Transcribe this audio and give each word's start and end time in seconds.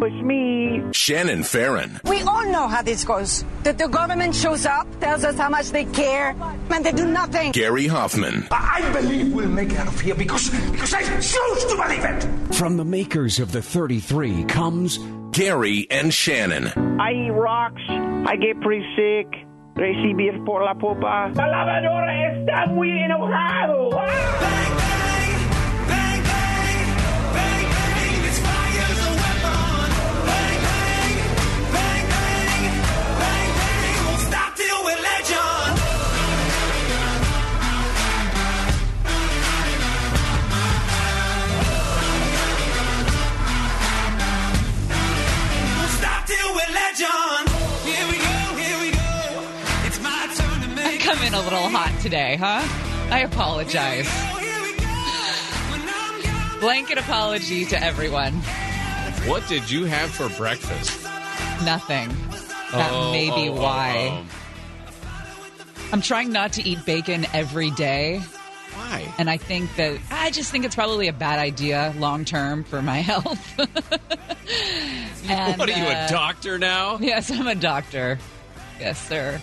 was 0.00 0.12
me. 0.22 0.82
Shannon 0.92 1.42
Farren. 1.42 2.00
We 2.04 2.22
all 2.22 2.46
know 2.50 2.68
how 2.68 2.82
this 2.82 3.04
goes. 3.04 3.44
That 3.62 3.78
the 3.78 3.88
government 3.88 4.34
shows 4.34 4.66
up, 4.66 4.86
tells 5.00 5.24
us 5.24 5.36
how 5.36 5.48
much 5.48 5.70
they 5.70 5.84
care, 5.86 6.34
and 6.70 6.84
they 6.84 6.92
do 6.92 7.06
nothing. 7.06 7.52
Gary 7.52 7.86
Hoffmann. 7.86 8.46
I 8.50 8.90
believe 8.92 9.32
we'll 9.32 9.48
make 9.48 9.72
it 9.72 9.78
out 9.78 9.88
of 9.88 10.00
here 10.00 10.14
because, 10.14 10.50
because 10.70 10.92
I 10.94 11.02
choose 11.02 11.64
to 11.64 11.76
believe 11.76 12.04
it. 12.04 12.54
From 12.54 12.76
the 12.76 12.84
makers 12.84 13.38
of 13.38 13.52
the 13.52 13.62
33 13.62 14.44
comes 14.44 14.98
Gary 15.32 15.86
and 15.90 16.12
Shannon. 16.12 16.68
I 17.00 17.12
eat 17.12 17.30
rocks. 17.30 17.82
I 17.88 18.36
get 18.36 18.60
pretty 18.60 18.84
sick. 18.96 19.26
Recibí 19.74 20.30
por 20.46 20.62
la 20.62 20.74
popa. 20.74 21.32
La 21.34 21.46
lavadora 21.48 22.32
está 22.32 22.66
muy 22.66 22.90
enojado. 22.90 23.90
I 50.86 50.98
come 51.00 51.18
in 51.22 51.34
a 51.34 51.40
little 51.40 51.68
hot 51.68 51.92
today, 52.00 52.36
huh? 52.36 52.62
I 53.12 53.20
apologize. 53.20 54.08
Blanket 56.60 56.98
apology 56.98 57.64
to 57.66 57.82
everyone. 57.82 58.32
What 59.28 59.46
did 59.48 59.70
you 59.70 59.84
have 59.86 60.10
for 60.10 60.28
breakfast? 60.36 61.02
Nothing. 61.64 62.08
That 62.72 62.90
Oh, 62.92 63.12
may 63.12 63.26
be 63.26 63.48
oh, 63.48 63.56
oh, 63.56 63.60
why. 63.60 64.24
Oh. 64.26 64.26
I'm 65.92 66.00
trying 66.00 66.32
not 66.32 66.52
to 66.54 66.62
eat 66.68 66.84
bacon 66.84 67.26
every 67.32 67.70
day. 67.72 68.20
Why? 68.84 69.12
And 69.18 69.30
I 69.30 69.38
think 69.38 69.74
that 69.76 69.98
I 70.10 70.30
just 70.30 70.50
think 70.50 70.64
it's 70.64 70.74
probably 70.74 71.08
a 71.08 71.12
bad 71.12 71.38
idea 71.38 71.94
long 71.98 72.24
term 72.24 72.64
for 72.64 72.82
my 72.82 72.98
health. 73.10 73.60
And, 75.26 75.58
what 75.58 75.70
are 75.70 75.72
you, 75.72 75.84
uh, 75.84 76.06
a 76.06 76.12
doctor 76.12 76.58
now? 76.58 76.98
Yes, 76.98 77.30
I'm 77.30 77.46
a 77.46 77.54
doctor. 77.54 78.18
Yes, 78.78 79.08
sir. 79.08 79.40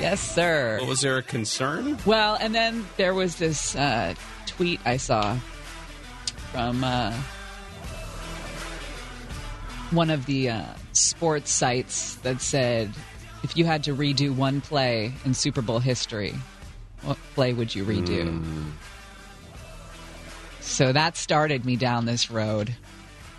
Yes, 0.00 0.22
sir. 0.22 0.78
Well, 0.80 0.88
was 0.88 1.02
there 1.02 1.18
a 1.18 1.22
concern? 1.22 1.98
Well, 2.06 2.36
and 2.40 2.54
then 2.54 2.86
there 2.96 3.12
was 3.12 3.36
this 3.36 3.76
uh, 3.76 4.14
tweet 4.46 4.80
I 4.86 4.96
saw 4.96 5.36
from 6.50 6.82
uh, 6.82 7.12
one 9.90 10.08
of 10.08 10.24
the 10.24 10.48
uh, 10.48 10.64
sports 10.92 11.52
sites 11.52 12.14
that 12.22 12.40
said, 12.40 12.90
if 13.42 13.58
you 13.58 13.66
had 13.66 13.84
to 13.84 13.94
redo 13.94 14.34
one 14.34 14.62
play 14.62 15.12
in 15.26 15.34
Super 15.34 15.60
Bowl 15.60 15.78
history, 15.78 16.32
what 17.04 17.18
play 17.34 17.52
would 17.52 17.74
you 17.74 17.84
redo? 17.84 18.42
So 20.60 20.92
that 20.92 21.16
started 21.16 21.64
me 21.64 21.76
down 21.76 22.06
this 22.06 22.30
road. 22.30 22.74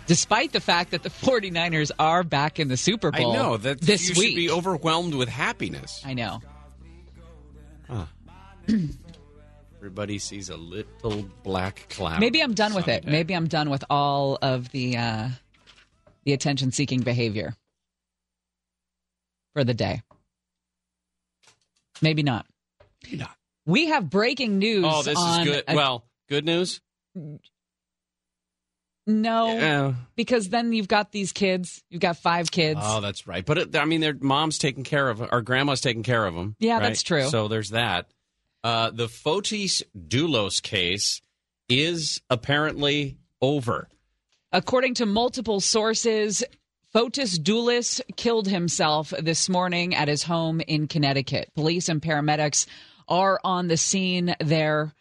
Despite 0.06 0.52
the 0.52 0.60
fact 0.60 0.92
that 0.92 1.02
the 1.02 1.10
49ers 1.22 1.90
are 1.98 2.22
back 2.22 2.60
in 2.60 2.68
the 2.68 2.76
Super 2.76 3.10
Bowl, 3.10 3.32
I 3.32 3.34
know 3.34 3.56
that 3.56 3.80
this 3.80 4.08
you 4.08 4.14
week. 4.20 4.30
should 4.30 4.36
be 4.36 4.50
overwhelmed 4.50 5.14
with 5.14 5.28
happiness. 5.28 6.02
I 6.04 6.14
know. 6.14 6.40
Everybody 9.78 10.18
sees 10.18 10.48
a 10.48 10.56
little 10.56 11.28
black 11.42 11.86
cloud. 11.90 12.18
Maybe 12.20 12.42
I'm 12.42 12.54
done 12.54 12.74
with 12.74 12.88
it. 12.88 13.04
Maybe 13.06 13.34
I'm 13.34 13.46
done 13.46 13.70
with 13.70 13.84
all 13.90 14.38
of 14.42 14.70
the 14.70 14.96
uh, 14.96 15.28
the 16.24 16.32
attention 16.32 16.72
seeking 16.72 17.00
behavior 17.02 17.54
for 19.54 19.62
the 19.62 19.74
day. 19.74 20.02
Maybe 22.02 22.22
not. 22.22 22.46
Maybe 23.04 23.16
not. 23.18 23.35
We 23.66 23.86
have 23.88 24.08
breaking 24.08 24.58
news. 24.58 24.84
Oh, 24.88 25.02
this 25.02 25.18
is 25.18 25.44
good. 25.44 25.64
a- 25.68 25.74
well, 25.74 26.04
good 26.28 26.44
news. 26.44 26.80
no, 29.06 29.46
Yeah. 29.54 29.94
because 30.16 30.48
then 30.48 30.72
you've 30.72 30.88
got 30.88 31.12
these 31.12 31.32
kids. 31.32 31.82
You've 31.90 32.00
got 32.00 32.16
five 32.16 32.50
kids. 32.50 32.80
Oh, 32.82 33.00
that's 33.00 33.26
right. 33.26 33.44
But 33.44 33.58
it, 33.58 33.76
I 33.76 33.84
mean, 33.84 34.00
their 34.00 34.16
mom's 34.20 34.58
taking 34.58 34.82
care 34.84 35.08
of, 35.08 35.20
or 35.20 35.42
grandma's 35.42 35.80
taking 35.80 36.02
care 36.02 36.26
of 36.26 36.34
them. 36.34 36.56
Yeah, 36.58 36.74
right? 36.74 36.82
that's 36.84 37.02
true. 37.02 37.28
So 37.28 37.46
there's 37.48 37.70
that. 37.70 38.06
Uh, 38.64 38.90
the 38.90 39.06
Fotis 39.06 39.82
Dulos 39.96 40.60
case 40.60 41.22
is 41.68 42.20
apparently 42.30 43.16
over. 43.40 43.88
According 44.52 44.94
to 44.94 45.06
multiple 45.06 45.60
sources, 45.60 46.42
Fotis 46.92 47.38
Dulos 47.38 48.00
killed 48.16 48.48
himself 48.48 49.10
this 49.20 49.48
morning 49.48 49.94
at 49.94 50.08
his 50.08 50.24
home 50.24 50.60
in 50.60 50.88
Connecticut. 50.88 51.52
Police 51.54 51.88
and 51.88 52.02
paramedics 52.02 52.66
are 53.08 53.40
on 53.44 53.68
the 53.68 53.76
scene 53.76 54.34
there. 54.40 54.92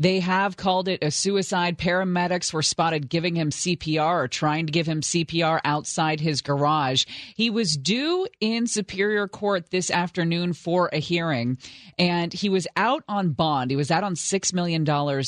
They 0.00 0.20
have 0.20 0.56
called 0.56 0.86
it 0.86 1.02
a 1.02 1.10
suicide. 1.10 1.76
Paramedics 1.76 2.52
were 2.52 2.62
spotted 2.62 3.08
giving 3.08 3.34
him 3.34 3.50
CPR 3.50 4.22
or 4.22 4.28
trying 4.28 4.66
to 4.66 4.72
give 4.72 4.86
him 4.86 5.00
CPR 5.00 5.60
outside 5.64 6.20
his 6.20 6.40
garage. 6.40 7.04
He 7.34 7.50
was 7.50 7.76
due 7.76 8.28
in 8.40 8.68
Superior 8.68 9.26
Court 9.26 9.70
this 9.70 9.90
afternoon 9.90 10.52
for 10.52 10.88
a 10.92 10.98
hearing, 10.98 11.58
and 11.98 12.32
he 12.32 12.48
was 12.48 12.68
out 12.76 13.02
on 13.08 13.30
bond. 13.30 13.72
He 13.72 13.76
was 13.76 13.90
out 13.90 14.04
on 14.04 14.14
$6 14.14 14.54
million 14.54 14.84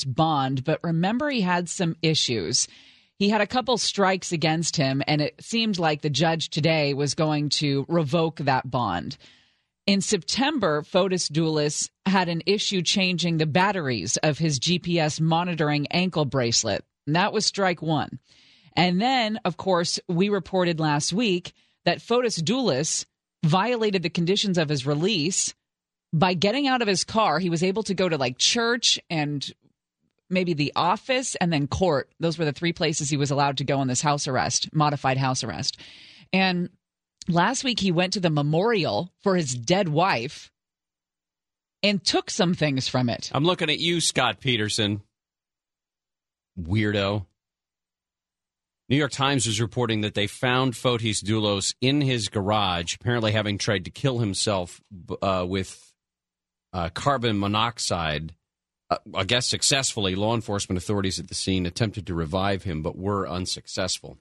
bond, 0.07 0.63
but 0.63 0.79
remember, 0.85 1.31
he 1.31 1.41
had 1.41 1.69
some 1.69 1.97
issues. 2.01 2.69
He 3.17 3.29
had 3.29 3.41
a 3.41 3.49
couple 3.49 3.77
strikes 3.77 4.31
against 4.31 4.77
him, 4.77 5.03
and 5.09 5.21
it 5.21 5.35
seemed 5.43 5.81
like 5.81 6.03
the 6.03 6.11
judge 6.11 6.49
today 6.49 6.95
was 6.95 7.15
going 7.15 7.49
to 7.51 7.85
revoke 7.89 8.37
that 8.37 8.71
bond. 8.71 9.19
In 9.87 10.01
September, 10.01 10.83
Fotis 10.83 11.29
Dulos 11.31 11.91
had 12.07 12.29
an 12.29 12.43
issue 12.47 12.83
changing 12.83 13.39
the 13.39 13.47
batteries 13.47 14.17
of 14.19 14.39
his 14.39 14.61
GPS 14.61 15.21
monitoring 15.21 15.87
ankle 15.89 16.25
bracelet. 16.25 16.85
And 17.07 17.17
that 17.17 17.33
was 17.33 17.47
strike 17.47 17.83
one. 17.83 18.19
And 18.77 19.01
then, 19.01 19.41
of 19.45 19.57
course, 19.57 19.99
we 20.09 20.29
reported 20.29 20.79
last 20.79 21.13
week 21.13 21.53
that 21.85 21.99
Fotis 21.99 22.41
Dulos 22.41 23.05
violated 23.45 24.03
the 24.03 24.11
conditions 24.11 24.59
of 24.59 24.69
his 24.69 24.87
release 24.87 25.55
by 26.13 26.35
getting 26.35 26.67
out 26.67 26.83
of 26.83 26.89
his 26.89 27.05
car. 27.05 27.39
He 27.39 27.51
was 27.51 27.63
able 27.63 27.83
to 27.85 27.95
go 27.95 28.09
to 28.09 28.19
like 28.19 28.39
church 28.39 28.99
and 29.09 29.51
maybe 30.29 30.55
the 30.55 30.73
office 30.77 31.35
and 31.37 31.53
then 31.53 31.67
court. 31.67 32.11
Those 32.21 32.39
were 32.39 32.45
the 32.45 32.53
three 32.53 32.73
places 32.73 33.11
he 33.11 33.17
was 33.17 33.31
allowed 33.31 33.59
to 33.59 33.65
go 33.65 33.79
on 33.79 33.89
this 33.89 34.03
house 34.03 34.29
arrest, 34.29 34.73
modified 34.75 35.17
house 35.17 35.43
arrest. 35.43 35.79
And 36.33 36.71
last 37.29 37.65
week 37.65 37.81
he 37.81 37.93
went 37.93 38.15
to 38.15 38.21
the 38.21 38.31
memorial 38.31 39.13
for 39.23 39.37
his 39.37 39.55
dead 39.55 39.89
wife 39.89 40.51
and 41.83 42.05
took 42.05 42.31
some 42.31 42.55
things 42.55 42.89
from 42.89 43.09
it. 43.09 43.31
I'm 43.33 43.45
looking 43.45 43.71
at 43.71 43.79
you, 43.79 44.01
Scott 44.01 44.41
Peterson. 44.41 45.03
Weirdo. 46.61 47.27
New 48.89 48.97
York 48.97 49.13
Times 49.13 49.47
is 49.47 49.61
reporting 49.61 50.01
that 50.01 50.15
they 50.15 50.27
found 50.27 50.75
Fotis 50.75 51.23
Dulos 51.23 51.75
in 51.81 52.01
his 52.01 52.29
garage, 52.29 52.97
apparently 52.97 53.31
having 53.31 53.57
tried 53.57 53.85
to 53.85 53.91
kill 53.91 54.19
himself 54.19 54.81
uh, 55.23 55.47
with 55.49 55.93
uh, 56.73 56.89
carbon 56.89 57.39
monoxide. 57.39 58.35
Uh, 58.91 58.97
I 59.15 59.23
guess 59.23 59.47
successfully. 59.47 60.17
Law 60.17 60.35
enforcement 60.35 60.77
authorities 60.77 61.21
at 61.21 61.29
the 61.29 61.37
scene 61.37 61.67
attempted 61.67 62.09
to 62.09 62.15
revive 62.15 62.65
him, 62.65 62.83
but 62.83 62.99
were 62.99 63.29
unsuccessful. 63.29 64.19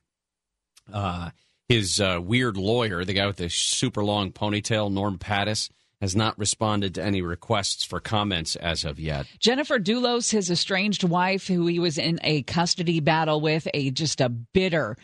His 1.70 2.02
uh, 2.02 2.20
weird 2.22 2.58
lawyer, 2.58 3.06
the 3.06 3.14
guy 3.14 3.28
with 3.28 3.38
the 3.38 3.48
super 3.48 4.04
long 4.04 4.32
ponytail, 4.32 4.92
Norm 4.92 5.20
Pattis, 5.20 5.70
has 6.02 6.16
not 6.16 6.40
responded 6.40 6.96
to 6.96 7.04
any 7.04 7.22
requests 7.22 7.84
for 7.84 8.00
comments 8.00 8.56
as 8.56 8.84
of 8.84 9.00
yet. 9.00 9.28
Jennifer 9.38 9.78
Dulos, 9.78 10.32
his 10.32 10.50
estranged 10.50 11.04
wife, 11.04 11.46
who 11.46 11.68
he 11.68 11.78
was 11.78 12.00
in 12.00 12.20
a 12.24 12.42
custody 12.42 13.02
battle 13.02 13.40
with, 13.40 13.68
a 13.74 13.92
just 13.92 14.20
a 14.20 14.30
bitter 14.30 14.98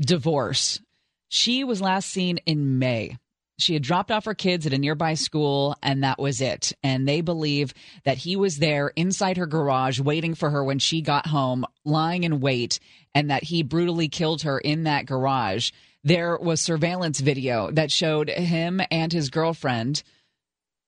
divorce. 0.00 0.80
She 1.28 1.64
was 1.64 1.80
last 1.80 2.08
seen 2.08 2.38
in 2.46 2.78
May. 2.78 3.16
She 3.58 3.72
had 3.72 3.82
dropped 3.82 4.10
off 4.10 4.26
her 4.26 4.34
kids 4.34 4.66
at 4.66 4.74
a 4.74 4.78
nearby 4.78 5.14
school, 5.14 5.74
and 5.82 6.04
that 6.04 6.18
was 6.18 6.42
it. 6.42 6.74
And 6.82 7.08
they 7.08 7.22
believe 7.22 7.72
that 8.04 8.18
he 8.18 8.36
was 8.36 8.58
there 8.58 8.92
inside 8.94 9.38
her 9.38 9.46
garage 9.46 9.98
waiting 9.98 10.34
for 10.34 10.50
her 10.50 10.62
when 10.62 10.78
she 10.78 11.00
got 11.00 11.26
home, 11.26 11.64
lying 11.84 12.24
in 12.24 12.40
wait, 12.40 12.78
and 13.14 13.30
that 13.30 13.44
he 13.44 13.62
brutally 13.62 14.08
killed 14.08 14.42
her 14.42 14.58
in 14.58 14.84
that 14.84 15.06
garage. 15.06 15.70
There 16.06 16.38
was 16.38 16.60
surveillance 16.60 17.18
video 17.18 17.68
that 17.72 17.90
showed 17.90 18.30
him 18.30 18.80
and 18.92 19.12
his 19.12 19.28
girlfriend 19.28 20.04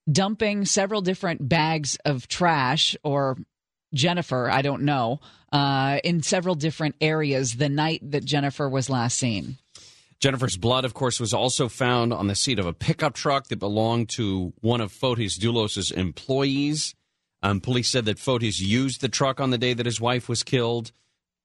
dumping 0.08 0.64
several 0.64 1.00
different 1.00 1.48
bags 1.48 1.98
of 2.04 2.28
trash 2.28 2.96
or 3.02 3.36
Jennifer, 3.92 4.48
I 4.48 4.62
don't 4.62 4.82
know, 4.82 5.18
uh, 5.50 5.98
in 6.04 6.22
several 6.22 6.54
different 6.54 6.94
areas 7.00 7.56
the 7.56 7.68
night 7.68 8.08
that 8.12 8.24
Jennifer 8.24 8.68
was 8.68 8.88
last 8.88 9.18
seen. 9.18 9.58
Jennifer's 10.20 10.56
blood, 10.56 10.84
of 10.84 10.94
course, 10.94 11.18
was 11.18 11.34
also 11.34 11.68
found 11.68 12.12
on 12.12 12.28
the 12.28 12.36
seat 12.36 12.60
of 12.60 12.66
a 12.66 12.72
pickup 12.72 13.14
truck 13.14 13.48
that 13.48 13.58
belonged 13.58 14.10
to 14.10 14.52
one 14.60 14.80
of 14.80 14.92
Fotis 14.92 15.36
Dulos' 15.36 15.90
employees. 15.90 16.94
Um, 17.42 17.60
police 17.60 17.88
said 17.88 18.04
that 18.04 18.18
Fotis 18.18 18.60
used 18.60 19.00
the 19.00 19.08
truck 19.08 19.40
on 19.40 19.50
the 19.50 19.58
day 19.58 19.74
that 19.74 19.84
his 19.84 20.00
wife 20.00 20.28
was 20.28 20.44
killed. 20.44 20.92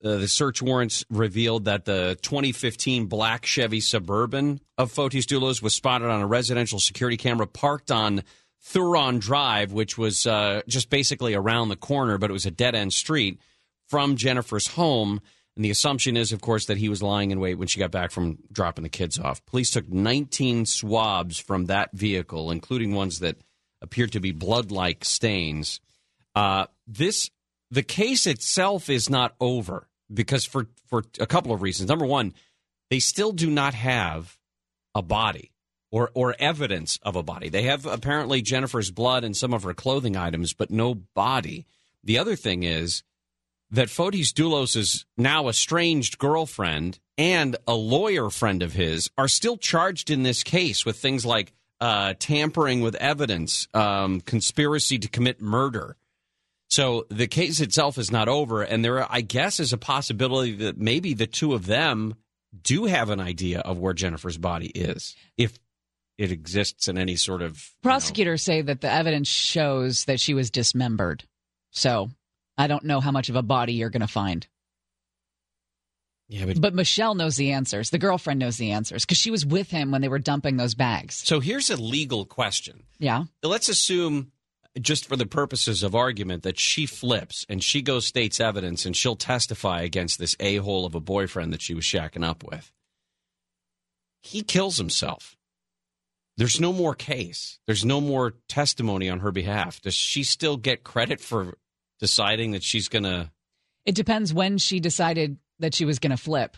Uh, 0.04 0.18
the 0.18 0.28
search 0.28 0.62
warrants 0.62 1.06
revealed 1.10 1.66
that 1.66 1.86
the 1.86 2.18
2015 2.24 3.06
black 3.06 3.46
Chevy 3.46 3.80
Suburban 3.80 4.60
of 4.78 4.92
Fotis 4.92 5.26
Dulos 5.26 5.62
was 5.62 5.74
spotted 5.74 6.10
on 6.10 6.20
a 6.20 6.28
residential 6.28 6.80
security 6.80 7.16
camera 7.16 7.48
parked 7.48 7.90
on 7.90 8.24
Thuron 8.66 9.20
Drive, 9.20 9.72
which 9.72 9.98
was 9.98 10.28
uh, 10.28 10.62
just 10.68 10.90
basically 10.90 11.36
around 11.36 11.70
the 11.70 11.78
corner, 11.78 12.18
but 12.18 12.30
it 12.30 12.34
was 12.34 12.46
a 12.46 12.52
dead 12.52 12.76
end 12.76 12.92
street 12.92 13.40
from 13.88 14.18
Jennifer's 14.18 14.68
home. 14.68 15.22
And 15.56 15.64
the 15.64 15.70
assumption 15.70 16.18
is, 16.18 16.34
of 16.34 16.42
course, 16.42 16.66
that 16.66 16.78
he 16.78 16.90
was 16.90 17.04
lying 17.04 17.32
in 17.32 17.40
wait 17.40 17.56
when 17.56 17.68
she 17.68 17.80
got 17.80 17.92
back 17.92 18.12
from 18.12 18.40
dropping 18.52 18.84
the 18.84 18.90
kids 18.90 19.20
off. 19.20 19.46
Police 19.46 19.72
took 19.72 19.88
19 19.88 20.66
swabs 20.66 21.38
from 21.38 21.66
that 21.66 21.92
vehicle, 21.94 22.52
including 22.52 22.94
ones 22.94 23.20
that 23.20 23.38
appeared 23.82 24.14
to 24.14 24.20
be 24.20 24.32
blood 24.32 24.72
like 24.72 25.06
stains. 25.06 25.80
Uh, 26.36 26.66
this 26.88 27.30
the 27.70 27.84
case 27.84 28.28
itself 28.28 28.90
is 28.90 29.10
not 29.10 29.36
over 29.40 29.88
because 30.12 30.46
for 30.46 30.68
for 30.88 31.04
a 31.20 31.28
couple 31.28 31.52
of 31.52 31.62
reasons. 31.62 31.90
Number 31.90 32.06
one, 32.06 32.34
they 32.90 33.00
still 33.00 33.32
do 33.32 33.50
not 33.50 33.74
have 33.74 34.38
a 34.96 35.02
body 35.02 35.52
or 35.92 36.12
or 36.14 36.36
evidence 36.40 37.00
of 37.04 37.16
a 37.16 37.24
body. 37.24 37.50
They 37.50 37.64
have 37.64 37.86
apparently 37.86 38.42
Jennifer's 38.42 38.92
blood 38.92 39.24
and 39.24 39.36
some 39.36 39.54
of 39.54 39.64
her 39.64 39.74
clothing 39.74 40.16
items, 40.16 40.54
but 40.54 40.72
no 40.72 40.96
body. 40.96 41.66
The 42.04 42.18
other 42.18 42.36
thing 42.36 42.64
is 42.64 43.04
that 43.72 43.90
Fotis 43.90 44.34
Dulos' 44.34 45.06
now 45.18 45.48
estranged 45.50 46.20
girlfriend 46.20 47.00
and 47.18 47.56
a 47.68 47.74
lawyer 47.74 48.30
friend 48.30 48.62
of 48.62 48.74
his 48.74 49.10
are 49.18 49.28
still 49.28 49.58
charged 49.58 50.10
in 50.10 50.24
this 50.24 50.44
case 50.44 50.86
with 50.86 50.98
things 50.98 51.26
like 51.26 51.54
uh, 51.82 52.14
tampering 52.20 52.82
with 52.82 52.96
evidence, 52.96 53.68
um, 53.74 54.22
conspiracy 54.22 54.98
to 55.00 55.08
commit 55.08 55.42
murder. 55.42 55.98
So 56.74 57.06
the 57.10 57.28
case 57.28 57.62
itself 57.62 58.00
is 58.00 58.12
not 58.12 58.28
over, 58.28 58.64
and 58.64 58.84
there, 58.84 59.06
I 59.08 59.22
guess, 59.22 59.60
is 59.60 59.74
a 59.74 59.78
possibility 59.78 60.54
that 60.54 60.76
maybe 60.76 61.14
the 61.14 61.28
two 61.28 61.54
of 61.54 61.68
them 61.68 62.16
do 62.64 62.86
have 62.86 63.12
an 63.12 63.20
idea 63.20 63.60
of 63.60 63.78
where 63.78 63.94
Jennifer's 63.94 64.40
body 64.40 64.70
is, 64.70 65.16
if 65.38 65.60
it 66.18 66.32
exists 66.32 66.88
in 66.88 66.98
any 66.98 67.16
sort 67.16 67.44
of. 67.44 67.64
Prosecutors 67.84 68.42
say 68.42 68.64
that 68.64 68.82
the 68.82 68.92
evidence 68.92 69.28
shows 69.28 70.06
that 70.06 70.20
she 70.20 70.34
was 70.34 70.50
dismembered. 70.50 71.24
So 71.70 72.10
I 72.58 72.66
don't 72.66 72.86
know 72.86 73.00
how 73.02 73.12
much 73.12 73.30
of 73.30 73.36
a 73.36 73.44
body 73.44 73.74
you're 73.74 73.92
going 73.92 74.02
to 74.02 74.08
find. 74.08 74.48
Yeah, 76.28 76.46
but, 76.48 76.60
But 76.60 76.74
Michelle 76.74 77.14
knows 77.14 77.36
the 77.36 77.52
answers. 77.52 77.92
The 77.92 78.00
girlfriend 78.00 78.40
knows 78.40 78.58
the 78.58 78.72
answers 78.72 79.06
because 79.06 79.20
she 79.20 79.30
was 79.30 79.46
with 79.46 79.70
him 79.70 79.92
when 79.92 80.02
they 80.02 80.08
were 80.08 80.18
dumping 80.18 80.58
those 80.58 80.74
bags. 80.74 81.22
so 81.24 81.40
here's 81.40 81.70
a 81.70 81.78
legal 81.78 82.26
question. 82.26 82.82
Yeah. 82.98 83.26
Let's 83.44 83.70
assume, 83.70 84.32
just 84.82 85.08
for 85.08 85.16
the 85.16 85.26
purposes 85.26 85.84
of 85.84 85.96
argument, 85.96 86.44
that 86.44 86.60
she 86.60 86.86
flips 86.86 87.46
and 87.48 87.64
she 87.64 87.82
goes 87.82 88.06
state's 88.06 88.40
evidence 88.40 88.86
and 88.86 88.96
she'll 88.96 89.16
testify 89.16 89.82
against 89.82 90.20
this 90.20 90.36
a 90.40 90.58
hole 90.58 90.86
of 90.86 90.96
a 90.96 91.00
boyfriend 91.00 91.54
that 91.54 91.62
she 91.62 91.74
was 91.74 91.84
shacking 91.84 92.26
up 92.26 92.44
with. 92.44 92.72
He 94.22 94.42
kills 94.42 94.78
himself. 94.78 95.36
There's 96.38 96.60
no 96.60 96.74
more 96.74 96.96
case. 96.96 97.60
There's 97.68 97.86
no 97.86 98.02
more 98.02 98.34
testimony 98.48 99.10
on 99.10 99.20
her 99.20 99.32
behalf. 99.32 99.82
Does 99.82 99.94
she 99.94 100.24
still 100.24 100.58
get 100.58 100.84
credit 100.84 101.20
for 101.20 101.58
deciding 102.00 102.52
that 102.52 102.64
she's 102.64 102.88
going 102.88 103.04
to? 103.04 103.32
It 103.86 103.96
depends 103.96 104.34
when 104.34 104.58
she 104.58 104.80
decided 104.80 105.38
that 105.60 105.76
she 105.76 105.86
was 105.86 106.00
going 106.00 106.12
to 106.12 106.18
flip. 106.18 106.58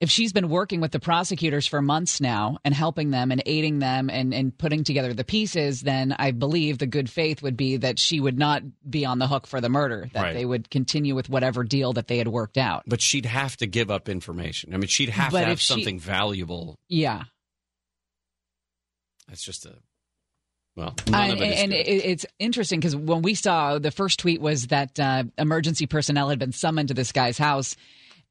If 0.00 0.10
she's 0.10 0.32
been 0.32 0.48
working 0.48 0.80
with 0.80 0.92
the 0.92 0.98
prosecutors 0.98 1.66
for 1.66 1.82
months 1.82 2.22
now 2.22 2.56
and 2.64 2.72
helping 2.74 3.10
them 3.10 3.30
and 3.30 3.42
aiding 3.44 3.80
them 3.80 4.08
and, 4.08 4.32
and 4.32 4.56
putting 4.56 4.82
together 4.82 5.12
the 5.12 5.24
pieces, 5.24 5.82
then 5.82 6.16
I 6.18 6.30
believe 6.30 6.78
the 6.78 6.86
good 6.86 7.10
faith 7.10 7.42
would 7.42 7.54
be 7.54 7.76
that 7.76 7.98
she 7.98 8.18
would 8.18 8.38
not 8.38 8.62
be 8.88 9.04
on 9.04 9.18
the 9.18 9.26
hook 9.28 9.46
for 9.46 9.60
the 9.60 9.68
murder, 9.68 10.08
that 10.14 10.22
Right. 10.22 10.32
they 10.34 10.46
would 10.46 10.70
continue 10.70 11.14
with 11.14 11.28
whatever 11.28 11.64
deal 11.64 11.92
that 11.92 12.08
they 12.08 12.16
had 12.16 12.28
worked 12.28 12.56
out. 12.56 12.84
But 12.86 13.02
she'd 13.02 13.26
have 13.26 13.58
to 13.58 13.66
give 13.66 13.90
up 13.90 14.08
information. 14.08 14.72
I 14.72 14.78
mean, 14.78 14.88
she'd 14.88 15.10
have 15.10 15.32
But 15.32 15.40
to 15.40 15.44
have 15.48 15.52
if 15.54 15.60
she- 15.60 15.66
something 15.74 16.00
valuable. 16.00 16.78
Yeah. 16.88 17.24
That's 19.28 19.44
just 19.44 19.66
a. 19.66 19.74
Well, 20.76 20.94
none 21.08 21.30
of 21.32 21.42
it 21.42 21.50
is 21.52 21.60
and 21.60 21.72
good. 21.72 21.76
it's 21.86 22.26
interesting 22.38 22.80
because 22.80 22.96
when 22.96 23.22
we 23.22 23.34
saw 23.34 23.78
the 23.78 23.90
first 23.90 24.18
tweet 24.20 24.40
was 24.40 24.68
that 24.68 24.98
uh, 24.98 25.24
emergency 25.36 25.86
personnel 25.86 26.30
had 26.30 26.38
been 26.38 26.52
summoned 26.52 26.88
to 26.88 26.94
this 26.94 27.12
guy's 27.12 27.36
house, 27.36 27.76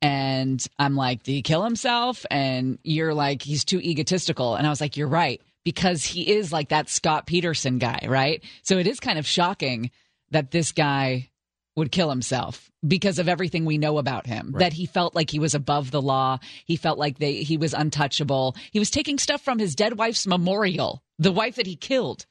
and 0.01 0.65
I'm 0.77 0.95
like, 0.95 1.23
did 1.23 1.31
he 1.31 1.41
kill 1.41 1.63
himself? 1.63 2.25
And 2.31 2.79
you're 2.83 3.13
like, 3.13 3.41
he's 3.41 3.65
too 3.65 3.79
egotistical, 3.79 4.55
and 4.55 4.65
I 4.65 4.69
was 4.69 4.81
like, 4.81 4.97
you're 4.97 5.07
right 5.07 5.41
because 5.65 6.03
he 6.03 6.29
is 6.29 6.51
like 6.53 6.69
that 6.69 6.89
Scott 6.89 7.27
Peterson 7.27 7.79
guy, 7.79 8.05
right? 8.07 8.43
So 8.63 8.77
it 8.77 8.87
is 8.87 8.99
kind 8.99 9.19
of 9.19 9.27
shocking 9.27 9.91
that 10.31 10.51
this 10.51 10.71
guy 10.71 11.29
would 11.75 11.91
kill 11.91 12.09
himself 12.09 12.71
because 12.87 13.19
of 13.19 13.29
everything 13.29 13.65
we 13.65 13.77
know 13.77 13.97
about 13.97 14.25
him 14.25 14.53
that 14.57 14.73
he 14.73 14.85
felt 14.85 15.15
like 15.15 15.29
he 15.29 15.39
was 15.39 15.53
above 15.53 15.91
the 15.91 16.01
law 16.01 16.39
he 16.65 16.75
felt 16.75 16.97
like 16.97 17.19
they 17.19 17.35
he 17.35 17.57
was 17.57 17.73
untouchable 17.73 18.55
he 18.71 18.79
was 18.79 18.89
taking 18.89 19.17
stuff 19.17 19.41
from 19.41 19.59
his 19.59 19.75
dead 19.75 19.97
wife's 19.97 20.25
memorial 20.25 21.03
the 21.19 21.31
wife 21.31 21.55
that 21.55 21.67
he 21.67 21.75
killed 21.75 22.25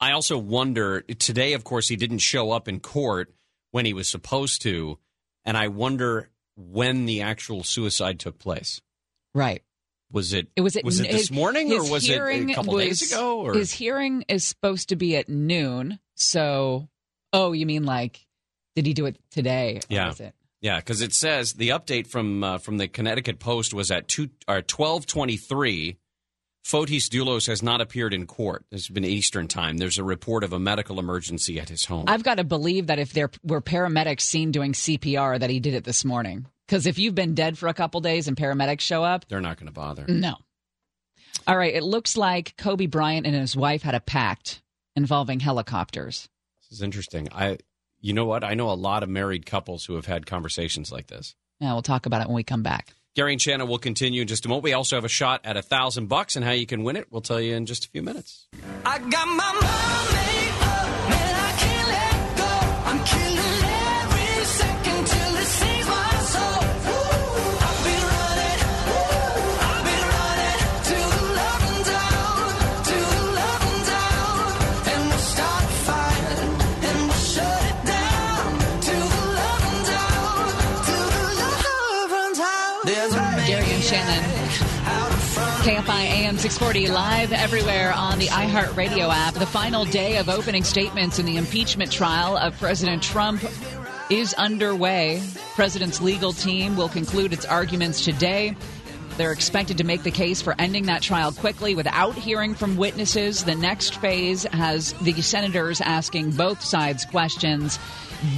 I 0.00 0.12
also 0.12 0.36
wonder 0.36 1.00
today, 1.00 1.54
of 1.54 1.64
course, 1.64 1.88
he 1.88 1.96
didn't 1.96 2.18
show 2.18 2.50
up 2.50 2.68
in 2.68 2.80
court 2.80 3.32
when 3.70 3.86
he 3.86 3.92
was 3.92 4.06
supposed 4.08 4.62
to. 4.62 4.98
And 5.44 5.56
I 5.56 5.68
wonder 5.68 6.30
when 6.56 7.06
the 7.06 7.22
actual 7.22 7.62
suicide 7.64 8.18
took 8.20 8.38
place. 8.38 8.80
Right. 9.34 9.62
Was 10.12 10.32
it, 10.32 10.48
It 10.54 10.60
was 10.60 10.76
at 10.76 10.84
was 10.84 11.00
it 11.00 11.10
this 11.10 11.22
his- 11.22 11.30
morning 11.32 11.72
or 11.72 11.88
was 11.90 12.08
it 12.08 12.20
a 12.20 12.54
couple 12.54 12.78
days 12.78 13.10
ago? 13.10 13.40
Or 13.40 13.54
His 13.54 13.72
hearing 13.72 14.24
is 14.28 14.44
supposed 14.44 14.90
to 14.90 14.96
be 14.96 15.16
at 15.16 15.28
noon. 15.28 15.98
So, 16.14 16.88
oh, 17.32 17.52
you 17.52 17.66
mean 17.66 17.84
like, 17.84 18.24
did 18.76 18.86
he 18.86 18.94
do 18.94 19.06
it 19.06 19.16
today? 19.30 19.78
or 19.78 19.80
Yeah. 19.88 20.06
was 20.08 20.20
it? 20.20 20.34
yeah, 20.60 20.76
because 20.78 21.00
it 21.00 21.12
says 21.12 21.54
the 21.54 21.70
update 21.70 22.06
from 22.06 22.44
uh, 22.44 22.58
from 22.58 22.78
the 22.78 22.86
Connecticut 22.88 23.38
Post 23.40 23.74
was 23.74 23.90
at 23.90 24.06
two 24.06 24.30
or 24.46 24.62
twelve 24.62 25.06
twenty 25.06 25.36
three. 25.36 25.96
Fotis 26.64 27.08
Dulos 27.10 27.46
has 27.46 27.62
not 27.62 27.80
appeared 27.82 28.14
in 28.14 28.26
court. 28.26 28.64
This 28.70 28.86
has 28.86 28.94
been 28.94 29.04
Eastern 29.04 29.48
time. 29.48 29.76
There's 29.76 29.98
a 29.98 30.04
report 30.04 30.44
of 30.44 30.52
a 30.54 30.58
medical 30.58 30.98
emergency 30.98 31.60
at 31.60 31.68
his 31.68 31.84
home. 31.84 32.06
I've 32.08 32.22
got 32.22 32.36
to 32.36 32.44
believe 32.44 32.86
that 32.86 32.98
if 32.98 33.12
there 33.12 33.30
were 33.42 33.60
paramedics 33.60 34.22
seen 34.22 34.50
doing 34.50 34.72
CPR, 34.72 35.38
that 35.40 35.50
he 35.50 35.60
did 35.60 35.74
it 35.74 35.84
this 35.84 36.04
morning. 36.06 36.46
Because 36.66 36.86
if 36.86 36.98
you've 36.98 37.14
been 37.14 37.34
dead 37.34 37.58
for 37.58 37.68
a 37.68 37.74
couple 37.74 38.00
days 38.00 38.28
and 38.28 38.36
paramedics 38.36 38.80
show 38.80 39.04
up, 39.04 39.26
They're 39.28 39.42
not 39.42 39.58
going 39.58 39.66
to 39.66 39.72
bother. 39.74 40.06
no. 40.08 40.36
All 41.46 41.58
right. 41.58 41.74
It 41.74 41.82
looks 41.82 42.16
like 42.16 42.56
Kobe 42.56 42.86
Bryant 42.86 43.26
and 43.26 43.34
his 43.36 43.54
wife 43.54 43.82
had 43.82 43.94
a 43.94 44.00
pact 44.00 44.62
involving 44.96 45.40
helicopters. 45.40 46.30
This 46.62 46.78
is 46.78 46.82
interesting. 46.82 47.28
I, 47.30 47.58
you 48.00 48.14
know 48.14 48.24
what? 48.24 48.42
I 48.42 48.54
know 48.54 48.70
a 48.70 48.72
lot 48.72 49.02
of 49.02 49.10
married 49.10 49.44
couples 49.44 49.84
who 49.84 49.96
have 49.96 50.06
had 50.06 50.24
conversations 50.24 50.90
like 50.90 51.08
this. 51.08 51.34
Yeah, 51.60 51.74
we'll 51.74 51.82
talk 51.82 52.06
about 52.06 52.22
it 52.22 52.28
when 52.28 52.36
we 52.36 52.42
come 52.44 52.62
back. 52.62 52.94
Gary 53.14 53.32
and 53.32 53.40
Shannon 53.40 53.68
will 53.68 53.78
continue 53.78 54.22
in 54.22 54.28
just 54.28 54.44
a 54.44 54.48
moment. 54.48 54.64
We 54.64 54.72
also 54.72 54.96
have 54.96 55.04
a 55.04 55.08
shot 55.08 55.40
at 55.44 55.56
a 55.56 55.62
thousand 55.62 56.08
bucks 56.08 56.34
and 56.34 56.44
how 56.44 56.50
you 56.50 56.66
can 56.66 56.82
win 56.82 56.96
it. 56.96 57.06
We'll 57.10 57.22
tell 57.22 57.40
you 57.40 57.54
in 57.54 57.64
just 57.64 57.84
a 57.84 57.88
few 57.88 58.02
minutes. 58.02 58.46
I 58.84 58.98
got 58.98 59.28
my 59.28 59.52
money 59.52 60.43
640 86.54 86.94
live 86.94 87.32
everywhere 87.32 87.92
on 87.92 88.20
the 88.20 88.28
iHeartRadio 88.28 89.12
app. 89.12 89.34
The 89.34 89.44
final 89.44 89.84
day 89.84 90.18
of 90.18 90.28
opening 90.28 90.62
statements 90.62 91.18
in 91.18 91.26
the 91.26 91.36
impeachment 91.36 91.90
trial 91.90 92.36
of 92.36 92.56
President 92.60 93.02
Trump 93.02 93.44
is 94.08 94.34
underway. 94.34 95.20
President's 95.56 96.00
legal 96.00 96.32
team 96.32 96.76
will 96.76 96.88
conclude 96.88 97.32
its 97.32 97.44
arguments 97.44 98.04
today. 98.04 98.56
They're 99.16 99.32
expected 99.32 99.78
to 99.78 99.84
make 99.84 100.04
the 100.04 100.12
case 100.12 100.40
for 100.40 100.54
ending 100.56 100.86
that 100.86 101.02
trial 101.02 101.32
quickly 101.32 101.74
without 101.74 102.14
hearing 102.14 102.54
from 102.54 102.76
witnesses. 102.76 103.42
The 103.42 103.56
next 103.56 103.96
phase 103.96 104.44
has 104.44 104.92
the 105.00 105.20
senators 105.22 105.80
asking 105.80 106.30
both 106.30 106.62
sides 106.62 107.04
questions. 107.04 107.80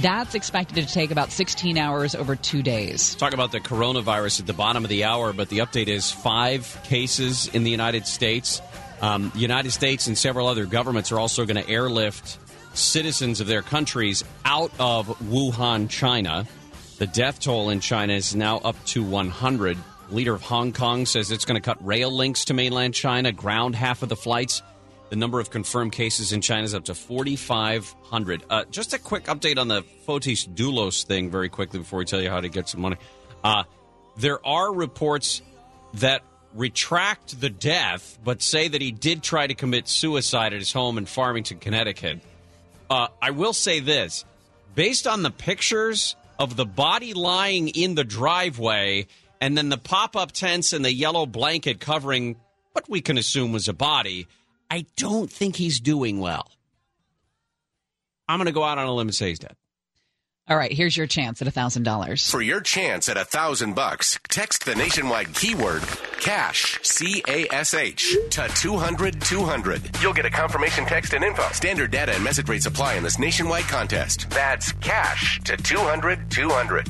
That's 0.01 0.35
expected 0.35 0.85
to 0.85 0.93
take 0.93 1.11
about 1.11 1.31
16 1.31 1.77
hours 1.77 2.13
over 2.13 2.35
two 2.35 2.61
days. 2.61 3.15
Talk 3.15 3.33
about 3.33 3.53
the 3.53 3.61
coronavirus 3.61 4.41
at 4.41 4.45
the 4.45 4.53
bottom 4.53 4.83
of 4.83 4.89
the 4.89 5.05
hour, 5.05 5.31
but 5.31 5.47
the 5.47 5.59
update 5.59 5.87
is 5.87 6.11
five 6.11 6.77
cases 6.83 7.47
in 7.47 7.63
the 7.63 7.71
United 7.71 8.05
States. 8.05 8.61
Um, 9.01 9.31
United 9.33 9.71
States 9.71 10.07
and 10.07 10.17
several 10.17 10.47
other 10.47 10.65
governments 10.65 11.11
are 11.13 11.19
also 11.19 11.45
going 11.45 11.63
to 11.63 11.69
airlift 11.69 12.37
citizens 12.73 13.39
of 13.39 13.47
their 13.47 13.61
countries 13.61 14.25
out 14.43 14.71
of 14.77 15.07
Wuhan, 15.19 15.89
China. 15.89 16.45
The 16.97 17.07
death 17.07 17.39
toll 17.39 17.69
in 17.69 17.79
China 17.79 18.11
is 18.13 18.35
now 18.35 18.57
up 18.57 18.75
to 18.87 19.03
100. 19.03 19.77
Leader 20.09 20.33
of 20.33 20.41
Hong 20.41 20.73
Kong 20.73 21.05
says 21.05 21.31
it's 21.31 21.45
going 21.45 21.59
to 21.59 21.65
cut 21.65 21.85
rail 21.85 22.11
links 22.11 22.45
to 22.45 22.53
mainland 22.53 22.93
China, 22.93 23.31
ground 23.31 23.75
half 23.75 24.03
of 24.03 24.09
the 24.09 24.15
flights, 24.15 24.61
The 25.09 25.15
number 25.15 25.39
of 25.39 25.49
confirmed 25.49 25.93
cases 25.93 26.33
in 26.33 26.41
China 26.41 26.63
is 26.63 26.73
up 26.73 26.85
to 26.85 26.95
4,500. 26.95 28.43
Uh, 28.49 28.65
just 28.69 28.93
a 28.93 28.99
quick 28.99 29.25
update 29.25 29.57
on 29.57 29.67
the 29.67 29.83
Fotis 30.05 30.47
Dulos 30.47 31.05
thing, 31.05 31.31
very 31.31 31.49
quickly, 31.49 31.79
before 31.79 31.99
we 31.99 32.05
tell 32.05 32.21
you 32.21 32.29
how 32.29 32.41
to 32.41 32.49
get 32.49 32.67
some 32.67 32.81
money. 32.81 32.97
Uh, 33.43 33.63
there 34.17 34.45
are 34.45 34.73
reports 34.73 35.41
that 35.95 36.23
retract 36.53 37.39
the 37.39 37.49
death, 37.49 38.17
but 38.23 38.41
say 38.41 38.67
that 38.67 38.81
he 38.81 38.91
did 38.91 39.23
try 39.23 39.47
to 39.47 39.53
commit 39.53 39.87
suicide 39.87 40.53
at 40.53 40.59
his 40.59 40.73
home 40.73 40.97
in 40.97 41.05
Farmington, 41.05 41.59
Connecticut. 41.59 42.19
Uh, 42.89 43.07
I 43.21 43.31
will 43.31 43.53
say 43.53 43.79
this 43.79 44.25
based 44.75 45.07
on 45.07 45.23
the 45.23 45.31
pictures 45.31 46.15
of 46.39 46.55
the 46.55 46.65
body 46.65 47.13
lying 47.13 47.69
in 47.69 47.95
the 47.95 48.03
driveway 48.03 49.07
and 49.41 49.57
then 49.57 49.69
the 49.69 49.77
pop 49.77 50.15
up 50.15 50.31
tents 50.31 50.73
and 50.73 50.83
the 50.83 50.93
yellow 50.93 51.25
blanket 51.25 51.79
covering 51.79 52.37
what 52.73 52.89
we 52.89 53.01
can 53.01 53.17
assume 53.17 53.51
was 53.51 53.67
a 53.67 53.73
body, 53.73 54.27
I 54.69 54.85
don't 54.95 55.31
think 55.31 55.55
he's 55.55 55.79
doing 55.79 56.19
well. 56.19 56.51
I'm 58.27 58.39
going 58.39 58.47
to 58.47 58.51
go 58.51 58.63
out 58.63 58.77
on 58.77 58.87
a 58.87 58.93
limb 58.93 59.07
and 59.07 59.15
say 59.15 59.29
he's 59.29 59.39
dead. 59.39 59.55
All 60.49 60.55
right, 60.55 60.71
here's 60.71 60.95
your 60.95 61.07
chance 61.07 61.41
at 61.41 61.47
$1,000. 61.53 62.31
For 62.31 62.41
your 62.41 62.61
chance 62.61 63.09
at 63.09 63.17
a 63.17 63.25
thousand 63.25 63.73
bucks, 63.73 64.17
text 64.29 64.65
the 64.65 64.75
nationwide 64.75 65.33
keyword 65.33 65.83
cash, 66.21 66.79
C 66.83 67.21
A 67.27 67.47
S 67.53 67.73
H, 67.73 68.15
to 68.31 68.47
200 68.55 69.19
200. 69.19 70.01
You'll 70.01 70.13
get 70.13 70.25
a 70.25 70.29
confirmation 70.29 70.85
text 70.85 71.13
and 71.13 71.23
info. 71.23 71.43
Standard 71.51 71.91
data 71.91 72.13
and 72.15 72.23
message 72.23 72.47
rates 72.47 72.65
apply 72.65 72.93
in 72.95 73.03
this 73.03 73.19
nationwide 73.19 73.65
contest. 73.65 74.29
That's 74.29 74.71
cash 74.73 75.41
to 75.43 75.57
200 75.57 76.31
200. 76.31 76.87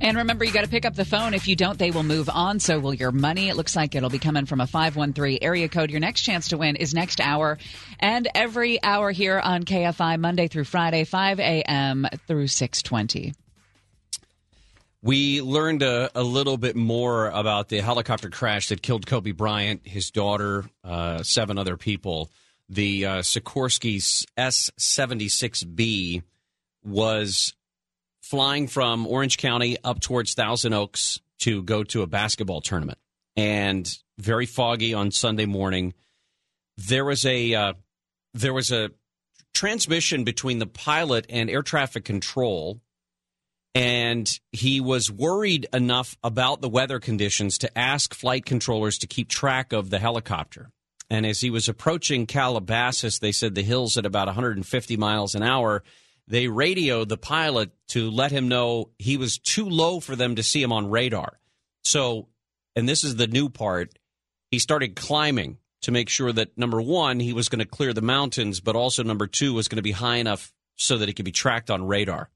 And 0.00 0.16
remember, 0.16 0.44
you 0.44 0.52
got 0.52 0.64
to 0.64 0.70
pick 0.70 0.84
up 0.84 0.94
the 0.94 1.04
phone. 1.04 1.34
If 1.34 1.48
you 1.48 1.56
don't, 1.56 1.78
they 1.78 1.90
will 1.90 2.02
move 2.02 2.28
on. 2.28 2.60
So 2.60 2.78
will 2.78 2.94
your 2.94 3.12
money. 3.12 3.48
It 3.48 3.56
looks 3.56 3.74
like 3.74 3.94
it'll 3.94 4.10
be 4.10 4.18
coming 4.18 4.46
from 4.46 4.60
a 4.60 4.66
513 4.66 5.38
area 5.42 5.68
code. 5.68 5.90
Your 5.90 6.00
next 6.00 6.22
chance 6.22 6.48
to 6.48 6.58
win 6.58 6.76
is 6.76 6.94
next 6.94 7.20
hour 7.20 7.58
and 7.98 8.28
every 8.34 8.82
hour 8.82 9.10
here 9.10 9.38
on 9.38 9.64
KFI, 9.64 10.18
Monday 10.18 10.48
through 10.48 10.64
Friday, 10.64 11.04
5 11.04 11.40
a.m. 11.40 12.06
through 12.26 12.46
620. 12.46 13.34
We 15.00 15.42
learned 15.42 15.82
a, 15.82 16.10
a 16.14 16.22
little 16.22 16.56
bit 16.56 16.74
more 16.74 17.28
about 17.28 17.68
the 17.68 17.80
helicopter 17.80 18.30
crash 18.30 18.68
that 18.68 18.82
killed 18.82 19.06
Kobe 19.06 19.30
Bryant, 19.30 19.86
his 19.86 20.10
daughter, 20.10 20.64
uh, 20.82 21.22
seven 21.22 21.56
other 21.56 21.76
people. 21.76 22.30
The 22.68 23.06
uh, 23.06 23.18
Sikorsky 23.18 24.26
S 24.36 24.70
76B 24.78 26.22
was 26.84 27.54
flying 28.28 28.68
from 28.68 29.06
Orange 29.06 29.38
County 29.38 29.76
up 29.82 30.00
towards 30.00 30.34
Thousand 30.34 30.72
Oaks 30.72 31.20
to 31.40 31.62
go 31.62 31.84
to 31.84 32.02
a 32.02 32.06
basketball 32.06 32.60
tournament. 32.60 32.98
And 33.36 33.88
very 34.18 34.46
foggy 34.46 34.94
on 34.94 35.10
Sunday 35.10 35.46
morning. 35.46 35.94
There 36.76 37.04
was 37.04 37.24
a 37.24 37.54
uh, 37.54 37.72
there 38.34 38.52
was 38.52 38.72
a 38.72 38.90
transmission 39.54 40.24
between 40.24 40.58
the 40.58 40.66
pilot 40.66 41.26
and 41.28 41.48
air 41.48 41.62
traffic 41.62 42.04
control 42.04 42.80
and 43.74 44.40
he 44.50 44.80
was 44.80 45.10
worried 45.10 45.68
enough 45.72 46.16
about 46.24 46.60
the 46.60 46.68
weather 46.68 46.98
conditions 46.98 47.58
to 47.58 47.78
ask 47.78 48.14
flight 48.14 48.44
controllers 48.44 48.98
to 48.98 49.06
keep 49.06 49.28
track 49.28 49.72
of 49.72 49.90
the 49.90 49.98
helicopter. 49.98 50.70
And 51.10 51.24
as 51.24 51.40
he 51.40 51.50
was 51.50 51.68
approaching 51.68 52.26
Calabasas, 52.26 53.18
they 53.18 53.32
said 53.32 53.54
the 53.54 53.62
hills 53.62 53.96
at 53.96 54.04
about 54.04 54.26
150 54.26 54.96
miles 54.96 55.34
an 55.34 55.42
hour. 55.42 55.82
They 56.28 56.48
radioed 56.48 57.08
the 57.08 57.16
pilot 57.16 57.70
to 57.88 58.10
let 58.10 58.30
him 58.30 58.48
know 58.48 58.90
he 58.98 59.16
was 59.16 59.38
too 59.38 59.66
low 59.66 59.98
for 59.98 60.14
them 60.14 60.36
to 60.36 60.42
see 60.42 60.62
him 60.62 60.72
on 60.72 60.90
radar. 60.90 61.40
So, 61.84 62.28
and 62.76 62.86
this 62.86 63.02
is 63.02 63.16
the 63.16 63.26
new 63.26 63.48
part, 63.48 63.98
he 64.50 64.58
started 64.58 64.94
climbing 64.94 65.56
to 65.82 65.90
make 65.90 66.10
sure 66.10 66.30
that 66.30 66.56
number 66.58 66.82
one, 66.82 67.18
he 67.18 67.32
was 67.32 67.48
going 67.48 67.60
to 67.60 67.64
clear 67.64 67.94
the 67.94 68.02
mountains, 68.02 68.60
but 68.60 68.76
also 68.76 69.02
number 69.02 69.26
two, 69.26 69.54
was 69.54 69.68
going 69.68 69.76
to 69.76 69.82
be 69.82 69.92
high 69.92 70.16
enough 70.16 70.52
so 70.76 70.98
that 70.98 71.08
he 71.08 71.14
could 71.14 71.24
be 71.24 71.32
tracked 71.32 71.70
on 71.70 71.86
radar. 71.86 72.28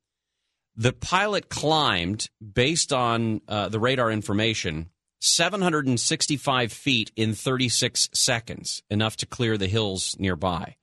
The 0.74 0.94
pilot 0.94 1.50
climbed, 1.50 2.30
based 2.40 2.94
on 2.94 3.42
uh, 3.46 3.68
the 3.68 3.78
radar 3.78 4.10
information, 4.10 4.88
765 5.20 6.72
feet 6.72 7.12
in 7.14 7.34
36 7.34 8.08
seconds, 8.14 8.82
enough 8.88 9.18
to 9.18 9.26
clear 9.26 9.58
the 9.58 9.68
hills 9.68 10.16
nearby. 10.18 10.76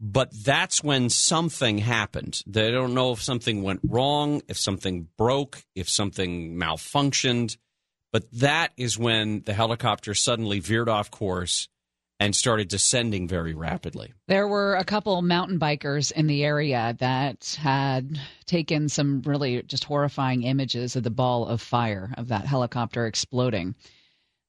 But 0.00 0.30
that's 0.32 0.82
when 0.82 1.10
something 1.10 1.78
happened. 1.78 2.42
They 2.46 2.70
don't 2.70 2.94
know 2.94 3.12
if 3.12 3.22
something 3.22 3.62
went 3.62 3.80
wrong, 3.84 4.40
if 4.48 4.56
something 4.56 5.08
broke, 5.18 5.62
if 5.74 5.90
something 5.90 6.56
malfunctioned. 6.56 7.58
But 8.10 8.30
that 8.32 8.72
is 8.78 8.98
when 8.98 9.42
the 9.44 9.52
helicopter 9.52 10.14
suddenly 10.14 10.58
veered 10.58 10.88
off 10.88 11.10
course 11.10 11.68
and 12.18 12.34
started 12.34 12.68
descending 12.68 13.28
very 13.28 13.54
rapidly. 13.54 14.12
There 14.26 14.48
were 14.48 14.74
a 14.74 14.84
couple 14.84 15.20
mountain 15.22 15.58
bikers 15.58 16.12
in 16.12 16.26
the 16.26 16.44
area 16.44 16.96
that 16.98 17.58
had 17.60 18.18
taken 18.46 18.88
some 18.88 19.22
really 19.22 19.62
just 19.62 19.84
horrifying 19.84 20.42
images 20.42 20.96
of 20.96 21.02
the 21.02 21.10
ball 21.10 21.46
of 21.46 21.62
fire 21.62 22.12
of 22.16 22.28
that 22.28 22.46
helicopter 22.46 23.06
exploding. 23.06 23.74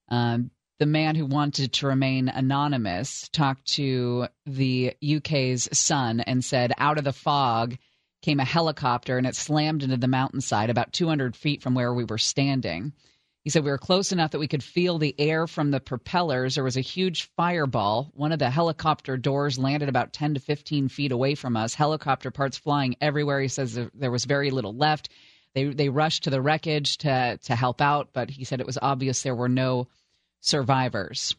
Um, 0.08 0.50
the 0.78 0.86
man 0.86 1.14
who 1.14 1.26
wanted 1.26 1.72
to 1.72 1.86
remain 1.86 2.28
anonymous 2.28 3.28
talked 3.32 3.66
to 3.74 4.26
the 4.46 4.94
UK's 5.04 5.68
Sun 5.72 6.20
and 6.20 6.44
said, 6.44 6.72
out 6.78 6.98
of 6.98 7.04
the 7.04 7.12
fog 7.12 7.76
came 8.22 8.40
a 8.40 8.44
helicopter 8.44 9.18
and 9.18 9.26
it 9.26 9.36
slammed 9.36 9.82
into 9.82 9.96
the 9.96 10.08
mountainside 10.08 10.70
about 10.70 10.92
200 10.92 11.36
feet 11.36 11.62
from 11.62 11.74
where 11.74 11.92
we 11.92 12.04
were 12.04 12.18
standing. 12.18 12.92
He 13.44 13.50
said 13.50 13.64
we 13.64 13.70
were 13.70 13.78
close 13.78 14.12
enough 14.12 14.30
that 14.30 14.38
we 14.38 14.46
could 14.46 14.62
feel 14.62 14.98
the 14.98 15.14
air 15.18 15.48
from 15.48 15.72
the 15.72 15.80
propellers. 15.80 16.54
There 16.54 16.62
was 16.62 16.76
a 16.76 16.80
huge 16.80 17.28
fireball. 17.36 18.12
One 18.14 18.30
of 18.30 18.38
the 18.38 18.50
helicopter 18.50 19.16
doors 19.16 19.58
landed 19.58 19.88
about 19.88 20.12
10 20.12 20.34
to 20.34 20.40
15 20.40 20.88
feet 20.88 21.10
away 21.10 21.34
from 21.34 21.56
us. 21.56 21.74
Helicopter 21.74 22.30
parts 22.30 22.56
flying 22.56 22.94
everywhere. 23.00 23.40
He 23.40 23.48
says 23.48 23.78
there 23.94 24.12
was 24.12 24.24
very 24.24 24.52
little 24.52 24.74
left. 24.74 25.08
They 25.54 25.64
they 25.64 25.88
rushed 25.88 26.24
to 26.24 26.30
the 26.30 26.40
wreckage 26.40 26.98
to 26.98 27.38
to 27.42 27.56
help 27.56 27.80
out, 27.80 28.10
but 28.12 28.30
he 28.30 28.44
said 28.44 28.60
it 28.60 28.66
was 28.66 28.78
obvious 28.80 29.22
there 29.22 29.34
were 29.34 29.48
no 29.48 29.88
survivors. 30.42 31.34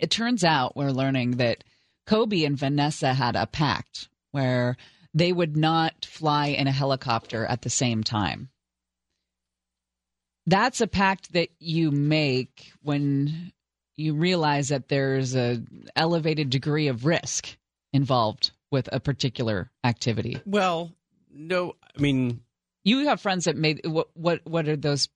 It 0.00 0.10
turns 0.10 0.42
out 0.42 0.76
we're 0.76 0.90
learning 0.90 1.36
that 1.36 1.62
Kobe 2.06 2.42
and 2.42 2.58
Vanessa 2.58 3.14
had 3.14 3.36
a 3.36 3.46
pact 3.46 4.08
where 4.32 4.76
they 5.14 5.32
would 5.32 5.56
not 5.56 6.04
fly 6.04 6.48
in 6.48 6.66
a 6.66 6.72
helicopter 6.72 7.46
at 7.46 7.62
the 7.62 7.70
same 7.70 8.02
time 8.02 8.50
that's 10.48 10.80
a 10.80 10.86
pact 10.86 11.34
that 11.34 11.50
you 11.58 11.90
make 11.90 12.72
when 12.82 13.52
you 13.96 14.14
realize 14.14 14.68
that 14.68 14.88
there's 14.88 15.36
a 15.36 15.62
elevated 15.94 16.48
degree 16.48 16.88
of 16.88 17.04
risk 17.04 17.56
involved 17.92 18.52
with 18.70 18.88
a 18.90 18.98
particular 18.98 19.70
activity. 19.84 20.40
Well, 20.46 20.92
no, 21.30 21.74
I 21.96 22.00
mean, 22.00 22.40
you 22.82 23.06
have 23.08 23.20
friends 23.20 23.44
that 23.44 23.56
made 23.56 23.86
what 23.86 24.08
what 24.14 24.40
what 24.44 24.68
are 24.68 24.76
those 24.76 25.08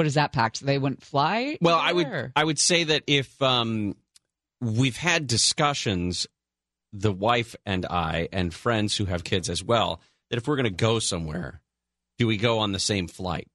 what 0.00 0.06
is 0.06 0.14
that 0.14 0.32
pact? 0.32 0.60
They 0.64 0.78
wouldn't 0.78 1.02
fly? 1.02 1.58
Well, 1.60 1.78
I 1.78 1.92
would 1.92 2.32
I 2.34 2.42
would 2.42 2.58
say 2.58 2.84
that 2.84 3.02
if 3.06 3.42
um, 3.42 3.94
we've 4.58 4.96
had 4.96 5.26
discussions, 5.26 6.26
the 6.90 7.12
wife 7.12 7.54
and 7.66 7.84
I 7.84 8.30
and 8.32 8.54
friends 8.54 8.96
who 8.96 9.04
have 9.04 9.24
kids 9.24 9.50
as 9.50 9.62
well, 9.62 10.00
that 10.30 10.38
if 10.38 10.48
we're 10.48 10.56
going 10.56 10.64
to 10.64 10.70
go 10.70 11.00
somewhere, 11.00 11.60
do 12.16 12.26
we 12.26 12.38
go 12.38 12.60
on 12.60 12.72
the 12.72 12.78
same 12.78 13.08
flight? 13.08 13.46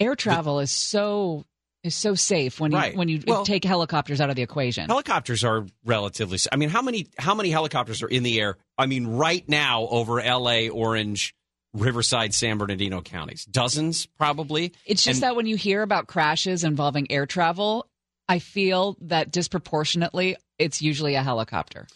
air 0.00 0.14
travel 0.16 0.60
is 0.60 0.70
so 0.70 1.44
is 1.84 1.94
so 1.94 2.14
safe 2.14 2.58
when 2.58 2.72
you 2.72 2.78
Right. 2.78 2.96
when 2.96 3.08
you 3.10 3.22
Well- 3.26 3.44
take 3.44 3.64
helicopters 3.64 4.18
out 4.18 4.30
of 4.30 4.36
the 4.36 4.42
equation. 4.42 4.88
Helicopters 4.88 5.44
are 5.44 5.66
relatively. 5.84 6.38
I 6.50 6.56
mean, 6.56 6.70
how 6.70 6.80
many 6.80 7.08
how 7.18 7.34
many 7.34 7.50
helicopters 7.50 8.02
are 8.02 8.08
in 8.08 8.22
the 8.22 8.40
air? 8.40 8.56
I 8.78 8.86
mean, 8.86 9.06
right 9.08 9.46
now 9.46 9.82
over 9.88 10.20
L.A., 10.22 10.70
Orange, 10.70 11.34
Riverside, 11.74 12.34
San 12.34 12.58
Bernardino 12.58 13.00
counties, 13.00 13.44
dozens 13.46 14.06
probably. 14.06 14.72
It's 14.84 15.02
just 15.04 15.16
And- 15.18 15.22
that 15.22 15.36
when 15.36 15.46
you 15.46 15.56
hear 15.56 15.82
about 15.82 16.06
crashes 16.06 16.64
involving 16.64 17.10
air 17.10 17.24
travel, 17.26 17.88
I 18.28 18.38
feel 18.38 18.96
that 19.02 19.30
disproportionately 19.30 20.36
it's 20.58 20.82
usually 20.82 21.14
a 21.14 21.22
helicopter. 21.22 21.86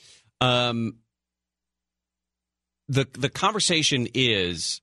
Um, 0.41 0.97
the 2.89 3.07
the 3.13 3.29
conversation 3.29 4.09
is 4.15 4.81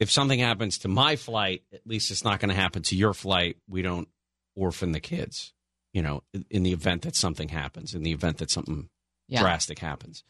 if 0.00 0.10
something 0.10 0.38
happens 0.40 0.78
to 0.78 0.88
my 0.88 1.16
flight, 1.16 1.62
at 1.72 1.86
least 1.86 2.10
it's 2.10 2.24
not 2.24 2.40
going 2.40 2.48
to 2.48 2.54
happen 2.54 2.82
to 2.84 2.96
your 2.96 3.14
flight. 3.14 3.56
We 3.68 3.82
don't 3.82 4.08
orphan 4.56 4.92
the 4.92 5.00
kids, 5.00 5.52
you 5.92 6.02
know, 6.02 6.22
in- 6.50 6.62
the 6.64 6.72
event 6.72 7.02
that 7.02 7.14
something 7.16 7.48
happens, 7.48 7.94
in 7.94 8.02
the 8.02 8.12
event 8.12 8.38
that 8.38 8.50
something 8.50 8.88
Yeah. 9.28 9.40
drastic 9.40 9.78
happens. 9.78 10.24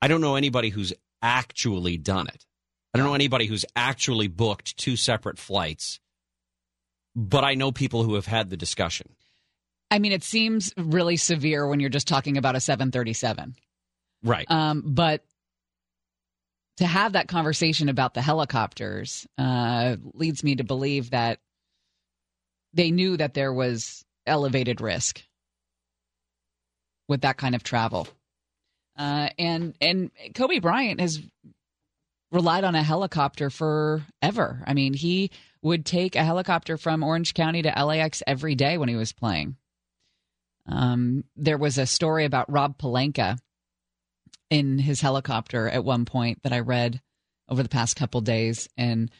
I 0.00 0.08
don't 0.08 0.20
know 0.20 0.36
anybody 0.36 0.70
who's 0.70 0.92
actually 1.22 1.96
done 1.98 2.28
it. 2.28 2.46
I 2.96 2.98
don't 2.98 3.08
know 3.08 3.14
anybody 3.14 3.44
who's 3.44 3.66
actually 3.76 4.26
booked 4.28 4.78
two 4.78 4.96
separate 4.96 5.38
flights, 5.38 6.00
but 7.14 7.44
I 7.44 7.54
know 7.54 7.70
people 7.70 8.02
who 8.04 8.14
have 8.14 8.24
had 8.24 8.48
the 8.48 8.56
discussion. 8.56 9.14
I 9.90 9.98
mean, 9.98 10.12
it 10.12 10.24
seems 10.24 10.72
really 10.78 11.18
severe 11.18 11.68
when 11.68 11.78
you're 11.78 11.90
just 11.90 12.08
talking 12.08 12.38
about 12.38 12.56
a 12.56 12.60
737. 12.60 13.54
Right. 14.22 14.50
Um, 14.50 14.82
but 14.86 15.22
to 16.78 16.86
have 16.86 17.12
that 17.12 17.28
conversation 17.28 17.90
about 17.90 18.14
the 18.14 18.22
helicopters 18.22 19.26
uh, 19.36 19.96
leads 20.14 20.42
me 20.42 20.56
to 20.56 20.64
believe 20.64 21.10
that 21.10 21.38
they 22.72 22.90
knew 22.90 23.18
that 23.18 23.34
there 23.34 23.52
was 23.52 24.06
elevated 24.26 24.80
risk. 24.80 25.22
with 27.08 27.20
that 27.20 27.36
kind 27.36 27.54
of 27.54 27.62
travel. 27.62 28.08
Uh, 28.98 29.28
and 29.38 29.74
and 29.82 30.10
Kobe 30.34 30.58
Bryant 30.60 31.00
has 31.00 31.20
relied 32.36 32.64
on 32.64 32.74
a 32.74 32.82
helicopter 32.82 33.48
forever. 33.48 34.62
I 34.66 34.74
mean, 34.74 34.92
he 34.92 35.30
would 35.62 35.86
take 35.86 36.16
a 36.16 36.24
helicopter 36.24 36.76
from 36.76 37.02
Orange 37.02 37.32
County 37.32 37.62
to 37.62 37.72
LAX 37.84 38.22
every 38.26 38.54
day 38.54 38.76
when 38.76 38.90
he 38.90 38.94
was 38.94 39.14
playing. 39.14 39.56
Um, 40.66 41.24
there 41.34 41.56
was 41.56 41.78
a 41.78 41.86
story 41.86 42.26
about 42.26 42.52
Rob 42.52 42.76
Pelinka 42.76 43.38
in 44.50 44.78
his 44.78 45.00
helicopter 45.00 45.66
at 45.66 45.82
one 45.82 46.04
point 46.04 46.42
that 46.42 46.52
I 46.52 46.60
read 46.60 47.00
over 47.48 47.62
the 47.62 47.70
past 47.70 47.96
couple 47.96 48.20
days, 48.20 48.68
and 48.76 49.10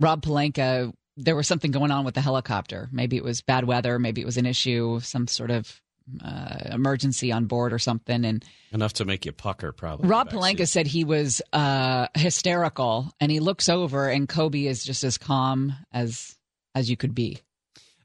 Rob 0.00 0.22
Pelinka. 0.22 0.92
There 1.16 1.36
was 1.36 1.46
something 1.46 1.70
going 1.70 1.92
on 1.92 2.04
with 2.04 2.14
the 2.14 2.20
helicopter. 2.20 2.88
Maybe 2.90 3.16
it 3.16 3.22
was 3.22 3.40
bad 3.40 3.64
weather. 3.66 4.00
Maybe 4.00 4.20
it 4.20 4.24
was 4.24 4.36
an 4.36 4.46
issue, 4.46 4.98
some 4.98 5.28
sort 5.28 5.52
of 5.52 5.80
uh, 6.24 6.56
emergency 6.72 7.32
on 7.32 7.46
board 7.46 7.72
or 7.72 7.78
something. 7.78 8.24
And 8.24 8.44
Enough 8.72 8.94
to 8.94 9.04
make 9.04 9.24
you 9.24 9.32
pucker, 9.32 9.72
probably. 9.72 10.08
Rob. 10.08 10.30
Pelinka 10.30 10.66
said 10.68 10.86
he 10.86 11.04
was 11.04 11.40
uh, 11.52 12.08
hysterical, 12.14 13.12
and 13.20 13.30
he 13.30 13.40
looks 13.40 13.68
over, 13.68 14.08
and 14.08 14.28
Kobe 14.28 14.64
is 14.66 14.84
just 14.84 15.04
as 15.04 15.18
calm 15.18 15.74
as 15.92 16.36
as 16.74 16.90
you 16.90 16.96
could 16.96 17.14
be. 17.14 17.40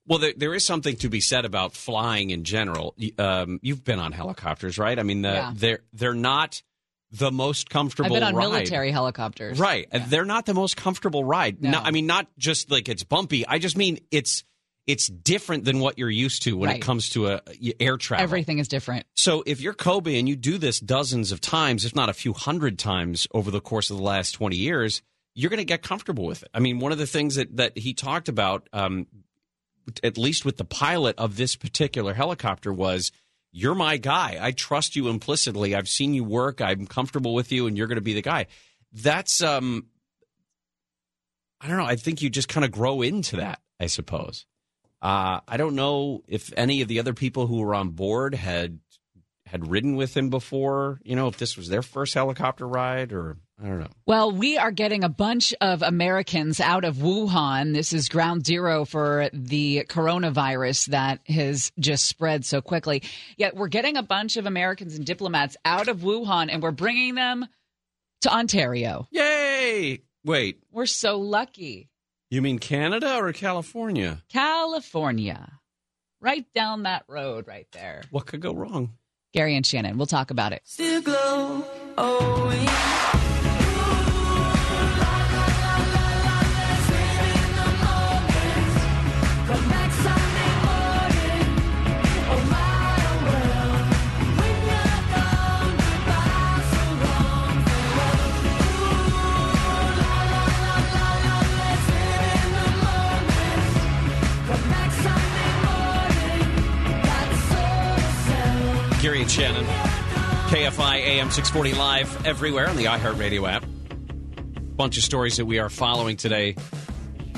Well, 0.06 0.20
there, 0.20 0.34
there 0.36 0.54
is 0.56 0.66
something 0.66 0.96
to 0.98 1.10
be 1.10 1.22
said 1.22 1.46
about 1.46 1.74
flying 1.74 2.32
in 2.32 2.44
general. 2.44 2.96
Um, 3.20 3.60
you've 3.62 3.84
been 3.84 4.00
on 4.00 4.12
helicopters, 4.12 4.78
right? 4.80 4.98
I 4.98 5.04
mean, 5.04 5.22
the, 5.22 5.30
Yeah. 5.30 5.52
they're 5.56 5.80
they're 5.94 6.14
not 6.16 6.62
the 7.12 7.32
most 7.32 7.70
comfortable. 7.70 8.08
I've 8.16 8.20
been 8.20 8.24
on 8.24 8.36
ride. 8.36 8.50
military 8.52 8.92
helicopters, 8.92 9.60
Right. 9.60 9.88
They're 10.10 10.26
not 10.26 10.46
the 10.46 10.54
most 10.54 10.78
comfortable 10.78 11.24
ride. 11.24 11.62
No. 11.62 11.72
No, 11.72 11.80
I 11.80 11.92
mean, 11.92 12.06
not 12.06 12.28
just 12.38 12.70
like 12.70 12.88
it's 12.90 13.04
bumpy. 13.04 13.46
I 13.48 13.58
just 13.60 13.78
mean 13.78 14.00
it's 14.12 14.44
it's 14.90 15.08
different 15.08 15.66
than 15.66 15.80
what 15.80 16.00
you're 16.00 16.10
used 16.10 16.42
to 16.44 16.58
when 16.58 16.70
Right. 16.70 16.78
it 16.78 16.82
comes 16.82 17.10
to 17.10 17.28
a, 17.28 17.42
air 17.80 17.96
travel. 17.96 18.24
Everything 18.24 18.58
is 18.58 18.68
different. 18.68 19.06
So 19.16 19.44
if 19.46 19.62
you're 19.62 19.76
Kobe 19.76 20.18
and 20.18 20.28
you 20.28 20.36
do 20.36 20.58
this 20.58 20.80
dozens 20.80 21.32
of 21.32 21.40
times, 21.40 21.86
if 21.86 21.96
not 21.96 22.10
a 22.10 22.14
few 22.14 22.34
hundred 22.34 22.80
times 22.80 23.28
over 23.32 23.52
the 23.52 23.62
course 23.62 23.92
of 23.92 23.98
the 23.98 24.04
last 24.04 24.32
20 24.32 24.56
years, 24.56 25.04
you're 25.36 25.52
going 25.52 25.60
to 25.60 25.64
get 25.64 25.84
comfortable 25.84 26.26
with 26.26 26.42
it. 26.42 26.50
I 26.56 26.60
mean, 26.60 26.80
one 26.80 26.92
of 26.92 26.98
the 26.98 27.06
things 27.06 27.36
that, 27.36 27.56
that 27.58 27.78
he 27.78 27.94
talked 27.94 28.30
about, 28.30 28.68
um, 28.74 29.06
at 30.02 30.18
least 30.18 30.44
with 30.44 30.58
the 30.58 30.66
pilot 30.66 31.16
of 31.20 31.36
this 31.38 31.56
particular 31.56 32.16
helicopter, 32.16 32.74
was 32.74 33.12
you're 33.52 33.76
my 33.76 33.98
guy. 33.98 34.40
I 34.42 34.52
trust 34.54 34.96
you 34.96 35.08
implicitly. 35.08 35.76
I've 35.76 35.88
seen 35.88 36.16
you 36.16 36.24
work. 36.24 36.62
I'm 36.62 36.88
comfortable 36.88 37.36
with 37.36 37.52
you, 37.52 37.68
and 37.68 37.78
you're 37.78 37.88
going 37.88 37.98
to 37.98 38.02
be 38.02 38.16
the 38.16 38.24
guy. 38.24 38.48
That's, 38.92 39.42
um, 39.44 39.86
I 41.62 41.68
don't 41.68 41.78
know. 41.78 41.86
I 41.86 41.96
think 41.96 42.24
you 42.24 42.30
just 42.32 42.50
kind 42.50 42.66
of 42.66 42.72
grow 42.72 43.02
into 43.04 43.36
that, 43.38 43.60
I 43.80 43.86
suppose. 43.86 44.48
Uh, 45.02 45.40
I 45.48 45.58
don't 45.58 45.76
know 45.76 46.24
if 46.28 46.52
any 46.58 46.82
of 46.82 46.88
the 46.88 47.00
other 47.00 47.14
people 47.14 47.48
who 47.48 47.60
were 47.60 47.74
on 47.76 47.90
board 47.92 48.36
had 48.36 48.80
had 49.46 49.68
ridden 49.70 49.96
with 49.96 50.16
him 50.16 50.30
before. 50.30 51.00
You 51.04 51.16
know, 51.16 51.28
if 51.28 51.38
this 51.38 51.58
was 51.58 51.70
their 51.70 51.82
first 51.82 52.14
helicopter 52.14 52.68
ride, 52.68 53.14
or 53.14 53.38
I 53.62 53.68
don't 53.68 53.80
know. 53.80 53.90
Well, 54.06 54.32
we 54.32 54.58
are 54.58 54.72
getting 54.72 55.04
a 55.04 55.10
bunch 55.10 55.56
of 55.60 55.82
Americans 55.82 56.60
out 56.60 56.86
of 56.86 56.98
Wuhan. 56.98 57.74
This 57.74 57.92
is 57.92 58.10
ground 58.10 58.46
zero 58.46 58.86
for 58.86 59.30
the 59.34 59.86
coronavirus 59.90 60.88
that 60.88 61.22
has 61.28 61.72
just 61.80 62.06
spread 62.06 62.46
so 62.46 62.62
quickly. 62.62 63.02
Yet 63.38 63.56
we're 63.56 63.68
getting 63.68 63.98
a 63.98 64.04
bunch 64.04 64.38
of 64.38 64.46
Americans 64.46 64.96
and 64.96 65.06
diplomats 65.06 65.58
out 65.66 65.88
of 65.88 66.00
Wuhan 66.00 66.50
and 66.52 66.62
we're 66.62 66.72
bringing 66.72 67.16
them 67.16 67.48
to 68.22 68.34
Ontario. 68.34 69.08
Yay! 69.12 70.02
Wait, 70.26 70.60
We're 70.72 70.86
so 70.86 71.18
lucky. 71.18 71.89
You 72.30 72.42
mean 72.42 72.60
Canada 72.60 73.18
or 73.18 73.34
California? 73.34 74.24
California. 74.30 75.60
Right 76.22 76.46
down 76.54 76.84
that 76.84 77.06
road 77.08 77.48
right 77.48 77.68
there. 77.72 78.04
What 78.12 78.26
could 78.26 78.42
go 78.42 78.54
wrong? 78.54 78.94
Gary 79.34 79.56
and 79.56 79.66
Shannon, 79.66 79.98
we'll 79.98 80.08
talk 80.08 80.32
about 80.32 80.54
it. 80.54 80.62
Still 80.66 81.02
glow. 81.02 81.66
Oh, 81.98 82.52
yeah. 82.54 83.29
Gary 109.10 109.22
and 109.24 109.32
Shannon, 109.32 109.66
KFI 109.66 110.98
AM 110.98 111.32
640 111.32 111.74
live 111.74 112.28
everywhere 112.28 112.70
on 112.70 112.76
the 112.76 112.86
iHeartRadio 112.86 113.50
app. 113.50 113.66
Bunch 114.78 115.00
of 115.00 115.04
stories 115.04 115.38
that 115.38 115.46
we 115.46 115.58
are 115.58 115.68
following 115.68 116.16
today. 116.16 116.56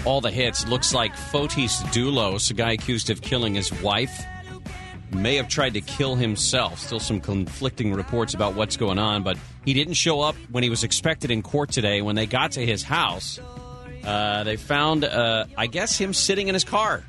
All 0.03 0.19
the 0.19 0.31
hits. 0.31 0.67
Looks 0.67 0.93
like 0.93 1.13
Fotis 1.15 1.81
Dulos, 1.93 2.51
a 2.51 2.55
guy 2.55 2.73
accused 2.73 3.09
of 3.09 3.21
killing 3.21 3.55
his 3.55 3.71
wife, 3.81 4.21
may 5.11 5.37
have 5.37 5.47
tried 5.47 5.75
to 5.75 5.79
kill 5.79 6.15
himself. 6.15 6.77
Still 6.77 6.99
some 6.99 7.21
conflicting 7.21 7.93
reports 7.93 8.33
about 8.33 8.53
what's 8.53 8.75
going 8.75 8.99
on, 8.99 9.23
but 9.23 9.37
he 9.63 9.73
didn't 9.73 9.93
show 9.93 10.19
up 10.19 10.35
when 10.49 10.63
he 10.63 10.69
was 10.69 10.83
expected 10.83 11.31
in 11.31 11.41
court 11.41 11.71
today. 11.71 12.01
When 12.01 12.17
they 12.17 12.25
got 12.25 12.51
to 12.53 12.65
his 12.65 12.83
house, 12.83 13.39
uh, 14.03 14.43
they 14.43 14.57
found, 14.57 15.05
uh, 15.05 15.45
I 15.55 15.67
guess, 15.67 15.97
him 15.97 16.13
sitting 16.13 16.49
in 16.49 16.53
his 16.53 16.65
car 16.65 17.05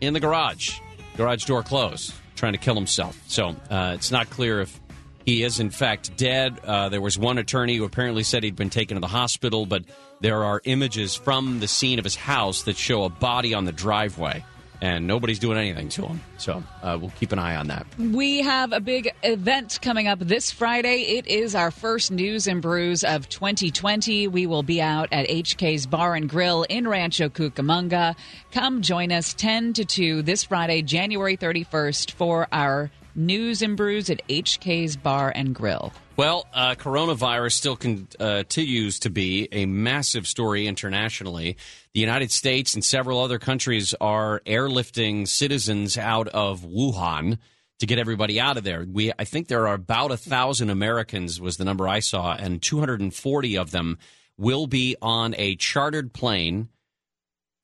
in 0.00 0.14
the 0.14 0.20
garage, 0.20 0.78
garage 1.16 1.46
door 1.46 1.64
closed, 1.64 2.14
trying 2.36 2.52
to 2.52 2.58
kill 2.58 2.74
himself. 2.74 3.20
So 3.26 3.56
uh, 3.70 3.92
it's 3.94 4.10
not 4.10 4.30
clear 4.30 4.60
if 4.60 4.80
he 5.24 5.42
is 5.42 5.60
in 5.60 5.70
fact 5.70 6.16
dead. 6.16 6.58
Uh, 6.64 6.88
there 6.88 7.00
was 7.00 7.18
one 7.18 7.38
attorney 7.38 7.76
who 7.76 7.84
apparently 7.84 8.22
said 8.22 8.42
he'd 8.42 8.56
been 8.56 8.70
taken 8.70 8.96
to 8.96 9.00
the 9.00 9.06
hospital, 9.06 9.66
but 9.66 9.84
there 10.20 10.44
are 10.44 10.60
images 10.64 11.14
from 11.14 11.60
the 11.60 11.68
scene 11.68 11.98
of 11.98 12.04
his 12.04 12.16
house 12.16 12.62
that 12.62 12.76
show 12.76 13.04
a 13.04 13.08
body 13.08 13.54
on 13.54 13.64
the 13.64 13.72
driveway, 13.72 14.44
and 14.84 15.06
nobody's 15.06 15.38
doing 15.38 15.56
anything 15.56 15.88
to 15.88 16.02
them. 16.02 16.20
So 16.36 16.62
uh, 16.82 16.98
we'll 17.00 17.12
keep 17.12 17.32
an 17.32 17.38
eye 17.38 17.56
on 17.56 17.68
that. 17.68 17.86
We 17.98 18.42
have 18.42 18.74
a 18.74 18.80
big 18.80 19.10
event 19.22 19.78
coming 19.80 20.08
up 20.08 20.18
this 20.18 20.50
Friday. 20.50 21.16
It 21.16 21.26
is 21.26 21.54
our 21.54 21.70
first 21.70 22.10
news 22.10 22.46
and 22.46 22.60
brews 22.60 23.02
of 23.02 23.26
2020. 23.30 24.28
We 24.28 24.46
will 24.46 24.62
be 24.62 24.82
out 24.82 25.08
at 25.10 25.26
HK's 25.26 25.86
Bar 25.86 26.16
and 26.16 26.28
Grill 26.28 26.64
in 26.64 26.86
Rancho 26.86 27.30
Cucamonga. 27.30 28.14
Come 28.52 28.82
join 28.82 29.10
us 29.10 29.32
10 29.32 29.72
to 29.72 29.86
2 29.86 30.20
this 30.20 30.44
Friday, 30.44 30.82
January 30.82 31.38
31st, 31.38 32.10
for 32.10 32.46
our 32.52 32.90
news 33.14 33.62
and 33.62 33.76
brews 33.76 34.10
at 34.10 34.26
HK's 34.28 34.96
Bar 34.96 35.32
and 35.34 35.54
Grill. 35.54 35.92
Well, 36.16 36.46
uh, 36.52 36.74
coronavirus 36.76 37.52
still 37.52 37.76
continues 37.76 39.00
to 39.00 39.10
be 39.10 39.48
a 39.50 39.66
massive 39.66 40.26
story 40.26 40.66
internationally. 40.66 41.56
The 41.92 42.00
United 42.00 42.30
States 42.30 42.74
and 42.74 42.84
several 42.84 43.20
other 43.20 43.38
countries 43.38 43.94
are 44.00 44.40
airlifting 44.46 45.26
citizens 45.26 45.98
out 45.98 46.28
of 46.28 46.62
Wuhan 46.62 47.38
to 47.80 47.86
get 47.86 47.98
everybody 47.98 48.40
out 48.40 48.56
of 48.56 48.64
there. 48.64 48.86
We, 48.88 49.12
I 49.18 49.24
think 49.24 49.48
there 49.48 49.66
are 49.66 49.74
about 49.74 50.12
a 50.12 50.16
thousand 50.16 50.70
Americans 50.70 51.40
was 51.40 51.56
the 51.56 51.64
number 51.64 51.88
I 51.88 52.00
saw, 52.00 52.34
and 52.34 52.62
240 52.62 53.58
of 53.58 53.70
them 53.72 53.98
will 54.36 54.66
be 54.66 54.96
on 55.02 55.34
a 55.36 55.56
chartered 55.56 56.12
plane 56.12 56.68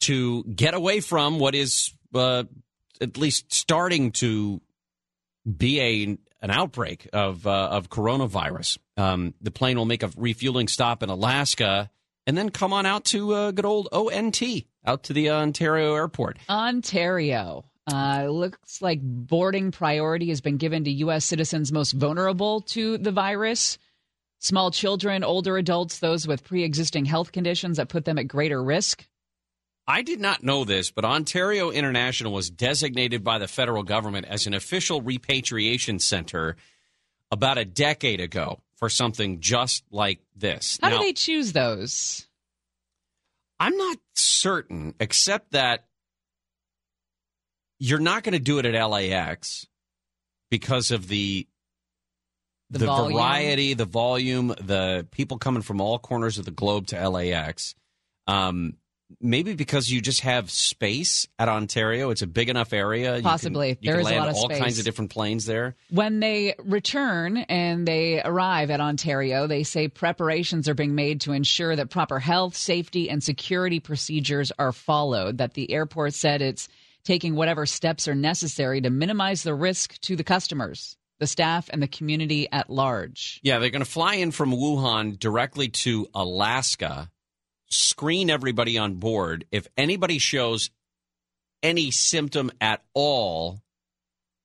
to 0.01 0.45
get 0.45 0.75
away 0.75 1.01
from 1.01 1.39
what 1.39 1.55
is 1.55 1.93
uh, 2.15 2.45
at 3.01 3.17
least 3.17 3.53
starting 3.53 4.13
to 4.13 4.61
be 5.57 5.81
a 5.81 6.19
an 6.43 6.51
outbreak 6.51 7.09
of 7.13 7.47
uh, 7.47 7.69
of 7.69 7.91
coronavirus. 7.91 8.79
Um, 8.97 9.35
the 9.41 9.51
plane 9.51 9.77
will 9.77 9.85
make 9.85 10.03
a 10.03 10.11
refueling 10.17 10.69
stop 10.69 11.03
in 11.03 11.09
Alaska 11.09 11.91
and 12.27 12.37
then 12.37 12.51
come 12.51 12.73
on 12.73 12.87
out 12.87 13.05
to 13.07 13.33
uh, 13.35 13.51
good 13.51 13.65
old 13.65 13.89
ONT 13.93 14.43
out 14.85 15.03
to 15.05 15.13
the 15.13 15.31
uh, 15.31 15.41
Ontario 15.41 15.95
airport. 15.95 16.39
Ontario. 16.49 17.65
Uh, 17.91 18.27
looks 18.29 18.81
like 18.81 19.01
boarding 19.03 19.73
priority 19.73 20.29
has 20.29 20.41
been 20.41 20.57
given 20.57 20.85
to 20.85 20.91
U.S. 20.91 21.25
citizens 21.25 21.73
most 21.73 21.93
vulnerable 21.93 22.61
to 22.63 22.99
the 22.99 23.11
virus. 23.11 23.79
Small 24.39 24.71
children, 24.71 25.25
older 25.25 25.57
adults, 25.59 25.99
those 25.99 26.27
with 26.27 26.45
pre 26.45 26.63
existing 26.63 27.05
health 27.05 27.33
conditions 27.33 27.79
that 27.79 27.89
put 27.89 28.05
them 28.05 28.19
at 28.19 28.29
greater 28.29 28.63
risk. 28.63 29.07
I 29.91 30.03
did 30.03 30.21
not 30.21 30.45
know 30.45 30.63
this, 30.65 30.93
but 30.93 31.05
Ontario 31.05 31.71
International 31.71 32.33
was 32.33 32.49
designated 32.49 33.25
by 33.25 33.39
the 33.39 33.49
federal 33.49 33.83
government 33.83 34.27
as 34.27 34.47
an 34.47 34.55
official 34.55 35.03
repatriation 35.03 35.99
center 35.99 36.57
about 37.33 37.59
a 37.59 37.65
decade 37.65 38.21
ago 38.21 38.61
for 38.77 38.89
something 38.89 39.41
just 39.41 39.83
like 39.91 40.21
this. 40.37 40.79
How 40.81 40.91
Now- 40.91 40.99
do 40.99 41.05
they 41.05 41.13
choose 41.13 41.53
those? 41.53 42.29
I'm 43.59 43.77
not 43.77 43.99
certain, 44.15 44.95
except 45.01 45.51
that 45.53 45.87
you're 47.81 47.99
not 47.99 48.23
going 48.23 48.33
to 48.35 48.39
do 48.39 48.59
it 48.61 48.67
at 48.67 48.75
LAX 48.85 49.67
because 50.51 50.93
of 50.93 51.09
the 51.09 51.49
The 52.71 52.87
volume? 52.87 53.13
variety, 53.19 53.75
the 53.75 53.85
volume, 53.87 54.49
the 54.49 55.07
people 55.11 55.37
coming 55.39 55.63
from 55.63 55.81
all 55.81 55.99
corners 55.99 56.39
of 56.39 56.45
the 56.45 56.53
globe 56.53 56.87
to 56.89 57.09
LAX. 57.09 57.75
Um, 58.29 58.77
maybe 59.21 59.55
because 59.55 59.91
you 59.91 60.01
just 60.01 60.21
have 60.21 60.51
space 60.51 61.27
at 61.39 61.49
Ontario. 61.49 62.11
It's 62.11 62.23
a 62.23 62.27
big 62.27 62.49
enough 62.49 62.73
area. 62.73 63.11
You 63.17 63.23
can- 63.23 63.31
Possibly. 63.31 63.69
you 63.81 63.91
There 63.91 63.95
can 63.95 64.01
is 64.03 64.07
a 64.07 64.11
land 64.11 64.21
lot 64.21 64.29
of 64.29 64.35
all 64.37 64.45
space. 64.45 64.59
kinds 64.59 64.79
of 64.79 64.85
different 64.85 65.11
planes 65.11 65.47
there. 65.47 65.77
When 65.91 66.21
they 66.21 66.55
return 66.63 67.39
and 67.39 67.87
they 67.89 68.23
arrive 68.23 68.71
at 68.71 68.81
Ontario, 68.81 69.47
they 69.47 69.63
say 69.63 69.89
preparations 69.89 70.69
are 70.69 70.75
being 70.75 70.95
made 70.95 71.21
to 71.23 71.33
ensure 71.33 71.75
that 71.77 71.91
proper 71.91 72.19
health, 72.19 72.57
safety, 72.57 73.09
and 73.11 73.23
security 73.23 73.81
procedures 73.81 74.53
are 74.59 74.73
followed. 74.73 75.39
That 75.39 75.55
the 75.55 75.71
airport 75.73 76.15
said 76.15 76.43
it's 76.43 76.69
taking 77.05 77.35
whatever 77.35 77.67
steps 77.67 78.07
are 78.09 78.15
necessary 78.15 78.81
to 78.83 78.91
minimize 78.91 79.43
the 79.43 79.55
risk 79.55 79.99
to 80.03 80.17
the 80.17 80.25
customers, 80.25 80.97
the 81.19 81.27
staff, 81.27 81.69
and 81.73 81.83
the 81.83 81.89
community 81.89 82.47
at 82.53 82.69
large. 82.71 83.41
Yeah, 83.43 83.59
they're 83.59 83.71
going 83.71 83.85
to 83.85 83.91
fly 83.91 84.15
in 84.17 84.31
from 84.33 84.53
Wuhan 84.53 85.19
directly 85.19 85.69
to 85.69 86.07
Alaska, 86.15 87.11
screen 87.71 88.31
everybody 88.31 88.79
on 88.79 88.95
board. 88.95 89.45
If 89.51 89.69
anybody 89.77 90.19
shows 90.19 90.71
any 91.63 91.91
symptom 91.91 92.51
at 92.61 92.83
all, 92.95 93.61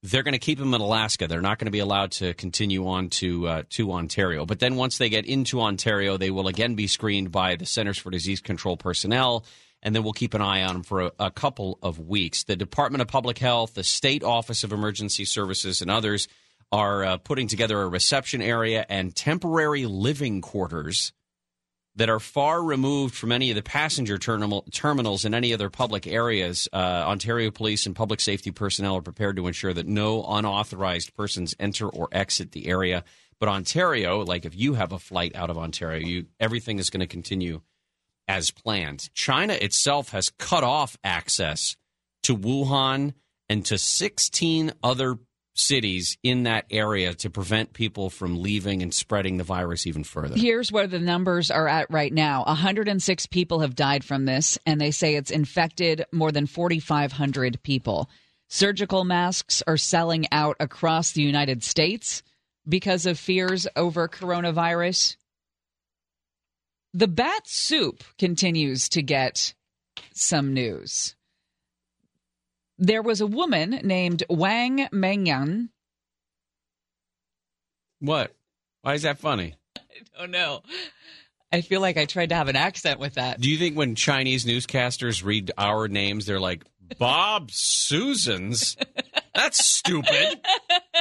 they're 0.04 0.24
going 0.24 0.34
to 0.34 0.40
keep 0.40 0.60
them 0.60 0.74
in 0.74 0.82
Alaska. 0.82 1.28
They're 1.28 1.42
not 1.42 1.58
going 1.58 1.66
to 1.66 1.72
be 1.72 1.80
allowed 1.80 2.12
to 2.14 2.34
continue 2.36 2.88
on 2.88 3.10
to 3.10 3.48
uh, 3.48 3.64
to 3.72 3.92
Ontario. 3.92 4.46
But 4.46 4.60
then 4.60 4.76
once 4.76 4.98
they 4.98 5.10
get 5.10 5.26
into 5.26 5.62
Ontario, 5.62 6.18
they 6.18 6.30
will 6.30 6.48
again 6.48 6.76
be 6.76 6.88
screened 6.88 7.32
by 7.32 7.56
the 7.56 7.66
Centers 7.66 7.98
for 7.98 8.12
Disease 8.12 8.42
Control 8.42 8.78
personnel, 8.78 9.46
and 9.82 9.96
then 9.96 10.04
we'll 10.04 10.14
keep 10.14 10.34
an 10.36 10.42
eye 10.42 10.64
on 10.64 10.74
them 10.74 10.84
for 10.84 11.02
a, 11.02 11.12
a 11.20 11.32
couple 11.32 11.80
of 11.82 12.00
weeks. 12.00 12.44
The 12.44 12.56
Department 12.56 13.02
of 13.02 13.08
Public 13.08 13.40
Health, 13.40 13.74
the 13.74 13.84
State 13.84 14.24
Office 14.24 14.64
of 14.64 14.72
Emergency 14.72 15.26
Services, 15.26 15.82
and 15.82 15.90
others 15.90 16.28
are 16.72 17.04
uh, 17.04 17.18
putting 17.18 17.48
together 17.48 17.82
a 17.82 17.88
reception 17.88 18.42
area 18.42 18.86
and 18.88 19.16
temporary 19.16 19.86
living 19.86 20.42
quarters 20.42 21.14
that 21.96 22.10
are 22.10 22.20
far 22.20 22.62
removed 22.62 23.16
from 23.16 23.32
any 23.32 23.50
of 23.50 23.56
the 23.56 23.64
passenger 23.64 24.18
terminal, 24.18 24.64
terminals 24.72 25.24
and 25.24 25.34
any 25.34 25.54
other 25.54 25.70
public 25.70 26.06
areas. 26.06 26.68
Uh, 26.74 26.76
Ontario 26.76 27.52
Police 27.52 27.86
and 27.86 27.96
public 27.96 28.20
safety 28.20 28.52
personnel 28.52 28.98
are 28.98 29.02
prepared 29.02 29.38
to 29.38 29.48
ensure 29.48 29.74
that 29.74 29.88
no 29.88 30.26
unauthorized 30.28 31.16
persons 31.16 31.56
enter 31.60 31.88
or 31.88 32.10
exit 32.12 32.52
the 32.52 32.68
area. 32.68 33.04
But 33.40 33.50
Ontario, 33.50 34.24
like 34.24 34.46
if 34.46 34.56
you 34.56 34.74
have 34.74 34.92
a 34.92 35.00
flight 35.00 35.36
out 35.36 35.50
of 35.50 35.58
Ontario, 35.58 36.06
you 36.06 36.26
everything 36.40 36.80
is 36.80 36.90
going 36.90 37.02
to 37.02 37.08
continue 37.08 37.62
as 38.28 38.52
planned. 38.52 39.10
China 39.14 39.54
itself 39.54 40.10
has 40.10 40.30
cut 40.30 40.64
off 40.64 40.98
access 41.04 41.76
to 42.24 42.36
Wuhan 42.36 43.14
and 43.48 43.66
to 43.66 43.78
16 43.78 44.74
other 44.82 45.18
cities 45.56 46.18
in 46.22 46.44
that 46.44 46.66
area 46.70 47.14
to 47.16 47.30
prevent 47.30 47.74
people 47.74 48.10
from 48.10 48.42
leaving 48.42 48.84
and 48.84 48.94
spreading 48.94 49.38
the 49.38 49.44
virus 49.44 49.88
even 49.88 50.04
further. 50.04 50.36
Here's 50.36 50.72
where 50.72 50.86
the 50.86 51.00
numbers 51.00 51.50
are 51.50 51.68
at 51.68 51.90
right 51.90 52.14
now 52.14 52.44
106 52.44 53.26
people 53.28 53.62
have 53.62 53.76
died 53.76 54.04
from 54.04 54.26
this, 54.26 54.60
and 54.66 54.80
they 54.80 54.92
say 54.92 55.16
it's 55.16 55.32
infected 55.32 56.06
more 56.12 56.32
than 56.32 56.46
4,500 56.46 57.64
people. 57.64 58.10
Surgical 58.48 59.06
masks 59.06 59.64
are 59.66 59.78
selling 59.78 60.26
out 60.32 60.58
across 60.60 61.14
the 61.14 61.24
United 61.24 61.64
States 61.64 62.22
because 62.68 63.06
of 63.06 63.18
fears 63.18 63.68
over 63.76 64.08
coronavirus. 64.08 65.16
The 66.94 67.08
bat 67.08 67.48
soup 67.48 68.04
continues 68.18 68.90
to 68.90 69.02
get 69.02 69.54
some 70.14 70.54
news. 70.54 71.15
There 72.78 73.02
was 73.02 73.22
a 73.22 73.28
woman 73.28 73.80
named 73.84 74.24
Wang 74.30 74.88
Mengyan. 74.92 75.70
What? 78.00 78.36
Why 78.82 78.94
is 78.94 79.04
that 79.04 79.18
funny? 79.20 79.56
I 79.78 80.20
don't 80.20 80.32
know. 80.32 80.62
I 81.52 81.62
feel 81.62 81.80
like 81.80 81.98
I 81.98 82.06
tried 82.06 82.30
to 82.30 82.36
have 82.36 82.50
an 82.50 82.56
accent 82.56 83.00
with 83.00 83.14
that. 83.14 83.40
Do 83.40 83.50
you 83.50 83.58
think 83.58 83.78
when 83.78 83.96
Chinese 83.96 84.46
newscasters 84.46 85.24
read 85.24 85.52
our 85.58 85.88
names, 85.88 86.26
they're 86.26 86.40
like, 86.40 86.66
Bob 87.00 87.50
Susans? 87.52 88.78
That's 89.34 89.66
stupid. 89.66 90.42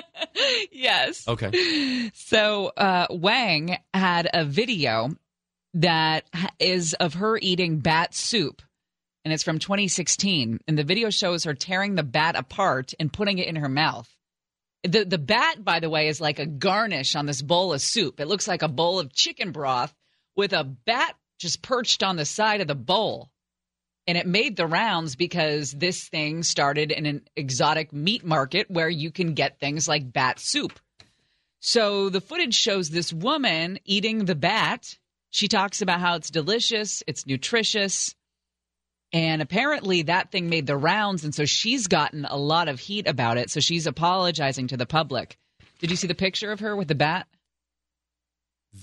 yes. 0.73 1.27
Okay. 1.27 2.11
So 2.15 2.67
uh, 2.77 3.07
Wang 3.11 3.77
had 3.93 4.29
a 4.33 4.45
video 4.45 5.11
that 5.75 6.25
is 6.59 6.95
of 6.95 7.15
her 7.15 7.37
eating 7.39 7.81
bat 7.81 8.15
soup, 8.15 8.63
and 9.25 9.33
it's 9.33 9.43
from 9.43 9.59
2016. 9.59 10.61
And 10.67 10.79
the 10.79 10.85
video 10.85 11.11
shows 11.11 11.45
her 11.45 11.55
tearing 11.55 11.95
the 11.95 12.03
bat 12.03 12.37
apart 12.37 12.95
and 13.01 13.13
putting 13.13 13.39
it 13.39 13.49
in 13.49 13.57
her 13.57 13.69
mouth. 13.69 14.09
The 14.83 15.05
the 15.05 15.19
bat, 15.19 15.65
by 15.65 15.81
the 15.81 15.89
way, 15.89 16.09
is 16.09 16.21
like 16.21 16.39
a 16.39 16.47
garnish 16.47 17.17
on 17.17 17.27
this 17.27 17.41
bowl 17.41 17.73
of 17.73 17.81
soup. 17.81 18.21
It 18.21 18.29
looks 18.29 18.47
like 18.47 18.63
a 18.63 18.69
bowl 18.69 19.01
of 19.01 19.13
chicken 19.13 19.51
broth 19.51 19.95
with 20.37 20.53
a 20.53 20.65
bat 20.65 21.17
just 21.39 21.63
perched 21.63 22.03
on 22.03 22.17
the 22.17 22.25
side 22.25 22.61
of 22.61 22.69
the 22.69 22.75
bowl. 22.75 23.31
And 24.07 24.19
it 24.19 24.27
made 24.27 24.57
the 24.57 24.67
rounds 24.67 25.17
because 25.17 25.73
this 25.73 26.07
thing 26.09 26.43
started 26.43 26.93
in 26.93 27.07
an 27.07 27.23
exotic 27.35 27.93
meat 27.93 28.25
market 28.25 28.71
where 28.71 28.91
you 28.91 29.11
can 29.11 29.33
get 29.33 29.59
things 29.59 29.89
like 29.89 30.13
bat 30.13 30.39
soup. 30.39 30.79
So 31.61 32.11
the 32.11 32.21
footage 32.21 32.55
shows 32.55 32.91
this 32.91 33.11
woman 33.11 33.79
eating 33.87 34.27
the 34.27 34.35
bat. 34.35 34.99
She 35.31 35.49
talks 35.49 35.81
about 35.81 36.01
how 36.01 36.17
it's 36.17 36.31
delicious, 36.31 37.03
it's 37.07 37.27
nutritious. 37.27 38.15
And 39.15 39.41
apparently 39.41 40.03
that 40.03 40.33
thing 40.33 40.49
made 40.49 40.67
the 40.67 40.77
rounds. 40.77 41.23
And 41.23 41.33
so 41.33 41.45
she's 41.45 41.87
gotten 41.87 42.25
a 42.25 42.37
lot 42.37 42.67
of 42.67 42.81
heat 42.81 43.07
about 43.07 43.39
it. 43.39 43.49
So 43.49 43.61
she's 43.61 43.87
apologizing 43.87 44.67
to 44.69 44.77
the 44.77 44.87
public. 44.87 45.39
Did 45.79 45.91
you 45.91 45.97
see 45.97 46.09
the 46.09 46.17
picture 46.17 46.51
of 46.51 46.59
her 46.61 46.75
with 46.75 46.89
the 46.89 46.97
bat? 46.97 47.29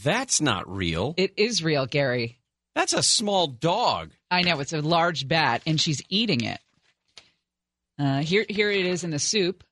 That's 0.06 0.40
not 0.40 0.74
real. 0.74 1.16
It 1.18 1.34
is 1.36 1.62
real, 1.62 1.86
Gary. 1.86 2.40
That's 2.76 2.94
a 2.94 3.04
small 3.04 3.48
dog. 3.48 4.12
I 4.32 4.44
know 4.44 4.62
it's 4.62 4.72
a 4.72 4.82
large 4.82 5.28
bat, 5.28 5.64
and 5.66 5.82
she's 5.82 6.02
eating 6.08 6.46
it. 6.46 6.60
Uh, 8.00 8.20
here, 8.20 8.46
here 8.48 8.72
it 8.72 8.86
is 8.86 9.04
in 9.04 9.10
the 9.10 9.20
soup. 9.20 9.66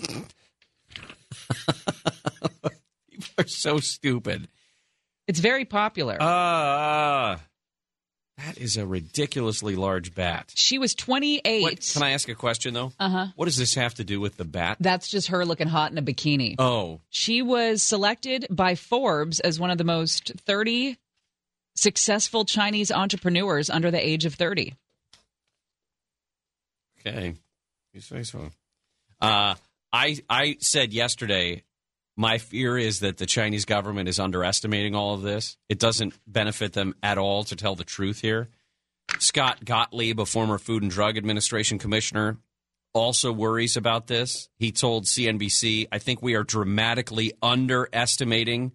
People 0.00 0.24
are 3.38 3.46
so 3.46 3.78
stupid. 3.78 4.48
It's 5.28 5.38
very 5.38 5.64
popular. 5.64 6.20
Uh, 6.20 7.36
that 8.38 8.56
is 8.58 8.76
a 8.76 8.86
ridiculously 8.86 9.76
large 9.76 10.14
bat. 10.14 10.52
she 10.54 10.78
was 10.78 10.94
28. 10.94 11.62
What, 11.62 11.90
can 11.92 12.02
I 12.02 12.10
ask 12.12 12.28
a 12.28 12.34
question, 12.34 12.72
though? 12.72 12.92
Uh 12.98 13.08
huh. 13.10 13.26
What 13.36 13.44
does 13.46 13.56
this 13.56 13.74
have 13.74 13.94
to 13.94 14.04
do 14.04 14.20
with 14.20 14.36
the 14.36 14.44
bat? 14.44 14.78
That's 14.80 15.08
just 15.08 15.28
her 15.28 15.44
looking 15.44 15.68
hot 15.68 15.92
in 15.92 15.98
a 15.98 16.02
bikini. 16.02 16.54
Oh, 16.58 17.00
She 17.10 17.42
was 17.42 17.82
selected 17.82 18.46
by 18.50 18.74
Forbes 18.74 19.40
as 19.40 19.58
one 19.60 19.70
of 19.70 19.78
the 19.78 19.84
most 19.84 20.32
30 20.46 20.96
successful 21.74 22.44
Chinese 22.44 22.90
entrepreneurs 22.90 23.68
under 23.70 23.90
the 23.90 24.04
age 24.04 24.24
of 24.24 24.34
30. 24.34 24.74
okay. 27.00 27.34
You 27.92 28.00
say 28.00 28.22
so. 28.22 28.50
Uh, 29.20 29.54
I 29.92 30.18
I 30.28 30.56
said 30.60 30.92
yesterday, 30.92 31.62
my 32.18 32.38
fear 32.38 32.76
is 32.76 32.98
that 33.00 33.16
the 33.16 33.26
Chinese 33.26 33.64
government 33.64 34.08
is 34.08 34.18
underestimating 34.18 34.96
all 34.96 35.14
of 35.14 35.22
this. 35.22 35.56
It 35.68 35.78
doesn't 35.78 36.14
benefit 36.26 36.72
them 36.72 36.96
at 37.00 37.16
all 37.16 37.44
to 37.44 37.54
tell 37.54 37.76
the 37.76 37.84
truth 37.84 38.20
here. 38.20 38.48
Scott 39.20 39.64
Gottlieb, 39.64 40.18
a 40.18 40.26
former 40.26 40.58
Food 40.58 40.82
and 40.82 40.90
Drug 40.90 41.16
Administration 41.16 41.78
commissioner, 41.78 42.38
also 42.92 43.30
worries 43.30 43.76
about 43.76 44.08
this. 44.08 44.48
He 44.58 44.72
told 44.72 45.04
CNBC, 45.04 45.86
I 45.92 45.98
think 45.98 46.20
we 46.20 46.34
are 46.34 46.42
dramatically 46.42 47.34
underestimating 47.40 48.72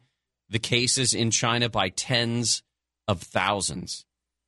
the 0.49 0.59
cases 0.59 1.13
in 1.13 1.29
China 1.29 1.67
by 1.67 1.89
tens 1.89 2.63
of 3.09 3.21
thousands. 3.21 4.05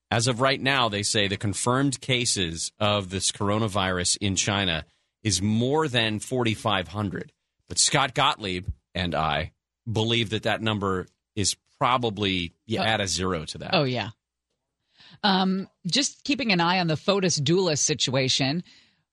As 0.09 0.27
of 0.29 0.39
right 0.39 0.61
now, 0.61 0.87
they 0.87 1.03
say 1.03 1.27
the 1.27 1.35
confirmed 1.35 1.99
cases 1.99 2.71
of 2.79 3.09
this 3.09 3.29
coronavirus 3.33 4.17
in 4.21 4.37
China 4.37 4.85
is 5.21 5.41
more 5.41 5.89
than 5.89 6.19
4,500. 6.19 7.33
But 7.67 7.77
Scott 7.77 8.13
Gottlieb 8.13 8.67
and 8.95 9.13
I 9.13 9.51
believe 9.91 10.31
that 10.31 10.43
that 10.43 10.61
number 10.61 11.07
is 11.35 11.55
probably, 11.77 12.53
you 12.65 12.79
add 12.79 13.01
a 13.01 13.07
zero 13.07 13.45
to 13.45 13.57
that. 13.59 13.71
Oh, 13.73 13.83
yeah. 13.83 14.09
Um, 15.23 15.67
just 15.85 16.23
keeping 16.23 16.51
an 16.51 16.61
eye 16.61 16.79
on 16.79 16.87
the 16.87 16.95
Fotis 16.95 17.39
Dulos 17.39 17.79
situation. 17.79 18.63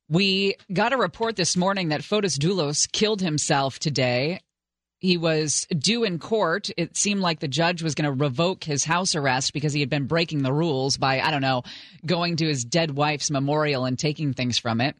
We 0.08 0.56
got 0.72 0.92
a 0.92 0.96
report 0.96 1.36
this 1.36 1.56
morning 1.56 1.88
that 1.88 2.02
Fotis 2.02 2.38
Dulos 2.38 2.90
killed 2.90 3.20
himself 3.20 3.78
today. 3.78 4.40
He 4.98 5.16
was 5.16 5.66
due 5.76 6.04
in 6.04 6.20
court. 6.20 6.70
It 6.76 6.96
seemed 6.96 7.20
like 7.22 7.40
the 7.40 7.48
judge 7.48 7.82
was 7.82 7.96
going 7.96 8.04
to 8.04 8.24
revoke 8.24 8.62
his 8.62 8.84
house 8.84 9.16
arrest 9.16 9.52
because 9.52 9.72
he 9.72 9.80
had 9.80 9.90
been 9.90 10.06
breaking 10.06 10.42
the 10.42 10.52
rules 10.52 10.96
by, 10.96 11.20
I 11.20 11.32
don't 11.32 11.42
know, 11.42 11.64
going 12.06 12.36
to 12.36 12.46
his 12.46 12.64
dead 12.64 12.92
wife's 12.92 13.30
memorial 13.30 13.84
and 13.84 13.98
taking 13.98 14.32
things 14.32 14.58
from 14.58 14.80
it. 14.80 14.94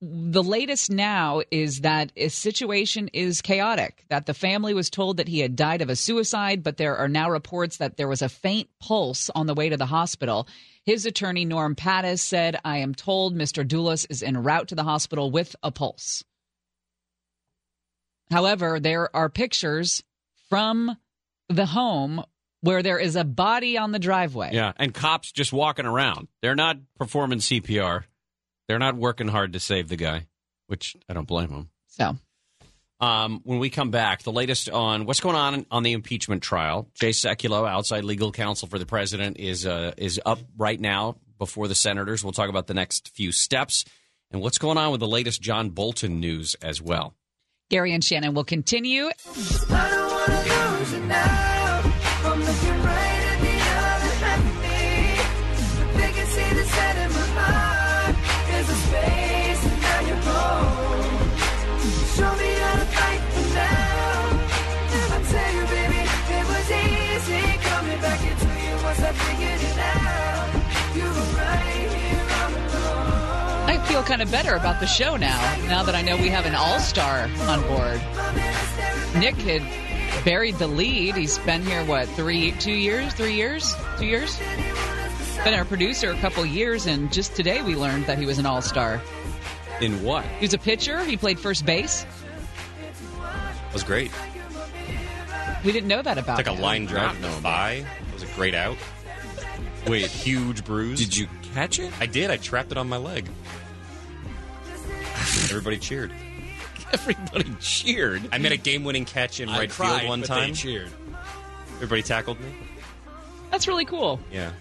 The 0.00 0.44
latest 0.44 0.92
now 0.92 1.42
is 1.50 1.80
that 1.80 2.12
a 2.14 2.28
situation 2.28 3.08
is 3.12 3.42
chaotic, 3.42 4.04
that 4.10 4.26
the 4.26 4.34
family 4.34 4.72
was 4.72 4.90
told 4.90 5.16
that 5.16 5.26
he 5.26 5.40
had 5.40 5.56
died 5.56 5.82
of 5.82 5.90
a 5.90 5.96
suicide, 5.96 6.62
but 6.62 6.76
there 6.76 6.96
are 6.96 7.08
now 7.08 7.28
reports 7.28 7.78
that 7.78 7.96
there 7.96 8.06
was 8.06 8.22
a 8.22 8.28
faint 8.28 8.68
pulse 8.78 9.28
on 9.34 9.46
the 9.46 9.54
way 9.54 9.68
to 9.68 9.76
the 9.76 9.86
hospital. 9.86 10.46
His 10.84 11.04
attorney, 11.04 11.44
Norm 11.44 11.74
Pattis, 11.74 12.20
said, 12.20 12.60
I 12.64 12.78
am 12.78 12.94
told 12.94 13.34
Mr. 13.34 13.66
Dulos 13.66 14.06
is 14.08 14.22
en 14.22 14.40
route 14.40 14.68
to 14.68 14.76
the 14.76 14.84
hospital 14.84 15.32
with 15.32 15.56
a 15.64 15.72
pulse. 15.72 16.22
However, 18.30 18.78
there 18.78 19.14
are 19.16 19.28
pictures 19.28 20.04
from 20.48 20.96
the 21.48 21.66
home 21.66 22.22
where 22.60 22.84
there 22.84 22.98
is 22.98 23.16
a 23.16 23.24
body 23.24 23.76
on 23.76 23.90
the 23.90 23.98
driveway. 23.98 24.50
Yeah, 24.52 24.72
and 24.76 24.94
cops 24.94 25.32
just 25.32 25.52
walking 25.52 25.86
around. 25.86 26.28
They're 26.40 26.54
not 26.54 26.76
performing 26.98 27.40
CPR. 27.40 28.04
They're 28.68 28.78
not 28.78 28.96
working 28.96 29.28
hard 29.28 29.54
to 29.54 29.60
save 29.60 29.88
the 29.88 29.96
guy, 29.96 30.26
which 30.66 30.96
I 31.08 31.14
don't 31.14 31.26
blame 31.26 31.48
them. 31.48 31.70
So 31.88 32.16
Um, 33.00 33.40
when 33.44 33.58
we 33.60 33.70
come 33.70 33.90
back, 33.90 34.22
the 34.22 34.32
latest 34.32 34.68
on 34.68 35.06
what's 35.06 35.20
going 35.20 35.36
on 35.36 35.66
on 35.70 35.82
the 35.84 35.92
impeachment 35.92 36.42
trial. 36.42 36.88
Jay 36.94 37.10
Sekulow, 37.10 37.66
outside 37.68 38.04
legal 38.04 38.32
counsel 38.32 38.68
for 38.68 38.78
the 38.78 38.86
president, 38.86 39.38
is 39.38 39.66
uh, 39.66 39.92
is 39.96 40.20
up 40.26 40.40
right 40.56 40.78
now 40.80 41.16
before 41.38 41.68
the 41.68 41.74
senators. 41.76 42.22
We'll 42.24 42.32
talk 42.32 42.50
about 42.50 42.66
the 42.66 42.74
next 42.74 43.14
few 43.14 43.30
steps 43.32 43.84
and 44.30 44.42
what's 44.42 44.58
going 44.58 44.78
on 44.78 44.90
with 44.90 45.00
the 45.00 45.08
latest 45.08 45.40
John 45.40 45.70
Bolton 45.70 46.20
news 46.20 46.56
as 46.60 46.82
well. 46.82 47.14
Gary 47.70 47.92
and 47.92 48.02
Shannon 48.02 48.34
will 48.34 48.44
continue. 48.44 49.10
Feel 73.98 74.06
kind 74.06 74.22
of 74.22 74.30
better 74.30 74.54
about 74.54 74.78
the 74.78 74.86
show 74.86 75.16
now, 75.16 75.56
now 75.66 75.82
that 75.82 75.96
I 75.96 76.02
know 76.02 76.16
we 76.16 76.28
have 76.28 76.46
an 76.46 76.54
all 76.54 76.78
star 76.78 77.28
on 77.48 77.60
board. 77.62 78.00
Nick 79.20 79.34
had 79.42 80.24
buried 80.24 80.54
the 80.54 80.68
lead. 80.68 81.16
He's 81.16 81.36
been 81.38 81.62
here, 81.64 81.84
what, 81.84 82.08
three, 82.10 82.52
two 82.52 82.70
years, 82.72 83.12
three 83.14 83.34
years, 83.34 83.74
two 83.98 84.06
years? 84.06 84.38
Been 85.42 85.54
our 85.54 85.64
producer 85.64 86.10
a 86.12 86.16
couple 86.18 86.46
years, 86.46 86.86
and 86.86 87.12
just 87.12 87.34
today 87.34 87.60
we 87.62 87.74
learned 87.74 88.06
that 88.06 88.18
he 88.18 88.26
was 88.26 88.38
an 88.38 88.46
all 88.46 88.62
star. 88.62 89.02
In 89.80 90.00
what? 90.04 90.24
He 90.24 90.44
was 90.44 90.54
a 90.54 90.58
pitcher, 90.58 91.02
he 91.02 91.16
played 91.16 91.40
first 91.40 91.66
base. 91.66 92.06
That 93.20 93.72
was 93.72 93.82
great. 93.82 94.12
We 95.64 95.72
didn't 95.72 95.88
know 95.88 96.02
that 96.02 96.18
about 96.18 96.36
Took 96.38 96.46
a 96.46 96.52
him. 96.54 96.60
line 96.60 96.86
drive 96.86 97.20
Not 97.20 97.32
known. 97.32 97.42
by. 97.42 97.72
It 97.72 98.14
was 98.14 98.22
a 98.22 98.26
great 98.36 98.54
out. 98.54 98.76
Wait, 99.88 100.06
Huge 100.06 100.64
bruise. 100.64 101.00
did 101.00 101.16
you 101.16 101.26
catch 101.54 101.80
it? 101.80 101.92
I 101.98 102.06
did. 102.06 102.30
I 102.30 102.36
trapped 102.36 102.70
it 102.70 102.78
on 102.78 102.88
my 102.88 102.96
leg. 102.98 103.26
Everybody 105.50 105.78
cheered. 105.78 106.12
Everybody 106.92 107.54
cheered. 107.60 108.28
I 108.32 108.38
made 108.38 108.52
a 108.52 108.56
game-winning 108.56 109.04
catch 109.04 109.40
in 109.40 109.48
I 109.48 109.58
right 109.58 109.70
cried, 109.70 109.98
field 110.00 110.08
one 110.08 110.20
but 110.20 110.26
time. 110.26 110.48
They 110.50 110.54
cheered. 110.54 110.90
Everybody 111.76 112.02
tackled 112.02 112.40
me. 112.40 112.48
That's 113.50 113.68
really 113.68 113.84
cool. 113.84 114.20
Yeah. 114.32 114.52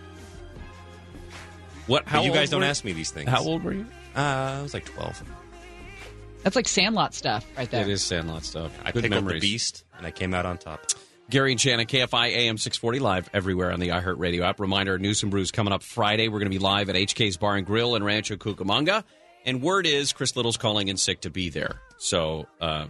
What? 1.88 2.06
How 2.08 2.20
But 2.20 2.26
you 2.26 2.34
guys 2.34 2.50
don't 2.50 2.62
were- 2.62 2.68
ask 2.68 2.84
me 2.84 2.92
these 2.94 3.12
things. 3.12 3.30
How 3.30 3.42
old 3.44 3.64
were 3.64 3.74
you? 3.74 3.86
Uh, 4.16 4.20
I 4.60 4.62
was 4.62 4.74
like 4.74 4.86
12. 4.86 5.24
That's 6.44 6.56
like 6.56 6.68
Sandlot 6.68 7.14
stuff 7.14 7.46
right 7.58 7.70
there. 7.70 7.82
It 7.82 7.90
is 7.90 8.04
Sandlot 8.04 8.44
stuff. 8.44 8.72
I 8.84 8.92
Good 8.92 9.04
picked 9.04 9.16
up 9.16 9.26
the 9.26 9.40
beast, 9.40 9.84
and 9.98 10.06
I 10.06 10.12
came 10.12 10.34
out 10.34 10.46
on 10.46 10.58
top. 10.58 10.82
Gary 11.30 11.52
and 11.52 11.60
Shannon, 11.60 11.86
KFI 11.88 12.28
AM 12.30 12.58
640 12.58 13.00
live 13.00 13.30
everywhere 13.34 13.72
on 13.74 13.82
the 13.82 13.90
iHeartRadio 13.90 14.42
app. 14.44 14.60
Reminder, 14.62 14.98
News 14.98 15.24
and 15.24 15.32
Brews 15.32 15.52
coming 15.52 15.74
up 15.74 15.84
Friday. 15.84 16.30
We're 16.30 16.40
going 16.40 16.50
to 16.52 16.58
be 16.58 16.64
live 16.64 16.90
at 16.90 16.96
HK's 16.96 17.36
Bar 17.36 17.58
and 17.58 17.66
Grill 17.66 17.96
in 17.96 18.04
Rancho 18.04 18.38
Cucamonga. 18.38 19.04
And 19.48 19.62
word 19.62 19.88
is 19.88 20.12
Chris 20.14 20.36
Little's 20.36 20.58
calling 20.58 20.90
in 20.90 20.98
sick 20.98 21.22
to 21.22 21.30
be 21.32 21.50
there. 21.50 21.82
So 21.98 22.48
uh, 22.62 22.88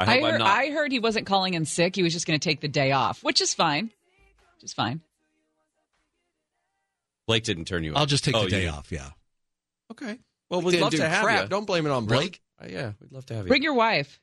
I 0.00 0.04
I, 0.04 0.04
hope 0.04 0.08
I 0.08 0.20
heard, 0.20 0.32
am 0.34 0.38
not. 0.40 0.48
I 0.48 0.66
heard 0.70 0.92
he 0.92 0.98
wasn't 0.98 1.26
calling 1.26 1.54
in 1.54 1.64
sick. 1.64 1.94
He 1.96 2.02
was 2.02 2.12
just 2.12 2.26
going 2.26 2.38
to 2.38 2.44
take 2.44 2.60
the 2.60 2.68
day 2.68 2.90
off, 2.92 3.22
which 3.22 3.40
is 3.40 3.54
fine. 3.54 3.84
Which 4.56 4.64
is 4.64 4.72
fine. 4.74 5.00
Blake 7.26 7.44
didn't 7.44 7.66
turn 7.66 7.84
you 7.84 7.92
off. 7.92 7.98
I'll 7.98 8.06
just 8.06 8.24
take 8.24 8.34
Oh, 8.34 8.44
the 8.44 8.50
day 8.50 8.64
you- 8.64 8.70
off. 8.70 8.90
Yeah. 8.90 9.10
Okay. 9.92 10.18
Well, 10.50 10.60
we'd 10.60 10.72
Didn't 10.72 10.82
love 10.84 10.94
to 10.94 11.08
have 11.08 11.24
crap. 11.24 11.42
you. 11.44 11.48
Don't 11.48 11.66
blame 11.66 11.86
it 11.86 11.90
on 11.90 12.04
Blake. 12.06 12.42
Uh, 12.60 12.66
yeah, 12.68 12.92
we'd 13.00 13.12
love 13.12 13.24
to 13.26 13.34
have 13.34 13.44
you. 13.44 13.48
Bring 13.48 13.62
your 13.62 13.74
wife. 13.74 14.20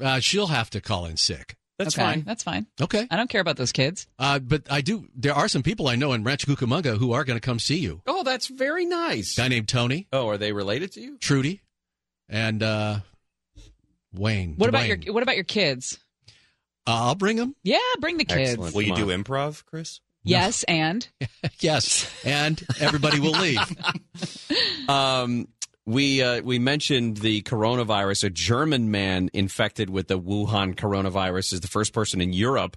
Uh, 0.00 0.20
she'll 0.20 0.46
have 0.46 0.70
to 0.70 0.80
call 0.80 1.06
in 1.06 1.16
sick. 1.16 1.56
That's 1.78 1.94
okay, 1.96 2.04
fine. 2.06 2.22
That's 2.22 2.42
fine. 2.42 2.66
Okay. 2.80 3.06
I 3.10 3.16
don't 3.16 3.28
care 3.28 3.40
about 3.42 3.56
those 3.56 3.72
kids. 3.72 4.06
Uh, 4.18 4.38
but 4.38 4.62
I 4.70 4.80
do. 4.80 5.06
There 5.14 5.34
are 5.34 5.46
some 5.48 5.62
people 5.62 5.88
I 5.88 5.96
know 5.96 6.12
in 6.14 6.24
Rancho 6.24 6.54
Cucamonga 6.54 6.96
who 6.96 7.12
are 7.12 7.22
going 7.24 7.36
to 7.36 7.44
come 7.44 7.58
see 7.58 7.76
you. 7.78 8.00
Oh, 8.06 8.22
that's 8.22 8.46
very 8.46 8.86
nice. 8.86 9.36
guy 9.36 9.48
named 9.48 9.68
Tony, 9.68 10.06
Oh, 10.12 10.28
are 10.28 10.38
they 10.38 10.52
related 10.52 10.92
to 10.92 11.00
you? 11.00 11.18
Trudy, 11.18 11.60
and 12.30 12.62
uh, 12.62 13.00
Wayne. 14.14 14.54
What 14.56 14.68
about 14.70 14.84
Dwayne. 14.84 15.04
your 15.04 15.14
What 15.14 15.22
about 15.22 15.36
your 15.36 15.44
kids? 15.44 15.98
Uh, 16.86 17.08
I'll 17.08 17.14
bring 17.14 17.36
them. 17.36 17.54
Yeah, 17.62 17.78
bring 18.00 18.16
the 18.16 18.24
kids. 18.24 18.52
Excellent. 18.52 18.74
Will 18.74 18.82
you 18.82 18.94
Come 18.94 19.08
do 19.08 19.22
improv, 19.24 19.64
Chris? 19.66 20.00
Yes, 20.22 20.64
and 20.64 21.06
yes, 21.60 22.10
and 22.24 22.60
everybody 22.80 23.20
will 23.20 23.32
leave. 23.32 23.58
Um, 24.88 25.48
we 25.86 26.20
uh, 26.20 26.42
we 26.42 26.58
mentioned 26.58 27.18
the 27.18 27.42
coronavirus. 27.42 28.24
A 28.24 28.30
German 28.30 28.90
man 28.90 29.30
infected 29.32 29.88
with 29.88 30.08
the 30.08 30.18
Wuhan 30.18 30.74
coronavirus 30.74 31.54
is 31.54 31.60
the 31.60 31.68
first 31.68 31.92
person 31.92 32.20
in 32.20 32.32
Europe 32.32 32.76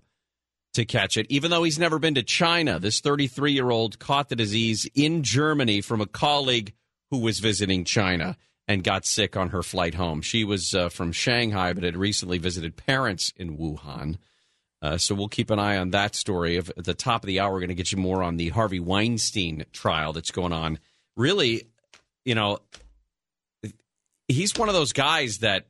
to 0.74 0.86
catch 0.86 1.18
it, 1.18 1.26
even 1.30 1.50
though 1.50 1.64
he's 1.64 1.80
never 1.80 1.98
been 1.98 2.14
to 2.16 2.24
China. 2.24 2.80
This 2.80 3.02
33 3.02 3.52
year 3.52 3.72
old 3.72 3.98
caught 3.98 4.30
the 4.30 4.36
disease 4.36 4.88
in 4.94 5.24
Germany 5.24 5.82
from 5.82 6.02
a 6.02 6.06
colleague 6.06 6.74
who 7.10 7.18
was 7.18 7.40
visiting 7.40 7.84
China 7.84 8.38
and 8.68 8.84
got 8.84 9.04
sick 9.04 9.36
on 9.36 9.50
her 9.50 9.64
flight 9.64 9.96
home. 9.96 10.22
She 10.22 10.44
was 10.44 10.76
uh, 10.76 10.90
from 10.90 11.12
Shanghai, 11.12 11.74
but 11.74 11.84
had 11.84 11.98
recently 11.98 12.38
visited 12.38 12.78
parents 12.78 13.34
in 13.36 13.58
Wuhan. 13.58 14.18
Uh, 14.82 14.98
so 15.00 15.16
we'll 15.16 15.28
keep 15.28 15.50
an 15.50 15.58
eye 15.58 15.78
on 15.78 15.90
that 15.90 16.14
story. 16.14 16.58
Of 16.58 16.70
at 16.78 16.86
the 16.86 16.94
top 16.94 17.24
of 17.24 17.28
the 17.28 17.40
hour, 17.40 17.52
we're 17.52 17.60
going 17.60 17.70
to 17.70 17.76
get 17.76 17.92
you 17.92 17.98
more 17.98 18.22
on 18.22 18.38
the 18.38 18.50
Harvey 18.50 18.80
Weinstein 18.80 19.66
trial 19.74 20.14
that's 20.14 20.30
going 20.30 20.54
on. 20.54 20.78
Really, 21.18 21.68
you 22.24 22.36
know, 22.36 22.60
he's 24.30 24.58
one 24.58 24.70
of 24.70 24.76
those 24.76 24.94
guys 24.94 25.40
that 25.40 25.68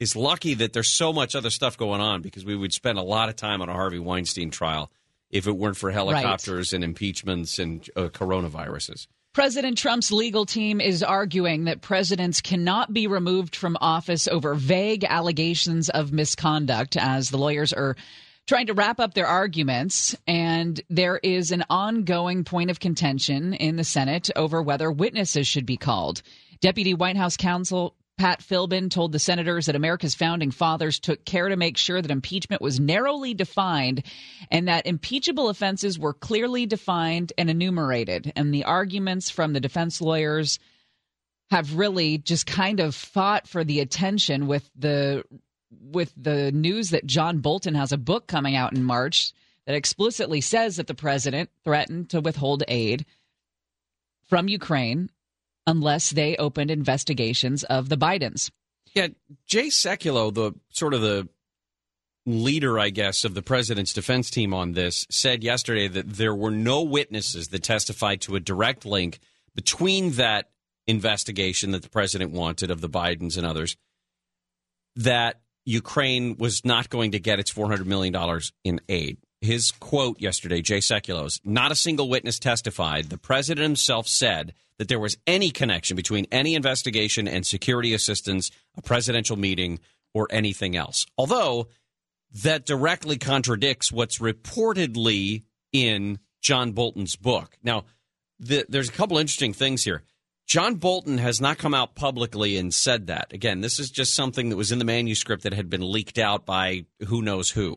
is 0.00 0.16
lucky 0.16 0.54
that 0.54 0.72
there's 0.72 0.90
so 0.90 1.12
much 1.12 1.34
other 1.34 1.50
stuff 1.50 1.76
going 1.76 2.00
on 2.00 2.22
because 2.22 2.44
we 2.44 2.56
would 2.56 2.72
spend 2.72 2.98
a 2.98 3.02
lot 3.02 3.28
of 3.28 3.36
time 3.36 3.60
on 3.60 3.68
a 3.68 3.72
Harvey 3.72 3.98
Weinstein 3.98 4.50
trial 4.50 4.90
if 5.30 5.46
it 5.46 5.52
weren't 5.52 5.76
for 5.76 5.90
helicopters 5.90 6.72
and 6.72 6.82
impeachments 6.82 7.58
and 7.58 7.88
uh, 7.96 8.08
coronaviruses. 8.08 9.06
President 9.32 9.76
Trump's 9.76 10.12
legal 10.12 10.46
team 10.46 10.80
is 10.80 11.02
arguing 11.02 11.64
that 11.64 11.80
presidents 11.80 12.40
cannot 12.40 12.92
be 12.92 13.08
removed 13.08 13.56
from 13.56 13.76
office 13.80 14.28
over 14.28 14.54
vague 14.54 15.04
allegations 15.04 15.88
of 15.90 16.12
misconduct 16.12 16.96
as 16.96 17.30
the 17.30 17.36
lawyers 17.36 17.72
are 17.72 17.96
trying 18.46 18.66
to 18.66 18.74
wrap 18.74 19.00
up 19.00 19.14
their 19.14 19.26
arguments. 19.26 20.14
And 20.28 20.80
there 20.88 21.18
is 21.20 21.50
an 21.50 21.64
ongoing 21.68 22.44
point 22.44 22.70
of 22.70 22.78
contention 22.78 23.54
in 23.54 23.74
the 23.74 23.82
Senate 23.82 24.30
over 24.36 24.62
whether 24.62 24.90
witnesses 24.92 25.48
should 25.48 25.66
be 25.66 25.76
called. 25.76 26.22
Deputy 26.64 26.94
White 26.94 27.18
House 27.18 27.36
counsel 27.36 27.94
Pat 28.16 28.40
Philbin 28.40 28.90
told 28.90 29.12
the 29.12 29.18
senators 29.18 29.66
that 29.66 29.76
America's 29.76 30.14
founding 30.14 30.50
fathers 30.50 30.98
took 30.98 31.22
care 31.26 31.50
to 31.50 31.56
make 31.56 31.76
sure 31.76 32.00
that 32.00 32.10
impeachment 32.10 32.62
was 32.62 32.80
narrowly 32.80 33.34
defined 33.34 34.02
and 34.50 34.66
that 34.66 34.86
impeachable 34.86 35.50
offenses 35.50 35.98
were 35.98 36.14
clearly 36.14 36.64
defined 36.64 37.34
and 37.36 37.50
enumerated. 37.50 38.32
And 38.34 38.54
the 38.54 38.64
arguments 38.64 39.28
from 39.28 39.52
the 39.52 39.60
defense 39.60 40.00
lawyers 40.00 40.58
have 41.50 41.76
really 41.76 42.16
just 42.16 42.46
kind 42.46 42.80
of 42.80 42.94
fought 42.94 43.46
for 43.46 43.62
the 43.62 43.80
attention 43.80 44.46
with 44.46 44.70
the 44.74 45.22
with 45.70 46.14
the 46.16 46.50
news 46.50 46.88
that 46.90 47.04
John 47.04 47.40
Bolton 47.40 47.74
has 47.74 47.92
a 47.92 47.98
book 47.98 48.26
coming 48.26 48.56
out 48.56 48.72
in 48.72 48.82
March 48.82 49.34
that 49.66 49.76
explicitly 49.76 50.40
says 50.40 50.76
that 50.76 50.86
the 50.86 50.94
president 50.94 51.50
threatened 51.62 52.08
to 52.08 52.22
withhold 52.22 52.62
aid 52.68 53.04
from 54.30 54.48
Ukraine 54.48 55.10
unless 55.66 56.10
they 56.10 56.36
opened 56.36 56.70
investigations 56.70 57.64
of 57.64 57.88
the 57.88 57.96
Bidens. 57.96 58.50
Yeah, 58.94 59.08
Jay 59.46 59.68
Sekulow, 59.68 60.32
the 60.32 60.52
sort 60.70 60.94
of 60.94 61.00
the 61.00 61.28
leader, 62.26 62.78
I 62.78 62.90
guess, 62.90 63.24
of 63.24 63.34
the 63.34 63.42
president's 63.42 63.92
defense 63.92 64.30
team 64.30 64.54
on 64.54 64.72
this, 64.72 65.06
said 65.10 65.44
yesterday 65.44 65.88
that 65.88 66.14
there 66.14 66.34
were 66.34 66.50
no 66.50 66.82
witnesses 66.82 67.48
that 67.48 67.62
testified 67.62 68.20
to 68.22 68.36
a 68.36 68.40
direct 68.40 68.86
link 68.86 69.18
between 69.54 70.12
that 70.12 70.50
investigation 70.86 71.70
that 71.72 71.82
the 71.82 71.88
president 71.88 72.30
wanted 72.30 72.70
of 72.70 72.80
the 72.80 72.88
Bidens 72.88 73.36
and 73.36 73.46
others, 73.46 73.76
that 74.96 75.40
Ukraine 75.64 76.36
was 76.36 76.64
not 76.64 76.90
going 76.90 77.12
to 77.12 77.18
get 77.18 77.38
its 77.38 77.52
$400 77.52 77.86
million 77.86 78.14
in 78.64 78.80
aid. 78.88 79.18
His 79.40 79.70
quote 79.72 80.20
yesterday, 80.20 80.62
Jay 80.62 80.78
Sekulow's, 80.78 81.40
not 81.44 81.72
a 81.72 81.76
single 81.76 82.08
witness 82.08 82.38
testified. 82.38 83.10
The 83.10 83.18
president 83.18 83.62
himself 83.62 84.08
said 84.08 84.54
that 84.78 84.88
there 84.88 84.98
was 84.98 85.16
any 85.26 85.50
connection 85.50 85.96
between 85.96 86.26
any 86.32 86.54
investigation 86.54 87.28
and 87.28 87.46
security 87.46 87.94
assistance, 87.94 88.50
a 88.76 88.82
presidential 88.82 89.36
meeting, 89.36 89.78
or 90.12 90.26
anything 90.30 90.76
else. 90.76 91.06
Although 91.16 91.68
that 92.42 92.66
directly 92.66 93.16
contradicts 93.16 93.92
what's 93.92 94.18
reportedly 94.18 95.42
in 95.72 96.18
John 96.40 96.72
Bolton's 96.72 97.16
book. 97.16 97.56
Now, 97.62 97.84
the, 98.38 98.66
there's 98.68 98.88
a 98.88 98.92
couple 98.92 99.18
interesting 99.18 99.52
things 99.52 99.84
here. 99.84 100.02
John 100.46 100.74
Bolton 100.74 101.18
has 101.18 101.40
not 101.40 101.58
come 101.58 101.72
out 101.72 101.94
publicly 101.94 102.58
and 102.58 102.74
said 102.74 103.06
that. 103.06 103.32
Again, 103.32 103.60
this 103.60 103.78
is 103.78 103.90
just 103.90 104.14
something 104.14 104.50
that 104.50 104.56
was 104.56 104.72
in 104.72 104.78
the 104.78 104.84
manuscript 104.84 105.44
that 105.44 105.54
had 105.54 105.70
been 105.70 105.90
leaked 105.90 106.18
out 106.18 106.44
by 106.44 106.84
who 107.06 107.22
knows 107.22 107.50
who. 107.50 107.76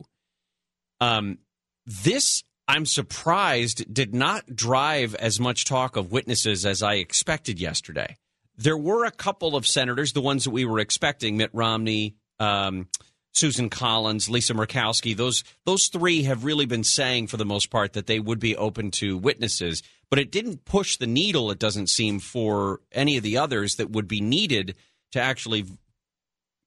Um, 1.00 1.38
this, 1.86 2.44
I'm 2.68 2.86
surprised, 2.86 3.94
did 3.94 4.14
not 4.14 4.56
drive 4.56 5.16
as 5.16 5.40
much 5.40 5.66
talk 5.66 5.96
of 5.96 6.12
witnesses 6.12 6.66
as 6.66 6.84
I 6.84 6.96
expected 6.96 7.60
yesterday. 7.60 8.18
There 8.58 8.78
were 8.78 9.06
a 9.06 9.12
couple 9.12 9.56
of 9.56 9.66
senators, 9.66 10.14
the 10.14 10.22
ones 10.22 10.44
that 10.44 10.52
we 10.52 10.66
were 10.66 10.80
expecting, 10.80 11.38
Mitt 11.38 11.52
Romney, 11.54 12.16
um, 12.40 12.88
Susan 13.34 13.70
Collins, 13.70 14.30
Lisa 14.30 14.54
Murkowski. 14.54 15.16
Those 15.16 15.44
those 15.66 15.88
three 15.88 16.24
have 16.24 16.44
really 16.44 16.66
been 16.66 16.84
saying, 16.84 17.28
for 17.28 17.38
the 17.38 17.46
most 17.46 17.70
part, 17.70 17.94
that 17.94 18.08
they 18.08 18.20
would 18.20 18.40
be 18.40 18.58
open 18.58 18.90
to 18.92 19.18
witnesses. 19.18 19.84
But 20.10 20.20
it 20.20 20.32
didn't 20.32 20.66
push 20.66 20.98
the 20.98 21.08
needle. 21.08 21.52
It 21.52 21.60
doesn't 21.60 21.88
seem 21.88 22.20
for 22.20 22.82
any 22.92 23.18
of 23.18 23.24
the 23.24 23.38
others 23.38 23.76
that 23.76 23.92
would 23.92 24.08
be 24.08 24.22
needed 24.22 24.76
to 25.12 25.22
actually, 25.22 25.66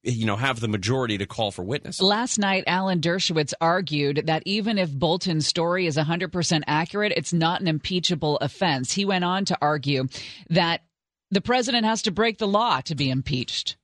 you 0.03 0.25
know, 0.25 0.37
have 0.37 0.61
the 0.61 0.69
majority 0.69 1.19
to 1.19 1.27
call 1.27 1.51
for 1.51 1.63
witnesses. 1.63 2.01
Last 2.01 2.39
night, 2.39 2.65
Alan 2.67 3.01
Dershowitz 3.01 3.53
argued 3.61 4.23
that 4.27 4.43
even 4.47 4.79
if 4.79 4.91
Bolton's 4.91 5.47
story 5.47 5.87
is 5.87 5.97
100% 5.97 6.63
accurate, 6.67 7.13
it's 7.17 7.33
not 7.33 7.61
an 7.61 7.69
impeachable 7.69 8.39
offense. 8.39 8.93
He 8.93 9.05
went 9.05 9.25
on 9.25 9.45
to 9.47 9.59
argue 9.61 10.09
that 10.49 10.83
the 11.31 11.41
president 11.41 11.85
has 11.85 12.03
to 12.03 12.11
break 12.11 12.39
the 12.39 12.49
law 12.49 12.81
to 12.83 12.95
be 12.95 13.11
impeached. 13.11 13.77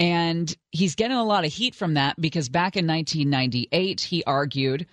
And 0.00 0.54
he's 0.72 0.96
getting 0.96 1.16
a 1.16 1.24
lot 1.24 1.44
of 1.44 1.52
heat 1.52 1.74
from 1.74 1.94
that 1.94 2.20
because 2.20 2.48
back 2.48 2.76
in 2.76 2.86
1998, 2.86 4.00
he 4.00 4.24
argued 4.24 4.86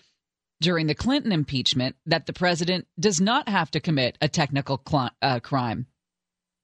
during 0.61 0.85
the 0.85 0.95
Clinton 0.95 1.31
impeachment 1.31 1.95
that 2.05 2.27
the 2.27 2.33
president 2.33 2.85
does 2.99 3.19
not 3.19 3.49
have 3.49 3.71
to 3.71 3.79
commit 3.79 4.15
a 4.21 4.29
technical 4.29 4.79
cl- 4.87 5.09
uh, 5.23 5.39
crime 5.39 5.87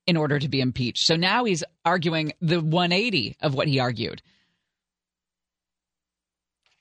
in 0.07 0.17
order 0.17 0.39
to 0.39 0.47
be 0.47 0.61
impeached. 0.61 1.05
So 1.05 1.15
now 1.15 1.43
he's 1.43 1.63
arguing 1.85 2.31
the 2.41 2.59
180 2.61 3.37
of 3.41 3.53
what 3.53 3.67
he 3.67 3.79
argued. 3.79 4.21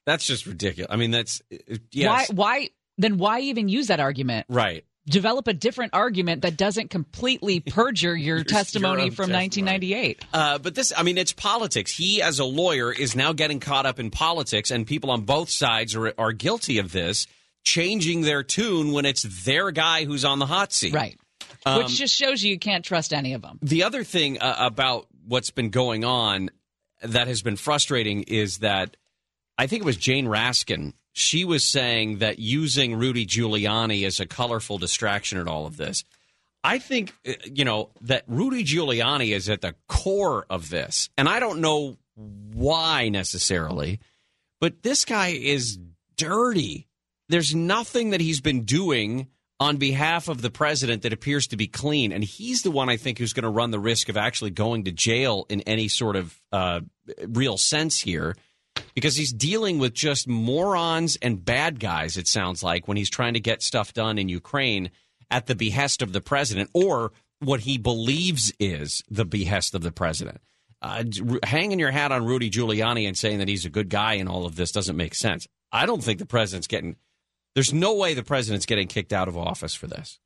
That's 0.06 0.24
just 0.24 0.46
ridiculous. 0.46 0.90
I 0.90 0.96
mean, 0.96 1.10
that's 1.10 1.42
uh, 1.52 1.76
yes, 1.90 2.30
Why? 2.30 2.34
Why? 2.34 2.70
Then 2.96 3.18
why 3.18 3.40
even 3.40 3.68
use 3.68 3.88
that 3.88 4.00
argument? 4.00 4.46
right. 4.48 4.84
Develop 5.08 5.46
a 5.46 5.52
different 5.52 5.94
argument 5.94 6.42
that 6.42 6.56
doesn't 6.56 6.90
completely 6.90 7.60
perjure 7.66 8.16
your, 8.16 8.42
testimony 8.42 9.02
own 9.02 9.10
from 9.12 9.30
testimony. 9.30 9.92
1998. 9.92 10.24
Uh, 10.32 10.58
but 10.58 10.74
this, 10.74 10.92
I 10.96 11.04
mean, 11.04 11.16
it's 11.16 11.32
politics. 11.32 11.92
He, 11.92 12.20
as 12.20 12.40
a 12.40 12.44
lawyer, 12.44 12.92
is 12.92 13.14
now 13.14 13.32
getting 13.32 13.60
caught 13.60 13.86
up 13.86 14.00
in 14.00 14.10
politics, 14.10 14.72
and 14.72 14.84
people 14.84 15.12
on 15.12 15.20
both 15.20 15.48
sides 15.48 15.94
are, 15.94 16.12
are 16.18 16.32
guilty 16.32 16.78
of 16.78 16.90
this, 16.90 17.28
changing 17.62 18.22
their 18.22 18.42
tune 18.42 18.90
when 18.90 19.04
it's 19.04 19.22
their 19.44 19.70
guy 19.70 20.04
who's 20.04 20.24
on 20.24 20.40
the 20.40 20.46
hot 20.46 20.72
seat. 20.72 20.92
Right. 20.92 21.16
Um, 21.66 21.78
Which 21.78 21.96
just 21.96 22.14
shows 22.14 22.44
you 22.44 22.52
you 22.52 22.58
can't 22.60 22.84
trust 22.84 23.12
any 23.12 23.34
of 23.34 23.42
them. 23.42 23.58
The 23.60 23.82
other 23.82 24.04
thing 24.04 24.38
uh, 24.40 24.54
about 24.58 25.08
what's 25.26 25.50
been 25.50 25.70
going 25.70 26.04
on 26.04 26.50
that 27.02 27.26
has 27.26 27.42
been 27.42 27.56
frustrating 27.56 28.22
is 28.22 28.58
that 28.58 28.96
I 29.58 29.66
think 29.66 29.82
it 29.82 29.84
was 29.84 29.96
Jane 29.96 30.26
Raskin. 30.26 30.92
She 31.12 31.44
was 31.44 31.66
saying 31.66 32.18
that 32.18 32.38
using 32.38 32.94
Rudy 32.94 33.26
Giuliani 33.26 34.06
as 34.06 34.20
a 34.20 34.26
colorful 34.26 34.78
distraction 34.78 35.38
in 35.38 35.48
all 35.48 35.66
of 35.66 35.76
this. 35.76 36.04
I 36.62 36.78
think, 36.78 37.12
uh, 37.26 37.32
you 37.44 37.64
know, 37.64 37.90
that 38.02 38.22
Rudy 38.28 38.62
Giuliani 38.62 39.34
is 39.34 39.48
at 39.48 39.60
the 39.60 39.74
core 39.88 40.46
of 40.48 40.70
this. 40.70 41.10
And 41.16 41.28
I 41.28 41.40
don't 41.40 41.60
know 41.60 41.96
why 42.14 43.08
necessarily, 43.08 43.98
but 44.60 44.82
this 44.82 45.04
guy 45.04 45.28
is 45.28 45.78
dirty. 46.16 46.86
There's 47.28 47.54
nothing 47.54 48.10
that 48.10 48.20
he's 48.20 48.40
been 48.40 48.62
doing 48.62 49.28
on 49.58 49.78
behalf 49.78 50.28
of 50.28 50.42
the 50.42 50.50
president 50.50 51.02
that 51.02 51.12
appears 51.12 51.46
to 51.48 51.56
be 51.56 51.66
clean. 51.66 52.12
And 52.12 52.22
he's 52.22 52.62
the 52.62 52.70
one 52.70 52.88
I 52.88 52.96
think 52.96 53.18
who's 53.18 53.32
going 53.32 53.44
to 53.44 53.48
run 53.48 53.70
the 53.70 53.80
risk 53.80 54.08
of 54.08 54.16
actually 54.16 54.50
going 54.50 54.84
to 54.84 54.92
jail 54.92 55.46
in 55.48 55.62
any 55.62 55.88
sort 55.88 56.16
of 56.16 56.38
uh, 56.52 56.80
real 57.26 57.56
sense 57.56 57.98
here 57.98 58.36
because 58.94 59.16
he's 59.16 59.32
dealing 59.32 59.78
with 59.78 59.94
just 59.94 60.28
morons 60.28 61.16
and 61.22 61.44
bad 61.44 61.80
guys, 61.80 62.16
it 62.16 62.28
sounds 62.28 62.62
like, 62.62 62.86
when 62.86 62.96
he's 62.96 63.10
trying 63.10 63.34
to 63.34 63.40
get 63.40 63.62
stuff 63.62 63.92
done 63.92 64.18
in 64.18 64.28
Ukraine 64.28 64.90
at 65.30 65.46
the 65.46 65.54
behest 65.54 66.02
of 66.02 66.12
the 66.12 66.20
president 66.20 66.70
or 66.74 67.12
what 67.40 67.60
he 67.60 67.78
believes 67.78 68.52
is 68.58 69.02
the 69.10 69.24
behest 69.24 69.74
of 69.74 69.82
the 69.82 69.92
president. 69.92 70.40
Uh, 70.82 71.04
hanging 71.42 71.78
your 71.78 71.90
hat 71.90 72.12
on 72.12 72.24
Rudy 72.24 72.50
Giuliani 72.50 73.06
and 73.06 73.16
saying 73.16 73.38
that 73.38 73.48
he's 73.48 73.64
a 73.64 73.70
good 73.70 73.88
guy 73.88 74.14
in 74.14 74.28
all 74.28 74.46
of 74.46 74.56
this 74.56 74.72
doesn't 74.72 74.96
make 74.96 75.14
sense. 75.14 75.46
I 75.72 75.86
don't 75.86 76.02
think 76.02 76.18
the 76.18 76.26
president's 76.26 76.66
getting. 76.66 76.96
There's 77.56 77.72
no 77.72 77.94
way 77.94 78.12
the 78.14 78.22
president's 78.22 78.66
getting 78.66 78.86
kicked 78.86 79.12
out 79.14 79.26
of 79.28 79.36
office 79.36 79.74
for 79.74 79.86
this. 79.88 80.20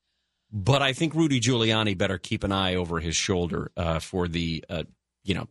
But 0.52 0.82
I 0.82 0.92
think 0.92 1.14
Rudy 1.14 1.40
Giuliani 1.40 1.96
better 1.96 2.18
keep 2.18 2.42
an 2.42 2.50
eye 2.50 2.74
over 2.74 2.98
his 2.98 3.14
shoulder 3.14 3.70
uh, 3.76 4.00
for 4.00 4.26
the, 4.26 4.64
uh, 4.68 4.82
you 5.22 5.34
know, 5.34 5.46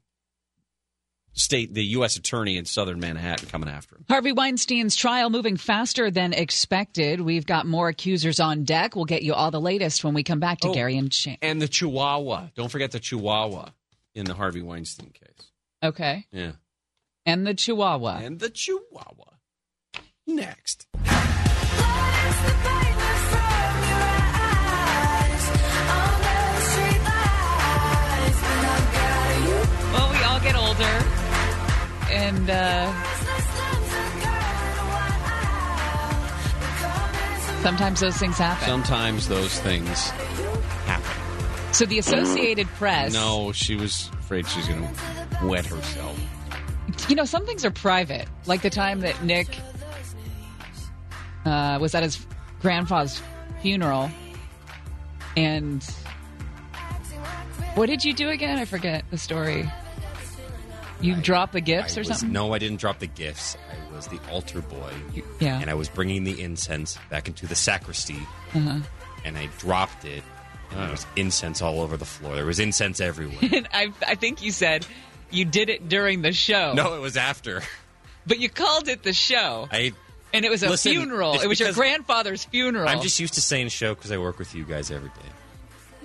state, 1.32 1.74
the 1.74 1.84
U.S. 1.86 2.18
attorney 2.18 2.58
in 2.58 2.66
southern 2.66 3.00
Manhattan 3.00 3.48
coming 3.48 3.70
after 3.70 3.96
him. 3.96 4.04
Harvey 4.10 4.34
Weinstein's 4.34 4.98
trial 4.98 5.30
moving 5.30 5.56
faster 5.56 6.12
than 6.12 6.34
expected. 6.34 7.22
We've 7.22 7.46
got 7.46 7.66
more 7.66 7.88
accusers 7.88 8.42
on 8.42 8.66
deck. 8.66 8.98
We'll 8.98 9.06
get 9.06 9.22
you 9.24 9.34
all 9.34 9.50
the 9.52 9.62
latest 9.62 10.04
when 10.04 10.14
we 10.14 10.22
come 10.24 10.42
back 10.42 10.60
to 10.60 10.68
Oh. 10.68 10.74
Gary 10.74 10.98
and 10.98 11.14
Shane. 11.14 11.38
And 11.42 11.62
the 11.62 11.70
Chihuahua. 11.70 12.50
Don't 12.56 12.70
forget 12.70 12.92
the 12.92 13.00
Chihuahua 13.00 13.70
in 14.14 14.26
the 14.26 14.34
Harvey 14.34 14.62
Weinstein 14.62 15.12
case. 15.12 15.48
Okay. 15.82 16.26
Yeah. 16.34 16.52
And 17.26 17.48
the 17.48 17.54
Chihuahua. 17.54 18.18
And 18.22 18.38
the 18.42 18.50
Chihuahua. 18.50 19.36
Next. 20.28 20.88
Well, 29.94 30.12
we 30.12 30.24
all 30.24 30.40
get 30.40 30.56
older. 30.56 31.06
And 32.12 32.50
uh, 32.50 32.94
sometimes 37.62 38.00
those 38.00 38.18
things 38.18 38.38
happen. 38.38 38.68
Sometimes 38.68 39.28
those 39.28 39.60
things 39.60 40.10
happen. 40.86 41.74
so 41.74 41.86
the 41.86 42.00
Associated 42.00 42.68
Press. 42.68 43.14
No, 43.14 43.52
she 43.52 43.76
was 43.76 44.10
afraid 44.20 44.48
she 44.48 44.60
was 44.60 44.68
going 44.68 44.82
to 44.84 45.46
wet 45.46 45.66
herself. 45.66 46.20
You 47.08 47.16
know, 47.16 47.26
some 47.26 47.46
things 47.46 47.64
are 47.66 47.72
private. 47.72 48.28
Like 48.46 48.62
the 48.62 48.70
time 48.70 49.02
that 49.02 49.24
Nick 49.24 49.48
uh, 51.46 51.78
was 51.82 51.96
at 51.96 52.04
his 52.04 52.26
grandfather's 52.62 53.22
funeral. 53.62 54.10
And 55.38 55.84
what 57.76 57.88
did 57.88 58.04
you 58.04 58.14
do 58.14 58.30
again? 58.30 58.58
I 58.58 58.66
forget 58.66 59.06
the 59.12 59.18
story. 59.18 59.70
You 61.02 61.16
dropped 61.16 61.54
the 61.54 61.62
gifts 61.62 61.96
I 61.96 62.00
or 62.00 62.02
was- 62.02 62.08
something? 62.10 62.32
No, 62.32 62.54
I 62.54 62.58
didn't 62.58 62.80
drop 62.80 63.00
the 63.00 63.08
gifts. 63.08 63.56
I 63.72 63.96
was 63.96 64.08
the 64.08 64.20
altar 64.30 64.62
boy. 64.62 64.94
yeah. 65.40 65.60
And 65.60 65.70
I 65.70 65.74
was 65.74 65.88
bringing 65.90 66.24
the 66.26 66.42
incense 66.42 66.98
back 67.10 67.28
into 67.28 67.48
the 67.48 67.56
sacristy, 67.56 68.20
Uh-huh. 68.54 68.80
and 69.24 69.38
I 69.38 69.48
dropped 69.60 70.04
it. 70.06 70.24
And 70.72 70.82
there 70.82 70.92
was 70.92 71.06
incense 71.16 71.62
all 71.62 71.82
over 71.82 71.98
the 71.98 72.06
floor. 72.06 72.36
There 72.36 72.46
was 72.46 72.60
incense 72.60 73.00
everywhere. 73.00 73.38
And 73.54 73.68
I, 73.74 73.92
I 74.06 74.16
think 74.16 74.44
you 74.44 74.52
said 74.52 74.86
you 75.32 75.46
did 75.46 75.70
it 75.70 75.90
during 75.90 76.22
the 76.22 76.32
show. 76.34 76.74
no, 76.74 76.96
it 76.96 77.00
was 77.02 77.18
after. 77.18 77.62
But 78.28 78.40
you 78.40 78.50
called 78.50 78.88
it 78.90 79.02
the 79.04 79.14
show. 79.14 79.68
I. 79.72 79.94
And 80.34 80.46
it 80.46 80.50
was 80.52 80.64
a 80.64 80.70
Listen, 80.70 80.92
funeral. 80.94 81.40
It 81.40 81.48
was 81.48 81.60
your 81.60 81.74
grandfather's 81.74 82.44
funeral. 82.46 82.88
I'm 82.88 83.02
just 83.02 83.20
used 83.20 83.34
to 83.36 83.42
saying 83.42 83.70
show 83.70 83.96
because 83.96 84.12
I 84.12 84.18
work 84.18 84.38
with 84.40 84.54
you 84.56 84.64
guys 84.64 84.92
every 84.92 85.10
day. 85.10 85.30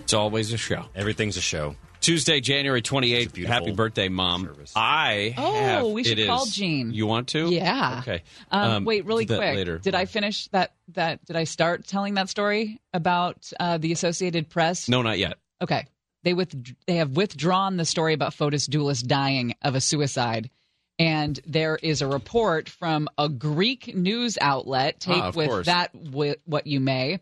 It's 0.01 0.15
always 0.15 0.53
a 0.53 0.57
show. 0.57 0.87
Everything's 0.95 1.37
a 1.37 1.41
show. 1.43 1.77
Tuesday, 2.01 2.41
January 2.41 2.83
28th. 2.83 3.47
Happy 3.47 3.73
birthday, 3.73 4.09
Mom. 4.11 4.45
service. 4.45 4.73
I 4.77 5.35
Oh, 5.39 5.55
have, 5.55 5.87
we 5.87 6.05
should 6.05 6.27
call 6.27 6.45
is- 6.45 6.55
Jean. 6.55 6.93
You 6.93 7.07
want 7.07 7.29
to? 7.29 7.49
Yeah. 7.51 8.01
Okay. 8.03 8.23
Um, 8.51 8.85
wait, 8.85 9.07
really 9.07 9.25
quick. 9.25 9.41
Later. 9.41 9.79
Did 9.79 9.95
I 9.95 10.05
finish 10.05 10.49
that? 10.49 10.75
That 10.89 11.25
did 11.25 11.37
I 11.37 11.45
start 11.45 11.87
telling 11.87 12.15
that 12.15 12.29
story 12.29 12.79
about 12.93 13.51
uh, 13.59 13.79
the 13.79 13.93
Associated 13.93 14.51
Press? 14.51 14.87
No, 14.87 15.01
not 15.01 15.19
yet. 15.19 15.39
Okay. 15.63 15.87
They 16.25 16.35
with 16.35 16.55
they 16.87 16.97
have 16.97 17.13
withdrawn 17.17 17.79
the 17.79 17.87
story 17.87 18.13
about 18.13 18.33
Fotis 18.35 18.69
Dulos 18.69 19.03
dying 19.07 19.55
of 19.63 19.75
a 19.75 19.81
suicide. 19.81 20.51
And 20.99 21.39
there 21.47 21.77
is 21.83 22.03
a 22.03 22.07
report 22.07 22.69
from 22.69 23.09
a 23.19 23.29
Greek 23.29 23.95
news 23.97 24.39
outlet, 24.41 25.01
take 25.01 25.17
Ah, 25.23 25.33
with 25.35 25.49
course. 25.49 25.67
that 25.67 25.91
what 25.95 26.67
you 26.67 26.79
may, 26.81 27.19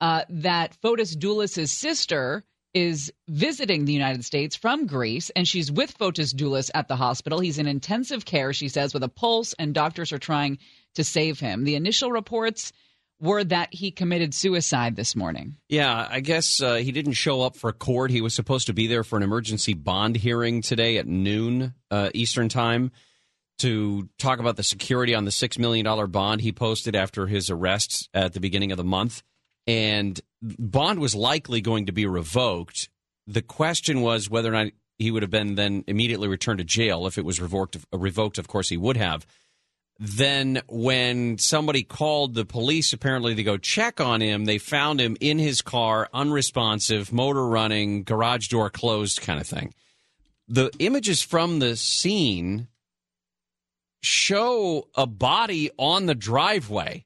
uh, 0.00 0.22
that 0.28 0.76
Fotis 0.80 1.16
Dulos' 1.16 1.68
sister 1.68 2.44
is 2.74 3.12
visiting 3.28 3.86
the 3.86 3.92
United 3.92 4.24
States 4.24 4.54
from 4.54 4.86
Greece, 4.86 5.30
and 5.30 5.48
she's 5.48 5.72
with 5.72 5.96
Fotis 5.98 6.32
Dulos 6.32 6.70
at 6.74 6.86
the 6.86 6.94
hospital. 6.96 7.40
He's 7.40 7.58
in 7.58 7.66
intensive 7.66 8.24
care, 8.24 8.52
she 8.52 8.68
says, 8.68 8.94
with 8.94 9.02
a 9.02 9.08
pulse, 9.08 9.52
and 9.58 9.74
doctors 9.74 10.12
are 10.12 10.18
trying 10.18 10.58
to 10.94 11.02
save 11.02 11.40
him. 11.40 11.64
The 11.64 11.74
initial 11.74 12.12
reports 12.12 12.72
were 13.20 13.42
that 13.42 13.74
he 13.74 13.90
committed 13.90 14.32
suicide 14.32 14.94
this 14.94 15.16
morning. 15.16 15.56
Yeah, 15.68 16.06
I 16.08 16.20
guess 16.20 16.62
uh, 16.62 16.76
he 16.76 16.92
didn't 16.92 17.14
show 17.14 17.40
up 17.42 17.56
for 17.56 17.72
court. 17.72 18.12
He 18.12 18.20
was 18.20 18.32
supposed 18.34 18.68
to 18.68 18.72
be 18.74 18.86
there 18.86 19.02
for 19.02 19.16
an 19.16 19.24
emergency 19.24 19.74
bond 19.74 20.14
hearing 20.14 20.62
today 20.62 20.98
at 20.98 21.06
noon 21.08 21.74
uh, 21.90 22.10
Eastern 22.14 22.48
Time 22.48 22.92
to 23.58 24.08
talk 24.18 24.38
about 24.38 24.56
the 24.56 24.62
security 24.62 25.14
on 25.14 25.24
the 25.24 25.30
$6 25.30 25.58
million 25.58 26.10
bond 26.10 26.40
he 26.40 26.52
posted 26.52 26.94
after 26.94 27.26
his 27.26 27.50
arrest 27.50 28.08
at 28.14 28.32
the 28.32 28.40
beginning 28.40 28.72
of 28.72 28.78
the 28.78 28.84
month. 28.84 29.22
And 29.66 30.20
bond 30.40 30.98
was 30.98 31.14
likely 31.14 31.60
going 31.60 31.86
to 31.86 31.92
be 31.92 32.06
revoked. 32.06 32.88
The 33.26 33.42
question 33.42 34.00
was 34.00 34.30
whether 34.30 34.48
or 34.48 34.64
not 34.64 34.72
he 34.98 35.10
would 35.10 35.22
have 35.22 35.30
been 35.30 35.54
then 35.54 35.84
immediately 35.86 36.28
returned 36.28 36.58
to 36.58 36.64
jail. 36.64 37.06
If 37.06 37.18
it 37.18 37.24
was 37.24 37.40
revoked, 37.40 37.76
revoked 37.92 38.38
of 38.38 38.48
course, 38.48 38.68
he 38.68 38.76
would 38.76 38.96
have. 38.96 39.26
Then, 40.00 40.62
when 40.68 41.38
somebody 41.38 41.82
called 41.82 42.34
the 42.34 42.44
police, 42.44 42.92
apparently 42.92 43.34
to 43.34 43.42
go 43.42 43.56
check 43.56 44.00
on 44.00 44.20
him, 44.20 44.44
they 44.44 44.58
found 44.58 45.00
him 45.00 45.16
in 45.20 45.40
his 45.40 45.60
car, 45.60 46.08
unresponsive, 46.14 47.12
motor 47.12 47.44
running, 47.44 48.04
garage 48.04 48.46
door 48.46 48.70
closed, 48.70 49.20
kind 49.20 49.40
of 49.40 49.46
thing. 49.46 49.74
The 50.46 50.70
images 50.78 51.20
from 51.20 51.58
the 51.58 51.76
scene 51.76 52.68
show 54.02 54.88
a 54.94 55.06
body 55.06 55.70
on 55.78 56.06
the 56.06 56.14
driveway, 56.14 57.04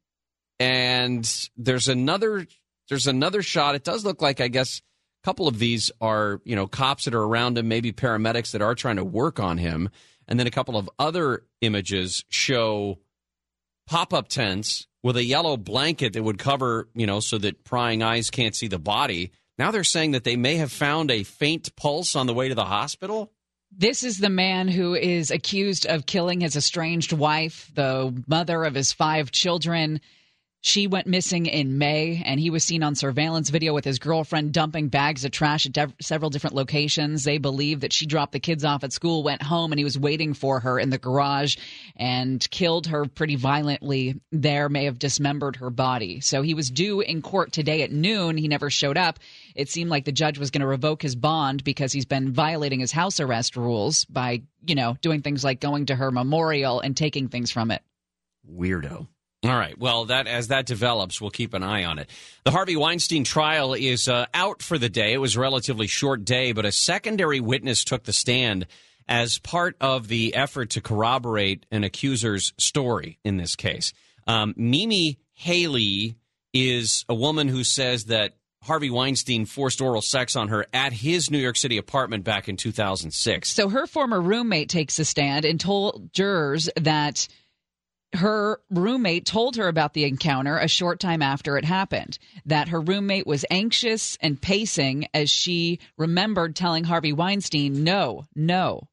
and 0.58 1.48
there's 1.56 1.88
another 1.88 2.46
there's 2.88 3.06
another 3.06 3.42
shot. 3.42 3.74
It 3.74 3.84
does 3.84 4.04
look 4.04 4.20
like, 4.20 4.40
I 4.40 4.48
guess, 4.48 4.78
a 4.78 5.26
couple 5.26 5.48
of 5.48 5.58
these 5.58 5.90
are 6.00 6.40
you 6.44 6.56
know 6.56 6.66
cops 6.66 7.04
that 7.04 7.14
are 7.14 7.22
around 7.22 7.58
him, 7.58 7.68
maybe 7.68 7.92
paramedics 7.92 8.52
that 8.52 8.62
are 8.62 8.74
trying 8.74 8.96
to 8.96 9.04
work 9.04 9.40
on 9.40 9.58
him, 9.58 9.88
and 10.28 10.38
then 10.38 10.46
a 10.46 10.50
couple 10.50 10.76
of 10.76 10.90
other 10.98 11.44
images 11.60 12.24
show 12.28 12.98
pop 13.86 14.12
up 14.12 14.28
tents 14.28 14.86
with 15.02 15.16
a 15.16 15.24
yellow 15.24 15.56
blanket 15.56 16.12
that 16.12 16.22
would 16.22 16.38
cover 16.38 16.88
you 16.94 17.06
know 17.06 17.20
so 17.20 17.38
that 17.38 17.64
prying 17.64 18.02
eyes 18.02 18.30
can't 18.30 18.54
see 18.54 18.68
the 18.68 18.78
body. 18.78 19.32
Now 19.58 19.70
they're 19.70 19.84
saying 19.84 20.12
that 20.12 20.24
they 20.24 20.36
may 20.36 20.56
have 20.56 20.72
found 20.72 21.10
a 21.10 21.22
faint 21.22 21.74
pulse 21.76 22.16
on 22.16 22.26
the 22.26 22.34
way 22.34 22.48
to 22.48 22.54
the 22.54 22.64
hospital. 22.64 23.32
This 23.76 24.04
is 24.04 24.18
the 24.18 24.28
man 24.28 24.68
who 24.68 24.94
is 24.94 25.30
accused 25.30 25.86
of 25.86 26.06
killing 26.06 26.40
his 26.40 26.56
estranged 26.56 27.12
wife, 27.12 27.70
the 27.74 28.22
mother 28.26 28.64
of 28.64 28.74
his 28.74 28.92
five 28.92 29.30
children. 29.32 30.00
She 30.64 30.86
went 30.86 31.08
missing 31.08 31.46
in 31.46 31.76
May, 31.76 32.22
and 32.24 32.38
he 32.38 32.48
was 32.48 32.62
seen 32.62 32.84
on 32.84 32.94
surveillance 32.94 33.50
video 33.50 33.74
with 33.74 33.84
his 33.84 33.98
girlfriend 33.98 34.52
dumping 34.52 34.90
bags 34.90 35.24
of 35.24 35.32
trash 35.32 35.66
at 35.66 35.72
dev- 35.72 35.94
several 36.00 36.30
different 36.30 36.54
locations. 36.54 37.24
They 37.24 37.38
believe 37.38 37.80
that 37.80 37.92
she 37.92 38.06
dropped 38.06 38.30
the 38.30 38.38
kids 38.38 38.64
off 38.64 38.84
at 38.84 38.92
school, 38.92 39.24
went 39.24 39.42
home, 39.42 39.72
and 39.72 39.78
he 39.80 39.84
was 39.84 39.98
waiting 39.98 40.34
for 40.34 40.60
her 40.60 40.78
in 40.78 40.90
the 40.90 40.98
garage 40.98 41.56
and 41.96 42.48
killed 42.52 42.86
her 42.86 43.06
pretty 43.06 43.34
violently 43.34 44.20
there, 44.30 44.68
may 44.68 44.84
have 44.84 45.00
dismembered 45.00 45.56
her 45.56 45.68
body. 45.68 46.20
So 46.20 46.42
he 46.42 46.54
was 46.54 46.70
due 46.70 47.00
in 47.00 47.22
court 47.22 47.52
today 47.52 47.82
at 47.82 47.90
noon. 47.90 48.36
He 48.36 48.46
never 48.46 48.70
showed 48.70 48.96
up. 48.96 49.18
It 49.56 49.68
seemed 49.68 49.90
like 49.90 50.04
the 50.04 50.12
judge 50.12 50.38
was 50.38 50.52
going 50.52 50.60
to 50.60 50.68
revoke 50.68 51.02
his 51.02 51.16
bond 51.16 51.64
because 51.64 51.92
he's 51.92 52.06
been 52.06 52.32
violating 52.32 52.78
his 52.78 52.92
house 52.92 53.18
arrest 53.18 53.56
rules 53.56 54.04
by, 54.04 54.42
you 54.64 54.76
know, 54.76 54.96
doing 55.00 55.22
things 55.22 55.42
like 55.42 55.58
going 55.58 55.86
to 55.86 55.96
her 55.96 56.12
memorial 56.12 56.78
and 56.78 56.96
taking 56.96 57.26
things 57.26 57.50
from 57.50 57.72
it. 57.72 57.82
Weirdo. 58.48 59.08
All 59.44 59.56
right. 59.56 59.76
Well, 59.76 60.04
that 60.04 60.28
as 60.28 60.48
that 60.48 60.66
develops, 60.66 61.20
we'll 61.20 61.30
keep 61.30 61.52
an 61.52 61.64
eye 61.64 61.84
on 61.84 61.98
it. 61.98 62.08
The 62.44 62.52
Harvey 62.52 62.76
Weinstein 62.76 63.24
trial 63.24 63.74
is 63.74 64.08
uh, 64.08 64.26
out 64.32 64.62
for 64.62 64.78
the 64.78 64.88
day. 64.88 65.12
It 65.12 65.18
was 65.18 65.34
a 65.34 65.40
relatively 65.40 65.88
short 65.88 66.24
day, 66.24 66.52
but 66.52 66.64
a 66.64 66.70
secondary 66.70 67.40
witness 67.40 67.82
took 67.82 68.04
the 68.04 68.12
stand 68.12 68.66
as 69.08 69.38
part 69.38 69.76
of 69.80 70.06
the 70.06 70.34
effort 70.36 70.70
to 70.70 70.80
corroborate 70.80 71.66
an 71.72 71.82
accuser's 71.82 72.52
story 72.56 73.18
in 73.24 73.36
this 73.36 73.56
case. 73.56 73.92
Um, 74.28 74.54
Mimi 74.56 75.18
Haley 75.32 76.14
is 76.54 77.04
a 77.08 77.14
woman 77.14 77.48
who 77.48 77.64
says 77.64 78.04
that 78.04 78.36
Harvey 78.62 78.90
Weinstein 78.90 79.44
forced 79.44 79.80
oral 79.80 80.02
sex 80.02 80.36
on 80.36 80.48
her 80.48 80.66
at 80.72 80.92
his 80.92 81.32
New 81.32 81.38
York 81.38 81.56
City 81.56 81.78
apartment 81.78 82.22
back 82.22 82.48
in 82.48 82.56
2006. 82.56 83.50
So 83.50 83.68
her 83.68 83.88
former 83.88 84.20
roommate 84.20 84.68
takes 84.68 85.00
a 85.00 85.04
stand 85.04 85.44
and 85.44 85.58
told 85.58 86.12
jurors 86.12 86.70
that 86.76 87.26
her 88.14 88.60
roommate 88.70 89.24
told 89.26 89.56
her 89.56 89.68
about 89.68 89.94
the 89.94 90.04
encounter 90.04 90.58
a 90.58 90.68
short 90.68 91.00
time 91.00 91.22
after 91.22 91.56
it 91.56 91.64
happened. 91.64 92.18
That 92.46 92.68
her 92.68 92.80
roommate 92.80 93.26
was 93.26 93.44
anxious 93.50 94.18
and 94.20 94.40
pacing 94.40 95.06
as 95.14 95.30
she 95.30 95.78
remembered 95.96 96.54
telling 96.54 96.84
Harvey 96.84 97.12
Weinstein, 97.12 97.84
no, 97.84 98.26
no. 98.34 98.88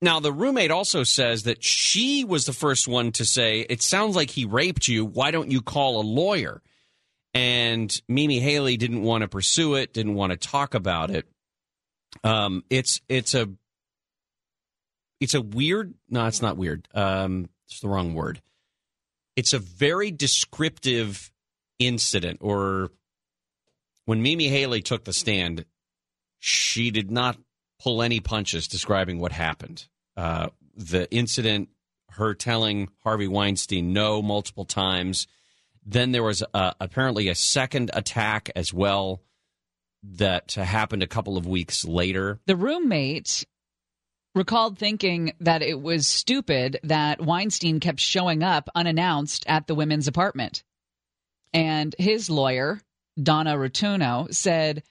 Now, 0.00 0.20
the 0.20 0.32
roommate 0.32 0.70
also 0.70 1.02
says 1.02 1.42
that 1.42 1.62
she 1.62 2.24
was 2.24 2.44
the 2.44 2.52
first 2.52 2.86
one 2.86 3.12
to 3.12 3.24
say, 3.24 3.66
It 3.68 3.82
sounds 3.82 4.14
like 4.14 4.30
he 4.30 4.44
raped 4.44 4.86
you. 4.86 5.04
Why 5.04 5.30
don't 5.30 5.50
you 5.50 5.60
call 5.60 6.00
a 6.00 6.02
lawyer? 6.02 6.62
And 7.34 8.00
Mimi 8.08 8.38
Haley 8.38 8.76
didn't 8.76 9.02
want 9.02 9.22
to 9.22 9.28
pursue 9.28 9.74
it, 9.74 9.92
didn't 9.92 10.14
want 10.14 10.30
to 10.32 10.36
talk 10.36 10.74
about 10.74 11.10
it. 11.10 11.26
Um, 12.24 12.64
it's 12.70 13.00
it's 13.08 13.34
a 13.34 13.48
it's 15.20 15.34
a 15.34 15.40
weird 15.42 15.94
no, 16.08 16.26
it's 16.26 16.42
not 16.42 16.56
weird. 16.56 16.88
Um, 16.94 17.48
it's 17.68 17.80
the 17.80 17.88
wrong 17.88 18.14
word. 18.14 18.40
It's 19.36 19.52
a 19.52 19.58
very 19.58 20.10
descriptive 20.10 21.30
incident, 21.78 22.38
or 22.40 22.90
when 24.04 24.22
Mimi 24.22 24.48
Haley 24.48 24.80
took 24.80 25.04
the 25.04 25.12
stand, 25.12 25.64
she 26.38 26.90
did 26.90 27.10
not 27.10 27.36
pull 27.80 28.02
any 28.02 28.20
punches 28.20 28.66
describing 28.66 29.20
what 29.20 29.32
happened. 29.32 29.86
Uh, 30.16 30.48
the 30.74 31.10
incident, 31.12 31.68
her 32.10 32.34
telling 32.34 32.88
Harvey 33.04 33.28
Weinstein 33.28 33.92
no 33.92 34.22
multiple 34.22 34.64
times. 34.64 35.26
Then 35.84 36.12
there 36.12 36.22
was 36.22 36.42
uh, 36.52 36.72
apparently 36.80 37.28
a 37.28 37.34
second 37.34 37.90
attack 37.94 38.50
as 38.56 38.72
well 38.72 39.22
that 40.02 40.52
happened 40.52 41.02
a 41.02 41.06
couple 41.06 41.36
of 41.36 41.46
weeks 41.46 41.84
later. 41.84 42.40
The 42.46 42.56
roommate 42.56 43.44
recalled 44.34 44.78
thinking 44.78 45.32
that 45.40 45.62
it 45.62 45.80
was 45.80 46.06
stupid 46.06 46.78
that 46.84 47.20
Weinstein 47.20 47.80
kept 47.80 48.00
showing 48.00 48.42
up 48.42 48.68
unannounced 48.74 49.44
at 49.46 49.66
the 49.66 49.74
women's 49.74 50.08
apartment. 50.08 50.62
And 51.52 51.94
his 51.98 52.28
lawyer, 52.28 52.80
Donna 53.20 53.56
Rotunno, 53.56 54.28
said, 54.30 54.82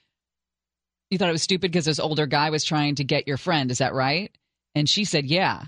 You 1.10 1.18
thought 1.18 1.28
it 1.28 1.32
was 1.32 1.42
stupid 1.42 1.70
because 1.70 1.84
this 1.84 2.00
older 2.00 2.26
guy 2.26 2.50
was 2.50 2.64
trying 2.64 2.96
to 2.96 3.04
get 3.04 3.28
your 3.28 3.36
friend. 3.36 3.70
Is 3.70 3.78
that 3.78 3.94
right? 3.94 4.36
And 4.74 4.88
she 4.88 5.04
said, 5.04 5.26
Yeah. 5.26 5.64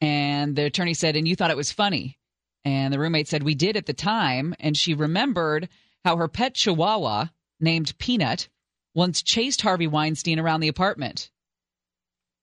And 0.00 0.56
the 0.56 0.64
attorney 0.64 0.94
said, 0.94 1.16
And 1.16 1.28
you 1.28 1.36
thought 1.36 1.50
it 1.50 1.56
was 1.56 1.72
funny. 1.72 2.18
And 2.64 2.92
the 2.92 2.98
roommate 2.98 3.28
said, 3.28 3.42
We 3.42 3.54
did 3.54 3.76
at 3.76 3.86
the 3.86 3.92
time. 3.92 4.54
And 4.60 4.76
she 4.76 4.94
remembered 4.94 5.68
how 6.04 6.16
her 6.16 6.28
pet 6.28 6.54
chihuahua, 6.54 7.26
named 7.58 7.98
Peanut, 7.98 8.48
once 8.94 9.22
chased 9.22 9.60
Harvey 9.62 9.86
Weinstein 9.86 10.38
around 10.38 10.60
the 10.60 10.68
apartment. 10.68 11.30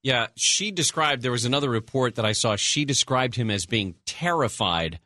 Yeah, 0.07 0.27
she 0.37 0.71
described, 0.71 1.21
there 1.21 1.33
was 1.33 1.43
another 1.43 1.69
report 1.69 2.15
that 2.15 2.23
I 2.23 2.31
saw. 2.31 2.55
She 2.55 2.85
described 2.85 3.35
him 3.35 3.51
as 3.51 3.65
being 3.65 3.95
terrified 4.05 4.99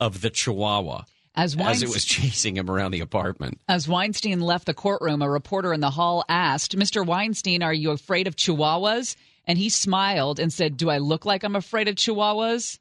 of 0.00 0.20
the 0.20 0.30
chihuahua 0.30 1.02
As 1.36 1.56
as 1.56 1.80
it 1.80 1.90
was 1.90 2.04
chasing 2.16 2.56
him 2.56 2.68
around 2.68 2.90
the 2.90 2.98
apartment. 2.98 3.60
As 3.68 3.86
Weinstein 3.86 4.40
left 4.40 4.66
the 4.66 4.74
courtroom, 4.74 5.22
a 5.22 5.30
reporter 5.30 5.72
in 5.72 5.78
the 5.78 5.90
hall 5.90 6.24
asked, 6.28 6.76
Mr. 6.76 7.06
Weinstein, 7.06 7.62
are 7.62 7.72
you 7.72 7.92
afraid 7.92 8.26
of 8.26 8.34
chihuahuas? 8.34 9.14
And 9.44 9.58
he 9.58 9.68
smiled 9.68 10.40
and 10.40 10.52
said, 10.52 10.76
Do 10.76 10.90
I 10.90 10.98
look 10.98 11.24
like 11.24 11.44
I'm 11.44 11.54
afraid 11.54 11.86
of 11.86 11.94
chihuahuas? 11.94 12.80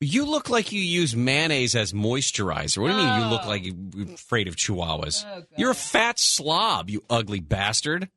You 0.00 0.24
look 0.24 0.48
like 0.48 0.72
you 0.72 0.80
use 0.80 1.14
mayonnaise 1.14 1.76
as 1.76 1.92
moisturizer. 1.92 2.78
What 2.78 2.92
do 2.92 2.96
you 2.96 3.04
mean 3.04 3.20
you 3.20 3.26
look 3.26 3.44
oh. 3.44 3.48
like 3.48 3.62
you're 3.62 4.14
afraid 4.14 4.48
of 4.48 4.56
chihuahuas? 4.56 5.26
Oh, 5.26 5.42
you're 5.58 5.72
a 5.72 5.74
fat 5.74 6.18
slob, 6.18 6.88
you 6.88 7.04
ugly 7.10 7.40
bastard. 7.40 8.08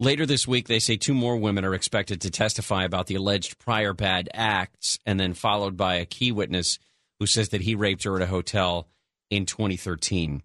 Later 0.00 0.26
this 0.26 0.46
week, 0.46 0.68
they 0.68 0.78
say 0.78 0.96
two 0.96 1.14
more 1.14 1.36
women 1.36 1.64
are 1.64 1.74
expected 1.74 2.20
to 2.20 2.30
testify 2.30 2.84
about 2.84 3.06
the 3.06 3.16
alleged 3.16 3.58
prior 3.58 3.92
bad 3.92 4.28
acts, 4.32 4.98
and 5.04 5.18
then 5.18 5.34
followed 5.34 5.76
by 5.76 5.96
a 5.96 6.06
key 6.06 6.30
witness 6.30 6.78
who 7.18 7.26
says 7.26 7.48
that 7.48 7.62
he 7.62 7.74
raped 7.74 8.04
her 8.04 8.14
at 8.14 8.22
a 8.22 8.26
hotel 8.26 8.86
in 9.28 9.44
2013. 9.44 10.42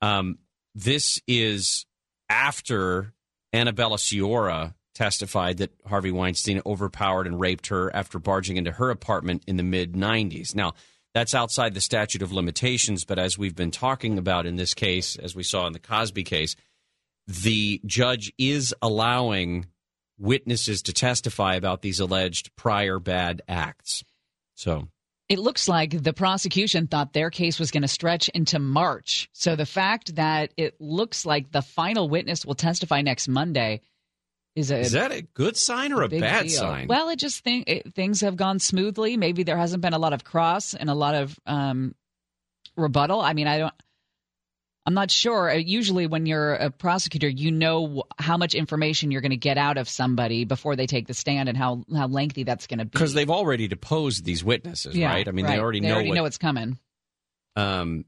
Um, 0.00 0.38
this 0.74 1.20
is 1.28 1.84
after 2.30 3.12
Annabella 3.52 3.98
Sciorra 3.98 4.74
testified 4.94 5.58
that 5.58 5.72
Harvey 5.86 6.10
Weinstein 6.10 6.62
overpowered 6.64 7.26
and 7.26 7.38
raped 7.38 7.66
her 7.66 7.94
after 7.94 8.18
barging 8.18 8.56
into 8.56 8.72
her 8.72 8.90
apartment 8.90 9.42
in 9.46 9.56
the 9.56 9.62
mid 9.62 9.92
90s. 9.92 10.54
Now, 10.54 10.74
that's 11.12 11.34
outside 11.34 11.74
the 11.74 11.80
statute 11.80 12.22
of 12.22 12.32
limitations, 12.32 13.04
but 13.04 13.18
as 13.18 13.38
we've 13.38 13.54
been 13.54 13.70
talking 13.70 14.18
about 14.18 14.46
in 14.46 14.56
this 14.56 14.74
case, 14.74 15.16
as 15.16 15.36
we 15.36 15.42
saw 15.42 15.66
in 15.66 15.72
the 15.72 15.78
Cosby 15.78 16.24
case, 16.24 16.56
the 17.26 17.80
judge 17.86 18.32
is 18.38 18.74
allowing 18.82 19.66
witnesses 20.18 20.82
to 20.82 20.92
testify 20.92 21.54
about 21.54 21.82
these 21.82 22.00
alleged 22.00 22.54
prior 22.56 22.98
bad 22.98 23.42
acts. 23.48 24.04
So, 24.54 24.88
It 25.28 25.38
looks 25.38 25.68
like 25.68 26.02
the 26.02 26.12
prosecution 26.12 26.86
thought 26.86 27.12
their 27.12 27.30
case 27.30 27.58
was 27.58 27.70
going 27.70 27.82
to 27.82 27.88
stretch 27.88 28.28
into 28.28 28.58
March. 28.58 29.28
So 29.32 29.56
the 29.56 29.66
fact 29.66 30.14
that 30.16 30.52
it 30.56 30.80
looks 30.80 31.26
like 31.26 31.50
the 31.50 31.62
final 31.62 32.08
witness 32.08 32.44
will 32.44 32.54
testify 32.54 33.02
next 33.02 33.26
Monday 33.26 33.80
is 34.54 34.70
a 34.70 34.78
is 34.78 34.92
that 34.92 35.10
a 35.10 35.22
good 35.22 35.56
sign 35.56 35.92
or 35.92 36.02
a 36.02 36.08
bad 36.08 36.46
deal. 36.46 36.58
sign? 36.60 36.86
Well, 36.86 37.08
it 37.08 37.18
just 37.18 37.42
think 37.42 37.68
it, 37.68 37.94
things 37.94 38.20
have 38.20 38.36
gone 38.36 38.60
smoothly. 38.60 39.16
Maybe 39.16 39.42
there 39.42 39.56
hasn't 39.56 39.82
been 39.82 39.94
a 39.94 39.98
lot 39.98 40.12
of 40.12 40.22
cross 40.22 40.74
and 40.74 40.88
a 40.88 40.94
lot 40.94 41.16
of 41.16 41.36
um, 41.44 41.94
rebuttal. 42.76 43.20
I 43.20 43.32
mean, 43.32 43.48
I 43.48 43.58
don't. 43.58 43.74
I'm 44.86 44.94
not 44.94 45.10
sure. 45.10 45.50
Uh, 45.50 45.54
Usually, 45.54 46.06
when 46.06 46.26
you're 46.26 46.54
a 46.54 46.70
prosecutor, 46.70 47.28
you 47.28 47.50
know 47.50 48.04
how 48.18 48.36
much 48.36 48.54
information 48.54 49.10
you're 49.10 49.22
going 49.22 49.30
to 49.30 49.36
get 49.36 49.56
out 49.56 49.78
of 49.78 49.88
somebody 49.88 50.44
before 50.44 50.76
they 50.76 50.86
take 50.86 51.06
the 51.06 51.14
stand 51.14 51.48
and 51.48 51.56
how 51.56 51.84
how 51.94 52.06
lengthy 52.06 52.44
that's 52.44 52.66
going 52.66 52.78
to 52.78 52.84
be. 52.84 52.90
Because 52.90 53.14
they've 53.14 53.30
already 53.30 53.66
deposed 53.66 54.24
these 54.24 54.44
witnesses, 54.44 54.94
Yeah, 54.94 55.08
right? 55.08 55.26
I 55.26 55.30
mean, 55.30 55.46
they 55.46 55.58
already 55.58 55.80
know 55.80 55.94
already 55.94 56.10
what, 56.10 56.14
know 56.16 56.22
what's 56.22 56.38
coming. 56.38 56.78
Um, 57.56 58.04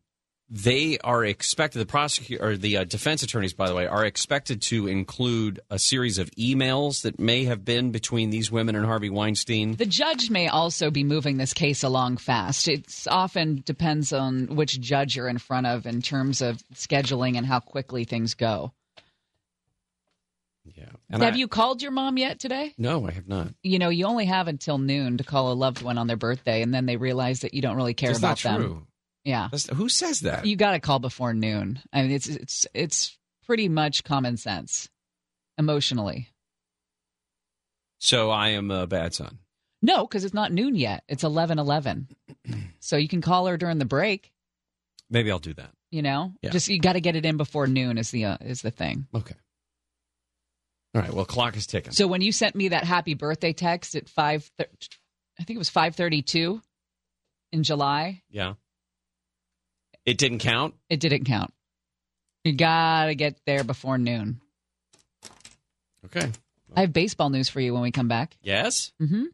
they 0.48 0.96
are 1.02 1.24
expected 1.24 1.80
the 1.80 1.86
prosecutor 1.86 2.44
or 2.50 2.56
the 2.56 2.76
uh, 2.76 2.84
defense 2.84 3.22
attorneys 3.24 3.52
by 3.52 3.68
the 3.68 3.74
way 3.74 3.86
are 3.86 4.04
expected 4.04 4.62
to 4.62 4.86
include 4.86 5.58
a 5.70 5.78
series 5.78 6.18
of 6.18 6.30
emails 6.32 7.02
that 7.02 7.18
may 7.18 7.44
have 7.46 7.64
been 7.64 7.90
between 7.90 8.30
these 8.30 8.48
women 8.50 8.76
and 8.76 8.86
Harvey 8.86 9.10
Weinstein. 9.10 9.74
The 9.74 9.86
judge 9.86 10.30
may 10.30 10.46
also 10.46 10.90
be 10.92 11.02
moving 11.02 11.36
this 11.36 11.52
case 11.52 11.82
along 11.82 12.18
fast. 12.18 12.68
It's 12.68 13.08
often 13.08 13.62
depends 13.66 14.12
on 14.12 14.54
which 14.54 14.80
judge 14.80 15.16
you're 15.16 15.28
in 15.28 15.38
front 15.38 15.66
of 15.66 15.84
in 15.84 16.00
terms 16.00 16.40
of 16.42 16.58
scheduling 16.74 17.36
and 17.36 17.44
how 17.44 17.58
quickly 17.58 18.04
things 18.04 18.34
go. 18.34 18.72
Yeah. 20.76 20.84
have 21.10 21.34
I- 21.34 21.36
you 21.36 21.48
called 21.48 21.80
your 21.82 21.92
mom 21.92 22.18
yet 22.18 22.38
today? 22.40 22.74
No, 22.76 23.06
I 23.06 23.12
have 23.12 23.28
not. 23.28 23.48
You 23.62 23.78
know, 23.78 23.88
you 23.88 24.04
only 24.06 24.26
have 24.26 24.48
until 24.48 24.78
noon 24.78 25.18
to 25.18 25.24
call 25.24 25.52
a 25.52 25.54
loved 25.54 25.82
one 25.82 25.96
on 25.98 26.06
their 26.06 26.16
birthday, 26.16 26.60
and 26.62 26.74
then 26.74 26.86
they 26.86 26.96
realize 26.96 27.40
that 27.40 27.54
you 27.54 27.62
don't 27.62 27.76
really 27.76 27.94
care 27.94 28.10
That's 28.10 28.18
about 28.18 28.44
not 28.44 28.58
them. 28.58 28.62
true. 28.62 28.86
Yeah, 29.26 29.48
That's- 29.50 29.66
who 29.76 29.88
says 29.88 30.20
that? 30.20 30.46
you 30.46 30.54
got 30.56 30.70
to 30.72 30.80
call 30.80 31.00
before 31.00 31.34
noon. 31.34 31.80
I 31.92 32.02
mean, 32.02 32.12
it's 32.12 32.28
it's 32.28 32.66
it's 32.72 33.18
pretty 33.44 33.68
much 33.68 34.04
common 34.04 34.36
sense, 34.36 34.88
emotionally. 35.58 36.28
so 37.98 38.30
I 38.30 38.50
am 38.50 38.70
a 38.70 38.86
bad 38.86 39.14
son. 39.14 39.38
No, 39.82 40.06
because 40.06 40.24
it's 40.24 40.34
not 40.34 40.52
noon 40.52 40.74
yet. 40.76 41.02
It's 41.08 41.24
eleven 41.24 41.58
eleven, 41.58 42.08
so 42.80 42.96
you 42.96 43.08
can 43.08 43.20
call 43.20 43.46
her 43.46 43.56
during 43.56 43.78
the 43.78 43.84
break. 43.84 44.32
Maybe 45.10 45.30
I'll 45.30 45.38
do 45.38 45.54
that. 45.54 45.70
You 45.90 46.02
know, 46.02 46.32
Yeah. 46.42 46.50
just 46.50 46.68
you 46.68 46.78
got 46.80 46.94
to 46.94 47.00
get 47.00 47.16
it 47.16 47.24
in 47.24 47.36
before 47.36 47.66
noon 47.66 47.98
is 47.98 48.10
the 48.10 48.24
uh, 48.26 48.36
is 48.40 48.62
the 48.62 48.70
thing. 48.70 49.06
Okay. 49.14 49.34
All 50.94 51.02
right. 51.02 51.12
Well, 51.12 51.24
clock 51.24 51.56
is 51.56 51.66
ticking. 51.66 51.92
So 51.92 52.06
when 52.06 52.22
you 52.22 52.32
sent 52.32 52.54
me 52.54 52.68
that 52.68 52.84
happy 52.84 53.14
birthday 53.14 53.52
text 53.52 53.94
at 53.96 54.08
five, 54.08 54.50
thir- 54.56 54.66
I 55.38 55.44
think 55.44 55.56
it 55.56 55.58
was 55.58 55.68
five 55.68 55.94
thirty 55.94 56.22
two 56.22 56.62
in 57.52 57.62
July. 57.64 58.22
yeah. 58.30 58.54
It 60.06 60.18
didn't 60.18 60.38
count. 60.38 60.74
It 60.88 61.00
didn't 61.00 61.24
count. 61.24 61.52
You 62.44 62.52
gotta 62.52 63.14
get 63.14 63.38
there 63.44 63.64
before 63.64 63.98
noon. 63.98 64.40
Okay. 66.04 66.30
I 66.74 66.82
have 66.82 66.92
baseball 66.92 67.28
news 67.30 67.48
for 67.48 67.60
you 67.60 67.74
when 67.74 67.82
we 67.82 67.90
come 67.90 68.06
back. 68.06 68.36
Yes. 68.40 68.92
Mm-hmm. 69.02 69.24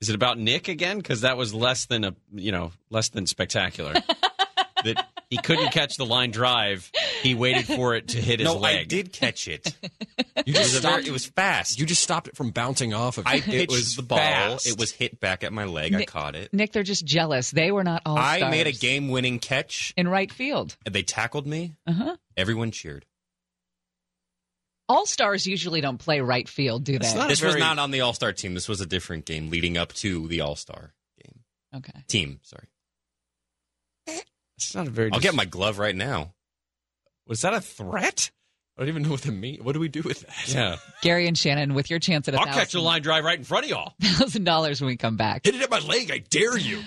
Is 0.00 0.08
it 0.08 0.14
about 0.14 0.38
Nick 0.38 0.68
again? 0.68 0.96
Because 0.96 1.20
that 1.20 1.36
was 1.36 1.52
less 1.54 1.86
than 1.86 2.04
a 2.04 2.14
you 2.32 2.52
know 2.52 2.72
less 2.90 3.10
than 3.10 3.26
spectacular. 3.26 3.92
that 4.84 5.06
he 5.30 5.36
couldn't 5.38 5.70
catch 5.72 5.96
the 5.96 6.06
line 6.06 6.30
drive. 6.30 6.90
He 7.22 7.34
waited 7.34 7.66
for 7.66 7.94
it 7.94 8.08
to 8.08 8.20
hit 8.20 8.40
his 8.40 8.46
no, 8.46 8.56
leg. 8.56 8.80
I 8.80 8.84
did 8.84 9.12
catch 9.12 9.48
it. 9.48 9.74
You 9.84 10.24
It 10.36 10.46
was, 10.46 10.54
just 10.56 10.82
very, 10.82 10.92
stopped. 10.94 11.06
it 11.06 11.10
was 11.12 11.26
fast. 11.26 11.78
You 11.80 11.86
just 11.86 12.02
stopped 12.02 12.28
it 12.28 12.36
from 12.36 12.50
bouncing 12.50 12.92
off 12.94 13.18
of. 13.18 13.26
I 13.26 13.36
it 13.36 13.44
pitched 13.44 13.70
was 13.72 13.96
the 13.96 14.02
ball. 14.02 14.18
fast. 14.18 14.66
It 14.66 14.78
was 14.78 14.90
hit 14.92 15.20
back 15.20 15.42
at 15.44 15.52
my 15.52 15.64
leg. 15.64 15.94
I 15.94 16.04
caught 16.04 16.34
it. 16.36 16.52
Nick, 16.52 16.72
they're 16.72 16.82
just 16.82 17.04
jealous. 17.04 17.50
They 17.50 17.70
were 17.72 17.84
not 17.84 18.02
all 18.04 18.18
I 18.18 18.48
made 18.50 18.66
a 18.66 18.72
game-winning 18.72 19.38
catch, 19.38 19.94
in 19.96 20.06
right 20.08 20.30
field. 20.32 20.76
and 20.84 20.94
they 20.94 21.02
tackled 21.02 21.46
me. 21.46 21.74
Uh 21.86 21.92
huh. 21.92 22.16
Everyone 22.36 22.70
cheered. 22.70 23.06
All 24.88 25.06
stars 25.06 25.46
usually 25.46 25.80
don't 25.80 25.96
play 25.98 26.20
right 26.20 26.46
field, 26.48 26.84
do 26.84 26.92
they? 26.92 26.98
That's 26.98 27.14
not- 27.14 27.28
This 27.28 27.40
was 27.42 27.56
not 27.56 27.78
on 27.78 27.90
the 27.90 28.02
All-Star 28.02 28.32
team. 28.34 28.52
This 28.52 28.68
was 28.68 28.82
a 28.82 28.86
different 28.86 29.24
game 29.24 29.48
leading 29.48 29.78
up 29.78 29.94
to 29.94 30.28
the 30.28 30.42
All-Star 30.42 30.92
game. 31.22 31.40
okay. 31.76 32.04
Team, 32.06 32.40
sorry. 32.42 32.68
It's 34.56 34.74
not 34.74 34.86
a 34.86 34.90
very. 34.90 35.10
I'll 35.12 35.20
get 35.20 35.34
my 35.34 35.44
glove 35.44 35.78
right 35.78 35.94
now. 35.94 36.34
Was 37.26 37.42
that 37.42 37.54
a 37.54 37.60
threat? 37.60 38.30
I 38.76 38.82
don't 38.82 38.88
even 38.88 39.02
know 39.02 39.10
what 39.10 39.22
that 39.22 39.32
means. 39.32 39.62
What 39.62 39.72
do 39.72 39.80
we 39.80 39.88
do 39.88 40.02
with 40.02 40.20
that? 40.20 40.48
Yeah. 40.48 40.76
Gary 41.00 41.28
and 41.28 41.38
Shannon 41.38 41.74
with 41.74 41.90
your 41.90 42.00
chance 42.00 42.26
at 42.28 42.34
a 42.34 42.40
I'll 42.40 42.46
catch 42.46 42.74
a 42.74 42.80
line 42.80 43.02
drive 43.02 43.24
right 43.24 43.38
in 43.38 43.44
front 43.44 43.64
of 43.64 43.70
y'all. 43.70 43.92
thousand 44.02 44.44
dollars 44.44 44.80
when 44.80 44.88
we 44.88 44.96
come 44.96 45.16
back. 45.16 45.44
Hit 45.44 45.54
it 45.54 45.62
at 45.62 45.70
my 45.70 45.78
leg. 45.78 46.10
I 46.10 46.18
dare 46.18 46.58
you. 46.58 46.82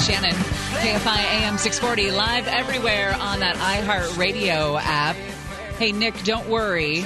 And 0.00 0.06
Shannon, 0.06 0.32
KFI 0.32 1.16
AM 1.42 1.58
640, 1.58 2.10
live 2.12 2.46
everywhere 2.48 3.14
on 3.20 3.40
that 3.40 3.56
iHeartRadio 3.56 4.80
app. 4.80 5.16
Hey, 5.78 5.92
Nick, 5.92 6.14
don't 6.24 6.48
worry. 6.48 7.04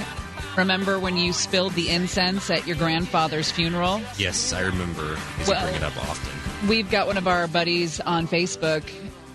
Remember 0.57 1.01
when 1.01 1.16
you 1.16 1.32
spilled 1.32 1.72
the 1.72 1.88
incense 1.90 2.51
at 2.51 2.66
your 2.66 2.76
grandfather's 2.76 3.51
funeral? 3.51 4.01
Yes, 4.16 4.53
I 4.53 4.61
remember. 4.61 5.16
Because 5.38 5.49
Well- 5.49 5.62
bring 5.64 5.74
it 5.76 5.82
up 5.82 5.97
often. 6.09 6.68
We've 6.68 6.88
got 6.90 7.07
one 7.09 7.16
of 7.16 7.26
our 7.26 7.47
buddies 7.49 7.99
on 8.01 8.28
Facebook, 8.28 8.82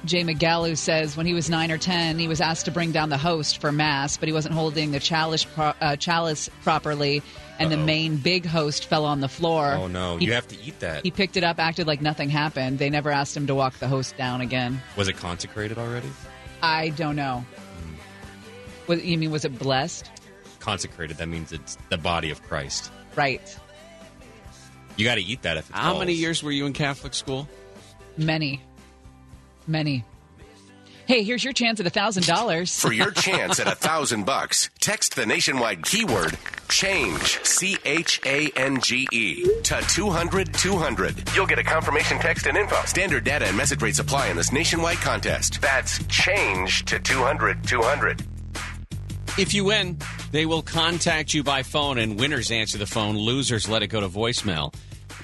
Jay 0.06 0.24
McGall, 0.24 0.68
who 0.70 0.76
says 0.76 1.18
when 1.18 1.26
he 1.26 1.34
was 1.34 1.50
nine 1.50 1.70
or 1.72 1.78
ten, 1.78 2.18
he 2.18 2.28
was 2.30 2.40
asked 2.42 2.66
to 2.66 2.72
bring 2.72 2.92
down 2.92 3.10
the 3.10 3.18
host 3.18 3.60
for 3.60 3.72
mass, 3.72 4.16
but 4.18 4.28
he 4.28 4.34
wasn't 4.34 4.54
holding 4.56 4.92
the 4.92 5.00
chalice, 5.00 5.44
pro- 5.44 5.74
uh, 5.82 5.96
chalice 5.98 6.50
properly, 6.64 7.22
and 7.60 7.72
the 7.72 7.78
Uh-oh. 7.78 7.86
main 7.86 8.18
big 8.18 8.46
host 8.46 8.86
fell 8.86 9.06
on 9.06 9.20
the 9.20 9.28
floor. 9.28 9.74
Oh 9.74 9.88
no, 9.88 10.18
He- 10.18 10.26
you 10.28 10.34
have 10.34 10.48
to 10.48 10.58
eat 10.64 10.80
that. 10.80 11.04
He 11.04 11.12
picked 11.12 11.38
it 11.38 11.44
up, 11.44 11.60
acted 11.60 11.86
like 11.88 12.02
nothing 12.02 12.30
happened. 12.30 12.80
They 12.80 12.90
never 12.90 13.12
asked 13.12 13.36
him 13.38 13.46
to 13.48 13.56
walk 13.56 13.78
the 13.80 13.88
host 13.88 14.18
down 14.18 14.42
again. 14.42 14.82
Was 14.96 15.08
it 15.08 15.18
consecrated 15.18 15.78
already? 15.78 16.10
I 16.64 16.90
don't 16.90 17.16
know. 17.16 17.46
Hmm. 17.84 17.94
Was, 18.88 19.04
you 19.04 19.18
mean 19.18 19.32
was 19.32 19.46
it 19.46 19.58
blessed? 19.60 20.10
Consecrated. 20.60 21.18
That 21.18 21.28
means 21.28 21.52
it's 21.52 21.78
the 21.90 21.98
body 21.98 22.32
of 22.32 22.42
Christ. 22.44 22.92
Right. 23.16 23.58
You 24.98 25.06
got 25.06 25.16
to 25.16 25.22
eat 25.22 25.44
that 25.44 25.56
if 25.58 25.70
it 25.70 25.76
How 25.76 25.98
many 25.98 26.14
years 26.14 26.44
were 26.44 26.52
you 26.52 26.66
in 26.66 26.74
Catholic 26.74 27.14
school? 27.14 27.48
Many. 28.18 28.62
Many. 29.68 30.04
Hey, 31.10 31.24
here's 31.24 31.44
your 31.44 31.54
chance 31.54 31.80
at 31.80 31.88
a 31.88 31.90
thousand 31.90 32.28
dollars. 32.28 32.80
For 32.80 32.94
your 32.94 33.10
chance 33.10 33.60
at 33.60 33.66
a 33.66 33.74
thousand 33.74 34.28
bucks, 34.28 34.70
text 34.80 35.16
the 35.16 35.26
nationwide 35.26 35.84
keyword 35.84 36.38
change, 36.68 37.44
C 37.44 37.78
H 37.84 38.22
A 38.28 38.52
N 38.56 38.80
G 38.80 39.08
E, 39.12 39.44
to 39.64 39.82
200 39.90 40.54
200. 40.54 41.34
You'll 41.34 41.48
get 41.48 41.58
a 41.58 41.64
confirmation 41.64 42.20
text 42.20 42.46
and 42.46 42.56
info. 42.56 42.80
Standard 42.86 43.24
data 43.24 43.48
and 43.48 43.58
message 43.58 43.82
rates 43.82 43.98
apply 43.98 44.28
in 44.28 44.38
this 44.38 44.52
nationwide 44.52 44.98
contest. 44.98 45.60
That's 45.64 45.98
change 46.06 46.86
to 46.86 47.00
200 47.00 47.64
200. 47.64 48.24
If 49.40 49.56
you 49.56 49.66
win, 49.66 49.98
they 50.32 50.46
will 50.46 50.62
contact 50.62 51.34
you 51.34 51.42
by 51.44 51.64
phone, 51.64 51.98
and 51.98 52.20
winners 52.20 52.52
answer 52.52 52.78
the 52.78 52.86
phone. 52.86 53.18
Losers 53.18 53.68
let 53.68 53.82
it 53.82 53.88
go 53.88 54.00
to 54.00 54.10
voicemail. 54.10 54.76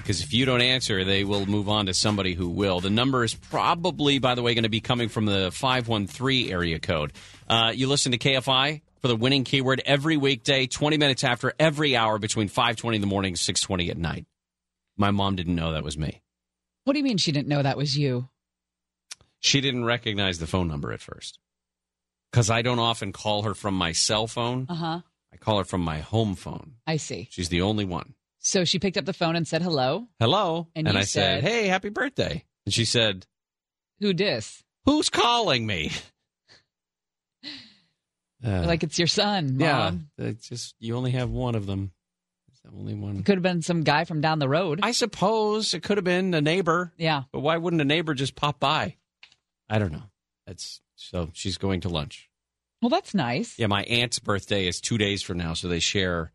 Because 0.06 0.22
if 0.22 0.32
you 0.32 0.44
don't 0.44 0.60
answer, 0.60 1.02
they 1.02 1.24
will 1.24 1.46
move 1.46 1.68
on 1.68 1.86
to 1.86 1.94
somebody 1.94 2.34
who 2.34 2.48
will. 2.48 2.78
The 2.78 2.90
number 2.90 3.24
is 3.24 3.34
probably, 3.34 4.20
by 4.20 4.36
the 4.36 4.42
way, 4.42 4.54
going 4.54 4.62
to 4.62 4.68
be 4.68 4.80
coming 4.80 5.08
from 5.08 5.26
the 5.26 5.50
513 5.50 6.48
area 6.48 6.78
code. 6.78 7.12
Uh, 7.48 7.72
you 7.74 7.88
listen 7.88 8.12
to 8.12 8.18
KFI 8.18 8.82
for 9.02 9.08
the 9.08 9.16
winning 9.16 9.42
keyword 9.42 9.82
every 9.84 10.16
weekday, 10.16 10.68
20 10.68 10.96
minutes 10.96 11.24
after 11.24 11.54
every 11.58 11.96
hour 11.96 12.20
between 12.20 12.46
520 12.46 12.98
in 12.98 13.00
the 13.00 13.08
morning 13.08 13.30
and 13.30 13.38
620 13.38 13.90
at 13.90 13.98
night. 13.98 14.26
My 14.96 15.10
mom 15.10 15.34
didn't 15.34 15.56
know 15.56 15.72
that 15.72 15.82
was 15.82 15.98
me. 15.98 16.22
What 16.84 16.92
do 16.92 17.00
you 17.00 17.04
mean 17.04 17.16
she 17.16 17.32
didn't 17.32 17.48
know 17.48 17.64
that 17.64 17.76
was 17.76 17.98
you? 17.98 18.28
She 19.40 19.60
didn't 19.60 19.86
recognize 19.86 20.38
the 20.38 20.46
phone 20.46 20.68
number 20.68 20.92
at 20.92 21.00
first. 21.00 21.40
Because 22.30 22.48
I 22.48 22.62
don't 22.62 22.78
often 22.78 23.10
call 23.10 23.42
her 23.42 23.54
from 23.54 23.74
my 23.74 23.90
cell 23.90 24.28
phone. 24.28 24.66
Uh 24.68 24.74
huh. 24.76 25.00
I 25.32 25.36
call 25.36 25.58
her 25.58 25.64
from 25.64 25.80
my 25.80 25.98
home 25.98 26.36
phone. 26.36 26.74
I 26.86 26.98
see. 26.98 27.26
She's 27.32 27.48
the 27.48 27.62
only 27.62 27.84
one. 27.84 28.14
So 28.46 28.64
she 28.64 28.78
picked 28.78 28.96
up 28.96 29.04
the 29.04 29.12
phone 29.12 29.34
and 29.34 29.46
said 29.46 29.60
hello. 29.60 30.06
Hello. 30.20 30.68
And 30.76 30.86
you 30.86 30.94
I 30.96 31.02
said- 31.02 31.42
Hey, 31.42 31.66
happy 31.66 31.88
birthday. 31.88 32.44
And 32.64 32.72
she 32.72 32.84
said, 32.84 33.26
Who 34.00 34.12
dis? 34.12 34.62
Who's 34.84 35.10
calling 35.10 35.66
me? 35.66 35.90
Uh, 38.44 38.62
like 38.64 38.82
it's 38.84 38.98
your 38.98 39.08
son, 39.08 39.56
yeah, 39.58 39.92
it's 40.18 40.48
just 40.50 40.74
you 40.78 40.94
only 40.94 41.10
have 41.12 41.30
one 41.30 41.54
of 41.56 41.66
them. 41.66 41.90
It's 42.48 42.60
the 42.60 42.68
only 42.78 42.94
one. 42.94 43.22
Could 43.24 43.36
have 43.36 43.42
been 43.42 43.62
some 43.62 43.82
guy 43.82 44.04
from 44.04 44.20
down 44.20 44.38
the 44.38 44.48
road. 44.48 44.80
I 44.82 44.92
suppose 44.92 45.74
it 45.74 45.82
could 45.82 45.96
have 45.96 46.04
been 46.04 46.32
a 46.34 46.40
neighbor, 46.40 46.92
yeah. 46.98 47.22
but 47.32 47.40
why 47.40 47.56
wouldn't 47.56 47.80
a 47.82 47.84
neighbor 47.86 48.14
just 48.14 48.36
pop 48.36 48.60
by? 48.60 48.96
I 49.70 49.78
don't 49.80 49.90
know. 49.90 50.02
That's 50.46 50.80
so 50.94 51.30
she's 51.32 51.56
going 51.56 51.80
to 51.80 51.88
lunch. 51.88 52.28
Well, 52.82 52.90
that's 52.90 53.14
nice. 53.14 53.58
Yeah, 53.58 53.66
my 53.68 53.82
aunt's 53.84 54.18
birthday 54.18 54.68
is 54.68 54.80
two 54.80 54.98
days 54.98 55.22
from 55.22 55.38
now, 55.38 55.54
so 55.54 55.66
they 55.66 55.80
share 55.80 56.30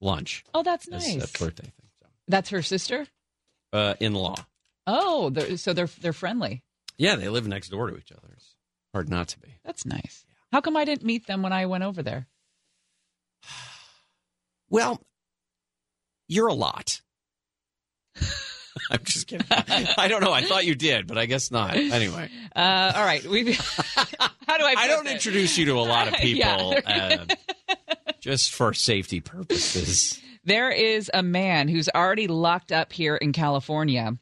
lunch. 0.00 0.44
Oh, 0.54 0.62
that's 0.62 0.88
as 0.88 1.16
nice. 1.16 1.34
a 1.34 1.38
birthday 1.38 1.64
thing. 1.64 1.88
So, 2.02 2.06
That's 2.28 2.50
her 2.50 2.62
sister. 2.62 3.06
uh, 3.72 3.94
in 4.00 4.14
law. 4.14 4.36
Oh, 4.86 5.30
they're, 5.30 5.56
so 5.56 5.72
they're 5.72 5.88
they're 6.00 6.12
friendly. 6.12 6.62
Yeah, 6.98 7.16
they 7.16 7.28
live 7.28 7.46
next 7.46 7.68
door 7.68 7.88
to 7.90 7.96
each 7.96 8.10
other. 8.12 8.28
It's 8.34 8.56
hard 8.92 9.08
not 9.08 9.28
to 9.28 9.38
be. 9.40 9.48
That's 9.64 9.86
nice. 9.86 10.24
How 10.52 10.60
come 10.60 10.76
I 10.76 10.84
didn't 10.84 11.04
meet 11.06 11.26
them 11.26 11.42
when 11.42 11.52
I 11.52 11.66
went 11.66 11.84
over 11.84 12.02
there? 12.02 12.26
Well, 14.72 15.00
you're 16.28 16.46
a 16.46 16.54
lot. 16.54 17.00
I'm 18.90 19.00
just 19.04 19.26
kidding. 19.26 19.46
I 19.50 20.06
don't 20.08 20.22
know. 20.22 20.32
I 20.32 20.42
thought 20.42 20.64
you 20.64 20.74
did, 20.74 21.06
but 21.06 21.18
I 21.18 21.26
guess 21.26 21.50
not. 21.50 21.74
Anyway, 21.76 22.30
Uh, 22.54 22.92
all 22.94 23.04
right, 23.04 23.24
we. 23.26 23.52
How 24.46 24.58
do 24.58 24.64
I? 24.64 24.74
I 24.78 24.88
don't 24.88 25.06
it? 25.06 25.12
introduce 25.12 25.56
you 25.58 25.66
to 25.66 25.72
a 25.78 25.82
lot 25.82 26.08
of 26.08 26.14
people 26.20 26.74
Yeah. 26.86 27.24
uh, 27.28 27.74
just 28.20 28.52
for 28.52 28.72
safety 28.74 29.20
purposes. 29.20 30.20
There 30.44 30.70
is 30.70 31.10
a 31.12 31.22
man 31.22 31.68
who's 31.68 31.88
already 31.94 32.26
locked 32.26 32.72
up 32.72 32.92
here 32.92 33.16
in 33.16 33.32
California, 33.32 34.14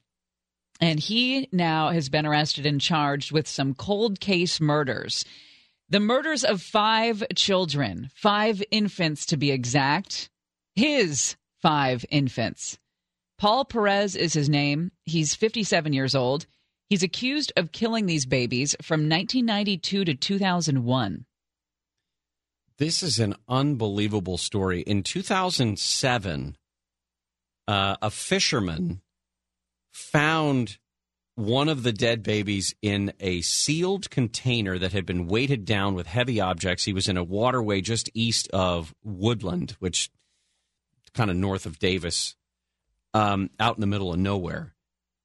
and 0.81 0.99
he 1.01 1.49
now 1.53 1.91
has 1.91 2.09
been 2.09 2.27
arrested 2.27 2.67
and 2.67 2.81
charged 2.81 3.33
with 3.33 3.47
some 3.49 3.75
cold 3.75 4.19
case 4.21 4.61
murders. 4.61 5.25
The 5.91 6.01
murders 6.01 6.45
of 6.45 6.61
five 6.61 7.23
children, 7.35 8.11
five 8.15 8.63
infants 8.71 9.27
to 9.27 9.37
be 9.37 9.51
exact, 9.51 10.29
his 10.75 11.37
five 11.63 12.05
infants. 12.11 12.79
Paul 13.39 13.65
Perez 13.65 14.17
is 14.17 14.33
his 14.33 14.49
name. 14.49 14.91
He's 15.05 15.35
57 15.35 15.93
years 15.93 16.15
old. 16.15 16.47
He's 16.89 17.03
accused 17.03 17.53
of 17.57 17.71
killing 17.71 18.07
these 18.07 18.27
babies 18.27 18.75
from 18.83 19.09
1992 19.09 20.05
to 20.05 20.15
2001. 20.15 21.25
This 22.79 23.03
is 23.03 23.19
an 23.19 23.35
unbelievable 23.49 24.39
story. 24.39 24.81
In 24.81 25.03
2007, 25.03 26.57
uh, 27.67 27.97
a 28.01 28.11
fisherman 28.11 29.03
found 29.93 30.79
one 31.35 31.69
of 31.69 31.85
the 31.85 31.93
dead 31.93 32.23
babies 32.23 32.75
in 32.83 33.13
a 33.21 33.41
sealed 33.43 34.11
container 34.11 34.79
that 34.79 34.93
had 34.93 35.07
been 35.07 35.29
weighted 35.29 35.65
down 35.65 35.95
with 35.95 36.07
heavy 36.07 36.41
objects. 36.41 36.85
He 36.85 36.93
was 36.93 37.09
in 37.09 37.17
a 37.17 37.23
waterway 37.23 37.81
just 37.81 38.11
east 38.15 38.49
of 38.53 38.95
Woodland, 39.05 39.77
which 39.79 40.11
kind 41.15 41.31
of 41.31 41.37
north 41.37 41.67
of 41.67 41.79
Davis, 41.79 42.35
um, 43.15 43.51
out 43.59 43.77
in 43.77 43.81
the 43.81 43.87
middle 43.87 44.13
of 44.13 44.19
nowhere. 44.19 44.75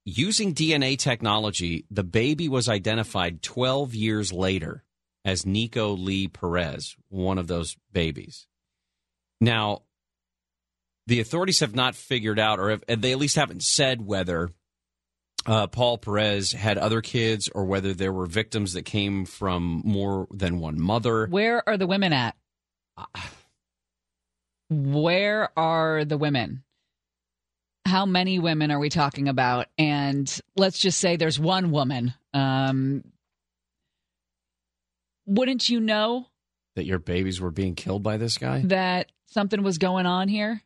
Using 0.04 0.54
DNA 0.54 0.98
technology, 0.98 1.86
the 1.90 2.04
baby 2.04 2.48
was 2.48 2.68
identified 2.68 3.42
12 3.42 3.94
years 3.94 4.32
later 4.32 4.84
as 5.24 5.46
Nico 5.46 5.96
Lee 5.96 6.28
Perez, 6.28 6.96
one 7.08 7.38
of 7.38 7.46
those 7.46 7.76
babies. 7.92 8.46
Now, 9.40 9.82
the 11.06 11.20
authorities 11.20 11.60
have 11.60 11.74
not 11.74 11.94
figured 11.94 12.38
out, 12.38 12.58
or 12.58 12.70
have, 12.70 12.84
they 12.86 13.12
at 13.12 13.18
least 13.18 13.36
haven't 13.36 13.62
said 13.62 14.04
whether 14.06 14.50
uh, 15.46 15.66
Paul 15.66 15.98
Perez 15.98 16.52
had 16.52 16.78
other 16.78 17.00
kids 17.00 17.48
or 17.54 17.64
whether 17.64 17.92
there 17.92 18.12
were 18.12 18.26
victims 18.26 18.72
that 18.74 18.84
came 18.84 19.24
from 19.24 19.82
more 19.84 20.26
than 20.30 20.58
one 20.58 20.80
mother. 20.80 21.26
Where 21.26 21.66
are 21.68 21.76
the 21.76 21.86
women 21.86 22.12
at? 22.12 22.36
Where 24.70 25.50
are 25.58 26.04
the 26.04 26.16
women? 26.16 26.62
How 27.86 28.06
many 28.06 28.38
women 28.38 28.70
are 28.70 28.78
we 28.78 28.88
talking 28.88 29.28
about? 29.28 29.66
And 29.76 30.40
let's 30.56 30.78
just 30.78 30.98
say 30.98 31.16
there's 31.16 31.38
one 31.38 31.70
woman. 31.70 32.14
Um, 32.32 33.04
wouldn't 35.26 35.68
you 35.68 35.80
know 35.80 36.26
That 36.76 36.86
your 36.86 36.98
babies 36.98 37.40
were 37.40 37.50
being 37.50 37.74
killed 37.74 38.02
by 38.02 38.16
this 38.16 38.38
guy? 38.38 38.62
that 38.66 39.10
something 39.26 39.62
was 39.62 39.78
going 39.78 40.06
on 40.06 40.28
here? 40.28 40.62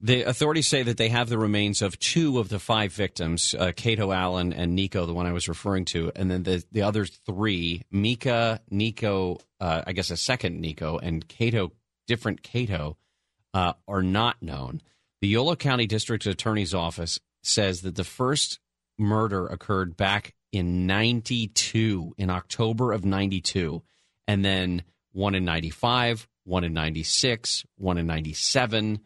The 0.00 0.22
authorities 0.22 0.68
say 0.68 0.82
that 0.82 0.98
they 0.98 1.08
have 1.08 1.30
the 1.30 1.38
remains 1.38 1.80
of 1.80 1.98
two 1.98 2.38
of 2.38 2.50
the 2.50 2.58
five 2.58 2.92
victims, 2.92 3.54
uh, 3.58 3.72
Cato 3.74 4.12
Allen 4.12 4.52
and 4.52 4.74
Nico, 4.74 5.06
the 5.06 5.14
one 5.14 5.24
I 5.26 5.32
was 5.32 5.48
referring 5.48 5.86
to, 5.86 6.12
and 6.14 6.30
then 6.30 6.42
the, 6.42 6.62
the 6.72 6.82
other 6.82 7.06
three, 7.06 7.84
Mika, 7.90 8.60
Nico, 8.70 9.38
uh, 9.60 9.82
I 9.86 9.92
guess 9.92 10.10
a 10.10 10.16
second 10.18 10.60
Nico, 10.60 10.98
and 10.98 11.26
Cato, 11.26 11.72
different 12.06 12.42
Cato, 12.42 12.98
uh, 13.54 13.72
are 13.88 14.02
not 14.02 14.42
known. 14.42 14.82
The 15.24 15.30
Yolo 15.30 15.56
County 15.56 15.86
District 15.86 16.26
Attorney's 16.26 16.74
Office 16.74 17.18
says 17.42 17.80
that 17.80 17.94
the 17.94 18.04
first 18.04 18.60
murder 18.98 19.46
occurred 19.46 19.96
back 19.96 20.34
in 20.52 20.86
92, 20.86 22.12
in 22.18 22.28
October 22.28 22.92
of 22.92 23.06
92, 23.06 23.82
and 24.28 24.44
then 24.44 24.82
one 25.12 25.34
in 25.34 25.46
95, 25.46 26.28
one 26.44 26.62
in 26.62 26.74
96, 26.74 27.64
one 27.76 27.96
in 27.96 28.06
97 28.06 29.00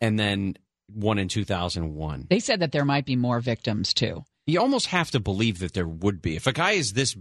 and 0.00 0.18
then 0.18 0.56
one 0.86 1.18
in 1.18 1.28
2001. 1.28 2.26
They 2.30 2.40
said 2.40 2.60
that 2.60 2.72
there 2.72 2.86
might 2.86 3.04
be 3.04 3.14
more 3.14 3.40
victims 3.40 3.92
too. 3.92 4.24
You 4.46 4.62
almost 4.62 4.86
have 4.86 5.10
to 5.10 5.20
believe 5.20 5.58
that 5.58 5.74
there 5.74 5.86
would 5.86 6.22
be. 6.22 6.36
If 6.36 6.46
a 6.46 6.52
guy 6.52 6.70
is 6.70 6.94
this 6.94 7.14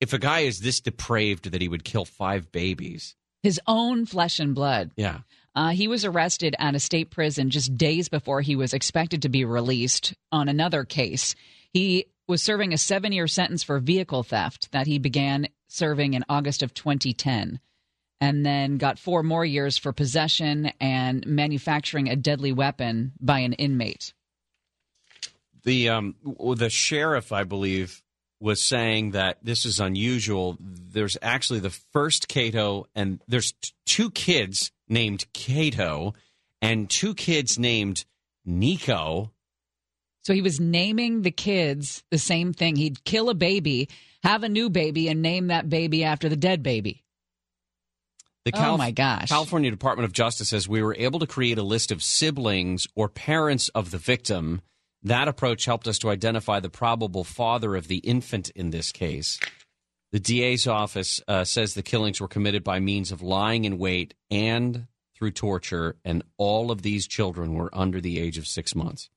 if 0.00 0.12
a 0.12 0.18
guy 0.18 0.40
is 0.40 0.58
this 0.58 0.80
depraved 0.80 1.52
that 1.52 1.62
he 1.62 1.68
would 1.68 1.84
kill 1.84 2.06
five 2.06 2.50
babies. 2.50 3.14
His 3.44 3.60
own 3.68 4.04
flesh 4.04 4.40
and 4.40 4.52
blood. 4.52 4.90
Yeah. 4.96 5.18
Uh, 5.54 5.70
he 5.70 5.86
was 5.86 6.04
arrested 6.04 6.56
at 6.58 6.74
a 6.74 6.80
state 6.80 7.10
prison 7.10 7.50
just 7.50 7.76
days 7.76 8.08
before 8.08 8.40
he 8.40 8.56
was 8.56 8.72
expected 8.72 9.22
to 9.22 9.28
be 9.28 9.44
released 9.44 10.14
on 10.30 10.48
another 10.48 10.84
case. 10.84 11.34
He 11.72 12.06
was 12.26 12.42
serving 12.42 12.72
a 12.72 12.78
seven 12.78 13.12
year 13.12 13.26
sentence 13.26 13.62
for 13.62 13.78
vehicle 13.78 14.22
theft 14.22 14.72
that 14.72 14.86
he 14.86 14.98
began 14.98 15.48
serving 15.68 16.14
in 16.14 16.24
August 16.28 16.62
of 16.62 16.72
2010, 16.72 17.60
and 18.20 18.46
then 18.46 18.78
got 18.78 18.98
four 18.98 19.22
more 19.22 19.44
years 19.44 19.76
for 19.76 19.92
possession 19.92 20.72
and 20.80 21.26
manufacturing 21.26 22.08
a 22.08 22.16
deadly 22.16 22.52
weapon 22.52 23.12
by 23.20 23.40
an 23.40 23.52
inmate. 23.54 24.14
The 25.64 25.90
um 25.90 26.16
the 26.56 26.70
sheriff 26.70 27.30
I 27.30 27.44
believe 27.44 28.02
was 28.42 28.60
saying 28.60 29.12
that 29.12 29.38
this 29.42 29.64
is 29.64 29.78
unusual. 29.80 30.56
There's 30.60 31.16
actually 31.22 31.60
the 31.60 31.70
first 31.70 32.28
Cato 32.28 32.86
and 32.94 33.20
there's 33.28 33.52
t- 33.52 33.72
two 33.86 34.10
kids 34.10 34.72
named 34.88 35.24
Cato 35.32 36.14
and 36.60 36.90
two 36.90 37.14
kids 37.14 37.58
named 37.58 38.04
Nico. 38.44 39.30
So 40.24 40.34
he 40.34 40.42
was 40.42 40.60
naming 40.60 41.22
the 41.22 41.30
kids 41.30 42.02
the 42.10 42.18
same 42.18 42.52
thing. 42.52 42.76
He'd 42.76 43.04
kill 43.04 43.30
a 43.30 43.34
baby, 43.34 43.88
have 44.22 44.42
a 44.42 44.48
new 44.48 44.70
baby, 44.70 45.08
and 45.08 45.22
name 45.22 45.46
that 45.48 45.68
baby 45.68 46.04
after 46.04 46.28
the 46.28 46.36
dead 46.36 46.62
baby. 46.62 47.02
The 48.44 48.52
Oh, 48.56 48.76
my 48.76 48.90
gosh. 48.90 49.28
California 49.28 49.70
Department 49.70 50.04
of 50.04 50.12
Justice 50.12 50.48
says 50.48 50.68
we 50.68 50.82
were 50.82 50.96
able 50.98 51.20
to 51.20 51.28
create 51.28 51.58
a 51.58 51.62
list 51.62 51.92
of 51.92 52.02
siblings 52.02 52.88
or 52.96 53.08
parents 53.08 53.68
of 53.68 53.92
the 53.92 53.98
victim. 53.98 54.62
That 55.02 55.28
approach 55.28 55.64
helped 55.64 55.88
us 55.88 55.98
to 56.00 56.10
identify 56.10 56.60
the 56.60 56.70
probable 56.70 57.24
father 57.24 57.74
of 57.74 57.88
the 57.88 57.98
infant 57.98 58.50
in 58.50 58.70
this 58.70 58.92
case. 58.92 59.40
The 60.12 60.20
DA's 60.20 60.66
office 60.66 61.20
uh, 61.26 61.44
says 61.44 61.74
the 61.74 61.82
killings 61.82 62.20
were 62.20 62.28
committed 62.28 62.62
by 62.62 62.78
means 62.80 63.10
of 63.10 63.22
lying 63.22 63.64
in 63.64 63.78
wait 63.78 64.14
and 64.30 64.86
through 65.16 65.30
torture, 65.32 65.96
and 66.04 66.22
all 66.36 66.70
of 66.70 66.82
these 66.82 67.06
children 67.06 67.54
were 67.54 67.70
under 67.72 68.00
the 68.00 68.20
age 68.20 68.38
of 68.38 68.46
six 68.46 68.74
months. 68.74 69.08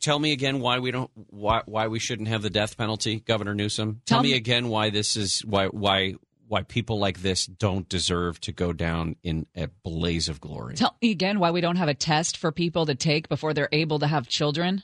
Tell 0.00 0.18
me 0.18 0.32
again 0.32 0.60
why 0.60 0.78
we 0.78 0.90
don't 0.90 1.10
why 1.14 1.62
why 1.64 1.88
we 1.88 1.98
shouldn't 1.98 2.28
have 2.28 2.42
the 2.42 2.50
death 2.50 2.76
penalty, 2.76 3.20
Governor 3.20 3.54
Newsom. 3.54 4.02
Tell, 4.04 4.18
Tell 4.18 4.22
me 4.22 4.30
me- 4.32 4.36
again 4.36 4.68
why 4.68 4.90
this 4.90 5.16
is 5.16 5.40
why 5.40 5.66
why 5.68 6.14
why 6.52 6.62
people 6.62 6.98
like 6.98 7.22
this 7.22 7.46
don't 7.46 7.88
deserve 7.88 8.38
to 8.38 8.52
go 8.52 8.74
down 8.74 9.16
in 9.22 9.46
a 9.56 9.68
blaze 9.82 10.28
of 10.28 10.38
glory. 10.38 10.74
Tell 10.74 10.94
me 11.00 11.10
again 11.10 11.38
why 11.38 11.50
we 11.50 11.62
don't 11.62 11.76
have 11.76 11.88
a 11.88 11.94
test 11.94 12.36
for 12.36 12.52
people 12.52 12.84
to 12.84 12.94
take 12.94 13.30
before 13.30 13.54
they're 13.54 13.70
able 13.72 14.00
to 14.00 14.06
have 14.06 14.28
children. 14.28 14.82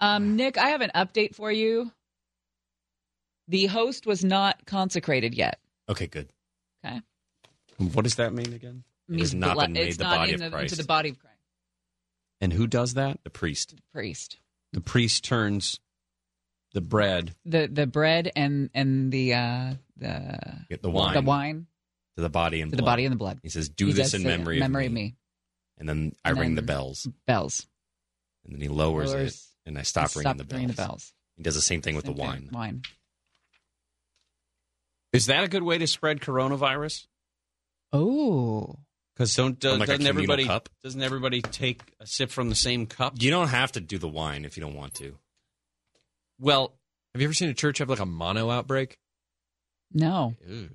Um, 0.00 0.36
Nick, 0.36 0.56
I 0.56 0.70
have 0.70 0.80
an 0.80 0.90
update 0.94 1.34
for 1.34 1.52
you. 1.52 1.92
The 3.48 3.66
host 3.66 4.06
was 4.06 4.24
not 4.24 4.64
consecrated 4.64 5.34
yet. 5.34 5.58
Okay, 5.86 6.06
good. 6.06 6.30
Okay. 6.82 7.02
what 7.92 8.04
does 8.04 8.14
that 8.14 8.32
mean 8.32 8.54
again? 8.54 8.84
It 9.10 9.18
has 9.18 9.34
not 9.34 9.58
been 9.58 9.74
made 9.74 9.88
it's 9.88 9.98
the 9.98 10.04
not 10.04 10.16
body 10.16 10.32
in 10.32 10.34
of 10.36 10.50
the- 10.50 10.56
Christ. 10.56 10.72
Into 10.72 10.82
the 10.82 10.86
body 10.88 11.10
of 11.10 11.18
Christ. 11.18 11.36
And 12.40 12.54
who 12.54 12.66
does 12.66 12.94
that? 12.94 13.22
The 13.22 13.30
priest. 13.30 13.76
The 13.76 13.82
Priest. 13.92 14.38
The 14.72 14.80
priest 14.80 15.24
turns 15.24 15.78
the 16.72 16.80
bread. 16.80 17.34
The 17.44 17.66
the 17.66 17.86
bread 17.86 18.30
and 18.36 18.70
and 18.74 19.10
the 19.12 19.34
uh 19.34 19.74
the 19.96 20.38
Get 20.68 20.82
the 20.82 20.90
wine. 20.90 21.14
the 21.14 21.22
wine 21.22 21.66
To 22.16 22.22
the 22.22 22.28
body 22.30 22.60
and 22.60 22.70
to 22.70 22.76
the 22.76 22.82
body 22.82 23.04
and 23.04 23.12
the 23.12 23.16
blood. 23.18 23.38
He 23.42 23.48
says, 23.48 23.68
"Do 23.68 23.86
He 23.86 23.92
this 23.92 24.12
in 24.14 24.22
memory, 24.22 24.58
memory 24.60 24.86
of, 24.86 24.90
of 24.92 24.94
me. 24.94 25.02
me. 25.02 25.16
And 25.78 25.88
then 25.88 26.12
I 26.24 26.30
And 26.30 26.38
ring 26.40 26.54
the 26.54 26.62
bells, 26.62 27.06
Bells. 27.26 27.66
and 28.44 28.54
then 28.54 28.60
he 28.62 28.68
lowers, 28.68 29.12
Lowers- 29.12 29.34
it, 29.64 29.68
and 29.68 29.78
I 29.78 29.82
stop, 29.82 30.08
Stop 30.08 30.24
ringing, 30.24 30.36
the, 30.38 30.54
ringing 30.54 30.68
bells. 30.68 30.76
the 30.76 30.82
bells. 30.82 31.12
He 31.36 31.42
does 31.42 31.54
the 31.54 31.60
same 31.60 31.82
thing 31.82 31.96
with 31.96 32.06
the 32.06 32.12
thing. 32.14 32.26
wine. 32.26 32.48
Wine. 32.52 32.82
Is 35.12 35.26
that 35.26 35.44
a 35.44 35.48
good 35.48 35.62
way 35.62 35.78
to 35.78 35.86
spread 35.86 36.20
coronavirus? 36.20 37.06
Oh. 37.92 38.76
Because 39.14 39.34
don't 39.34 39.62
uh, 39.64 39.76
like 39.76 39.88
doesn't 39.88 40.06
everybody 40.06 40.44
cup? 40.44 40.68
doesn't 40.82 41.02
everybody 41.02 41.40
take 41.40 41.80
a 42.00 42.06
sip 42.06 42.30
from 42.30 42.50
the 42.50 42.54
same 42.54 42.86
cup? 42.86 43.14
You 43.18 43.30
don't 43.30 43.48
have 43.48 43.72
to 43.72 43.80
do 43.80 43.96
the 43.98 44.08
wine 44.08 44.44
if 44.44 44.56
you 44.56 44.60
don't 44.62 44.74
want 44.74 44.94
to. 44.94 45.16
Well, 46.38 46.74
Have 47.14 47.20
you 47.22 47.26
ever 47.28 47.34
seen 47.34 47.48
a 47.48 47.54
church 47.54 47.78
have 47.78 47.88
like 47.88 48.00
a 48.00 48.06
mono 48.06 48.50
outbreak? 48.50 48.98
No. 49.92 50.34
Ew. 50.46 50.68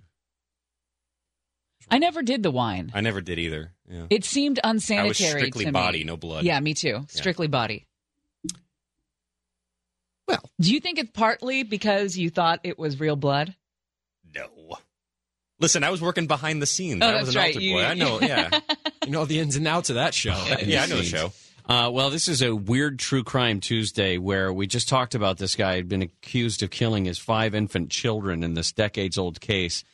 I 1.89 1.97
never 1.97 2.21
did 2.21 2.41
the 2.43 2.51
wine. 2.51 2.91
I 2.93 3.01
never 3.01 3.21
did 3.21 3.37
either. 3.39 3.73
Yeah. 3.89 4.05
It 4.09 4.23
seemed 4.23 4.59
unsanitary. 4.63 5.07
I 5.07 5.09
unsanitary 5.09 5.33
was 5.33 5.39
strictly 5.41 5.65
to 5.65 5.71
body, 5.71 5.97
me. 5.99 6.03
no 6.05 6.17
blood. 6.17 6.43
Yeah, 6.45 6.59
me 6.59 6.73
too. 6.73 7.05
Strictly 7.09 7.47
body. 7.47 7.85
Well, 10.27 10.43
Do 10.59 10.71
you 10.73 10.79
think 10.79 10.99
it's 10.99 11.11
partly 11.11 11.63
because 11.63 12.17
you 12.17 12.29
thought 12.29 12.61
it 12.63 12.79
was 12.79 12.99
real 12.99 13.15
blood? 13.15 13.53
No. 14.33 14.47
Listen, 15.59 15.83
I 15.83 15.89
was 15.89 16.01
working 16.01 16.27
behind 16.27 16.61
the 16.61 16.65
scenes. 16.65 17.01
Oh, 17.03 17.07
I 17.07 17.21
was 17.21 17.33
that's 17.33 17.35
an 17.35 17.41
right. 17.41 17.55
altar 17.55 17.65
You- 17.65 17.79
I 17.79 17.93
know. 17.95 18.19
Yeah. 18.21 18.59
you 19.05 19.11
know 19.11 19.25
the 19.25 19.39
ins 19.39 19.55
and 19.57 19.67
outs 19.67 19.89
of 19.89 19.95
that 19.95 20.13
show. 20.13 20.29
yeah, 20.61 20.83
I 20.83 20.85
know 20.87 20.97
the 20.97 21.03
show. 21.03 21.33
Uh, 21.71 21.89
well, 21.89 22.09
this 22.09 22.27
is 22.27 22.41
a 22.41 22.53
weird 22.53 22.99
true 22.99 23.23
crime 23.23 23.61
Tuesday 23.61 24.17
where 24.17 24.51
we 24.51 24.67
just 24.67 24.89
talked 24.89 25.15
about 25.15 25.37
this 25.37 25.55
guy 25.55 25.77
had 25.77 25.87
been 25.87 26.01
accused 26.01 26.61
of 26.63 26.69
killing 26.69 27.05
his 27.05 27.17
five 27.17 27.55
infant 27.55 27.89
children 27.89 28.43
in 28.43 28.55
this 28.55 28.73
decades 28.73 29.17
old 29.17 29.39
case. 29.39 29.85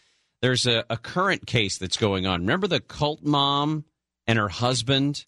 There's 0.42 0.66
a, 0.66 0.86
a 0.90 0.98
current 0.98 1.46
case 1.46 1.78
that's 1.78 1.96
going 1.96 2.26
on. 2.26 2.42
Remember 2.42 2.66
the 2.66 2.80
cult 2.80 3.22
mom 3.22 3.86
and 4.26 4.40
her 4.40 4.50
husband 4.50 5.28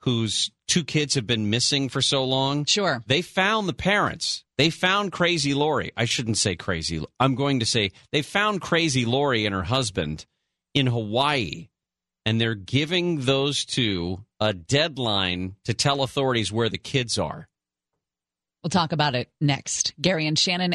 whose 0.00 0.50
two 0.66 0.82
kids 0.82 1.14
have 1.14 1.26
been 1.26 1.50
missing 1.50 1.90
for 1.90 2.00
so 2.00 2.24
long. 2.24 2.64
Sure. 2.64 3.02
They 3.06 3.20
found 3.20 3.68
the 3.68 3.74
parents. 3.74 4.44
They 4.56 4.70
found 4.70 5.12
Crazy 5.12 5.52
Lori. 5.52 5.92
I 5.94 6.06
shouldn't 6.06 6.38
say 6.38 6.56
crazy. 6.56 7.04
I'm 7.20 7.34
going 7.34 7.60
to 7.60 7.66
say 7.66 7.92
they 8.12 8.22
found 8.22 8.62
Crazy 8.62 9.04
Lori 9.04 9.44
and 9.44 9.54
her 9.54 9.62
husband 9.62 10.24
in 10.72 10.86
Hawaii. 10.86 11.68
And 12.24 12.40
they're 12.40 12.54
giving 12.54 13.20
those 13.20 13.66
two 13.66 14.24
a 14.42 14.52
deadline 14.52 15.54
to 15.64 15.72
tell 15.72 16.02
authorities 16.02 16.50
where 16.50 16.68
the 16.68 16.76
kids 16.76 17.16
are. 17.16 17.48
We'll 18.62 18.70
talk 18.70 18.90
about 18.90 19.14
it 19.14 19.30
next. 19.40 19.94
Gary 20.00 20.26
and 20.26 20.36
Shannon. 20.36 20.74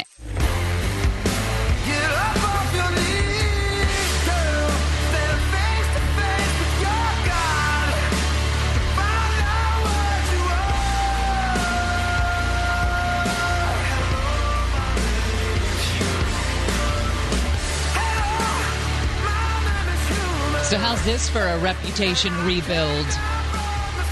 So, 20.64 20.76
how's 20.76 21.02
this 21.06 21.30
for 21.30 21.40
a 21.40 21.58
reputation 21.60 22.34
rebuild? 22.44 23.06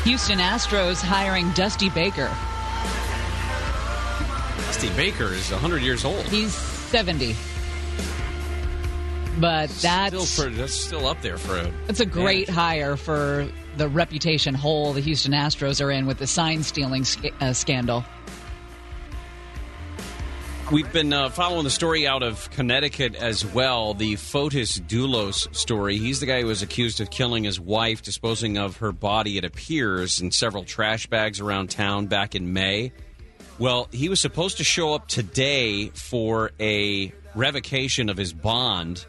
Houston 0.07 0.39
Astros 0.39 1.03
hiring 1.03 1.51
Dusty 1.51 1.91
Baker. 1.91 2.33
Dusty 4.67 4.89
Baker 4.91 5.35
is 5.35 5.51
100 5.51 5.83
years 5.83 6.05
old. 6.05 6.23
He's 6.27 6.55
70. 6.55 7.35
But 9.41 9.69
that's 9.71 10.29
Still, 10.29 10.45
pretty, 10.45 10.61
that's 10.61 10.75
still 10.75 11.09
up 11.09 11.21
there 11.23 11.39
for 11.39 11.59
a. 11.59 11.73
It's 11.89 11.99
a 11.99 12.07
great 12.07 12.49
hire 12.49 12.97
for 12.97 13.49
the 13.77 13.89
reputation 13.89 14.55
hole 14.55 14.93
the 14.93 15.01
Houston 15.01 15.33
Astros 15.33 15.85
are 15.85 15.91
in 15.91 16.07
with 16.07 16.19
the 16.19 16.29
sign 16.29 16.63
stealing 16.63 17.03
sc- 17.05 17.33
uh, 17.41 17.53
scandal. 17.53 18.05
We've 20.73 20.93
been 20.93 21.13
uh, 21.13 21.29
following 21.29 21.63
the 21.63 21.71
story 21.71 22.09
out 22.09 22.25
of 22.25 22.51
Connecticut 22.51 23.15
as 23.15 23.47
well. 23.47 23.95
The 23.95 24.15
Fotis 24.15 24.81
Dulos 24.81 25.55
story. 25.55 25.97
He's 25.97 26.19
the 26.19 26.27
guy 26.27 26.41
who 26.41 26.49
was 26.49 26.61
accused 26.61 27.01
of 27.01 27.09
killing 27.09 27.45
his 27.45 27.61
wife, 27.61 28.03
disposing 28.03 28.59
of 28.59 28.79
her 28.79 28.91
body, 28.91 29.39
it 29.39 29.45
appears, 29.45 30.21
in 30.21 30.33
several 30.33 30.65
trash 30.65 31.07
bags 31.07 31.39
around 31.39 31.71
town 31.71 32.07
back 32.07 32.35
in 32.35 32.53
May. 32.53 32.91
Well, 33.61 33.87
he 33.93 34.09
was 34.09 34.19
supposed 34.19 34.57
to 34.57 34.65
show 34.65 34.93
up 34.93 35.07
today 35.07 35.91
for 35.91 36.51
a 36.59 37.13
revocation 37.37 38.09
of 38.09 38.17
his 38.17 38.33
bond. 38.33 39.07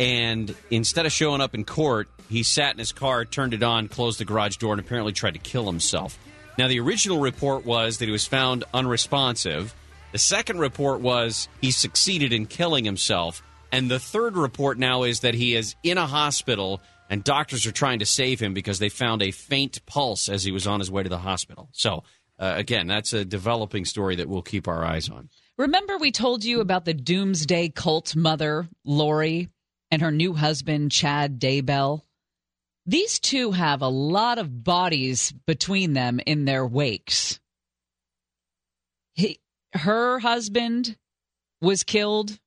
And 0.00 0.54
instead 0.70 1.04
of 1.04 1.12
showing 1.12 1.42
up 1.42 1.54
in 1.54 1.66
court, 1.66 2.08
he 2.30 2.42
sat 2.42 2.72
in 2.72 2.78
his 2.78 2.92
car, 2.92 3.26
turned 3.26 3.52
it 3.52 3.62
on, 3.62 3.88
closed 3.88 4.20
the 4.20 4.24
garage 4.24 4.56
door, 4.56 4.72
and 4.72 4.80
apparently 4.80 5.12
tried 5.12 5.34
to 5.34 5.40
kill 5.40 5.66
himself. 5.66 6.18
Now, 6.56 6.66
the 6.66 6.80
original 6.80 7.20
report 7.20 7.66
was 7.66 7.98
that 7.98 8.06
he 8.06 8.10
was 8.10 8.26
found 8.26 8.64
unresponsive. 8.72 9.74
The 10.12 10.18
second 10.18 10.58
report 10.58 11.00
was 11.00 11.48
he 11.60 11.70
succeeded 11.70 12.32
in 12.32 12.46
killing 12.46 12.84
himself. 12.84 13.42
And 13.70 13.90
the 13.90 13.98
third 13.98 14.36
report 14.36 14.78
now 14.78 15.02
is 15.02 15.20
that 15.20 15.34
he 15.34 15.54
is 15.54 15.76
in 15.82 15.98
a 15.98 16.06
hospital 16.06 16.80
and 17.10 17.24
doctors 17.24 17.66
are 17.66 17.72
trying 17.72 17.98
to 18.00 18.06
save 18.06 18.40
him 18.40 18.54
because 18.54 18.78
they 18.78 18.88
found 18.88 19.22
a 19.22 19.30
faint 19.30 19.84
pulse 19.86 20.28
as 20.28 20.44
he 20.44 20.52
was 20.52 20.66
on 20.66 20.80
his 20.80 20.90
way 20.90 21.02
to 21.02 21.08
the 21.08 21.18
hospital. 21.18 21.68
So, 21.72 22.04
uh, 22.38 22.54
again, 22.56 22.86
that's 22.86 23.12
a 23.12 23.24
developing 23.24 23.84
story 23.84 24.16
that 24.16 24.28
we'll 24.28 24.42
keep 24.42 24.68
our 24.68 24.84
eyes 24.84 25.08
on. 25.08 25.28
Remember, 25.56 25.98
we 25.98 26.12
told 26.12 26.44
you 26.44 26.60
about 26.60 26.84
the 26.84 26.94
doomsday 26.94 27.70
cult 27.70 28.14
mother, 28.14 28.68
Lori, 28.84 29.48
and 29.90 30.02
her 30.02 30.12
new 30.12 30.34
husband, 30.34 30.92
Chad 30.92 31.40
Daybell? 31.40 32.02
These 32.86 33.18
two 33.18 33.52
have 33.52 33.82
a 33.82 33.88
lot 33.88 34.38
of 34.38 34.64
bodies 34.64 35.32
between 35.46 35.94
them 35.94 36.20
in 36.24 36.44
their 36.44 36.66
wakes. 36.66 37.40
He, 39.14 39.40
her 39.78 40.18
husband 40.18 40.96
was 41.60 41.82
killed. 41.82 42.38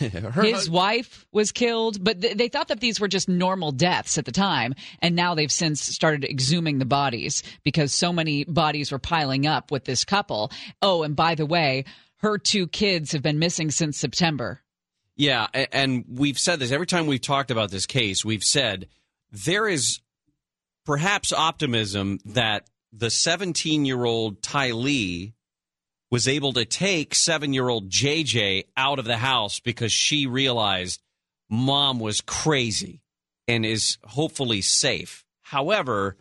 Her 0.00 0.42
His 0.42 0.70
wife 0.70 1.26
was 1.30 1.52
killed, 1.52 2.02
but 2.02 2.22
th- 2.22 2.38
they 2.38 2.48
thought 2.48 2.68
that 2.68 2.80
these 2.80 3.00
were 3.00 3.08
just 3.08 3.28
normal 3.28 3.70
deaths 3.70 4.16
at 4.16 4.24
the 4.24 4.32
time. 4.32 4.74
And 5.00 5.14
now 5.14 5.34
they've 5.34 5.52
since 5.52 5.82
started 5.82 6.24
exhuming 6.24 6.78
the 6.78 6.86
bodies 6.86 7.42
because 7.64 7.92
so 7.92 8.10
many 8.10 8.44
bodies 8.44 8.90
were 8.90 8.98
piling 8.98 9.46
up 9.46 9.70
with 9.70 9.84
this 9.84 10.04
couple. 10.04 10.50
Oh, 10.80 11.02
and 11.02 11.14
by 11.14 11.34
the 11.34 11.44
way, 11.44 11.84
her 12.16 12.38
two 12.38 12.66
kids 12.66 13.12
have 13.12 13.20
been 13.20 13.38
missing 13.38 13.70
since 13.70 13.98
September. 13.98 14.62
Yeah, 15.16 15.48
and 15.52 16.04
we've 16.08 16.38
said 16.38 16.60
this 16.60 16.72
every 16.72 16.86
time 16.86 17.06
we've 17.06 17.20
talked 17.20 17.50
about 17.50 17.70
this 17.70 17.84
case. 17.84 18.24
We've 18.24 18.42
said 18.42 18.88
there 19.30 19.68
is 19.68 20.00
perhaps 20.86 21.30
optimism 21.30 22.20
that 22.24 22.70
the 22.90 23.10
17 23.10 23.84
year 23.84 24.02
old 24.04 24.40
Tylee 24.40 25.33
was 26.14 26.28
able 26.28 26.52
to 26.52 26.64
take 26.64 27.12
seven 27.12 27.52
year 27.52 27.68
old 27.68 27.88
JJ 27.88 28.66
out 28.76 29.00
of 29.00 29.04
the 29.04 29.16
house 29.16 29.58
because 29.58 29.90
she 29.90 30.28
realized 30.28 31.02
mom 31.50 31.98
was 31.98 32.20
crazy 32.20 33.02
and 33.48 33.66
is 33.66 33.98
hopefully 34.04 34.60
safe. 34.60 35.24
However, 35.42 36.16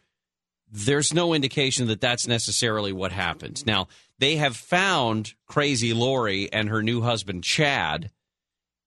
there's 0.71 1.13
no 1.13 1.35
indication 1.35 1.85
that 1.89 2.01
that's 2.01 2.27
necessarily 2.27 2.91
what 2.91 3.11
happened. 3.11 3.63
Now, 3.67 3.87
they 4.17 4.37
have 4.37 4.57
found 4.57 5.35
crazy 5.45 5.93
Lori 5.93 6.51
and 6.51 6.69
her 6.69 6.81
new 6.81 7.01
husband, 7.01 7.43
Chad, 7.43 8.09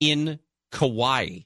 in 0.01 0.41
Kauai. 0.73 1.43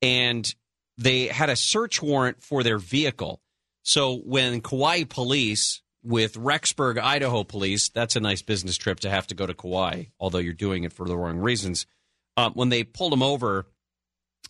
And 0.00 0.54
they 0.96 1.26
had 1.26 1.50
a 1.50 1.56
search 1.56 2.00
warrant 2.00 2.40
for 2.40 2.62
their 2.62 2.78
vehicle. 2.78 3.40
So 3.82 4.14
when 4.14 4.60
Kauai 4.60 5.02
police 5.08 5.82
with 6.08 6.38
Rexburg, 6.38 6.98
Idaho 6.98 7.44
police, 7.44 7.90
that's 7.90 8.16
a 8.16 8.20
nice 8.20 8.40
business 8.40 8.78
trip 8.78 9.00
to 9.00 9.10
have 9.10 9.26
to 9.26 9.34
go 9.34 9.44
to 9.44 9.52
Kauai, 9.52 10.04
although 10.18 10.38
you're 10.38 10.54
doing 10.54 10.84
it 10.84 10.92
for 10.94 11.06
the 11.06 11.16
wrong 11.16 11.36
reasons. 11.36 11.84
Uh, 12.34 12.48
when 12.54 12.70
they 12.70 12.82
pulled 12.82 13.12
him 13.12 13.22
over, 13.22 13.66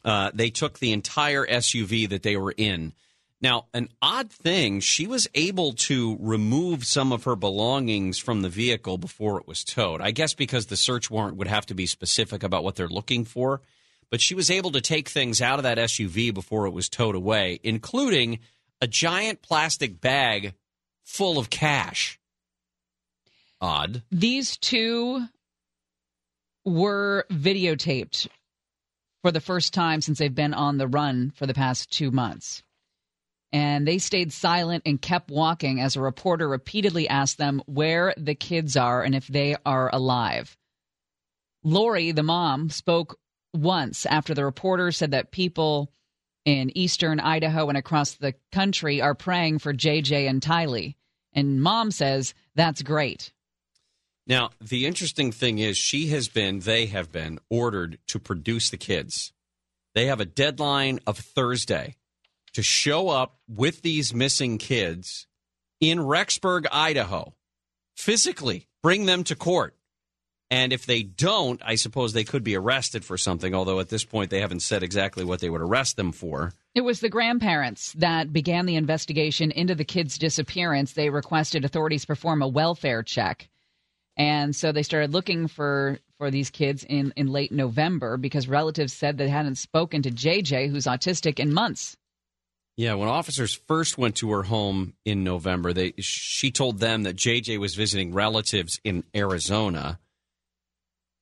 uh, 0.05 0.31
they 0.33 0.51
took 0.51 0.79
the 0.79 0.93
entire 0.93 1.45
SUV 1.45 2.09
that 2.11 2.23
they 2.23 2.37
were 2.37 2.55
in. 2.57 2.93
Now, 3.41 3.67
an 3.75 3.89
odd 4.01 4.31
thing, 4.31 4.79
she 4.79 5.09
was 5.09 5.27
able 5.35 5.73
to 5.73 6.17
remove 6.21 6.85
some 6.85 7.13
of 7.13 7.25
her 7.25 7.35
belongings 7.35 8.19
from 8.19 8.43
the 8.43 8.49
vehicle 8.49 8.97
before 8.97 9.41
it 9.41 9.49
was 9.49 9.65
towed. 9.65 10.01
I 10.01 10.13
guess 10.13 10.35
because 10.35 10.67
the 10.67 10.77
search 10.77 11.11
warrant 11.11 11.39
would 11.39 11.49
have 11.49 11.67
to 11.67 11.75
be 11.75 11.87
specific 11.87 12.45
about 12.45 12.63
what 12.63 12.77
they're 12.77 12.89
looking 12.89 13.25
for. 13.25 13.63
But 14.11 14.21
she 14.21 14.37
was 14.37 14.49
able 14.51 14.71
to 14.71 14.81
take 14.81 15.09
things 15.09 15.43
out 15.43 15.59
of 15.59 15.65
that 15.65 15.79
SUV 15.79 16.33
before 16.33 16.67
it 16.67 16.73
was 16.73 16.89
towed 16.89 17.17
away, 17.17 17.59
including 17.65 18.39
a 18.81 18.87
giant 18.87 19.43
plastic 19.43 20.01
bag 20.01 20.55
full 21.09 21.39
of 21.39 21.51
cash. 21.51 22.21
Odd. 23.61 24.03
These 24.13 24.57
two 24.59 25.27
were 26.65 27.25
videotaped 27.31 28.29
for 29.23 29.33
the 29.33 29.41
first 29.41 29.75
time 29.75 30.01
since 30.01 30.19
they've 30.19 30.33
been 30.33 30.55
on 30.55 30.77
the 30.77 30.87
run 30.87 31.33
for 31.35 31.47
the 31.47 31.55
past 31.55 31.91
two 31.91 32.11
months. 32.11 32.63
And 33.53 33.89
they 33.89 33.99
stayed 33.99 34.33
silent 34.33 34.83
and 34.85 35.01
kept 35.01 35.31
walking 35.31 35.81
as 35.81 35.97
a 35.97 36.01
reporter 36.01 36.47
repeatedly 36.47 37.09
asked 37.09 37.39
them 37.39 37.63
where 37.65 38.15
the 38.19 38.35
kids 38.35 38.77
are 38.77 39.03
and 39.03 39.15
if 39.15 39.27
they 39.27 39.57
are 39.65 39.93
alive. 39.93 40.57
Lori, 41.65 42.13
the 42.13 42.23
mom, 42.23 42.69
spoke 42.69 43.19
once 43.55 44.05
after 44.07 44.35
the 44.35 44.45
reporter 44.45 44.93
said 44.93 45.13
that 45.13 45.33
people 45.33 45.91
in 46.45 46.77
eastern 46.77 47.19
Idaho 47.19 47.69
and 47.69 47.79
across 47.79 48.13
the 48.13 48.35
country 48.53 49.01
are 49.01 49.15
praying 49.15 49.59
for 49.59 49.73
JJ 49.73 50.29
and 50.29 50.41
Tylee. 50.41 50.95
And 51.33 51.63
mom 51.63 51.91
says 51.91 52.35
that's 52.55 52.83
great. 52.83 53.33
Now, 54.27 54.51
the 54.61 54.85
interesting 54.85 55.33
thing 55.33 55.59
is, 55.59 55.79
she 55.79 56.09
has 56.09 56.29
been, 56.29 56.61
they 56.61 56.87
have 56.87 57.11
been 57.11 57.39
ordered 57.49 57.99
to 58.09 58.19
produce 58.19 58.69
the 58.69 58.77
kids. 58.77 59.33
They 59.95 60.07
have 60.07 60.21
a 60.21 60.27
deadline 60.27 61.01
of 61.07 61.17
Thursday 61.17 61.97
to 62.53 62.63
show 62.63 63.09
up 63.09 63.39
with 63.49 63.81
these 63.81 64.13
missing 64.13 64.59
kids 64.59 65.27
in 65.81 65.99
Rexburg, 66.01 66.67
Idaho, 66.71 67.35
physically 67.97 68.69
bring 68.83 69.07
them 69.07 69.25
to 69.25 69.35
court. 69.35 69.78
And 70.51 70.73
if 70.73 70.87
they 70.87 71.03
don't, 71.03 71.61
I 71.63 71.75
suppose 71.75 72.13
they 72.13 72.25
could 72.25 72.43
be 72.43 72.57
arrested 72.57 73.05
for 73.05 73.19
something, 73.19 73.55
although 73.55 73.81
at 73.81 73.91
this 73.91 74.05
point 74.05 74.31
they 74.31 74.41
haven't 74.41 74.63
said 74.63 74.83
exactly 74.83 75.25
what 75.25 75.41
they 75.41 75.51
would 75.51 75.61
arrest 75.61 75.97
them 75.97 76.11
for. 76.11 76.55
It 76.75 76.81
was 76.81 77.01
the 77.01 77.11
grandparents 77.11 77.93
that 77.99 78.33
began 78.33 78.65
the 78.65 78.77
investigation 78.77 79.51
into 79.51 79.75
the 79.75 79.85
kids' 79.85 80.17
disappearance. 80.17 80.93
They 80.93 81.11
requested 81.11 81.65
authorities 81.65 82.07
perform 82.07 82.41
a 82.41 82.49
welfare 82.49 83.03
check. 83.03 83.49
And 84.17 84.57
so 84.57 84.73
they 84.73 84.83
started 84.83 85.13
looking 85.13 85.49
for, 85.49 85.99
for 86.17 86.31
these 86.31 86.51
kids 86.51 86.83
in, 86.83 87.13
in 87.15 87.29
late 87.29 87.53
November 87.53 88.17
because 88.17 88.49
relatives 88.49 88.93
said 88.93 89.19
they 89.19 89.29
hadn't 89.29 89.57
spoken 89.57 90.03
to 90.03 90.11
JJ, 90.11 90.71
who's 90.71 90.87
autistic, 90.87 91.39
in 91.39 91.53
months. 91.53 91.97
Yeah, 92.77 92.95
when 92.95 93.09
officers 93.09 93.55
first 93.67 93.99
went 93.99 94.17
to 94.17 94.31
her 94.31 94.45
home 94.45 94.95
in 95.05 95.25
November, 95.25 95.73
they 95.73 95.95
she 95.99 96.53
told 96.53 96.79
them 96.79 97.03
that 97.03 97.17
JJ 97.17 97.59
was 97.59 97.75
visiting 97.75 98.15
relatives 98.15 98.81
in 98.85 99.03
Arizona. 99.15 99.99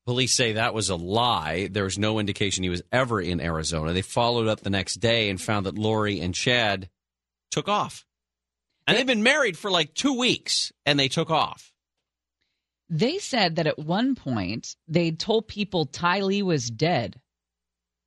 Police 0.07 0.34
say 0.34 0.52
that 0.52 0.72
was 0.72 0.88
a 0.88 0.94
lie. 0.94 1.68
There 1.68 1.82
was 1.82 1.98
no 1.98 2.20
indication 2.20 2.62
he 2.62 2.70
was 2.70 2.82
ever 2.92 3.20
in 3.20 3.40
Arizona. 3.40 3.92
They 3.92 4.02
followed 4.02 4.46
up 4.46 4.61
the 4.61 4.70
next 4.70 5.00
day 5.00 5.28
and 5.28 5.40
found 5.40 5.66
that 5.66 5.76
Lori 5.76 6.20
and 6.20 6.32
Chad 6.32 6.88
took 7.50 7.68
off. 7.68 8.07
And 8.86 8.96
they've 8.96 9.07
been 9.07 9.24
married 9.24 9.59
for 9.59 9.68
like 9.68 9.94
two 9.94 10.16
weeks, 10.16 10.72
and 10.84 10.96
they 10.98 11.09
took 11.09 11.28
off. 11.28 11.72
They 12.88 13.18
said 13.18 13.57
that 13.57 13.66
at 13.66 13.80
one 13.80 14.14
point 14.14 14.76
they 14.86 15.11
told 15.11 15.48
people 15.48 15.86
Tylee 15.86 16.42
was 16.42 16.70
dead 16.70 17.20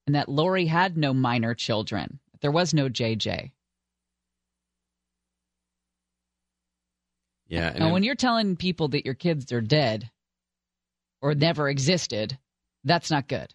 and 0.07 0.15
that 0.15 0.29
Lori 0.29 0.65
had 0.65 0.97
no 0.97 1.13
minor 1.13 1.53
children. 1.53 2.19
There 2.39 2.49
was 2.49 2.73
no 2.73 2.87
JJ. 2.87 3.51
Yeah, 7.49 7.73
and 7.75 7.91
when 7.91 8.03
you're 8.03 8.15
telling 8.15 8.55
people 8.55 8.87
that 8.89 9.05
your 9.05 9.15
kids 9.15 9.51
are 9.51 9.59
dead 9.59 10.09
or 11.21 11.35
never 11.35 11.69
existed, 11.69 12.37
that's 12.83 13.11
not 13.11 13.27
good. 13.27 13.53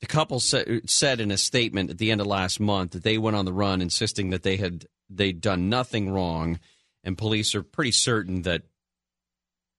The 0.00 0.06
couple 0.06 0.40
sa- 0.40 0.64
said 0.86 1.20
in 1.20 1.30
a 1.30 1.38
statement 1.38 1.90
at 1.90 1.98
the 1.98 2.10
end 2.10 2.20
of 2.20 2.26
last 2.26 2.58
month 2.58 2.92
that 2.92 3.04
they 3.04 3.18
went 3.18 3.36
on 3.36 3.44
the 3.44 3.52
run, 3.52 3.80
insisting 3.80 4.30
that 4.30 4.42
they 4.42 4.56
had 4.56 4.86
they'd 5.08 5.40
done 5.40 5.68
nothing 5.68 6.10
wrong, 6.10 6.58
and 7.04 7.16
police 7.16 7.54
are 7.54 7.62
pretty 7.62 7.92
certain 7.92 8.42
that 8.42 8.62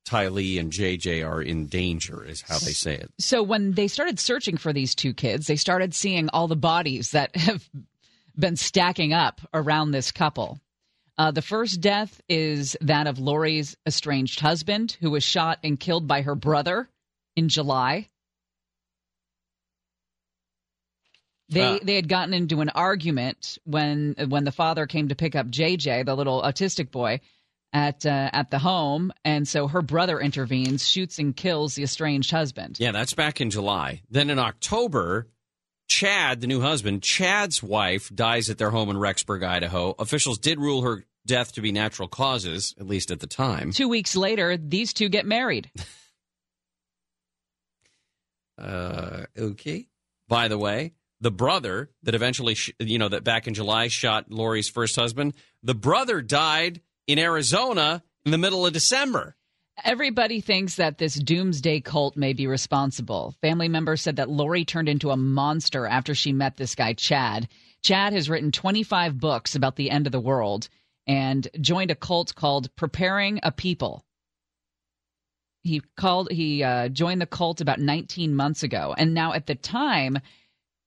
Tylee 0.05 0.59
and 0.59 0.71
JJ 0.71 1.27
are 1.27 1.41
in 1.41 1.67
danger, 1.67 2.23
is 2.23 2.41
how 2.41 2.57
they 2.59 2.71
say 2.71 2.95
it. 2.95 3.11
So 3.19 3.41
when 3.43 3.73
they 3.73 3.87
started 3.87 4.19
searching 4.19 4.57
for 4.57 4.73
these 4.73 4.95
two 4.95 5.13
kids, 5.13 5.47
they 5.47 5.55
started 5.55 5.93
seeing 5.93 6.29
all 6.29 6.47
the 6.47 6.55
bodies 6.55 7.11
that 7.11 7.35
have 7.35 7.69
been 8.37 8.55
stacking 8.55 9.13
up 9.13 9.41
around 9.53 9.91
this 9.91 10.11
couple. 10.11 10.59
Uh, 11.17 11.31
the 11.31 11.41
first 11.41 11.79
death 11.79 12.21
is 12.27 12.75
that 12.81 13.07
of 13.07 13.19
Lori's 13.19 13.77
estranged 13.85 14.39
husband, 14.39 14.97
who 14.99 15.11
was 15.11 15.23
shot 15.23 15.59
and 15.63 15.79
killed 15.79 16.07
by 16.07 16.21
her 16.23 16.33
brother 16.33 16.89
in 17.35 17.49
July. 17.49 18.09
They 21.49 21.61
Uh. 21.75 21.79
they 21.83 21.95
had 21.95 22.07
gotten 22.07 22.33
into 22.33 22.61
an 22.61 22.69
argument 22.69 23.57
when 23.65 24.15
when 24.27 24.43
the 24.43 24.51
father 24.51 24.87
came 24.87 25.09
to 25.09 25.15
pick 25.15 25.35
up 25.35 25.47
JJ, 25.47 26.05
the 26.05 26.15
little 26.15 26.41
autistic 26.41 26.89
boy, 26.89 27.19
at 27.73 28.05
uh, 28.05 28.29
at 28.33 28.49
the 28.49 28.59
home, 28.59 29.11
and 29.25 29.47
so 29.47 29.67
her 29.67 29.81
brother 29.81 30.19
intervenes, 30.19 30.87
shoots 30.87 31.19
and 31.19 31.35
kills 31.35 31.75
the 31.75 31.83
estranged 31.83 32.31
husband. 32.31 32.77
Yeah, 32.79 32.91
that's 32.91 33.13
back 33.13 33.41
in 33.41 33.49
July. 33.49 34.01
Then 34.09 34.29
in 34.29 34.39
October, 34.39 35.27
Chad, 35.87 36.39
the 36.41 36.47
new 36.47 36.61
husband, 36.61 37.03
Chad's 37.03 37.61
wife 37.61 38.09
dies 38.15 38.49
at 38.49 38.57
their 38.57 38.71
home 38.71 38.89
in 38.89 38.95
Rexburg, 38.95 39.43
Idaho. 39.43 39.95
Officials 39.99 40.37
did 40.37 40.59
rule 40.59 40.81
her 40.83 41.03
death 41.25 41.53
to 41.53 41.61
be 41.61 41.71
natural 41.71 42.07
causes, 42.07 42.73
at 42.79 42.87
least 42.87 43.11
at 43.11 43.19
the 43.19 43.27
time. 43.27 43.71
Two 43.71 43.89
weeks 43.89 44.15
later, 44.15 44.57
these 44.57 44.93
two 44.93 45.09
get 45.09 45.25
married. 45.25 45.69
Uh, 48.57 49.25
okay. 49.37 49.87
By 50.27 50.47
the 50.47 50.57
way, 50.57 50.93
the 51.21 51.31
brother 51.31 51.89
that 52.03 52.15
eventually, 52.15 52.55
sh- 52.55 52.71
you 52.79 52.99
know, 52.99 53.09
that 53.09 53.23
back 53.23 53.47
in 53.47 53.53
July 53.53 53.87
shot 53.87 54.29
Lori's 54.29 54.69
first 54.69 54.95
husband, 54.95 55.33
the 55.63 55.75
brother 55.75 56.21
died 56.21 56.81
in 57.07 57.19
Arizona 57.19 58.03
in 58.25 58.31
the 58.31 58.37
middle 58.37 58.65
of 58.65 58.73
December. 58.73 59.35
Everybody 59.83 60.39
thinks 60.39 60.75
that 60.75 60.99
this 60.99 61.15
doomsday 61.15 61.81
cult 61.81 62.15
may 62.15 62.33
be 62.33 62.45
responsible. 62.45 63.33
Family 63.41 63.67
members 63.67 64.01
said 64.01 64.17
that 64.17 64.29
Lori 64.29 64.65
turned 64.65 64.87
into 64.87 65.09
a 65.09 65.17
monster 65.17 65.87
after 65.87 66.13
she 66.13 66.31
met 66.31 66.57
this 66.57 66.75
guy, 66.75 66.93
Chad. 66.93 67.47
Chad 67.81 68.13
has 68.13 68.29
written 68.29 68.51
25 68.51 69.19
books 69.19 69.55
about 69.55 69.75
the 69.75 69.89
end 69.89 70.05
of 70.05 70.11
the 70.11 70.19
world 70.19 70.69
and 71.07 71.47
joined 71.59 71.91
a 71.91 71.95
cult 71.95 72.35
called 72.35 72.73
Preparing 72.75 73.39
a 73.43 73.51
People. 73.51 74.05
He 75.63 75.81
called 75.97 76.31
he 76.31 76.63
uh, 76.63 76.89
joined 76.89 77.21
the 77.21 77.25
cult 77.25 77.61
about 77.61 77.79
19 77.79 78.35
months 78.35 78.63
ago, 78.63 78.93
and 78.97 79.13
now 79.13 79.33
at 79.33 79.47
the 79.47 79.55
time, 79.55 80.19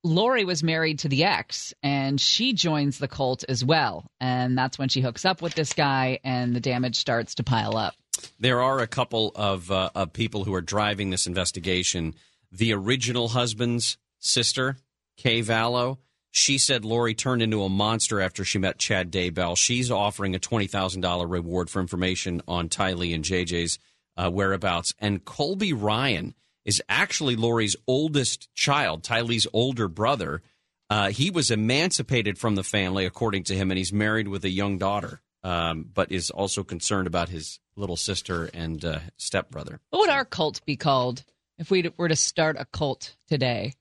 Lori 0.03 0.45
was 0.45 0.63
married 0.63 0.99
to 0.99 1.09
the 1.09 1.23
ex, 1.23 1.73
and 1.83 2.21
she 2.21 2.53
joins 2.53 2.99
the 2.99 3.07
cult 3.07 3.43
as 3.49 3.65
well, 3.65 4.09
and 4.19 4.57
that's 4.57 4.77
when 4.77 4.89
she 4.89 5.01
hooks 5.01 5.25
up 5.25 5.41
with 5.41 5.55
this 5.55 5.73
guy, 5.73 6.19
and 6.23 6.55
the 6.55 6.59
damage 6.59 6.97
starts 6.97 7.35
to 7.35 7.43
pile 7.43 7.75
up. 7.75 7.95
There 8.39 8.61
are 8.61 8.79
a 8.79 8.87
couple 8.87 9.31
of, 9.35 9.71
uh, 9.71 9.89
of 9.95 10.13
people 10.13 10.43
who 10.43 10.53
are 10.53 10.61
driving 10.61 11.09
this 11.09 11.27
investigation. 11.27 12.15
The 12.51 12.73
original 12.73 13.29
husband's 13.29 13.97
sister, 14.19 14.77
Kay 15.17 15.41
Vallow, 15.41 15.97
she 16.31 16.57
said 16.57 16.85
Lori 16.85 17.15
turned 17.15 17.41
into 17.41 17.63
a 17.63 17.69
monster 17.69 18.21
after 18.21 18.43
she 18.43 18.59
met 18.59 18.77
Chad 18.77 19.11
Daybell. 19.11 19.57
She's 19.57 19.89
offering 19.89 20.35
a 20.35 20.39
$20,000 20.39 21.29
reward 21.29 21.69
for 21.69 21.79
information 21.79 22.41
on 22.47 22.69
Tylee 22.69 23.15
and 23.15 23.23
JJ's 23.23 23.79
uh, 24.17 24.29
whereabouts. 24.29 24.93
And 24.99 25.23
Colby 25.23 25.71
Ryan 25.73 26.33
is 26.65 26.81
actually 26.89 27.35
Lori's 27.37 27.75
oldest 27.87 28.53
child, 28.53 29.03
Tylee's 29.03 29.47
older 29.53 29.87
brother. 29.87 30.41
Uh, 30.89 31.09
he 31.09 31.29
was 31.29 31.51
emancipated 31.51 32.37
from 32.37 32.55
the 32.55 32.63
family, 32.63 33.05
according 33.05 33.43
to 33.45 33.55
him, 33.55 33.71
and 33.71 33.77
he's 33.77 33.93
married 33.93 34.27
with 34.27 34.43
a 34.45 34.49
young 34.49 34.77
daughter, 34.77 35.21
um, 35.43 35.89
but 35.93 36.11
is 36.11 36.29
also 36.31 36.63
concerned 36.63 37.07
about 37.07 37.29
his 37.29 37.59
little 37.75 37.95
sister 37.97 38.49
and 38.53 38.83
uh, 38.83 38.99
stepbrother. 39.17 39.79
What 39.91 39.99
would 39.99 40.09
our 40.09 40.25
cult 40.25 40.65
be 40.65 40.75
called 40.75 41.23
if 41.57 41.69
we 41.69 41.89
were 41.97 42.09
to 42.09 42.15
start 42.15 42.55
a 42.59 42.65
cult 42.65 43.15
today? 43.27 43.73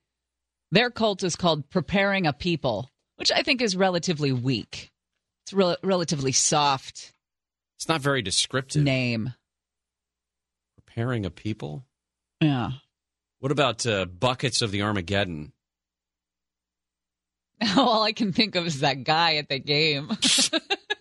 Their 0.72 0.90
cult 0.90 1.22
is 1.22 1.36
called 1.36 1.70
Preparing 1.70 2.26
a 2.26 2.32
People, 2.32 2.90
which 3.16 3.30
I 3.32 3.42
think 3.42 3.62
is 3.62 3.76
relatively 3.76 4.32
weak. 4.32 4.90
It's 5.44 5.52
rel- 5.52 5.76
relatively 5.82 6.32
soft 6.32 7.12
It's 7.78 7.88
not 7.88 8.00
very 8.00 8.20
descriptive. 8.20 8.82
name. 8.82 9.32
Preparing 10.96 11.26
a 11.26 11.30
people? 11.30 11.84
Yeah. 12.40 12.70
What 13.40 13.52
about 13.52 13.84
uh, 13.86 14.06
buckets 14.06 14.62
of 14.62 14.70
the 14.70 14.80
Armageddon? 14.80 15.52
All 17.76 18.02
I 18.02 18.12
can 18.12 18.32
think 18.32 18.54
of 18.56 18.64
is 18.66 18.80
that 18.80 19.04
guy 19.04 19.36
at 19.36 19.50
the 19.50 19.58
game. 19.58 20.08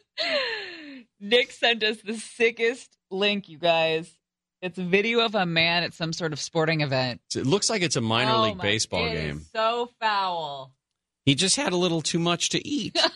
Nick 1.22 1.50
sent 1.54 1.82
us 1.82 1.96
the 2.04 2.16
sickest 2.18 2.98
link, 3.10 3.48
you 3.48 3.58
guys. 3.58 4.14
It's 4.62 4.78
a 4.78 4.84
video 4.84 5.22
of 5.22 5.34
a 5.34 5.46
man 5.46 5.84
at 5.84 5.94
some 5.94 6.12
sort 6.12 6.34
of 6.34 6.42
sporting 6.42 6.82
event. 6.82 7.22
It 7.34 7.46
looks 7.46 7.70
like 7.70 7.82
it's 7.82 7.96
a 7.96 8.02
minor 8.02 8.34
Oh 8.34 8.42
league 8.42 8.58
my- 8.58 8.64
baseball 8.64 9.06
game. 9.08 9.46
so 9.54 9.90
foul. 10.02 10.74
He 11.26 11.36
just 11.36 11.56
had 11.56 11.72
a 11.72 11.78
little 11.78 12.02
too 12.02 12.20
much 12.20 12.50
to 12.50 12.68
eat. 12.68 13.00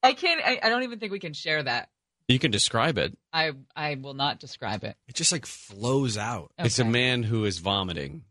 I 0.00 0.12
can't. 0.12 0.40
I, 0.44 0.60
I 0.62 0.68
don't 0.68 0.84
even 0.84 1.00
think 1.00 1.10
we 1.10 1.18
can 1.18 1.32
share 1.32 1.60
that. 1.64 1.88
You 2.28 2.38
can 2.38 2.50
describe 2.50 2.98
it. 2.98 3.16
I 3.32 3.52
I 3.74 3.94
will 3.96 4.14
not 4.14 4.40
describe 4.40 4.84
it. 4.84 4.96
It 5.08 5.14
just 5.14 5.32
like 5.32 5.46
flows 5.46 6.16
out. 6.18 6.52
It's 6.58 6.78
a 6.78 6.84
man 6.84 7.22
who 7.22 7.44
is 7.44 7.58
vomiting, 7.58 8.24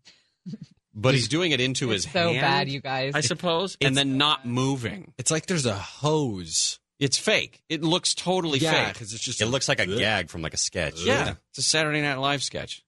but 0.93 1.13
he's 1.13 1.27
doing 1.27 1.51
it 1.51 1.59
into 1.61 1.91
It's 1.91 2.05
his 2.05 2.13
so 2.13 2.29
hand, 2.29 2.41
bad, 2.41 2.69
you 2.69 2.81
guys. 2.81 3.13
I 3.15 3.21
suppose, 3.21 3.77
and 3.81 3.95
then 3.95 4.17
not 4.17 4.45
moving. 4.45 5.13
It's 5.17 5.31
like 5.31 5.45
there's 5.45 5.65
a 5.65 5.75
hose. 5.75 6.79
It's 6.99 7.17
fake. 7.17 7.61
It 7.67 7.83
looks 7.83 8.13
totally 8.13 8.59
Yeah, 8.59 8.85
fake. 8.85 8.93
because 8.93 9.13
it's 9.13 9.23
just 9.23 9.41
It 9.41 9.47
looks 9.47 9.67
like 9.67 9.79
a 9.79 9.83
Ugh. 9.91 9.97
gag 9.99 10.29
from 10.29 10.41
like 10.41 10.53
a 10.53 10.57
sketch. 10.57 11.01
Yeah, 11.01 11.35
it's 11.49 11.59
a 11.59 11.61
Saturday 11.63 12.01
Night 12.01 12.15
Live 12.19 12.41
sketch. 12.41 12.83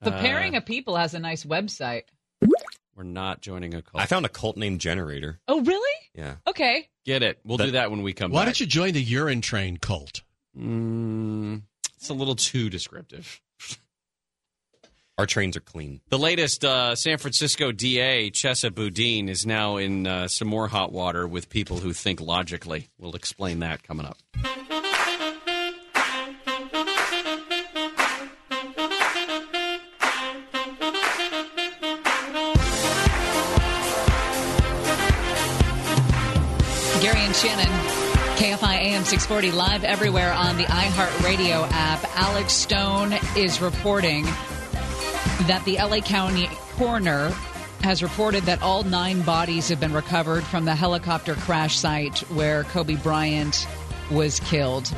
The 0.00 0.10
Uh, 0.12 0.56
of 0.58 0.66
People 0.66 0.96
has 0.96 1.14
a 1.14 1.20
nice 1.20 1.44
website. 1.44 2.02
We're 2.96 3.04
not 3.04 3.40
joining 3.40 3.72
a 3.74 3.82
cult. 3.82 4.02
I 4.02 4.06
found 4.06 4.26
a 4.26 4.28
cult 4.28 4.56
named 4.56 4.80
Generator. 4.80 5.40
Oh, 5.48 5.60
really? 5.60 5.92
Yeah. 6.14 6.36
Okay. 6.46 6.88
Get 7.06 7.22
it? 7.22 7.38
We'll 7.44 7.56
That- 7.56 7.66
do 7.66 7.70
that 7.72 7.90
when 7.92 8.02
we 8.02 8.12
come 8.12 8.30
back. 8.32 8.34
Why 8.34 8.40
back. 8.40 8.46
don't 8.48 8.60
you 8.60 8.66
join 8.66 8.92
the 8.94 9.02
urine 9.02 9.40
train 9.40 9.76
cult? 9.76 10.22
Mm, 10.58 11.62
it's 11.96 12.08
a 12.10 12.14
little 12.14 12.34
too 12.34 12.68
descriptive. 12.70 13.40
Our 15.18 15.26
trains 15.26 15.56
are 15.56 15.60
clean. 15.60 16.00
The 16.08 16.18
latest 16.18 16.64
uh, 16.64 16.96
San 16.96 17.18
Francisco 17.18 17.70
DA, 17.70 18.30
Chesa 18.30 18.74
Boudin, 18.74 19.28
is 19.28 19.44
now 19.44 19.76
in 19.76 20.06
uh, 20.06 20.26
some 20.26 20.48
more 20.48 20.68
hot 20.68 20.90
water 20.90 21.28
with 21.28 21.50
people 21.50 21.78
who 21.78 21.92
think 21.92 22.20
logically. 22.20 22.88
We'll 22.98 23.14
explain 23.14 23.58
that 23.60 23.82
coming 23.82 24.06
up. 24.06 24.18
Gary 37.00 37.20
and 37.20 37.34
Shannon, 37.34 37.68
KFI 38.36 38.74
AM 38.78 39.04
640, 39.04 39.52
live 39.52 39.84
everywhere 39.84 40.32
on 40.32 40.56
the 40.56 40.64
iHeartRadio 40.64 41.68
app. 41.70 42.04
Alex 42.16 42.52
Stone 42.52 43.12
is 43.36 43.60
reporting 43.60 44.24
that 45.46 45.62
the 45.64 45.76
LA 45.76 46.00
County 46.00 46.46
coroner 46.76 47.28
has 47.82 48.02
reported 48.02 48.44
that 48.44 48.62
all 48.62 48.84
nine 48.84 49.22
bodies 49.22 49.68
have 49.68 49.78
been 49.78 49.92
recovered 49.92 50.42
from 50.44 50.64
the 50.64 50.74
helicopter 50.74 51.34
crash 51.34 51.78
site 51.78 52.18
where 52.30 52.64
Kobe 52.64 52.96
Bryant 52.96 53.68
was 54.10 54.40
killed. 54.40 54.88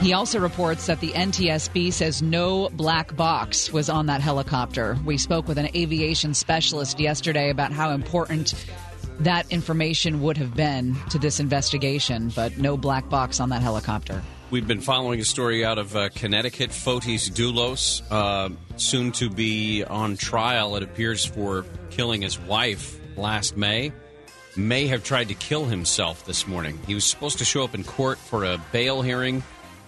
He 0.00 0.12
also 0.12 0.40
reports 0.40 0.86
that 0.86 1.00
the 1.00 1.12
NTSB 1.12 1.92
says 1.92 2.22
no 2.22 2.68
black 2.70 3.16
box 3.16 3.72
was 3.72 3.88
on 3.88 4.06
that 4.06 4.20
helicopter. 4.20 4.96
We 5.04 5.18
spoke 5.18 5.46
with 5.46 5.58
an 5.58 5.68
aviation 5.74 6.34
specialist 6.34 7.00
yesterday 7.00 7.50
about 7.50 7.72
how 7.72 7.90
important 7.90 8.54
that 9.20 9.50
information 9.50 10.22
would 10.22 10.36
have 10.36 10.54
been 10.54 10.96
to 11.10 11.18
this 11.18 11.40
investigation, 11.40 12.30
but 12.34 12.58
no 12.58 12.76
black 12.76 13.08
box 13.08 13.40
on 13.40 13.48
that 13.50 13.62
helicopter. 13.62 14.22
We've 14.50 14.66
been 14.66 14.80
following 14.80 15.18
a 15.18 15.24
story 15.24 15.64
out 15.64 15.78
of 15.78 15.96
uh, 15.96 16.08
Connecticut. 16.10 16.70
Fotis 16.70 17.28
Dulos, 17.30 18.02
uh, 18.10 18.50
soon 18.76 19.10
to 19.12 19.28
be 19.28 19.82
on 19.82 20.16
trial, 20.16 20.76
it 20.76 20.82
appears, 20.84 21.24
for 21.24 21.64
killing 21.90 22.22
his 22.22 22.38
wife 22.38 23.00
last 23.16 23.56
May. 23.56 23.92
may 24.56 24.86
have 24.86 25.02
tried 25.02 25.28
to 25.28 25.34
kill 25.34 25.64
himself 25.64 26.24
this 26.26 26.46
morning. 26.46 26.78
He 26.86 26.94
was 26.94 27.04
supposed 27.04 27.38
to 27.38 27.44
show 27.44 27.64
up 27.64 27.74
in 27.74 27.84
court 27.84 28.18
for 28.18 28.44
a 28.44 28.58
bail 28.72 29.02
hearing, 29.02 29.42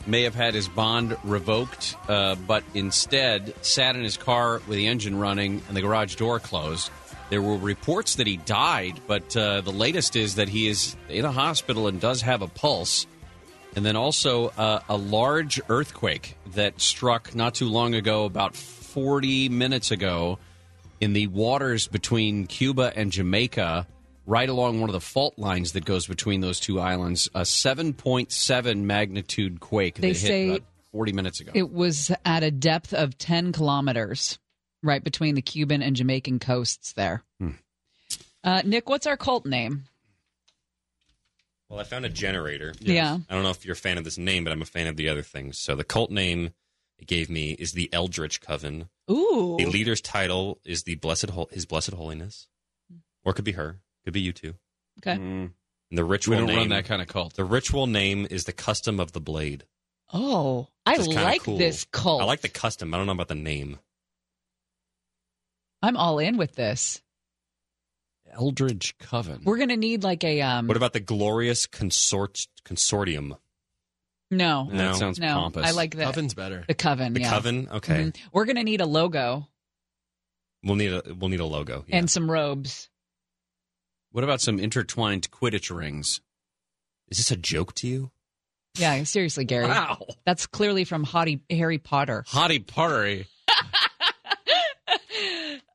may 0.06 0.22
have 0.22 0.34
had 0.34 0.54
his 0.54 0.68
bond 0.68 1.16
revoked, 1.22 1.96
uh, 2.08 2.34
but 2.34 2.64
instead 2.74 3.54
sat 3.62 3.94
in 3.96 4.02
his 4.02 4.16
car 4.16 4.54
with 4.66 4.76
the 4.76 4.86
engine 4.86 5.18
running 5.18 5.62
and 5.68 5.76
the 5.76 5.80
garage 5.80 6.16
door 6.16 6.40
closed. 6.40 6.90
There 7.30 7.42
were 7.42 7.56
reports 7.56 8.14
that 8.16 8.26
he 8.26 8.38
died, 8.38 9.00
but 9.06 9.36
uh, 9.36 9.60
the 9.60 9.72
latest 9.72 10.16
is 10.16 10.36
that 10.36 10.48
he 10.48 10.68
is 10.68 10.96
in 11.08 11.24
a 11.24 11.32
hospital 11.32 11.86
and 11.86 12.00
does 12.00 12.22
have 12.22 12.40
a 12.40 12.48
pulse. 12.48 13.06
And 13.76 13.84
then 13.84 13.96
also 13.96 14.48
uh, 14.48 14.80
a 14.88 14.96
large 14.96 15.60
earthquake 15.68 16.36
that 16.54 16.80
struck 16.80 17.34
not 17.34 17.54
too 17.54 17.68
long 17.68 17.94
ago, 17.94 18.24
about 18.24 18.56
40 18.56 19.50
minutes 19.50 19.90
ago, 19.90 20.38
in 21.00 21.12
the 21.12 21.26
waters 21.28 21.86
between 21.86 22.46
Cuba 22.46 22.92
and 22.96 23.12
Jamaica, 23.12 23.86
right 24.26 24.48
along 24.48 24.80
one 24.80 24.88
of 24.88 24.94
the 24.94 25.00
fault 25.00 25.38
lines 25.38 25.72
that 25.72 25.84
goes 25.84 26.06
between 26.06 26.40
those 26.40 26.60
two 26.60 26.80
islands. 26.80 27.28
A 27.34 27.42
7.7 27.42 28.76
magnitude 28.82 29.60
quake 29.60 29.96
They 29.96 30.12
that 30.12 30.18
say 30.18 30.46
hit 30.46 30.56
about 30.56 30.68
40 30.92 31.12
minutes 31.12 31.40
ago. 31.40 31.52
It 31.54 31.70
was 31.70 32.10
at 32.24 32.42
a 32.42 32.50
depth 32.50 32.94
of 32.94 33.18
10 33.18 33.52
kilometers, 33.52 34.38
right 34.82 35.02
between 35.02 35.34
the 35.34 35.42
Cuban 35.42 35.82
and 35.82 35.96
Jamaican 35.96 36.38
coasts 36.38 36.92
there. 36.92 37.22
Hmm. 37.40 37.50
Uh, 38.44 38.62
Nick, 38.64 38.88
what's 38.88 39.06
our 39.06 39.16
cult 39.16 39.44
name? 39.46 39.84
Well, 41.68 41.80
I 41.80 41.84
found 41.84 42.06
a 42.06 42.08
generator. 42.08 42.72
Yeah. 42.80 43.18
I 43.28 43.34
don't 43.34 43.42
know 43.42 43.50
if 43.50 43.64
you're 43.64 43.74
a 43.74 43.76
fan 43.76 43.98
of 43.98 44.04
this 44.04 44.16
name, 44.16 44.44
but 44.44 44.52
I'm 44.52 44.62
a 44.62 44.66
fan 44.66 44.86
of 44.86 44.96
the 44.96 45.08
other 45.08 45.22
things. 45.22 45.58
So 45.58 45.74
the 45.76 45.84
cult 45.84 46.10
name 46.10 46.50
it 46.98 47.06
gave 47.06 47.28
me 47.28 47.50
is 47.52 47.72
the 47.72 47.92
Eldritch 47.92 48.40
Coven. 48.40 48.88
Ooh. 49.10 49.56
The 49.58 49.66
leader's 49.66 50.00
title 50.00 50.60
is 50.64 50.84
the 50.84 50.94
Blessed 50.96 51.30
Hol- 51.30 51.48
His 51.52 51.66
Blessed 51.66 51.92
Holiness, 51.92 52.48
or 53.24 53.32
it 53.32 53.34
could 53.34 53.44
be 53.44 53.52
her, 53.52 53.80
could 54.04 54.14
be 54.14 54.20
you 54.20 54.32
too. 54.32 54.54
Okay. 55.00 55.12
And 55.12 55.52
the 55.90 56.04
ritual 56.04 56.32
We 56.34 56.38
don't 56.38 56.46
name, 56.48 56.56
run 56.58 56.68
that 56.70 56.86
kind 56.86 57.02
of 57.02 57.08
cult. 57.08 57.34
The 57.34 57.44
ritual 57.44 57.86
name 57.86 58.26
is 58.30 58.44
the 58.44 58.52
Custom 58.52 58.98
of 58.98 59.12
the 59.12 59.20
Blade. 59.20 59.64
Oh, 60.12 60.68
I 60.86 60.92
Which 60.92 61.00
is 61.00 61.06
kinda 61.08 61.22
like 61.22 61.42
cool. 61.42 61.58
this 61.58 61.84
cult. 61.84 62.22
I 62.22 62.24
like 62.24 62.40
the 62.40 62.48
custom. 62.48 62.94
I 62.94 62.96
don't 62.96 63.06
know 63.06 63.12
about 63.12 63.28
the 63.28 63.34
name. 63.34 63.78
I'm 65.82 65.96
all 65.96 66.18
in 66.18 66.36
with 66.36 66.54
this. 66.54 67.00
Eldritch 68.30 68.96
Coven. 68.98 69.40
We're 69.44 69.56
going 69.56 69.70
to 69.70 69.76
need 69.76 70.04
like 70.04 70.22
a 70.24 70.42
um 70.42 70.66
What 70.66 70.76
about 70.76 70.92
the 70.92 71.00
Glorious 71.00 71.66
Consort 71.66 72.46
Consortium? 72.64 73.38
no. 74.30 74.64
No. 74.64 74.76
That 74.76 74.96
sounds 74.96 75.18
no. 75.18 75.34
pompous. 75.34 75.66
I 75.66 75.70
like 75.70 75.96
the 75.96 76.04
Coven's 76.04 76.34
better. 76.34 76.64
The 76.68 76.74
coven, 76.74 77.14
The 77.14 77.20
yeah. 77.20 77.30
Coven? 77.30 77.68
Okay. 77.72 78.04
Mhm. 78.04 78.16
We're 78.32 78.44
going 78.44 78.56
to 78.56 78.64
need 78.64 78.80
a 78.80 78.86
logo 78.86 79.48
We'll 80.62 80.76
need 80.76 80.92
a 80.92 81.02
we'll 81.18 81.30
need 81.30 81.40
a 81.40 81.46
logo. 81.46 81.84
Yeah. 81.86 81.98
and 81.98 82.10
some 82.10 82.30
robes. 82.30 82.90
What 84.10 84.24
about 84.24 84.40
some 84.40 84.58
intertwined 84.58 85.30
Quidditch 85.30 85.74
rings? 85.74 86.20
Is 87.08 87.18
this 87.18 87.30
a 87.30 87.36
joke 87.36 87.74
to 87.76 87.86
you? 87.86 88.10
Yeah, 88.76 89.02
seriously, 89.04 89.44
Gary. 89.44 89.66
Wow. 89.68 90.04
That's 90.26 90.46
clearly 90.46 90.84
from 90.84 91.04
Hottie 91.06 91.40
Harry 91.50 91.78
Potter. 91.78 92.24
Hottie 92.28 92.64
Pottery. 92.66 93.26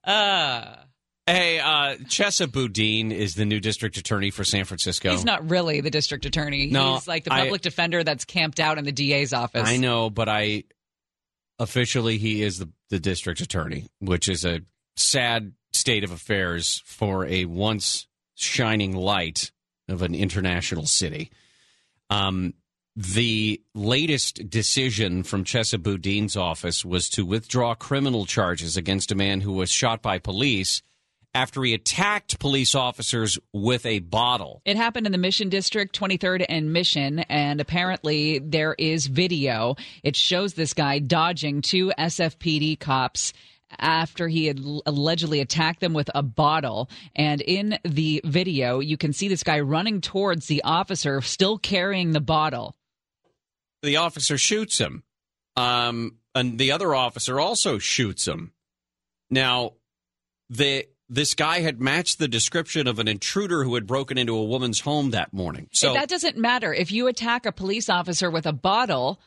Uh, 0.04 0.76
hey, 1.28 1.60
uh, 1.60 1.96
Chesa 2.06 2.52
Boudin 2.52 3.12
is 3.12 3.36
the 3.36 3.46
new 3.46 3.60
district 3.60 3.98
attorney 3.98 4.30
for 4.30 4.44
San 4.44 4.66
Francisco. 4.66 5.12
He's 5.12 5.26
not 5.26 5.50
really 5.50 5.82
the 5.82 5.90
district 5.90 6.26
attorney. 6.26 6.68
No, 6.68 6.96
He's 6.96 7.08
like 7.08 7.24
the 7.24 7.34
I- 7.34 7.42
public 7.42 7.62
defender 7.62 8.04
that's 8.04 8.26
camped 8.26 8.60
out 8.60 8.78
in 8.78 8.86
the 8.86 8.92
DA's 8.92 9.34
office. 9.34 9.68
I 9.68 9.78
know, 9.78 10.10
but 10.10 10.30
I 10.30 10.64
officially 11.60 12.18
he 12.18 12.42
is 12.42 12.60
the, 12.60 12.70
the 12.90 13.00
district 13.00 13.42
attorney, 13.42 13.88
which 14.00 14.28
is 14.28 14.46
a 14.46 14.62
sad 14.96 15.54
state 15.72 16.04
of 16.04 16.12
affairs 16.12 16.82
for 16.86 17.26
a 17.26 17.46
once 17.46 18.08
shining 18.36 18.96
light 18.96 19.52
of 19.88 20.02
an 20.02 20.16
international 20.16 20.86
city. 20.86 21.32
Um, 22.10 22.54
the 22.96 23.62
latest 23.74 24.50
decision 24.50 25.24
from 25.24 25.44
Chesa 25.44 25.82
Boudin's 25.82 26.38
office 26.38 26.86
was 26.86 27.10
to 27.10 27.26
withdraw 27.26 27.74
criminal 27.74 28.26
charges 28.26 28.78
against 28.78 29.12
a 29.12 29.16
man 29.16 29.42
who 29.42 29.54
was 29.54 29.72
shot 29.72 30.02
by 30.02 30.20
police 30.20 30.82
after 31.34 31.64
he 31.64 31.74
attacked 31.74 32.40
police 32.40 32.76
officers 32.76 33.40
with 33.52 33.86
a 33.88 34.00
bottle. 34.00 34.62
It 34.66 34.78
happened 34.78 35.08
in 35.08 35.12
the 35.12 35.18
Mission 35.18 35.50
District, 35.50 35.98
23rd 35.98 36.46
and 36.48 36.72
Mission, 36.72 37.20
and 37.22 37.60
apparently 37.60 38.38
there 38.38 38.76
is 38.78 39.08
video. 39.08 39.76
It 40.04 40.16
shows 40.16 40.54
this 40.54 40.76
guy 40.76 41.00
dodging 41.00 41.64
two 41.64 41.92
SFPD 41.98 42.80
cops 42.80 43.34
after 43.80 44.28
he 44.28 44.46
had 44.46 44.60
allegedly 44.86 45.40
attacked 45.40 45.80
them 45.80 45.94
with 45.94 46.12
a 46.14 46.22
bottle. 46.22 46.92
And 47.16 47.42
in 47.42 47.80
the 47.84 48.22
video, 48.24 48.80
you 48.80 48.98
can 48.98 49.14
see 49.14 49.28
this 49.28 49.42
guy 49.42 49.62
running 49.62 50.02
towards 50.02 50.46
the 50.46 50.62
officer, 50.64 51.22
still 51.22 51.58
carrying 51.58 52.12
the 52.12 52.22
bottle. 52.22 52.76
The 53.84 53.98
officer 53.98 54.38
shoots 54.38 54.80
him. 54.80 55.04
Um, 55.56 56.18
and 56.34 56.58
the 56.58 56.72
other 56.72 56.96
officer 56.96 57.40
also 57.40 57.78
shoots 57.78 58.28
him. 58.28 58.54
Now, 59.30 59.74
the 60.50 60.88
this 61.10 61.36
guy 61.36 61.60
had 61.60 61.80
matched 61.80 62.18
the 62.18 62.28
description 62.28 62.88
of 62.88 62.98
an 62.98 63.08
intruder 63.08 63.64
who 63.64 63.76
had 63.76 63.86
broken 63.86 64.18
into 64.18 64.36
a 64.36 64.44
woman's 64.44 64.80
home 64.80 65.12
that 65.12 65.32
morning. 65.32 65.70
So 65.72 65.94
that 65.94 66.10
doesn't 66.10 66.38
matter. 66.38 66.74
If 66.74 66.92
you 66.92 67.08
attack 67.08 67.46
a 67.46 67.52
police 67.52 67.90
officer 67.90 68.32
with 68.32 68.48
a 68.48 68.54
bottle, 68.54 69.20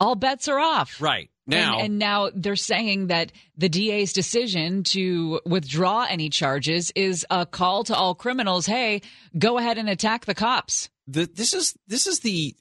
all 0.00 0.14
bets 0.14 0.48
are 0.48 0.58
off. 0.58 1.02
right 1.02 1.28
now, 1.46 1.74
and, 1.74 1.86
and 1.86 1.98
now 1.98 2.30
they're 2.34 2.56
saying 2.56 3.08
that 3.08 3.32
the 3.56 3.68
DA's 3.68 4.12
decision 4.12 4.84
to 4.84 5.40
withdraw 5.44 6.06
any 6.08 6.30
charges 6.30 6.92
is 6.94 7.26
a 7.30 7.44
call 7.44 7.84
to 7.84 7.96
all 7.96 8.14
criminals. 8.14 8.64
Hey, 8.64 9.02
go 9.36 9.58
ahead 9.58 9.76
and 9.76 9.88
attack 9.88 10.24
the 10.24 10.34
cops. 10.34 10.88
the, 11.06 11.26
this 11.26 11.52
is 11.52 11.74
this 11.88 12.06
is 12.06 12.20
the 12.20 12.54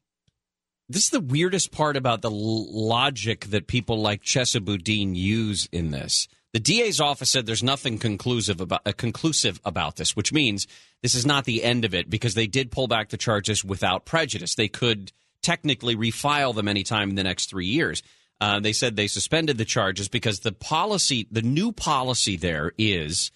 this 0.89 1.05
is 1.05 1.09
the 1.09 1.19
weirdest 1.19 1.71
part 1.71 1.97
about 1.97 2.21
the 2.21 2.31
l- 2.31 2.71
logic 2.71 3.45
that 3.47 3.67
people 3.67 4.01
like 4.01 4.23
Chesa 4.23 4.63
Boudin 4.63 5.15
use 5.15 5.67
in 5.71 5.91
this. 5.91 6.27
The 6.53 6.59
DA's 6.59 7.01
office 7.01 7.29
said 7.29 7.45
there's 7.45 7.63
nothing 7.63 7.97
conclusive 7.97 8.61
about 8.61 8.81
uh, 8.85 8.93
conclusive 8.93 9.59
about 9.65 9.97
this, 9.97 10.15
which 10.15 10.31
means 10.31 10.65
this 11.03 11.13
is 11.13 11.25
not 11.25 11.45
the 11.45 11.63
end 11.63 11.85
of 11.85 11.93
it 11.93 12.09
because 12.09 12.33
they 12.33 12.47
did 12.47 12.71
pull 12.71 12.87
back 12.87 13.09
the 13.09 13.17
charges 13.17 13.63
without 13.63 14.05
prejudice. 14.05 14.55
They 14.55 14.69
could 14.69 15.11
technically 15.43 15.95
refile 15.95 16.55
them 16.55 16.67
anytime 16.67 17.09
in 17.09 17.15
the 17.15 17.23
next 17.23 17.49
three 17.49 17.67
years. 17.67 18.01
Uh, 18.39 18.59
they 18.59 18.73
said 18.73 18.95
they 18.95 19.07
suspended 19.07 19.57
the 19.57 19.65
charges 19.65 20.07
because 20.07 20.39
the 20.39 20.51
policy, 20.51 21.27
the 21.29 21.41
new 21.41 21.71
policy 21.71 22.37
there 22.37 22.71
is 22.77 23.31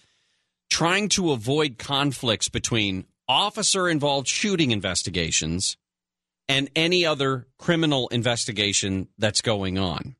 trying 0.70 1.08
to 1.10 1.32
avoid 1.32 1.76
conflicts 1.78 2.48
between 2.48 3.04
officer 3.28 3.88
involved 3.88 4.26
shooting 4.26 4.70
investigations 4.70 5.76
and 6.48 6.70
any 6.74 7.06
other 7.06 7.46
criminal 7.58 8.08
investigation 8.08 9.08
that's 9.18 9.40
going 9.40 9.78
on. 9.78 10.16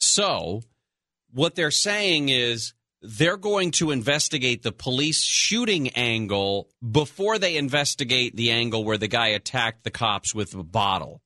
So, 0.00 0.62
what 1.32 1.54
they're 1.54 1.70
saying 1.70 2.28
is 2.28 2.74
they're 3.02 3.36
going 3.36 3.70
to 3.72 3.90
investigate 3.90 4.62
the 4.62 4.72
police 4.72 5.22
shooting 5.22 5.90
angle 5.90 6.70
before 6.90 7.38
they 7.38 7.56
investigate 7.56 8.34
the 8.34 8.50
angle 8.50 8.84
where 8.84 8.98
the 8.98 9.08
guy 9.08 9.28
attacked 9.28 9.84
the 9.84 9.90
cops 9.90 10.34
with 10.34 10.54
a 10.54 10.62
bottle. 10.62 11.20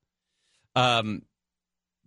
Um, 0.75 1.23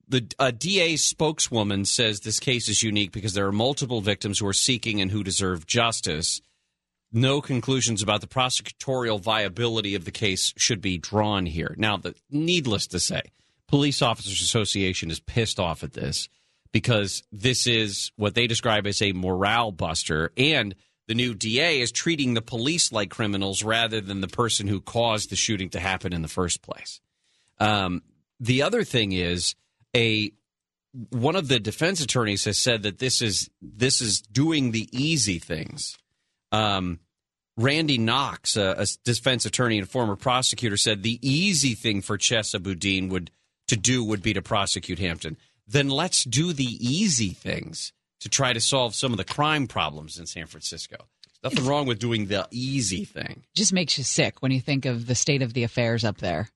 the 0.09 0.29
a 0.39 0.51
DA 0.51 0.97
spokeswoman 0.97 1.85
says 1.85 2.19
this 2.19 2.39
case 2.39 2.67
is 2.67 2.83
unique 2.83 3.13
because 3.13 3.33
there 3.33 3.47
are 3.47 3.53
multiple 3.53 4.01
victims 4.01 4.39
who 4.39 4.47
are 4.47 4.53
seeking 4.53 4.99
and 4.99 5.09
who 5.09 5.23
deserve 5.23 5.65
justice. 5.65 6.41
No 7.11 7.41
conclusions 7.41 8.01
about 8.01 8.21
the 8.21 8.27
prosecutorial 8.27 9.19
viability 9.19 9.95
of 9.95 10.05
the 10.05 10.11
case 10.11 10.53
should 10.57 10.81
be 10.81 10.97
drawn 10.97 11.45
here. 11.45 11.75
Now, 11.77 11.97
the, 11.97 12.15
needless 12.29 12.87
to 12.87 12.99
say, 12.99 13.21
Police 13.67 14.01
Officers 14.01 14.41
Association 14.41 15.11
is 15.11 15.19
pissed 15.19 15.59
off 15.59 15.83
at 15.83 15.93
this 15.93 16.29
because 16.71 17.23
this 17.31 17.67
is 17.67 18.11
what 18.15 18.35
they 18.35 18.47
describe 18.47 18.87
as 18.87 19.01
a 19.01 19.11
morale 19.11 19.71
buster, 19.71 20.31
and 20.37 20.75
the 21.07 21.15
new 21.15 21.33
DA 21.33 21.81
is 21.81 21.91
treating 21.91 22.33
the 22.33 22.41
police 22.41 22.91
like 22.91 23.09
criminals 23.09 23.63
rather 23.63 23.99
than 23.99 24.21
the 24.21 24.27
person 24.27 24.67
who 24.67 24.79
caused 24.79 25.29
the 25.29 25.35
shooting 25.35 25.69
to 25.71 25.79
happen 25.79 26.13
in 26.13 26.21
the 26.21 26.27
first 26.27 26.61
place. 26.61 27.01
Um, 27.59 28.03
the 28.39 28.61
other 28.61 28.83
thing 28.83 29.11
is 29.11 29.55
a 29.95 30.31
one 31.09 31.35
of 31.35 31.47
the 31.47 31.59
defense 31.59 32.01
attorneys 32.01 32.45
has 32.45 32.57
said 32.57 32.83
that 32.83 32.99
this 32.99 33.21
is 33.21 33.49
this 33.61 34.01
is 34.01 34.21
doing 34.21 34.71
the 34.71 34.89
easy 34.91 35.39
things. 35.39 35.97
Um, 36.51 36.99
Randy 37.57 37.97
Knox, 37.97 38.55
a, 38.55 38.75
a 38.79 38.87
defense 39.03 39.45
attorney 39.45 39.77
and 39.77 39.89
former 39.89 40.15
prosecutor, 40.15 40.77
said 40.77 41.03
the 41.03 41.19
easy 41.21 41.75
thing 41.75 42.01
for 42.01 42.17
Chesa 42.17 42.61
Boudin 42.61 43.09
would 43.09 43.31
to 43.67 43.77
do 43.77 44.03
would 44.03 44.21
be 44.21 44.33
to 44.33 44.41
prosecute 44.41 44.99
Hampton. 44.99 45.37
Then 45.67 45.89
let's 45.89 46.23
do 46.23 46.53
the 46.53 46.65
easy 46.65 47.29
things 47.29 47.93
to 48.19 48.29
try 48.29 48.53
to 48.53 48.59
solve 48.59 48.95
some 48.95 49.11
of 49.11 49.17
the 49.17 49.23
crime 49.23 49.67
problems 49.67 50.19
in 50.19 50.25
San 50.25 50.47
Francisco. 50.47 50.97
Nothing 51.43 51.65
wrong 51.65 51.87
with 51.87 51.99
doing 51.99 52.27
the 52.27 52.47
easy 52.51 53.03
thing. 53.03 53.43
Just 53.55 53.73
makes 53.73 53.97
you 53.97 54.03
sick 54.03 54.41
when 54.41 54.51
you 54.51 54.61
think 54.61 54.85
of 54.85 55.07
the 55.07 55.15
state 55.15 55.41
of 55.41 55.53
the 55.53 55.63
affairs 55.63 56.03
up 56.03 56.17
there 56.17 56.49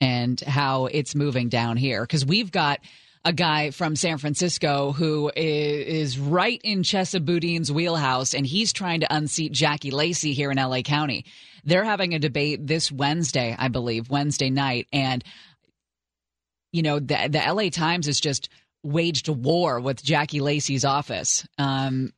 and 0.00 0.40
how 0.40 0.86
it's 0.86 1.14
moving 1.14 1.48
down 1.48 1.76
here. 1.76 2.02
Because 2.02 2.24
we've 2.24 2.50
got 2.50 2.80
a 3.24 3.32
guy 3.32 3.70
from 3.70 3.96
San 3.96 4.18
Francisco 4.18 4.92
who 4.92 5.30
is 5.36 6.18
right 6.18 6.60
in 6.64 6.82
Chesa 6.82 7.24
Boudin's 7.24 7.70
wheelhouse, 7.70 8.34
and 8.34 8.46
he's 8.46 8.72
trying 8.72 9.00
to 9.00 9.14
unseat 9.14 9.52
Jackie 9.52 9.90
Lacey 9.90 10.32
here 10.32 10.50
in 10.50 10.56
LA 10.56 10.80
County. 10.80 11.26
They're 11.64 11.84
having 11.84 12.14
a 12.14 12.18
debate 12.18 12.66
this 12.66 12.90
Wednesday, 12.90 13.54
I 13.58 13.68
believe, 13.68 14.08
Wednesday 14.10 14.48
night, 14.48 14.86
and 14.92 15.22
you 16.72 16.82
know 16.82 16.98
the 16.98 17.28
the 17.30 17.52
LA 17.52 17.68
Times 17.68 18.06
has 18.06 18.20
just 18.20 18.48
waged 18.82 19.28
a 19.28 19.32
war 19.32 19.80
with 19.80 20.02
Jackie 20.02 20.40
Lacey's 20.40 20.84
office. 20.84 21.46
Um, 21.58 22.12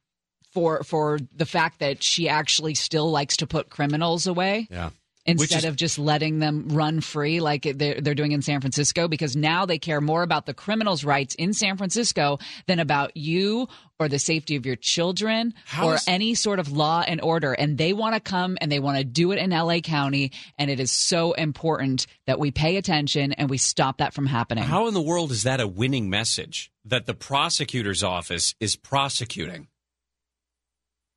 for 0.52 0.82
for 0.84 1.18
the 1.34 1.46
fact 1.46 1.80
that 1.80 2.02
she 2.02 2.28
actually 2.28 2.74
still 2.74 3.10
likes 3.10 3.38
to 3.38 3.46
put 3.46 3.70
criminals 3.70 4.26
away 4.26 4.68
Yeah. 4.70 4.90
Instead 5.26 5.58
is- 5.58 5.64
of 5.64 5.76
just 5.76 5.98
letting 5.98 6.38
them 6.38 6.68
run 6.68 7.00
free 7.00 7.40
like 7.40 7.62
they're, 7.62 8.00
they're 8.00 8.14
doing 8.14 8.32
in 8.32 8.42
San 8.42 8.60
Francisco 8.60 9.08
because 9.08 9.36
now 9.36 9.64
they 9.66 9.78
care 9.78 10.00
more 10.00 10.22
about 10.22 10.46
the 10.46 10.54
criminals' 10.54 11.04
rights 11.04 11.34
in 11.36 11.52
San 11.52 11.76
Francisco 11.76 12.38
than 12.66 12.78
about 12.78 13.16
you 13.16 13.68
or 13.98 14.08
the 14.08 14.18
safety 14.18 14.56
of 14.56 14.66
your 14.66 14.74
children 14.76 15.54
or 15.82 15.94
is- 15.94 16.04
any 16.08 16.34
sort 16.34 16.58
of 16.58 16.72
law 16.72 17.04
and 17.06 17.20
order. 17.20 17.52
And 17.52 17.78
they 17.78 17.92
want 17.92 18.14
to 18.14 18.20
come 18.20 18.58
and 18.60 18.70
they 18.72 18.80
want 18.80 18.98
to 18.98 19.04
do 19.04 19.30
it 19.32 19.38
in 19.38 19.50
LA 19.50 19.78
County. 19.80 20.32
And 20.58 20.70
it 20.70 20.80
is 20.80 20.90
so 20.90 21.32
important 21.32 22.06
that 22.26 22.38
we 22.40 22.50
pay 22.50 22.76
attention 22.76 23.32
and 23.32 23.48
we 23.48 23.58
stop 23.58 23.98
that 23.98 24.12
from 24.14 24.26
happening. 24.26 24.64
How 24.64 24.88
in 24.88 24.94
the 24.94 25.00
world 25.00 25.30
is 25.30 25.44
that 25.44 25.60
a 25.60 25.68
winning 25.68 26.10
message 26.10 26.72
that 26.84 27.06
the 27.06 27.14
prosecutor's 27.14 28.02
office 28.02 28.54
is 28.58 28.74
prosecuting? 28.74 29.68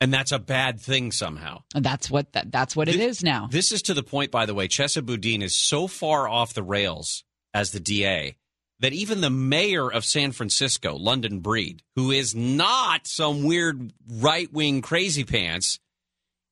And 0.01 0.13
that's 0.13 0.31
a 0.31 0.39
bad 0.39 0.79
thing 0.79 1.11
somehow. 1.11 1.63
And 1.73 1.83
that's 1.83 2.09
what 2.11 2.33
that, 2.33 2.51
that's 2.51 2.75
what 2.75 2.89
it 2.89 2.95
is 2.97 3.23
now. 3.23 3.47
This 3.49 3.71
is 3.71 3.81
to 3.83 3.93
the 3.93 4.03
point, 4.03 4.29
by 4.29 4.45
the 4.45 4.53
way, 4.53 4.67
Chesa 4.67 5.05
Boudin 5.05 5.41
is 5.41 5.55
so 5.55 5.87
far 5.87 6.27
off 6.27 6.53
the 6.53 6.63
rails 6.63 7.23
as 7.53 7.71
the 7.71 7.79
DA 7.79 8.35
that 8.79 8.93
even 8.93 9.21
the 9.21 9.29
mayor 9.29 9.89
of 9.89 10.03
San 10.03 10.31
Francisco, 10.31 10.95
London 10.95 11.39
Breed, 11.39 11.81
who 11.95 12.11
is 12.11 12.35
not 12.35 13.07
some 13.07 13.43
weird 13.43 13.93
right 14.09 14.51
wing 14.51 14.81
crazy 14.81 15.23
pants, 15.23 15.79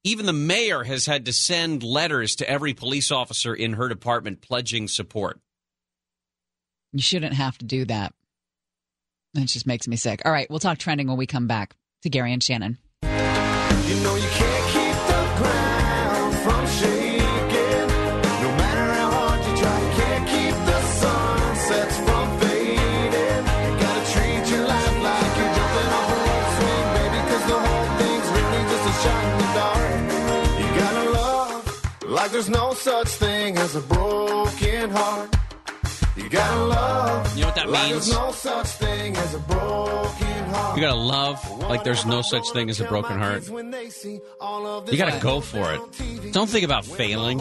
even 0.03 0.25
the 0.25 0.33
mayor 0.33 0.83
has 0.83 1.05
had 1.05 1.25
to 1.25 1.33
send 1.33 1.83
letters 1.83 2.35
to 2.37 2.49
every 2.49 2.73
police 2.73 3.11
officer 3.11 3.53
in 3.53 3.73
her 3.73 3.89
department 3.89 4.41
pledging 4.41 4.87
support. 4.87 5.39
You 6.91 7.01
shouldn't 7.01 7.33
have 7.33 7.57
to 7.57 7.65
do 7.65 7.85
that. 7.85 8.13
That 9.33 9.47
just 9.47 9.65
makes 9.65 9.87
me 9.87 9.95
sick. 9.95 10.21
All 10.25 10.31
right, 10.31 10.49
we'll 10.49 10.59
talk 10.59 10.77
trending 10.77 11.07
when 11.07 11.17
we 11.17 11.25
come 11.25 11.47
back 11.47 11.75
to 12.03 12.09
Gary 12.09 12.31
and 12.33 12.43
Shannon. 12.43 12.77
There's 32.33 32.49
no 32.49 32.73
such 32.73 33.09
thing 33.09 33.57
as 33.57 33.75
a 33.75 33.81
broken 33.81 34.89
heart. 34.89 35.42
You 36.33 36.39
gotta 36.39 36.63
love. 36.63 37.35
You 37.35 37.41
know 37.41 37.47
what 37.47 37.55
that 37.57 37.69
like 37.69 37.91
means? 37.91 38.11
No 38.11 38.31
such 38.31 38.65
thing 38.65 39.15
as 39.15 39.35
a 39.35 39.39
broken 39.39 40.43
heart. 40.45 40.75
You 40.75 40.81
gotta 40.81 40.95
love 40.99 41.59
like 41.69 41.83
there's 41.83 42.07
no 42.07 42.23
such 42.23 42.49
thing 42.49 42.71
as 42.71 42.81
a 42.81 42.85
broken 42.85 43.19
heart. 43.19 43.47
You 43.47 44.97
gotta 44.97 45.19
go 45.21 45.41
for 45.41 45.73
it. 45.73 46.33
Don't 46.33 46.49
think 46.49 46.65
about 46.65 46.85
failing. 46.85 47.37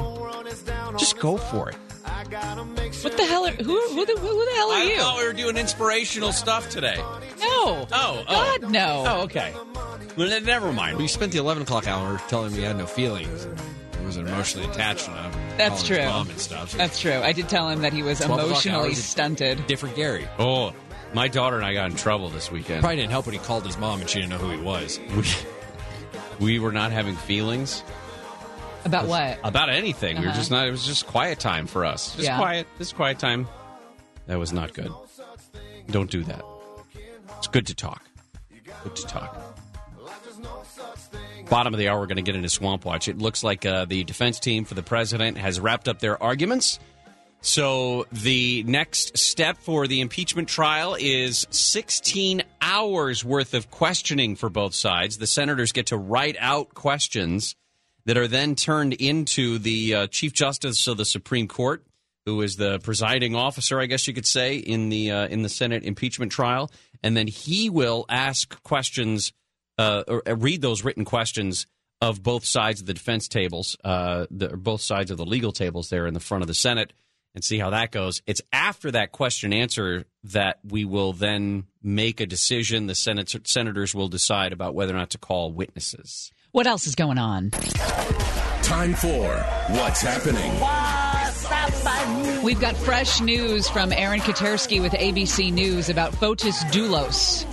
Just 0.98 1.18
go 1.18 1.38
for 1.38 1.70
it. 1.70 1.76
What 1.76 3.16
the 3.16 3.24
hell? 3.24 3.46
Are, 3.46 3.52
who, 3.52 3.80
who, 3.80 4.04
the, 4.04 4.12
who 4.12 4.44
the 4.44 4.52
hell 4.56 4.70
are 4.70 4.76
I 4.76 4.84
you? 4.84 4.98
thought 4.98 5.18
we 5.18 5.26
were 5.26 5.32
doing 5.32 5.56
inspirational 5.56 6.32
stuff 6.32 6.68
today. 6.68 6.96
No. 6.98 7.06
Oh, 7.40 7.88
oh. 7.92 8.24
God, 8.60 8.70
no. 8.70 9.04
Oh, 9.06 9.22
okay. 9.22 9.54
Well, 10.18 10.38
never 10.42 10.70
mind. 10.70 10.98
We 10.98 11.08
spent 11.08 11.32
the 11.32 11.38
11 11.38 11.62
o'clock 11.62 11.88
hour 11.88 12.20
telling 12.28 12.52
me 12.52 12.58
he 12.58 12.64
had 12.64 12.76
no 12.76 12.86
feelings. 12.86 13.46
He 14.12 14.18
wasn't 14.18 14.28
emotionally 14.28 14.68
attached 14.68 15.08
enough. 15.08 15.34
That's 15.56 15.82
true. 15.82 16.04
Mom 16.04 16.28
and 16.28 16.38
stuff. 16.38 16.72
That's 16.72 17.00
true. 17.00 17.14
I 17.22 17.32
did 17.32 17.48
tell 17.48 17.68
him 17.70 17.80
that 17.80 17.92
he 17.94 18.02
was 18.02 18.20
emotionally 18.20 18.94
stunted. 18.94 19.66
Different 19.66 19.96
Gary. 19.96 20.28
Oh, 20.38 20.74
my 21.14 21.28
daughter 21.28 21.56
and 21.56 21.64
I 21.64 21.72
got 21.72 21.90
in 21.90 21.96
trouble 21.96 22.28
this 22.28 22.50
weekend. 22.52 22.80
Probably 22.80 22.96
didn't 22.96 23.10
help 23.12 23.24
when 23.24 23.32
he 23.32 23.38
called 23.38 23.64
his 23.64 23.78
mom 23.78 24.00
and 24.02 24.10
she 24.10 24.20
didn't 24.20 24.30
know 24.30 24.38
who 24.38 24.50
he 24.50 24.60
was. 24.62 25.00
We, 26.38 26.44
we 26.46 26.58
were 26.58 26.72
not 26.72 26.92
having 26.92 27.16
feelings 27.16 27.82
About 28.84 29.06
what? 29.06 29.38
about 29.44 29.70
anything. 29.70 30.16
We 30.18 30.22
were 30.24 30.28
Uh-huh. 30.28 30.36
just 30.38 30.50
not. 30.50 30.66
It 30.66 30.70
was 30.72 30.84
just 30.84 31.06
quiet 31.06 31.38
time 31.40 31.66
for 31.66 31.84
us. 31.86 32.14
Just 32.16 32.24
Yeah. 32.26 32.36
quiet. 32.36 32.66
Just 32.78 32.94
quiet 32.96 33.18
time. 33.18 33.48
That 34.26 34.38
was 34.38 34.52
not 34.52 34.74
good. 34.74 34.92
Don't 35.90 36.10
do 36.10 36.22
that. 36.24 36.42
It's 37.38 37.46
good 37.46 37.66
to 37.68 37.74
talk. 37.74 38.02
Good 38.84 38.96
to 38.96 39.06
talk. 39.06 39.51
Bottom 41.52 41.74
of 41.74 41.78
the 41.78 41.90
hour, 41.90 42.00
we're 42.00 42.06
going 42.06 42.16
to 42.16 42.22
get 42.22 42.34
into 42.34 42.48
Swamp 42.48 42.86
Watch. 42.86 43.08
It 43.08 43.18
looks 43.18 43.44
like 43.44 43.66
uh, 43.66 43.84
the 43.84 44.04
defense 44.04 44.40
team 44.40 44.64
for 44.64 44.72
the 44.72 44.82
president 44.82 45.36
has 45.36 45.60
wrapped 45.60 45.86
up 45.86 45.98
their 45.98 46.20
arguments. 46.22 46.78
So 47.42 48.06
the 48.10 48.62
next 48.62 49.18
step 49.18 49.58
for 49.58 49.86
the 49.86 50.00
impeachment 50.00 50.48
trial 50.48 50.96
is 50.98 51.46
16 51.50 52.42
hours 52.62 53.22
worth 53.22 53.52
of 53.52 53.70
questioning 53.70 54.34
for 54.34 54.48
both 54.48 54.74
sides. 54.74 55.18
The 55.18 55.26
senators 55.26 55.72
get 55.72 55.88
to 55.88 55.98
write 55.98 56.36
out 56.40 56.72
questions 56.72 57.54
that 58.06 58.16
are 58.16 58.28
then 58.28 58.54
turned 58.54 58.94
into 58.94 59.58
the 59.58 59.94
uh, 59.94 60.06
Chief 60.06 60.32
Justice 60.32 60.86
of 60.86 60.96
the 60.96 61.04
Supreme 61.04 61.48
Court, 61.48 61.84
who 62.24 62.40
is 62.40 62.56
the 62.56 62.78
presiding 62.78 63.36
officer, 63.36 63.78
I 63.78 63.84
guess 63.84 64.08
you 64.08 64.14
could 64.14 64.26
say, 64.26 64.56
in 64.56 64.88
the 64.88 65.10
uh, 65.10 65.26
in 65.26 65.42
the 65.42 65.50
Senate 65.50 65.84
impeachment 65.84 66.32
trial, 66.32 66.70
and 67.02 67.14
then 67.14 67.26
he 67.26 67.68
will 67.68 68.06
ask 68.08 68.62
questions 68.62 69.34
uh, 69.78 70.04
or 70.08 70.22
uh, 70.28 70.36
read 70.36 70.62
those 70.62 70.84
written 70.84 71.04
questions 71.04 71.66
of 72.00 72.22
both 72.22 72.44
sides 72.44 72.80
of 72.80 72.86
the 72.86 72.94
defense 72.94 73.28
tables, 73.28 73.76
uh, 73.84 74.26
the, 74.30 74.48
both 74.48 74.80
sides 74.80 75.10
of 75.10 75.18
the 75.18 75.24
legal 75.24 75.52
tables 75.52 75.88
there 75.88 76.06
in 76.06 76.14
the 76.14 76.20
front 76.20 76.42
of 76.42 76.48
the 76.48 76.54
Senate, 76.54 76.92
and 77.34 77.44
see 77.44 77.58
how 77.58 77.70
that 77.70 77.90
goes. 77.90 78.22
It's 78.26 78.42
after 78.52 78.90
that 78.90 79.12
question 79.12 79.52
answer 79.52 80.04
that 80.24 80.58
we 80.64 80.84
will 80.84 81.12
then 81.12 81.64
make 81.82 82.20
a 82.20 82.26
decision. 82.26 82.86
The 82.86 82.94
Senate 82.94 83.34
senators 83.44 83.94
will 83.94 84.08
decide 84.08 84.52
about 84.52 84.74
whether 84.74 84.94
or 84.94 84.98
not 84.98 85.10
to 85.10 85.18
call 85.18 85.52
witnesses. 85.52 86.32
What 86.50 86.66
else 86.66 86.86
is 86.86 86.94
going 86.94 87.18
on? 87.18 87.50
Time 88.62 88.94
for 88.94 89.36
What's 89.70 90.02
Happening. 90.02 90.52
We've 92.42 92.60
got 92.60 92.76
fresh 92.76 93.20
news 93.20 93.68
from 93.68 93.92
Aaron 93.92 94.20
Katersky 94.20 94.82
with 94.82 94.92
ABC 94.92 95.52
News 95.52 95.88
about 95.88 96.12
Fotis 96.12 96.64
Dulos. 96.72 97.46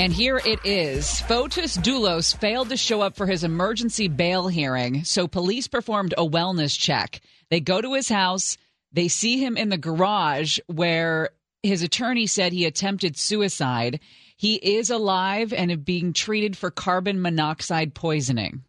And 0.00 0.12
here 0.12 0.40
it 0.44 0.60
is. 0.64 1.20
Fotis 1.22 1.76
Dulos 1.76 2.36
failed 2.36 2.68
to 2.68 2.76
show 2.76 3.00
up 3.00 3.16
for 3.16 3.26
his 3.26 3.42
emergency 3.42 4.06
bail 4.06 4.46
hearing, 4.46 5.02
so 5.02 5.26
police 5.26 5.66
performed 5.66 6.14
a 6.16 6.24
wellness 6.24 6.78
check. 6.78 7.20
They 7.50 7.58
go 7.58 7.80
to 7.80 7.94
his 7.94 8.08
house, 8.08 8.56
they 8.92 9.08
see 9.08 9.38
him 9.38 9.56
in 9.56 9.70
the 9.70 9.76
garage 9.76 10.60
where 10.66 11.30
his 11.64 11.82
attorney 11.82 12.28
said 12.28 12.52
he 12.52 12.64
attempted 12.64 13.18
suicide. 13.18 13.98
He 14.36 14.54
is 14.54 14.88
alive 14.90 15.52
and 15.52 15.84
being 15.84 16.12
treated 16.12 16.56
for 16.56 16.70
carbon 16.70 17.20
monoxide 17.20 17.92
poisoning. 17.92 18.62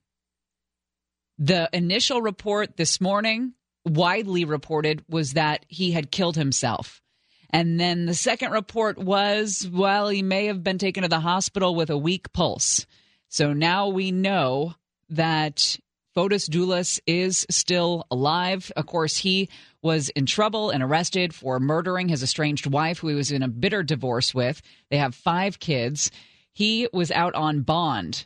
The 1.38 1.70
initial 1.72 2.24
report 2.24 2.76
this 2.76 3.00
morning, 3.00 3.54
widely 3.86 4.46
reported, 4.46 5.06
was 5.08 5.34
that 5.34 5.64
he 5.68 5.92
had 5.92 6.10
killed 6.10 6.38
himself. 6.38 7.04
And 7.50 7.80
then 7.80 8.06
the 8.06 8.14
second 8.14 8.52
report 8.52 8.97
was, 8.97 9.68
well, 9.72 10.10
he 10.10 10.22
may 10.22 10.45
have 10.45 10.64
been 10.64 10.78
taken 10.78 11.04
to 11.04 11.10
the 11.10 11.20
hospital 11.20 11.74
with 11.74 11.90
a 11.90 11.98
weak 11.98 12.32
pulse. 12.32 12.86
So 13.28 13.53
now 13.53 13.88
we 13.88 14.11
know 14.11 14.76
that 15.10 15.78
Fotis 16.15 16.48
Dulos 16.49 16.99
is 17.07 17.45
still 17.49 18.06
alive. 18.11 18.72
Of 18.76 18.86
course, 18.86 19.18
he 19.18 19.49
was 19.82 20.10
in 20.10 20.26
trouble 20.26 20.69
and 20.69 20.84
arrested 20.84 21.34
for 21.34 21.60
murdering 21.60 22.10
his 22.10 22.22
estranged 22.22 22.68
wife, 22.68 22.99
who 22.99 23.07
he 23.07 23.15
was 23.15 23.32
in 23.32 23.44
a 23.44 23.48
bitter 23.48 23.84
divorce 23.84 24.34
with. 24.34 24.61
They 24.90 24.98
have 24.98 25.15
five 25.15 25.60
kids. 25.60 26.11
He 26.52 26.88
was 26.91 27.11
out 27.11 27.36
on 27.36 27.61
bond 27.61 28.26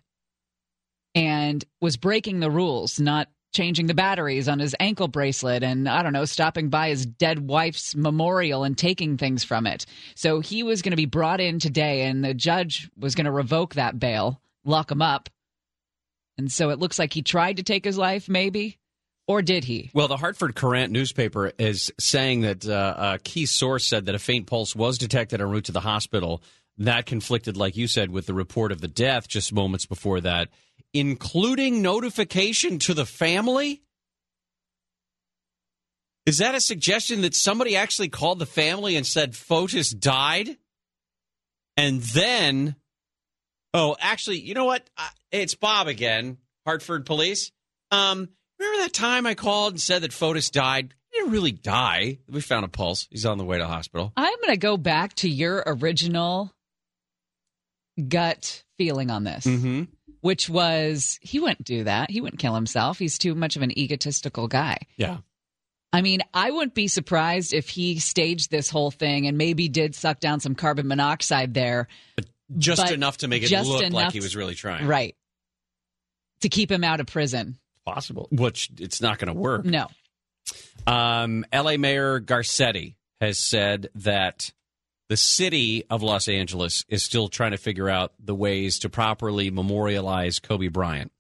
and 1.14 1.64
was 1.80 1.98
breaking 1.98 2.40
the 2.40 2.52
rules, 2.52 3.00
not 3.00 3.30
changing 3.54 3.86
the 3.86 3.94
batteries 3.94 4.50
on 4.50 4.60
his 4.60 4.76
ankle 4.80 5.08
bracelet 5.08 5.64
and 5.64 5.88
I 5.88 6.04
don't 6.04 6.14
know, 6.14 6.26
stopping 6.26 6.70
by 6.70 6.90
his 6.90 7.06
dead 7.06 7.40
wife's 7.48 7.96
memorial 7.96 8.64
and 8.64 8.78
taking 8.78 9.18
things 9.18 9.44
from 9.44 9.68
it. 9.68 9.86
So 10.16 10.40
he 10.40 10.64
was 10.64 10.82
going 10.82 10.92
to 10.92 10.98
be 10.98 11.06
brought 11.06 11.40
in 11.40 11.60
today 11.60 12.02
and 12.04 12.24
the 12.24 12.34
judge 12.34 12.90
was 12.98 13.16
going 13.16 13.26
to 13.26 13.32
revoke 13.32 13.76
that 13.76 14.00
bail, 14.00 14.42
lock 14.66 14.92
him 14.92 15.02
up. 15.02 15.30
And 16.38 16.52
so 16.52 16.72
it 16.72 16.80
looks 16.80 16.98
like 16.98 17.14
he 17.14 17.22
tried 17.22 17.58
to 17.58 17.64
take 17.64 17.86
his 17.86 17.98
life, 17.98 18.28
maybe. 18.28 18.80
Or 19.26 19.42
did 19.42 19.64
he? 19.64 19.90
Well, 19.94 20.10
the 20.10 20.18
Hartford 20.18 20.56
Courant 20.56 20.92
newspaper 20.92 21.54
is 21.58 21.92
saying 21.98 22.42
that 22.42 22.68
uh, 22.68 23.14
a 23.14 23.20
key 23.20 23.46
source 23.46 23.86
said 23.86 24.08
that 24.08 24.16
a 24.16 24.20
faint 24.20 24.48
pulse 24.48 24.76
was 24.76 24.98
detected 24.98 25.40
en 25.40 25.50
route 25.50 25.66
to 25.66 25.72
the 25.72 25.80
hospital. 25.80 26.42
That 26.78 27.06
conflicted, 27.06 27.56
like 27.56 27.78
you 27.78 27.88
said, 27.88 28.12
with 28.12 28.26
the 28.26 28.34
report 28.34 28.72
of 28.72 28.82
the 28.82 28.88
death 28.88 29.28
just 29.30 29.54
moments 29.54 29.86
before 29.86 30.20
that, 30.22 30.50
including 30.94 31.82
notification 31.82 32.80
to 32.80 32.94
the 32.94 33.06
family. 33.06 33.82
Is 36.26 36.38
that 36.38 36.56
a 36.56 36.62
suggestion 36.62 37.22
that 37.22 37.36
somebody 37.36 37.76
actually 37.76 38.10
called 38.10 38.40
the 38.40 38.46
family 38.46 38.96
and 38.96 39.06
said 39.06 39.34
Fotis 39.34 39.98
died? 39.98 40.58
And 41.76 42.02
then, 42.02 42.76
oh, 43.74 43.98
actually, 44.00 44.40
you 44.40 44.54
know 44.54 44.66
what? 44.66 44.90
It's 45.32 45.56
Bob 45.56 45.88
again, 45.88 46.38
Hartford 46.66 47.06
Police. 47.06 47.52
Um, 47.92 48.30
remember 48.60 48.84
that 48.84 48.94
time 48.94 49.26
I 49.26 49.36
called 49.36 49.74
and 49.74 49.82
said 49.82 50.04
that 50.04 50.12
Fotis 50.12 50.50
died? 50.52 50.94
He 51.12 51.20
didn't 51.20 51.34
really 51.34 51.52
die. 51.52 52.20
We 52.30 52.42
found 52.42 52.64
a 52.66 52.70
pulse. 52.70 53.08
He's 53.12 53.26
on 53.26 53.38
the 53.38 53.44
way 53.44 53.58
to 53.58 53.68
hospital. 53.68 54.14
I'm 54.16 54.36
going 54.42 54.54
to 54.54 54.58
go 54.58 54.78
back 54.78 55.16
to 55.16 55.30
your 55.30 55.64
original 55.66 56.54
gut 58.08 58.64
feeling 58.78 59.12
on 59.12 59.24
this, 59.24 59.46
Mm-hmm. 59.46 59.84
Which 60.24 60.50
was 60.50 61.20
he 61.22 61.42
wouldn't 61.42 61.66
do 61.66 61.84
that. 61.84 62.10
He 62.10 62.22
wouldn't 62.22 62.40
kill 62.40 62.56
himself. 62.56 62.98
He's 62.98 63.18
too 63.18 63.36
much 63.36 63.58
of 63.58 63.62
an 63.62 63.78
egotistical 63.78 64.48
guy. 64.48 64.78
Yeah. 64.96 65.18
I 65.92 66.02
mean, 66.02 66.22
I 66.34 66.50
wouldn't 66.50 66.74
be 66.74 66.88
surprised 66.88 67.54
if 67.54 67.68
he 67.68 68.00
staged 68.00 68.50
this 68.50 68.70
whole 68.70 68.90
thing 68.90 69.28
and 69.28 69.38
maybe 69.38 69.68
did 69.68 69.96
suck 69.96 70.22
down 70.22 70.40
some 70.40 70.56
carbon 70.56 70.88
monoxide 70.88 71.54
there. 71.54 71.90
Just 72.58 72.82
But 72.82 72.94
enough 72.94 73.18
to 73.18 73.28
make 73.28 73.44
it 73.44 73.52
look 73.52 73.92
like 73.92 74.14
he 74.14 74.22
was 74.22 74.34
really 74.34 74.56
trying. 74.56 74.88
Right. 74.88 75.14
To 76.40 76.48
keep 76.48 76.72
him 76.72 76.86
out 76.86 77.02
of 77.02 77.08
prison. 77.08 77.58
Possible. 77.86 78.30
Which 78.32 78.70
it's 78.80 79.02
not 79.02 79.20
going 79.20 79.34
to 79.34 79.38
work. 79.38 79.66
No. 79.66 79.88
Um, 80.88 81.46
LA 81.54 81.76
Mayor 81.76 82.22
Garcetti 82.22 82.96
has 83.20 83.40
said 83.40 83.90
that 83.96 84.52
the 85.10 85.18
city 85.18 85.84
of 85.90 86.02
Los 86.02 86.28
Angeles 86.28 86.86
is 86.88 87.04
still 87.04 87.28
trying 87.28 87.52
to 87.52 87.58
figure 87.58 87.90
out 87.90 88.14
the 88.20 88.36
ways 88.36 88.80
to 88.80 88.90
properly 88.90 89.52
memorialize 89.52 90.40
Kobe 90.40 90.68
Bryant. 90.68 91.12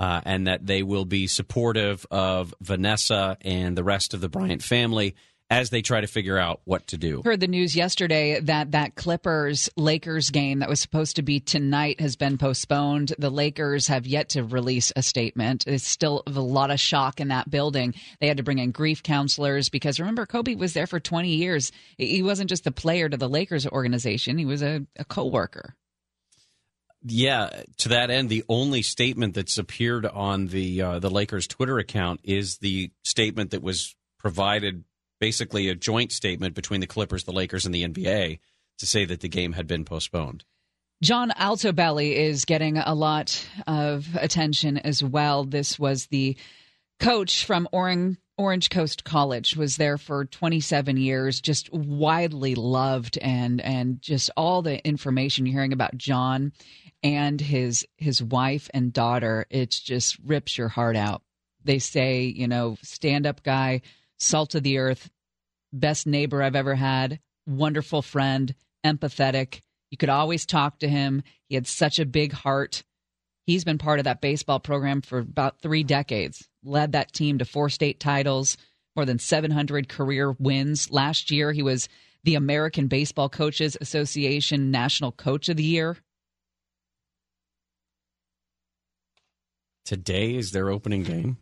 Uh, 0.00 0.20
and 0.24 0.48
that 0.48 0.66
they 0.66 0.82
will 0.82 1.04
be 1.04 1.28
supportive 1.28 2.04
of 2.10 2.52
Vanessa 2.60 3.36
and 3.42 3.78
the 3.78 3.84
rest 3.84 4.14
of 4.14 4.20
the 4.20 4.28
Bryant 4.28 4.60
family 4.60 5.14
as 5.52 5.68
they 5.68 5.82
try 5.82 6.00
to 6.00 6.06
figure 6.06 6.38
out 6.38 6.62
what 6.64 6.86
to 6.86 6.96
do. 6.96 7.20
Heard 7.22 7.40
the 7.40 7.46
news 7.46 7.76
yesterday 7.76 8.40
that 8.40 8.70
that 8.70 8.94
Clippers 8.94 9.68
Lakers 9.76 10.30
game 10.30 10.60
that 10.60 10.68
was 10.68 10.80
supposed 10.80 11.16
to 11.16 11.22
be 11.22 11.40
tonight 11.40 12.00
has 12.00 12.16
been 12.16 12.38
postponed. 12.38 13.12
The 13.18 13.28
Lakers 13.28 13.86
have 13.88 14.06
yet 14.06 14.30
to 14.30 14.44
release 14.44 14.92
a 14.96 15.02
statement. 15.02 15.66
It's 15.66 15.86
still 15.86 16.22
a 16.26 16.30
lot 16.30 16.70
of 16.70 16.80
shock 16.80 17.20
in 17.20 17.28
that 17.28 17.50
building. 17.50 17.92
They 18.18 18.28
had 18.28 18.38
to 18.38 18.42
bring 18.42 18.60
in 18.60 18.70
grief 18.70 19.02
counselors 19.02 19.68
because 19.68 20.00
remember 20.00 20.24
Kobe 20.24 20.54
was 20.54 20.72
there 20.72 20.86
for 20.86 20.98
20 20.98 21.28
years. 21.28 21.70
He 21.98 22.22
wasn't 22.22 22.48
just 22.48 22.64
the 22.64 22.72
player 22.72 23.10
to 23.10 23.18
the 23.18 23.28
Lakers 23.28 23.66
organization, 23.66 24.38
he 24.38 24.46
was 24.46 24.62
a, 24.62 24.86
a 24.96 25.04
co-worker. 25.04 25.76
Yeah, 27.04 27.50
to 27.78 27.90
that 27.90 28.10
end, 28.10 28.30
the 28.30 28.44
only 28.48 28.80
statement 28.80 29.34
that's 29.34 29.58
appeared 29.58 30.06
on 30.06 30.46
the 30.46 30.80
uh, 30.80 30.98
the 30.98 31.10
Lakers 31.10 31.46
Twitter 31.46 31.78
account 31.78 32.20
is 32.24 32.56
the 32.58 32.90
statement 33.02 33.50
that 33.50 33.62
was 33.62 33.94
provided, 34.18 34.84
basically 35.22 35.68
a 35.68 35.74
joint 35.76 36.10
statement 36.10 36.52
between 36.52 36.80
the 36.80 36.86
Clippers, 36.88 37.22
the 37.22 37.32
Lakers, 37.32 37.64
and 37.64 37.72
the 37.72 37.84
NBA 37.84 38.40
to 38.76 38.86
say 38.88 39.04
that 39.04 39.20
the 39.20 39.28
game 39.28 39.52
had 39.52 39.68
been 39.68 39.84
postponed. 39.84 40.44
John 41.00 41.30
Altobelli 41.30 42.12
is 42.16 42.44
getting 42.44 42.76
a 42.76 42.92
lot 42.92 43.48
of 43.68 44.08
attention 44.16 44.78
as 44.78 45.00
well. 45.00 45.44
This 45.44 45.78
was 45.78 46.06
the 46.06 46.36
coach 46.98 47.44
from 47.44 47.68
Orange, 47.70 48.16
Orange 48.36 48.68
Coast 48.68 49.04
College, 49.04 49.56
was 49.56 49.76
there 49.76 49.96
for 49.96 50.24
27 50.24 50.96
years, 50.96 51.40
just 51.40 51.72
widely 51.72 52.56
loved 52.56 53.16
and 53.18 53.60
and 53.60 54.02
just 54.02 54.28
all 54.36 54.60
the 54.60 54.84
information 54.84 55.46
you're 55.46 55.52
hearing 55.52 55.72
about 55.72 55.96
John 55.96 56.50
and 57.04 57.40
his 57.40 57.86
his 57.96 58.20
wife 58.20 58.68
and 58.74 58.92
daughter, 58.92 59.46
it 59.50 59.70
just 59.70 60.18
rips 60.24 60.58
your 60.58 60.68
heart 60.68 60.96
out. 60.96 61.22
They 61.62 61.78
say, 61.78 62.24
you 62.24 62.48
know, 62.48 62.76
stand 62.82 63.24
up 63.24 63.44
guy, 63.44 63.82
salt 64.22 64.54
of 64.54 64.62
the 64.62 64.78
earth, 64.78 65.10
best 65.72 66.06
neighbor 66.06 66.42
I've 66.42 66.56
ever 66.56 66.74
had, 66.74 67.20
wonderful 67.46 68.02
friend, 68.02 68.54
empathetic. 68.84 69.60
You 69.90 69.98
could 69.98 70.08
always 70.08 70.46
talk 70.46 70.78
to 70.80 70.88
him. 70.88 71.22
He 71.48 71.54
had 71.54 71.66
such 71.66 71.98
a 71.98 72.06
big 72.06 72.32
heart. 72.32 72.82
He's 73.46 73.64
been 73.64 73.78
part 73.78 73.98
of 73.98 74.04
that 74.04 74.20
baseball 74.20 74.60
program 74.60 75.02
for 75.02 75.18
about 75.18 75.60
three 75.60 75.82
decades, 75.82 76.48
led 76.64 76.92
that 76.92 77.12
team 77.12 77.38
to 77.38 77.44
four 77.44 77.68
state 77.68 77.98
titles, 77.98 78.56
more 78.94 79.04
than 79.04 79.18
700 79.18 79.88
career 79.88 80.32
wins. 80.38 80.90
Last 80.90 81.30
year, 81.30 81.52
he 81.52 81.62
was 81.62 81.88
the 82.24 82.36
American 82.36 82.86
Baseball 82.86 83.28
Coaches 83.28 83.76
Association 83.80 84.70
National 84.70 85.10
Coach 85.10 85.48
of 85.48 85.56
the 85.56 85.64
Year. 85.64 85.96
Today 89.84 90.36
is 90.36 90.52
their 90.52 90.70
opening 90.70 91.02
game. 91.02 91.38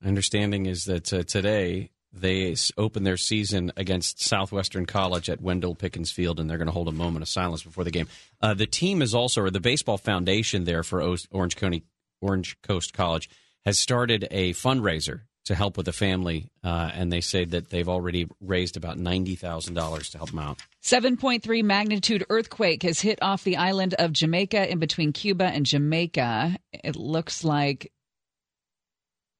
My 0.00 0.08
understanding 0.08 0.66
is 0.66 0.84
that 0.84 1.12
uh, 1.12 1.22
today 1.24 1.90
they 2.12 2.54
open 2.76 3.04
their 3.04 3.16
season 3.16 3.72
against 3.76 4.22
Southwestern 4.22 4.86
College 4.86 5.28
at 5.28 5.40
Wendell 5.40 5.74
Pickens 5.74 6.10
Field, 6.10 6.40
and 6.40 6.48
they're 6.48 6.58
going 6.58 6.66
to 6.66 6.72
hold 6.72 6.88
a 6.88 6.92
moment 6.92 7.22
of 7.22 7.28
silence 7.28 7.62
before 7.62 7.84
the 7.84 7.90
game. 7.90 8.08
Uh, 8.40 8.54
the 8.54 8.66
team 8.66 9.02
is 9.02 9.14
also, 9.14 9.42
or 9.42 9.50
the 9.50 9.60
baseball 9.60 9.98
foundation 9.98 10.64
there 10.64 10.82
for 10.82 11.02
o- 11.02 11.16
Orange 11.30 11.56
County, 11.56 11.82
Orange 12.20 12.60
Coast 12.62 12.92
College, 12.92 13.28
has 13.64 13.78
started 13.78 14.26
a 14.30 14.52
fundraiser 14.54 15.22
to 15.44 15.54
help 15.54 15.76
with 15.76 15.86
the 15.86 15.92
family, 15.92 16.50
uh, 16.62 16.90
and 16.92 17.10
they 17.10 17.22
say 17.22 17.44
that 17.44 17.70
they've 17.70 17.88
already 17.88 18.28
raised 18.40 18.76
about 18.76 18.98
ninety 18.98 19.34
thousand 19.34 19.74
dollars 19.74 20.10
to 20.10 20.18
help 20.18 20.30
them 20.30 20.38
out. 20.38 20.58
7.3 20.82 21.64
magnitude 21.64 22.24
earthquake 22.28 22.82
has 22.82 23.00
hit 23.00 23.18
off 23.22 23.44
the 23.44 23.56
island 23.56 23.94
of 23.94 24.12
Jamaica 24.12 24.70
in 24.70 24.78
between 24.78 25.12
Cuba 25.12 25.44
and 25.44 25.64
Jamaica. 25.66 26.56
It 26.72 26.96
looks 26.96 27.44
like 27.44 27.92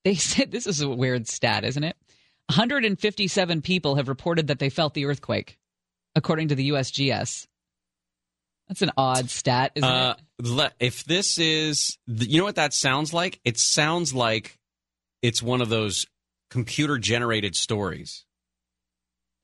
they 0.05 0.15
said 0.17 0.51
this 0.51 0.67
is 0.67 0.81
a 0.81 0.89
weird 0.89 1.29
stat, 1.29 1.65
isn't 1.65 1.85
it? 1.85 1.97
157 2.47 3.61
people 3.63 3.97
have 3.97 4.09
reported 4.09 4.47
that 4.47 4.59
they 4.59 4.71
felt 4.71 4.95
the 4.95 5.05
earthquake, 5.05 5.59
according 6.15 6.49
to 6.49 6.55
the 6.55 6.71
USGS. 6.71 7.47
That's 8.69 8.83
an 8.83 8.91
odd 8.97 9.31
stat, 9.31 9.73
isn't 9.75 9.89
Uh, 9.89 10.15
it? 10.39 10.73
if 10.81 11.05
this 11.05 11.39
is, 11.39 11.99
you 12.07 12.39
know 12.39 12.45
what 12.45 12.57
that 12.57 12.75
sounds 12.75 13.13
like? 13.15 13.41
It 13.45 13.59
sounds 13.59 14.13
like 14.15 14.59
it's 15.23 15.43
one 15.43 15.61
of 15.61 15.69
those 15.69 16.07
computer 16.51 16.99
generated 16.99 17.57
stories 17.57 18.25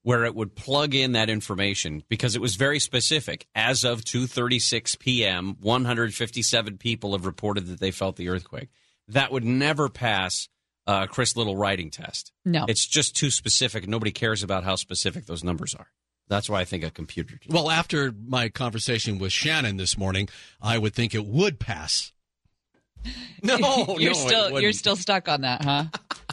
where 0.03 0.25
it 0.25 0.35
would 0.35 0.55
plug 0.55 0.95
in 0.95 1.13
that 1.13 1.31
information 1.31 2.03
because 2.11 2.37
it 2.37 2.43
was 2.43 2.57
very 2.57 2.79
specific. 2.79 3.47
As 3.55 3.85
of 3.85 4.03
2:36 4.05 4.99
p.m., 4.99 5.57
157 5.61 6.77
people 6.79 7.13
have 7.13 7.25
reported 7.25 7.67
that 7.69 7.81
they 7.81 7.91
felt 7.91 8.17
the 8.17 8.29
earthquake. 8.29 8.69
That 9.09 9.33
would 9.33 9.45
never 9.45 9.89
pass 9.89 10.49
uh, 10.87 11.07
Chris 11.07 11.37
Little 11.37 11.57
writing 11.57 11.91
test. 11.91 12.33
No. 12.45 12.65
It's 12.69 12.87
just 12.87 13.17
too 13.17 13.31
specific. 13.31 13.89
Nobody 13.89 14.13
cares 14.13 14.43
about 14.43 14.65
how 14.65 14.77
specific 14.77 15.27
those 15.27 15.45
numbers 15.45 15.75
are. 15.75 15.89
That's 16.29 16.49
why 16.49 16.61
I 16.61 16.65
think 16.65 16.85
a 16.85 16.91
computer. 16.91 17.39
Well, 17.49 17.71
after 17.71 18.13
my 18.27 18.49
conversation 18.49 19.19
with 19.19 19.33
Shannon 19.33 19.77
this 19.77 19.99
morning, 19.99 20.29
I 20.61 20.79
would 20.79 20.95
think 20.95 21.15
it 21.15 21.27
would 21.27 21.59
pass. 21.59 22.13
No, 23.43 23.59
you're 23.99 24.13
no, 24.13 24.19
still 24.27 24.61
you're 24.61 24.73
still 24.73 24.97
stuck 24.97 25.29
on 25.29 25.43
that, 25.43 25.63
huh? 25.63 25.85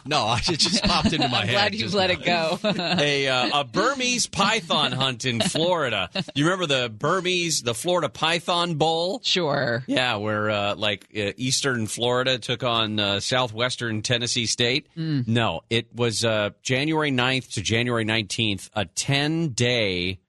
No, 0.06 0.34
it 0.34 0.44
just 0.60 0.82
popped 0.84 1.12
into 1.12 1.28
my 1.28 1.42
I'm 1.42 1.48
head. 1.48 1.54
glad 1.54 1.76
you 1.76 1.90
let 1.90 2.08
now. 2.10 2.54
it 2.54 2.64
go. 2.64 2.98
a 3.04 3.28
uh, 3.28 3.60
a 3.62 3.64
Burmese 3.66 4.28
python 4.28 4.94
hunt 4.94 5.26
in 5.26 5.42
Florida. 5.42 6.10
You 6.36 6.46
remember 6.46 6.68
the 6.68 6.90
Burmese, 6.90 7.64
the 7.64 7.74
Florida 7.74 8.08
Python 8.08 8.76
Bowl? 8.76 9.20
Sure. 9.24 9.84
Yeah, 9.88 10.16
where 10.16 10.50
uh, 10.50 10.76
like 10.76 11.06
uh, 11.14 11.34
Eastern 11.36 11.86
Florida 11.88 12.40
took 12.40 12.64
on 12.64 12.98
uh, 12.98 13.20
Southwestern 13.20 14.02
Tennessee 14.04 14.46
State. 14.46 14.88
No, 14.96 15.62
it 15.70 15.94
was 15.94 16.24
uh, 16.24 16.52
January 16.62 17.12
9th 17.12 17.56
to 17.56 17.62
January 17.62 18.06
19th, 18.06 18.70
a 18.74 18.86
10 18.86 19.50
day 19.50 20.20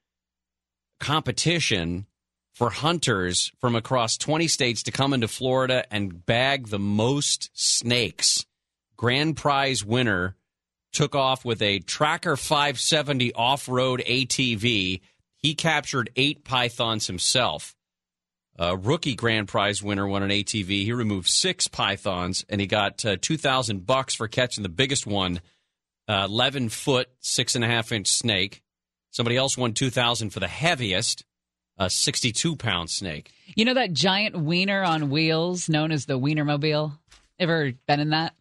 competition 0.98 2.06
for 2.52 2.70
hunters 2.70 3.50
from 3.58 3.74
across 3.74 4.18
20 4.18 4.46
states 4.48 4.82
to 4.84 4.92
come 4.92 5.12
into 5.12 5.28
Florida 5.28 5.84
and 5.90 6.24
bag 6.26 6.68
the 6.68 6.78
most 6.78 7.50
snakes. 7.54 8.44
Grand 8.96 9.36
prize 9.36 9.84
winner 9.84 10.36
took 10.92 11.14
off 11.14 11.44
with 11.44 11.62
a 11.62 11.78
Tracker 11.80 12.36
570 12.36 13.32
off 13.34 13.68
road 13.68 14.02
ATV. 14.06 15.00
He 15.38 15.54
captured 15.54 16.10
eight 16.16 16.44
pythons 16.44 17.06
himself. 17.06 17.74
A 18.58 18.76
rookie 18.76 19.14
grand 19.14 19.48
prize 19.48 19.82
winner 19.82 20.06
won 20.06 20.22
an 20.22 20.30
ATV. 20.30 20.84
He 20.84 20.92
removed 20.92 21.28
six 21.28 21.66
pythons 21.68 22.44
and 22.50 22.60
he 22.60 22.66
got 22.66 23.04
uh, 23.04 23.16
2000 23.20 23.86
bucks 23.86 24.14
for 24.14 24.28
catching 24.28 24.62
the 24.62 24.68
biggest 24.68 25.06
one, 25.06 25.40
uh, 26.06 26.26
11 26.28 26.68
foot, 26.68 27.08
six 27.20 27.54
and 27.54 27.64
a 27.64 27.68
half 27.68 27.92
inch 27.92 28.08
snake. 28.08 28.62
Somebody 29.10 29.36
else 29.36 29.56
won 29.56 29.72
2000 29.72 30.30
for 30.30 30.40
the 30.40 30.48
heaviest, 30.48 31.24
a 31.86 31.90
62 31.90 32.56
pound 32.56 32.90
snake. 32.90 33.30
You 33.54 33.64
know 33.64 33.74
that 33.74 33.92
giant 33.92 34.36
wiener 34.38 34.82
on 34.82 35.10
wheels 35.10 35.68
known 35.68 35.92
as 35.92 36.06
the 36.06 36.18
Wienermobile? 36.18 36.98
Ever 37.38 37.72
been 37.86 38.00
in 38.00 38.10
that? 38.10 38.34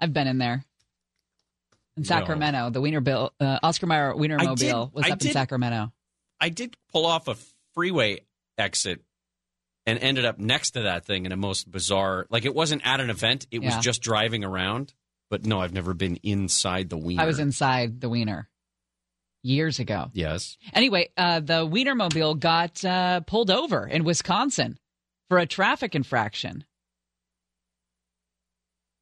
I've 0.00 0.12
been 0.12 0.26
in 0.26 0.38
there. 0.38 0.64
In 1.96 2.02
No. 2.02 2.06
Sacramento, 2.06 2.70
the 2.70 2.80
Wiener 2.80 3.00
Bill, 3.00 3.32
uh, 3.40 3.58
Oscar 3.62 3.86
Mayer 3.86 4.10
I 4.10 4.12
did- 4.14 4.20
Wienermobile 4.30 4.92
was 4.92 5.06
I 5.06 5.10
up 5.10 5.22
in 5.22 5.30
Sacramento. 5.32 5.92
I 6.40 6.48
did 6.48 6.76
pull 6.92 7.06
off 7.06 7.26
a 7.28 7.36
freeway 7.74 8.20
exit 8.56 9.02
and 9.86 9.98
ended 9.98 10.24
up 10.24 10.38
next 10.38 10.72
to 10.72 10.82
that 10.82 11.04
thing 11.04 11.26
in 11.26 11.32
a 11.32 11.36
most 11.36 11.70
bizarre 11.70 12.26
like 12.30 12.44
it 12.44 12.54
wasn't 12.54 12.82
at 12.84 13.00
an 13.00 13.08
event 13.10 13.46
it 13.50 13.60
was 13.62 13.76
just 13.78 14.02
driving 14.02 14.44
around 14.44 14.92
but 15.30 15.46
no 15.46 15.60
i've 15.60 15.72
never 15.72 15.94
been 15.94 16.16
inside 16.24 16.90
the 16.90 16.96
wiener 16.98 17.22
I 17.22 17.26
was 17.26 17.38
inside 17.38 18.00
the 18.00 18.08
Wiener. 18.08 18.48
Years 19.42 19.78
ago. 19.78 20.10
Yes. 20.12 20.56
Anyway, 20.72 21.10
uh, 21.16 21.40
the 21.40 21.66
Wienermobile 21.66 22.38
got 22.38 22.84
uh, 22.84 23.20
pulled 23.20 23.50
over 23.50 23.86
in 23.86 24.04
Wisconsin 24.04 24.78
for 25.28 25.38
a 25.38 25.46
traffic 25.46 25.94
infraction. 25.94 26.64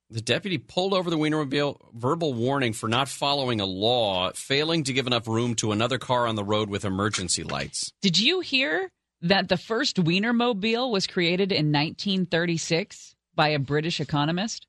The 0.08 0.20
deputy 0.20 0.58
pulled 0.58 0.94
over 0.94 1.10
the 1.10 1.18
Wienermobile, 1.18 1.78
verbal 1.92 2.32
warning 2.32 2.72
for 2.72 2.88
not 2.88 3.08
following 3.08 3.60
a 3.60 3.66
law, 3.66 4.30
failing 4.32 4.84
to 4.84 4.92
give 4.92 5.08
enough 5.08 5.26
room 5.26 5.56
to 5.56 5.72
another 5.72 5.98
car 5.98 6.28
on 6.28 6.36
the 6.36 6.44
road 6.44 6.70
with 6.70 6.84
emergency 6.84 7.42
lights. 7.42 7.92
Did 8.02 8.18
you 8.18 8.38
hear 8.38 8.88
that 9.22 9.48
the 9.48 9.56
first 9.56 9.96
Wienermobile 9.96 10.92
was 10.92 11.08
created 11.08 11.50
in 11.50 11.72
1936 11.72 13.16
by 13.34 13.48
a 13.48 13.58
British 13.58 14.00
economist? 14.00 14.68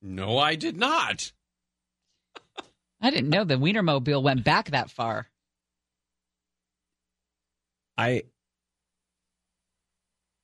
No, 0.00 0.38
I 0.38 0.54
did 0.54 0.78
not. 0.78 1.32
I 3.02 3.10
didn't 3.10 3.30
know 3.30 3.44
the 3.44 3.56
Wienermobile 3.56 4.22
went 4.22 4.44
back 4.44 4.70
that 4.70 4.90
far. 4.90 5.28
I. 7.98 8.22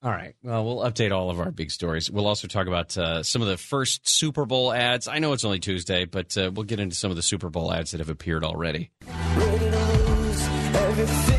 All 0.03 0.11
right. 0.11 0.35
Well, 0.43 0.65
we'll 0.65 0.77
update 0.79 1.11
all 1.11 1.29
of 1.29 1.39
our 1.39 1.51
big 1.51 1.71
stories. 1.71 2.11
We'll 2.11 2.27
also 2.27 2.47
talk 2.47 2.67
about 2.67 2.97
uh, 2.97 3.23
some 3.23 3.41
of 3.41 3.47
the 3.47 3.57
first 3.57 4.07
Super 4.07 4.45
Bowl 4.45 4.71
ads. 4.71 5.07
I 5.07 5.19
know 5.19 5.33
it's 5.33 5.43
only 5.43 5.59
Tuesday, 5.59 6.05
but 6.05 6.37
uh, 6.37 6.51
we'll 6.53 6.63
get 6.65 6.79
into 6.79 6.95
some 6.95 7.09
of 7.09 7.17
the 7.17 7.23
Super 7.23 7.49
Bowl 7.49 7.73
ads 7.73 7.91
that 7.91 7.99
have 7.99 8.09
appeared 8.09 8.43
already. 8.43 8.91
What? 10.99 11.38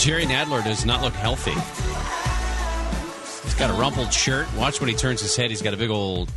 Jerry 0.00 0.24
Nadler 0.24 0.64
does 0.64 0.86
not 0.86 1.02
look 1.02 1.12
healthy. 1.12 1.50
He's 3.44 3.54
got 3.54 3.68
a 3.68 3.74
rumpled 3.74 4.12
shirt. 4.12 4.46
Watch 4.56 4.80
when 4.80 4.88
he 4.88 4.96
turns 4.96 5.20
his 5.20 5.36
head. 5.36 5.50
He's 5.50 5.60
got 5.60 5.74
a 5.74 5.76
big 5.76 5.90
old 5.90 6.30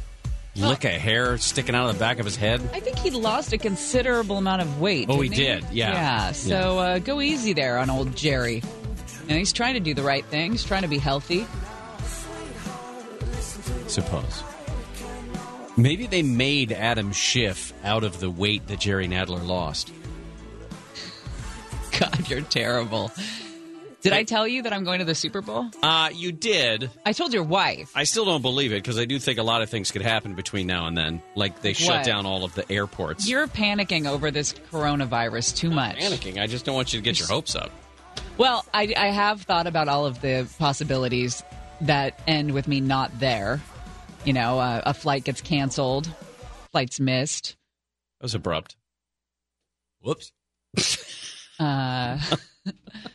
lick 0.57 0.83
of 0.83 0.91
hair 0.91 1.37
sticking 1.37 1.73
out 1.73 1.87
of 1.89 1.93
the 1.95 1.99
back 1.99 2.19
of 2.19 2.25
his 2.25 2.35
head. 2.35 2.59
I 2.73 2.81
think 2.81 2.99
he 2.99 3.09
lost 3.09 3.53
a 3.53 3.57
considerable 3.57 4.37
amount 4.37 4.61
of 4.63 4.81
weight. 4.81 5.07
Oh, 5.09 5.21
he 5.21 5.29
didn't 5.29 5.67
did, 5.69 5.73
yeah. 5.73 5.93
Yeah. 5.93 6.31
So 6.33 6.77
Uh, 6.79 6.99
go 6.99 7.21
easy 7.21 7.53
there 7.53 7.77
on 7.77 7.89
old 7.89 8.13
Jerry. 8.17 8.61
And 9.29 9.37
he's 9.37 9.53
trying 9.53 9.75
to 9.75 9.79
do 9.79 9.93
the 9.93 10.03
right 10.03 10.25
thing. 10.25 10.51
He's 10.51 10.65
trying 10.65 10.81
to 10.81 10.89
be 10.89 10.97
healthy. 10.97 11.47
Suppose. 13.87 14.43
Maybe 15.77 16.05
they 16.05 16.21
made 16.21 16.73
Adam 16.73 17.13
Schiff 17.13 17.73
out 17.85 18.03
of 18.03 18.19
the 18.19 18.29
weight 18.29 18.67
that 18.67 18.81
Jerry 18.81 19.07
Nadler 19.07 19.45
lost. 19.45 19.93
God, 21.97 22.29
you're 22.29 22.41
terrible. 22.41 23.09
Did 24.03 24.11
I 24.13 24.23
tell 24.23 24.45
you 24.47 24.63
that 24.63 24.73
I'm 24.73 24.83
going 24.83 24.99
to 24.99 25.05
the 25.05 25.15
Super 25.15 25.41
Bowl? 25.41 25.69
Uh, 25.81 26.09
you 26.13 26.31
did. 26.33 26.89
I 27.05 27.13
told 27.13 27.33
your 27.33 27.43
wife. 27.43 27.89
I 27.95 28.03
still 28.03 28.25
don't 28.25 28.41
believe 28.41 28.71
it 28.73 28.83
because 28.83 28.99
I 28.99 29.05
do 29.05 29.17
think 29.17 29.39
a 29.39 29.43
lot 29.43 29.61
of 29.61 29.69
things 29.69 29.91
could 29.91 30.01
happen 30.01 30.33
between 30.35 30.67
now 30.67 30.87
and 30.87 30.97
then. 30.97 31.21
Like 31.35 31.61
they 31.61 31.71
shut 31.73 31.97
What? 31.99 32.05
down 32.05 32.25
all 32.25 32.43
of 32.43 32.53
the 32.53 32.69
airports. 32.69 33.29
You're 33.29 33.47
panicking 33.47 34.05
over 34.05 34.29
this 34.29 34.53
coronavirus 34.71 35.55
too 35.55 35.69
much. 35.71 35.95
panicking. 35.97 36.37
I 36.37 36.47
just 36.47 36.65
don't 36.65 36.75
want 36.75 36.91
you 36.93 36.99
to 36.99 37.03
get 37.03 37.17
your 37.17 37.29
hopes 37.29 37.55
up. 37.55 37.71
Well, 38.37 38.65
I, 38.73 38.93
I 38.97 39.07
have 39.07 39.41
thought 39.43 39.67
about 39.67 39.87
all 39.87 40.05
of 40.05 40.19
the 40.21 40.47
possibilities 40.59 41.41
that 41.81 42.19
end 42.27 42.51
with 42.53 42.67
me 42.67 42.81
not 42.81 43.17
there. 43.19 43.61
You 44.25 44.33
know, 44.33 44.59
uh, 44.59 44.81
a 44.85 44.93
flight 44.93 45.23
gets 45.23 45.39
canceled, 45.41 46.09
flight's 46.71 46.99
missed. 46.99 47.55
That 48.19 48.25
was 48.25 48.35
abrupt. 48.35 48.75
Whoops. 50.01 50.33
Uh, 51.59 52.19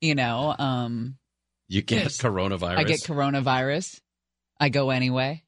you 0.00 0.14
know, 0.14 0.54
um, 0.58 1.16
You 1.68 1.82
get 1.82 2.06
coronavirus. 2.08 2.76
I 2.78 2.84
get 2.84 3.00
coronavirus. 3.00 4.00
I 4.58 4.68
go 4.68 4.90
anyway. 4.90 5.42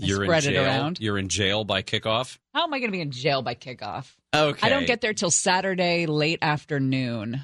I 0.00 0.04
You're 0.06 0.24
spread 0.24 0.44
in 0.44 0.50
it 0.50 0.54
jail. 0.54 0.64
around. 0.64 0.98
You're 1.00 1.18
in 1.18 1.28
jail 1.28 1.64
by 1.64 1.82
kickoff. 1.82 2.38
How 2.54 2.64
am 2.64 2.74
I 2.74 2.78
going 2.78 2.90
to 2.90 2.96
be 2.96 3.00
in 3.00 3.10
jail 3.10 3.40
by 3.42 3.54
kickoff? 3.54 4.12
Okay. 4.34 4.66
I 4.66 4.68
don't 4.68 4.86
get 4.86 5.00
there 5.00 5.14
till 5.14 5.30
Saturday 5.30 6.04
late 6.06 6.38
afternoon. 6.42 7.40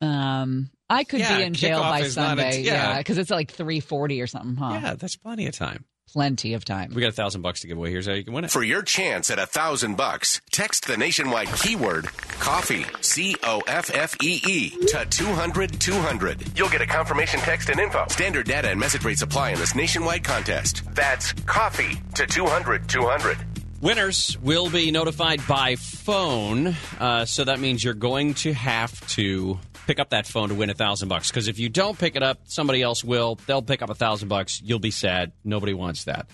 Um, 0.00 0.70
I 0.90 1.04
could 1.04 1.20
Yeah, 1.20 1.38
be 1.38 1.42
in 1.44 1.54
jail 1.54 1.78
kickoff 1.80 1.90
by 1.90 2.00
is 2.00 2.16
not 2.16 2.38
a- 2.38 2.42
Sunday. 2.42 2.62
yeah. 2.62 2.72
yeah, 2.92 2.98
because 2.98 3.18
it's 3.18 3.30
like 3.30 3.50
three 3.50 3.80
forty 3.80 4.20
or 4.20 4.26
something, 4.26 4.56
huh? 4.56 4.80
Yeah, 4.82 4.94
that's 4.94 5.16
plenty 5.16 5.46
of 5.46 5.54
time. 5.54 5.84
Plenty 6.12 6.52
of 6.52 6.62
time. 6.62 6.92
We 6.92 7.00
got 7.00 7.08
a 7.08 7.12
thousand 7.12 7.40
bucks 7.40 7.62
to 7.62 7.66
give 7.66 7.78
away. 7.78 7.90
Here's 7.90 8.06
how 8.06 8.12
you 8.12 8.22
can 8.22 8.34
win 8.34 8.44
it. 8.44 8.50
For 8.50 8.62
your 8.62 8.82
chance 8.82 9.30
at 9.30 9.38
a 9.38 9.46
thousand 9.46 9.96
bucks, 9.96 10.42
text 10.50 10.86
the 10.86 10.98
nationwide 10.98 11.48
keyword 11.48 12.04
coffee, 12.38 12.84
C 13.00 13.34
O 13.42 13.62
F 13.66 13.90
F 13.94 14.14
E 14.22 14.42
E, 14.46 14.70
to 14.88 15.06
200 15.08 15.80
200. 15.80 16.58
You'll 16.58 16.68
get 16.68 16.82
a 16.82 16.86
confirmation 16.86 17.40
text 17.40 17.70
and 17.70 17.80
info. 17.80 18.04
Standard 18.10 18.46
data 18.46 18.68
and 18.68 18.78
message 18.78 19.06
rates 19.06 19.22
apply 19.22 19.52
in 19.52 19.58
this 19.58 19.74
nationwide 19.74 20.22
contest. 20.22 20.82
That's 20.94 21.32
coffee 21.46 21.98
to 22.16 22.26
200 22.26 22.86
200. 22.90 23.38
Winners 23.80 24.36
will 24.42 24.68
be 24.68 24.90
notified 24.90 25.40
by 25.48 25.76
phone, 25.76 26.76
uh, 27.00 27.24
so 27.24 27.44
that 27.44 27.58
means 27.58 27.82
you're 27.82 27.94
going 27.94 28.34
to 28.34 28.52
have 28.52 29.00
to 29.08 29.58
pick 29.86 29.98
up 29.98 30.10
that 30.10 30.26
phone 30.26 30.48
to 30.48 30.54
win 30.54 30.70
a 30.70 30.74
thousand 30.74 31.08
bucks. 31.08 31.28
Because 31.28 31.48
if 31.48 31.58
you 31.58 31.68
don't 31.68 31.98
pick 31.98 32.16
it 32.16 32.22
up, 32.22 32.40
somebody 32.44 32.82
else 32.82 33.04
will. 33.04 33.38
They'll 33.46 33.62
pick 33.62 33.82
up 33.82 33.90
a 33.90 33.94
thousand 33.94 34.28
bucks. 34.28 34.60
You'll 34.62 34.78
be 34.78 34.90
sad. 34.90 35.32
Nobody 35.44 35.74
wants 35.74 36.04
that. 36.04 36.28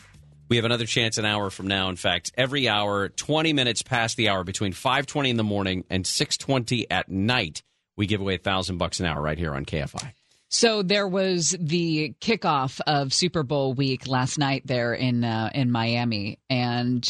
We 0.48 0.56
have 0.56 0.64
another 0.64 0.86
chance 0.86 1.18
an 1.18 1.26
hour 1.26 1.50
from 1.50 1.66
now. 1.66 1.90
In 1.90 1.96
fact, 1.96 2.32
every 2.36 2.68
hour, 2.68 3.10
20 3.10 3.52
minutes 3.52 3.82
past 3.82 4.16
the 4.16 4.30
hour, 4.30 4.44
between 4.44 4.72
5:20 4.72 5.30
in 5.30 5.36
the 5.36 5.44
morning 5.44 5.84
and 5.90 6.06
6:20 6.06 6.86
at 6.90 7.10
night, 7.10 7.62
we 7.96 8.06
give 8.06 8.20
away 8.20 8.36
a 8.36 8.38
thousand 8.38 8.78
bucks 8.78 9.00
an 9.00 9.06
hour 9.06 9.20
right 9.20 9.38
here 9.38 9.54
on 9.54 9.64
KFI. 9.66 10.14
So 10.48 10.82
there 10.82 11.06
was 11.06 11.54
the 11.60 12.14
kickoff 12.20 12.80
of 12.86 13.12
Super 13.12 13.42
Bowl 13.42 13.74
week 13.74 14.08
last 14.08 14.38
night 14.38 14.62
there 14.64 14.94
in 14.94 15.22
uh, 15.22 15.50
in 15.54 15.70
Miami, 15.70 16.38
and 16.48 17.06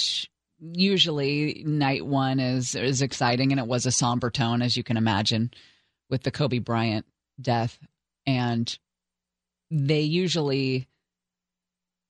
usually 0.61 1.63
night 1.65 2.05
one 2.05 2.41
is 2.41 2.75
is 2.75 3.03
exciting, 3.03 3.53
and 3.53 3.61
it 3.61 3.67
was 3.67 3.87
a 3.87 3.93
somber 3.93 4.31
tone, 4.31 4.63
as 4.63 4.77
you 4.77 4.83
can 4.83 4.97
imagine, 4.97 5.53
with 6.11 6.23
the 6.23 6.31
Kobe 6.31 6.59
Bryant 6.59 7.07
death, 7.41 7.79
and 8.27 8.79
they 9.71 10.01
usually. 10.01 10.89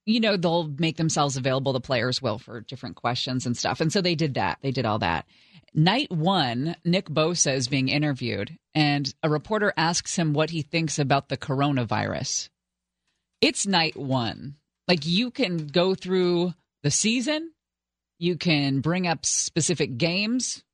You 0.07 0.21
know, 0.21 0.39
they'll 0.39 0.73
make 0.79 0.97
themselves 0.97 1.37
available, 1.37 1.75
the 1.75 1.83
players 1.83 2.23
will, 2.23 2.39
for 2.39 2.63
different 2.63 2.97
questions 2.97 3.45
and 3.45 3.55
stuff. 3.55 3.83
And 3.83 3.93
so 3.93 4.01
they 4.01 4.15
did 4.15 4.35
that. 4.35 4.57
They 4.63 4.71
did 4.71 4.87
all 4.87 5.01
that. 5.01 5.27
Night 5.75 6.11
one, 6.11 6.77
Nick 6.83 7.11
Bosa 7.11 7.53
is 7.55 7.69
being 7.69 7.89
interviewed, 7.89 8.57
and 8.75 9.13
a 9.23 9.29
reporter 9.29 9.73
asks 9.77 10.17
him 10.17 10.33
what 10.33 10.49
he 10.49 10.63
thinks 10.63 10.99
about 10.99 11.29
the 11.29 11.37
coronavirus. 11.37 12.49
It's 13.43 13.67
night 13.67 13.97
one. 13.97 14.57
Like 14.89 15.05
you 15.05 15.31
can 15.31 15.67
go 15.67 15.95
through 15.95 16.55
the 16.83 16.91
season, 16.91 17.53
you 18.19 18.37
can 18.37 18.81
bring 18.81 19.07
up 19.07 19.27
specific 19.27 19.99
games, 19.99 20.65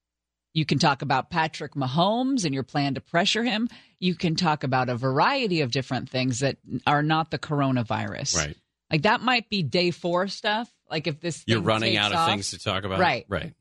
you 0.55 0.65
can 0.65 0.79
talk 0.79 1.03
about 1.03 1.29
Patrick 1.31 1.75
Mahomes 1.75 2.45
and 2.45 2.55
your 2.55 2.63
plan 2.63 2.95
to 2.95 3.01
pressure 3.01 3.43
him. 3.45 3.69
You 3.99 4.15
can 4.15 4.37
talk 4.37 4.65
about 4.65 4.89
a 4.89 4.95
variety 4.97 5.61
of 5.61 5.71
different 5.73 6.09
things 6.09 6.39
that 6.41 6.57
are 6.87 7.03
not 7.03 7.31
the 7.31 7.39
coronavirus. 7.39 8.37
Right. 8.37 8.57
Like 8.91 9.03
that 9.03 9.21
might 9.21 9.51
be 9.51 9.63
day 9.63 9.91
four 9.91 10.29
stuff. 10.29 10.71
Like 10.91 11.07
if 11.07 11.21
this 11.21 11.43
You're 11.47 11.61
running 11.61 11.97
out 11.97 12.13
of 12.13 12.19
off. 12.19 12.29
things 12.29 12.51
to 12.51 12.59
talk 12.59 12.85
about. 12.85 13.01
Right. 13.01 13.27
Right. 13.29 13.53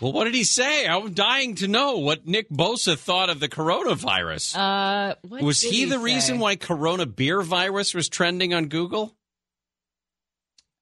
Well, 0.00 0.12
what 0.12 0.24
did 0.24 0.34
he 0.34 0.44
say? 0.44 0.86
I'm 0.86 1.12
dying 1.12 1.56
to 1.56 1.66
know 1.66 1.98
what 1.98 2.24
Nick 2.26 2.48
Bosa 2.50 2.96
thought 2.96 3.30
of 3.30 3.40
the 3.40 3.48
coronavirus. 3.48 4.56
Uh, 4.56 5.14
what 5.26 5.42
was 5.42 5.60
did 5.60 5.72
he, 5.72 5.84
the 5.86 5.96
say? 5.96 6.02
reason 6.02 6.38
why 6.38 6.54
Corona 6.54 7.04
beer 7.04 7.42
virus 7.42 7.94
was 7.94 8.08
trending 8.08 8.54
on 8.54 8.66
Google? 8.68 9.16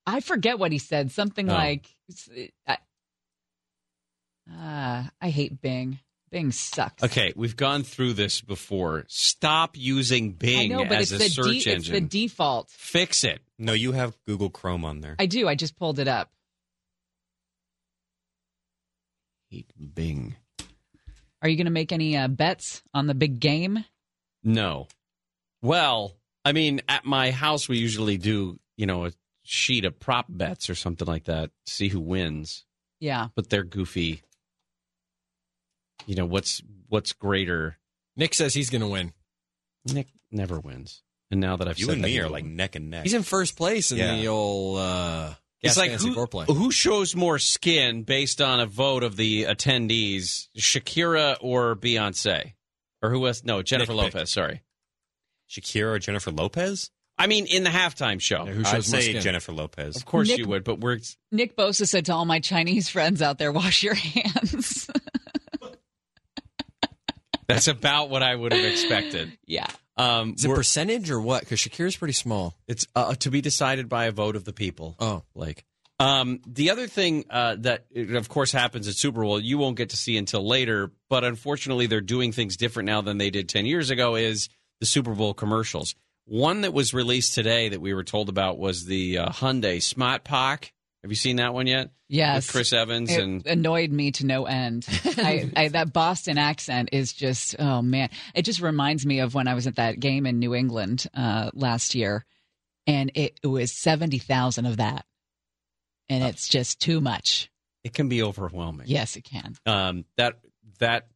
I 0.07 0.21
forget 0.21 0.59
what 0.59 0.71
he 0.71 0.79
said. 0.79 1.13
Something 1.13 1.49
Oh. 1.51 1.55
like, 1.55 1.87
I, 2.69 2.77
I 5.27 5.31
hate 5.31 5.61
Bing. 5.61 5.99
Bing 6.31 6.53
sucks. 6.53 7.03
Okay, 7.03 7.33
we've 7.35 7.57
gone 7.57 7.83
through 7.83 8.13
this 8.13 8.41
before. 8.41 9.07
Stop 9.09 9.77
using 9.77 10.35
Bing 10.35 10.73
I 10.73 10.77
know, 10.77 10.85
but 10.85 10.99
as 10.99 11.11
it's 11.11 11.21
a 11.21 11.25
the 11.25 11.31
search 11.31 11.65
de- 11.65 11.73
it's 11.73 11.89
the 11.89 12.01
default. 12.01 12.71
Fix 12.71 13.25
it. 13.25 13.41
No, 13.59 13.73
you 13.73 13.91
have 13.91 14.17
Google 14.25 14.51
Chrome 14.51 14.85
on 14.85 15.01
there. 15.01 15.17
I 15.19 15.27
do. 15.27 15.49
I 15.49 15.57
just 15.57 15.77
pulled 15.77 15.99
it 15.99 16.07
up. 16.07 16.31
Hate 19.51 19.73
Bing. 19.95 20.37
Are 21.43 21.49
you 21.49 21.57
going 21.57 21.65
to 21.65 21.73
make 21.73 21.91
any 21.91 22.17
uh, 22.17 22.29
bets 22.29 22.85
on 22.95 23.09
the 23.09 23.15
big 23.15 23.41
game? 23.41 23.85
No. 24.45 24.87
Well, 25.61 26.15
I 26.45 26.53
mean, 26.53 26.83
at 26.89 27.05
my 27.05 27.33
house 27.33 27.69
we 27.69 27.79
usually 27.79 28.17
do, 28.17 28.61
you 28.77 28.87
know, 28.87 29.07
a 29.07 29.13
sheet 29.43 29.85
of 29.85 29.99
prop 29.99 30.27
bets 30.29 30.71
or 30.71 30.77
something 30.77 31.09
like 31.09 31.25
that, 31.25 31.51
see 31.67 31.89
who 31.89 31.99
wins. 32.01 32.65
Yeah. 33.01 33.29
But 33.35 33.51
they're 33.51 33.65
goofy. 33.65 34.23
You 36.05 36.15
know, 36.17 36.27
what's 36.27 36.63
what's 36.89 37.13
greater? 37.13 37.79
Nick 38.17 38.35
says 38.35 38.55
he's 38.55 38.71
going 38.71 38.83
to 38.83 38.87
win. 38.89 39.13
Nick 39.93 40.09
never 40.31 40.59
wins. 40.61 41.03
And 41.31 41.41
now 41.41 41.57
that 41.57 41.67
I've 41.69 41.79
You 41.79 41.87
said 41.87 41.95
and 41.97 42.05
that, 42.05 42.09
me 42.09 42.19
are 42.21 42.29
like 42.29 42.45
win. 42.45 42.57
neck 42.57 42.77
and 42.77 42.91
neck. 42.91 43.03
He's 43.05 43.15
in 43.15 43.23
first 43.23 43.57
place 43.57 43.91
in 43.93 43.99
Yeah. 43.99 44.15
the 44.17 44.29
old 44.29 44.79
uh, 44.79 45.35
It's 45.63 45.77
like 45.77 45.91
who, 45.93 46.15
foreplay. 46.15 46.47
who 46.47 46.71
shows 46.71 47.17
more 47.17 47.39
skin 47.39 48.03
based 48.05 48.41
on 48.41 48.61
a 48.61 48.67
vote 48.67 49.03
of 49.03 49.17
the 49.17 49.45
attendees, 49.45 50.49
Shakira 50.57 51.37
or 51.41 51.75
Beyonce, 51.75 52.53
or 53.03 53.11
who 53.11 53.19
was 53.21 53.45
no 53.45 53.63
Jennifer 53.63 53.93
Nick 53.93 54.05
picked. 54.05 54.15
Lopez? 54.15 54.31
Sorry, 54.31 54.63
Shakira 55.51 55.93
or 55.95 55.99
Jennifer 55.99 56.31
Lopez? 56.31 56.91
I 57.19 57.27
mean 57.29 57.47
in 57.47 57.65
the 57.65 57.71
halftime 57.71 58.21
show. 58.21 58.45
who 58.45 58.61
I'd 58.61 58.67
shows 58.67 58.93
more 58.93 59.01
say 59.01 59.09
skin? 59.11 59.23
Jennifer 59.23 59.53
Lopez. 59.53 59.97
Of 59.97 60.05
course 60.05 60.29
Nick- 60.29 60.39
you 60.39 60.47
would, 60.49 60.65
but 60.65 60.81
we're 60.81 60.99
Nick 61.33 61.57
Bosa 61.57 61.89
said 61.89 62.07
to 62.07 62.13
all 62.15 62.25
my 62.27 62.41
Chinese 62.41 62.89
friends 62.89 63.23
out 63.23 63.39
there, 63.39 63.51
wash 63.53 63.83
your 63.83 63.95
hands. 63.95 64.76
That's 67.49 67.69
about 67.69 68.11
what 68.11 68.23
I 68.23 68.35
would 68.35 68.53
have 68.53 68.65
expected. 68.65 69.37
yeah. 69.47 69.67
Um, 69.99 70.35
Is 70.37 70.45
it 70.45 70.49
we're- 70.49 70.59
percentage 70.59 71.11
or 71.11 71.21
what? 71.21 71.41
Because 71.41 71.59
Shakira's 71.59 71.97
pretty 71.97 72.13
small. 72.13 72.55
It's 72.69 72.87
uh, 72.95 73.15
to 73.17 73.31
be 73.31 73.41
decided 73.41 73.89
by 73.89 74.07
a 74.07 74.13
vote 74.13 74.37
of 74.37 74.45
the 74.45 74.53
people. 74.53 74.95
Oh. 75.01 75.23
like 75.35 75.65
um, 75.99 76.41
the 76.47 76.71
other 76.71 76.87
thing 76.87 77.25
uh, 77.31 77.57
that, 77.61 77.87
of 77.97 78.29
course, 78.29 78.53
happens 78.53 78.87
at 78.89 78.95
Super 78.97 79.23
Bowl, 79.23 79.41
you 79.41 79.57
won't 79.57 79.79
get 79.79 79.91
to 79.91 79.97
see 79.97 80.19
until 80.19 80.47
later. 80.47 80.91
But 81.09 81.25
unfortunately, 81.25 81.87
they're 81.87 82.03
doing 82.03 82.33
things 82.33 82.59
different 82.59 82.89
now 82.89 83.01
than 83.01 83.17
they 83.17 83.31
did 83.31 83.49
ten 83.49 83.65
years 83.65 83.89
ago. 83.89 84.15
Is 84.17 84.51
the 84.81 84.87
Super 84.87 85.15
Bowl 85.15 85.33
commercials? 85.33 85.95
One 86.27 86.61
that 86.63 86.75
was 86.75 86.93
released 86.93 87.35
today 87.35 87.71
that 87.71 87.81
we 87.81 87.95
were 87.95 88.05
told 88.05 88.29
about 88.29 88.59
was 88.59 88.85
the 88.85 89.17
uh, 89.19 89.29
Hyundai 89.31 89.81
Smart 89.83 90.23
Park. 90.25 90.71
Have 91.03 91.11
you 91.11 91.17
seen 91.17 91.37
that 91.37 91.55
one 91.55 91.67
yet? 91.67 91.91
Yes. 92.09 92.47
with 92.47 92.53
Chris 92.53 92.73
Evans 92.73 93.11
It 93.13 93.21
and 93.23 93.47
annoyed 93.47 93.91
me 93.91 94.11
to 94.13 94.27
no 94.27 94.47
end. 94.47 94.87
I, 95.05 95.51
I, 95.57 95.69
that 95.69 95.93
Boston 95.93 96.37
accent 96.39 96.89
is 96.93 97.13
just, 97.13 97.57
oh 97.59 97.83
man. 97.83 98.11
It 98.35 98.43
just 98.43 98.61
reminds 98.61 99.07
me 99.07 99.21
of 99.21 99.35
when 99.35 99.47
I 99.49 99.55
was 99.55 99.67
at 99.67 99.77
that 99.77 100.01
game 100.01 100.27
in 100.27 100.39
New 100.39 100.55
England 100.55 101.07
uh, 101.15 101.51
last 101.55 101.95
year, 101.95 102.25
and 102.87 103.13
it, 103.15 103.39
it 103.43 103.47
was 103.47 103.73
70,000 103.73 104.67
of 104.67 104.79
that. 104.79 105.05
And 106.09 106.23
it's 106.25 106.49
just 106.49 106.81
too 106.81 107.01
much. 107.01 107.51
it 107.83 107.93
can 107.93 108.09
be 108.09 108.23
overwhelming. 108.23 108.87
Yes, 108.89 109.17
it 109.17 109.23
can. 109.23 109.57
um, 109.67 110.05
that 110.17 110.39
that 110.79 111.09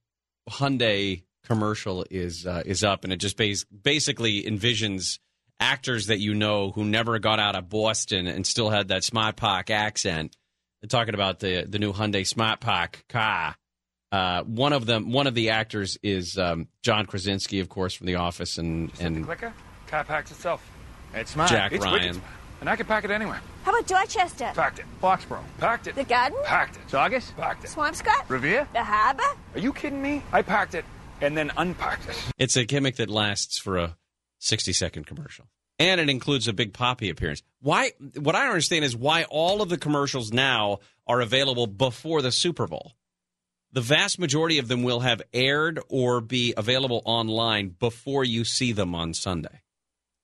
Hyundai 0.48 1.22
commercial 1.44 2.04
is 2.10 2.44
uh, 2.46 2.62
is 2.66 2.82
up, 2.82 3.04
and 3.04 3.12
it 3.12 3.18
just 3.18 3.36
bas- 3.36 3.64
basically 3.66 4.42
envisions 4.42 5.20
actors 5.60 6.06
that 6.06 6.18
you 6.18 6.34
know 6.34 6.70
who 6.70 6.84
never 6.84 7.18
got 7.18 7.38
out 7.38 7.54
of 7.54 7.68
Boston 7.68 8.26
and 8.26 8.46
still 8.46 8.70
had 8.70 8.88
that 8.88 9.04
Smart 9.04 9.36
Park 9.36 9.70
accent. 9.70 10.36
They're 10.80 10.88
talking 10.88 11.14
about 11.14 11.38
the 11.40 11.66
the 11.68 11.78
new 11.78 11.92
Hyundai 11.92 12.26
Smart 12.26 12.60
Park 12.60 13.04
car. 13.08 13.54
Uh, 14.10 14.42
one 14.42 14.72
of 14.72 14.86
them, 14.86 15.12
one 15.12 15.28
of 15.28 15.34
the 15.34 15.50
actors 15.50 15.96
is 16.02 16.36
um, 16.36 16.66
John 16.82 17.06
Krasinski, 17.06 17.60
of 17.60 17.68
course, 17.68 17.94
from 17.94 18.06
The 18.06 18.16
Office, 18.16 18.58
and 18.58 18.90
and 18.98 19.24
Clicker, 19.24 19.52
car 19.86 20.02
packs 20.04 20.30
itself. 20.30 20.68
It's 21.14 21.36
mine. 21.36 21.48
Jack 21.48 21.72
it's 21.72 21.84
Ryan. 21.84 22.16
Wicked. 22.16 22.22
And 22.60 22.68
I 22.68 22.76
can 22.76 22.86
pack 22.86 23.04
it 23.04 23.10
anywhere. 23.10 23.40
How 23.64 23.72
about 23.72 23.86
Dorchester? 23.86 24.50
Packed 24.54 24.80
it. 24.80 24.84
Foxborough. 25.02 25.42
Packed 25.58 25.86
it. 25.86 25.94
The 25.94 26.04
garden? 26.04 26.38
Packed 26.44 26.76
it. 26.76 26.90
Saugus? 26.90 27.32
Packed 27.36 27.64
it. 27.64 27.70
Swampscott? 27.70 28.28
Revere? 28.28 28.68
The 28.74 28.84
harbor? 28.84 29.22
Are 29.54 29.60
you 29.60 29.72
kidding 29.72 30.02
me? 30.02 30.22
I 30.30 30.42
packed 30.42 30.74
it 30.74 30.84
and 31.22 31.36
then 31.36 31.50
unpacked 31.56 32.08
it. 32.08 32.16
It's 32.36 32.56
a 32.56 32.64
gimmick 32.66 32.96
that 32.96 33.08
lasts 33.08 33.58
for 33.58 33.78
a 33.78 33.96
60 34.40 34.72
second 34.72 35.06
commercial. 35.06 35.46
And 35.78 36.00
it 36.00 36.10
includes 36.10 36.46
a 36.46 36.52
Big 36.52 36.74
Papi 36.74 37.10
appearance. 37.10 37.42
Why 37.60 37.92
what 38.16 38.34
I 38.34 38.40
don't 38.40 38.50
understand 38.50 38.84
is 38.84 38.96
why 38.96 39.24
all 39.24 39.62
of 39.62 39.68
the 39.68 39.78
commercials 39.78 40.32
now 40.32 40.80
are 41.06 41.20
available 41.20 41.66
before 41.66 42.20
the 42.20 42.32
Super 42.32 42.66
Bowl. 42.66 42.92
The 43.72 43.80
vast 43.80 44.18
majority 44.18 44.58
of 44.58 44.68
them 44.68 44.82
will 44.82 45.00
have 45.00 45.22
aired 45.32 45.80
or 45.88 46.20
be 46.20 46.52
available 46.56 47.02
online 47.04 47.68
before 47.68 48.24
you 48.24 48.44
see 48.44 48.72
them 48.72 48.94
on 48.94 49.14
Sunday. 49.14 49.62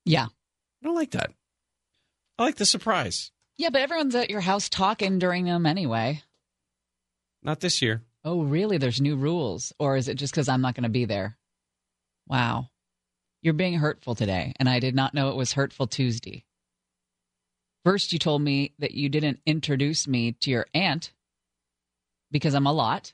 Yeah. 0.04 0.26
I 0.26 0.84
don't 0.84 0.96
like 0.96 1.12
that. 1.12 1.32
I 2.38 2.42
like 2.42 2.56
the 2.56 2.66
surprise. 2.66 3.30
Yeah, 3.56 3.70
but 3.70 3.80
everyone's 3.80 4.14
at 4.14 4.30
your 4.30 4.40
house 4.40 4.68
talking 4.68 5.18
during 5.18 5.44
them 5.44 5.64
anyway. 5.64 6.22
Not 7.42 7.60
this 7.60 7.80
year. 7.80 8.02
Oh, 8.24 8.42
really? 8.42 8.76
There's 8.76 9.00
new 9.00 9.16
rules. 9.16 9.72
Or 9.78 9.96
is 9.96 10.08
it 10.08 10.16
just 10.16 10.34
because 10.34 10.48
I'm 10.48 10.60
not 10.60 10.74
going 10.74 10.82
to 10.82 10.90
be 10.90 11.04
there? 11.04 11.38
Wow. 12.26 12.68
You're 13.46 13.54
being 13.54 13.74
hurtful 13.74 14.16
today, 14.16 14.54
and 14.58 14.68
I 14.68 14.80
did 14.80 14.96
not 14.96 15.14
know 15.14 15.28
it 15.28 15.36
was 15.36 15.52
Hurtful 15.52 15.86
Tuesday. 15.86 16.44
First, 17.84 18.12
you 18.12 18.18
told 18.18 18.42
me 18.42 18.74
that 18.80 18.90
you 18.90 19.08
didn't 19.08 19.38
introduce 19.46 20.08
me 20.08 20.32
to 20.40 20.50
your 20.50 20.66
aunt 20.74 21.12
because 22.32 22.54
I'm 22.54 22.66
a 22.66 22.72
lot. 22.72 23.12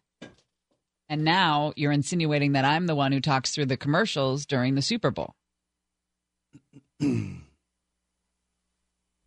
And 1.10 1.22
now 1.22 1.74
you're 1.76 1.92
insinuating 1.92 2.52
that 2.52 2.64
I'm 2.64 2.86
the 2.86 2.94
one 2.94 3.12
who 3.12 3.20
talks 3.20 3.54
through 3.54 3.66
the 3.66 3.76
commercials 3.76 4.46
during 4.46 4.74
the 4.74 4.80
Super 4.80 5.10
Bowl. 5.10 5.34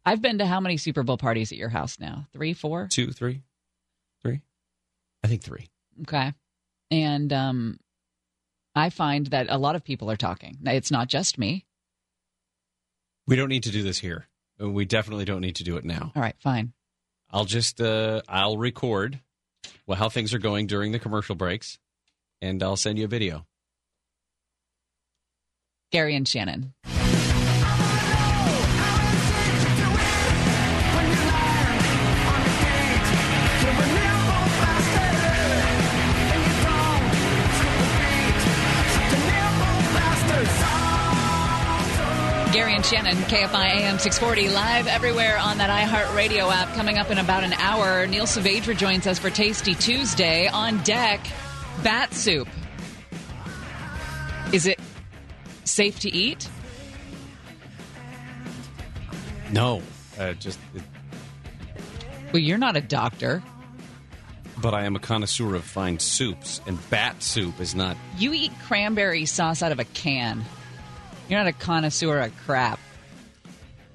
I've 0.03 0.23
been 0.23 0.39
to 0.39 0.47
how 0.47 0.59
many 0.59 0.77
Super 0.77 1.03
Bowl 1.03 1.19
parties 1.19 1.51
at 1.51 1.59
your 1.59 1.69
house 1.69 1.99
now? 1.99 2.25
Three, 2.33 2.53
four? 2.53 2.87
Two, 2.89 3.11
three, 3.11 3.43
three? 4.23 4.41
I 5.23 5.27
think 5.27 5.43
three. 5.43 5.67
Okay. 6.01 6.33
And 6.89 7.31
um, 7.31 7.77
I 8.75 8.89
find 8.89 9.27
that 9.27 9.47
a 9.49 9.57
lot 9.57 9.75
of 9.75 9.83
people 9.83 10.11
are 10.11 10.17
talking. 10.17 10.57
It's 10.65 10.91
not 10.91 11.07
just 11.07 11.37
me. 11.37 11.65
We 13.27 13.35
don't 13.35 13.49
need 13.49 13.63
to 13.63 13.71
do 13.71 13.81
this 13.81 13.99
here. 13.99 14.27
We 14.59 14.85
definitely 14.85 15.25
don't 15.25 15.41
need 15.41 15.55
to 15.57 15.63
do 15.63 15.77
it 15.77 15.85
now. 15.85 16.11
All 16.15 16.21
right, 16.21 16.35
fine. 16.39 16.73
I'll 17.31 17.45
just 17.45 17.81
uh, 17.81 18.21
I'll 18.27 18.57
record 18.57 19.19
well 19.87 19.97
how 19.97 20.09
things 20.09 20.33
are 20.33 20.39
going 20.39 20.67
during 20.67 20.91
the 20.91 20.99
commercial 20.99 21.35
breaks, 21.35 21.79
and 22.41 22.61
I'll 22.61 22.77
send 22.77 22.97
you 22.97 23.05
a 23.05 23.07
video. 23.09 23.45
Gary 25.91 26.15
and 26.15 26.27
Shannon. 26.27 26.73
Gary 42.55 42.73
and 42.73 42.85
Shannon, 42.85 43.17
KFI 43.17 43.81
AM 43.81 43.99
640, 43.99 44.47
live 44.47 44.87
everywhere 44.87 45.37
on 45.37 45.57
that 45.57 45.69
iHeartRadio 45.69 46.49
app. 46.49 46.73
Coming 46.73 46.97
up 46.97 47.11
in 47.11 47.17
about 47.17 47.43
an 47.43 47.51
hour, 47.51 48.07
Neil 48.07 48.23
Saavedra 48.23 48.77
joins 48.77 49.05
us 49.07 49.19
for 49.19 49.29
Tasty 49.29 49.75
Tuesday. 49.75 50.47
On 50.47 50.81
deck, 50.83 51.19
bat 51.83 52.13
soup. 52.13 52.47
Is 54.53 54.67
it 54.67 54.79
safe 55.65 55.99
to 55.99 56.09
eat? 56.15 56.47
No, 59.51 59.81
uh, 60.17 60.31
just 60.31 60.57
Well, 62.31 62.41
you're 62.41 62.57
not 62.57 62.77
a 62.77 62.81
doctor. 62.81 63.43
but 64.61 64.73
I 64.73 64.85
am 64.85 64.95
a 64.95 64.99
connoisseur 64.99 65.55
of 65.55 65.65
fine 65.65 65.99
soups, 65.99 66.61
and 66.65 66.79
bat 66.89 67.21
soup 67.21 67.59
is 67.59 67.75
not. 67.75 67.97
You 68.17 68.31
eat 68.31 68.53
cranberry 68.65 69.25
sauce 69.25 69.61
out 69.61 69.73
of 69.73 69.79
a 69.79 69.83
can. 69.83 70.45
You're 71.27 71.39
not 71.39 71.47
a 71.47 71.53
connoisseur 71.53 72.19
of 72.19 72.37
crap. 72.45 72.79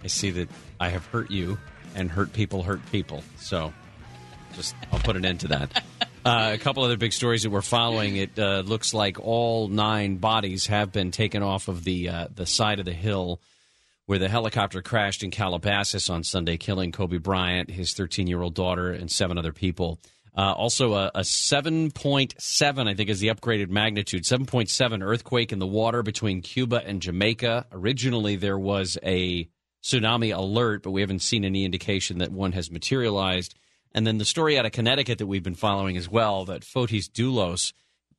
I 0.02 0.09
see 0.09 0.31
that 0.31 0.48
I 0.81 0.89
have 0.89 1.07
hurt 1.07 1.31
you, 1.31 1.59
and 1.94 2.11
hurt 2.11 2.32
people 2.32 2.62
hurt 2.62 2.81
people. 2.90 3.23
So, 3.39 3.73
just 4.55 4.74
I'll 4.93 4.98
put 4.98 5.16
an 5.16 5.24
end 5.24 5.40
to 5.40 5.48
that. 5.48 5.85
Uh, 6.23 6.51
a 6.52 6.59
couple 6.59 6.85
other 6.85 6.98
big 6.98 7.15
stories 7.15 7.44
that 7.44 7.51
we're 7.51 7.62
following. 7.62 8.15
It 8.15 8.39
uh, 8.39 8.62
looks 8.66 8.93
like 8.93 9.19
all 9.19 9.69
nine 9.69 10.19
bodies 10.19 10.66
have 10.66 10.93
been 10.93 11.12
taken 11.12 11.43
off 11.43 11.66
of 11.69 11.82
the 11.82 12.11
uh, 12.11 12.28
the 12.35 12.44
side 12.44 12.78
of 12.78 12.85
the 12.85 12.93
hill 12.93 13.40
where 14.05 14.19
the 14.19 14.28
helicopter 14.28 14.82
crashed 14.82 15.23
in 15.23 15.31
Calabasas 15.31 16.11
on 16.11 16.24
Sunday, 16.24 16.59
killing 16.59 16.93
Kobe 16.93 17.16
Bryant, 17.16 17.70
his 17.70 17.94
13 17.94 18.27
year 18.27 18.43
old 18.43 18.55
daughter, 18.55 18.90
and 18.90 19.11
seven 19.11 19.39
other 19.39 19.52
people. 19.52 19.98
Uh, 20.36 20.52
also, 20.52 20.94
a, 20.94 21.11
a 21.15 21.20
7.7, 21.20 22.89
I 22.89 22.94
think, 22.94 23.11
is 23.11 23.20
the 23.20 23.28
upgraded 23.28 23.69
magnitude. 23.69 24.23
7.7 24.23 25.02
earthquake 25.02 25.52
in 25.52 25.59
the 25.59 25.66
water 25.66 26.02
between 26.02 26.40
Cuba 26.40 26.82
and 26.85 27.02
Jamaica. 27.02 27.66
Originally, 27.73 28.36
there 28.36 28.59
was 28.59 28.97
a 29.02 29.48
tsunami 29.82 30.36
alert, 30.36 30.82
but 30.82 30.93
we 30.93 31.01
haven't 31.01 31.23
seen 31.23 31.44
any 31.44 31.65
indication 31.65 32.19
that 32.19 32.31
one 32.31 32.52
has 32.52 32.70
materialized. 32.70 33.55
And 33.93 34.07
then 34.07 34.19
the 34.19 34.24
story 34.24 34.59
out 34.59 34.66
of 34.66 34.73
Connecticut 34.73 35.19
that 35.19 35.27
we've 35.27 35.43
been 35.43 35.55
following 35.55 35.97
as 35.97 36.09
well 36.09 36.44
that 36.44 36.62
Fotis 36.62 37.09
Dulos 37.09 37.73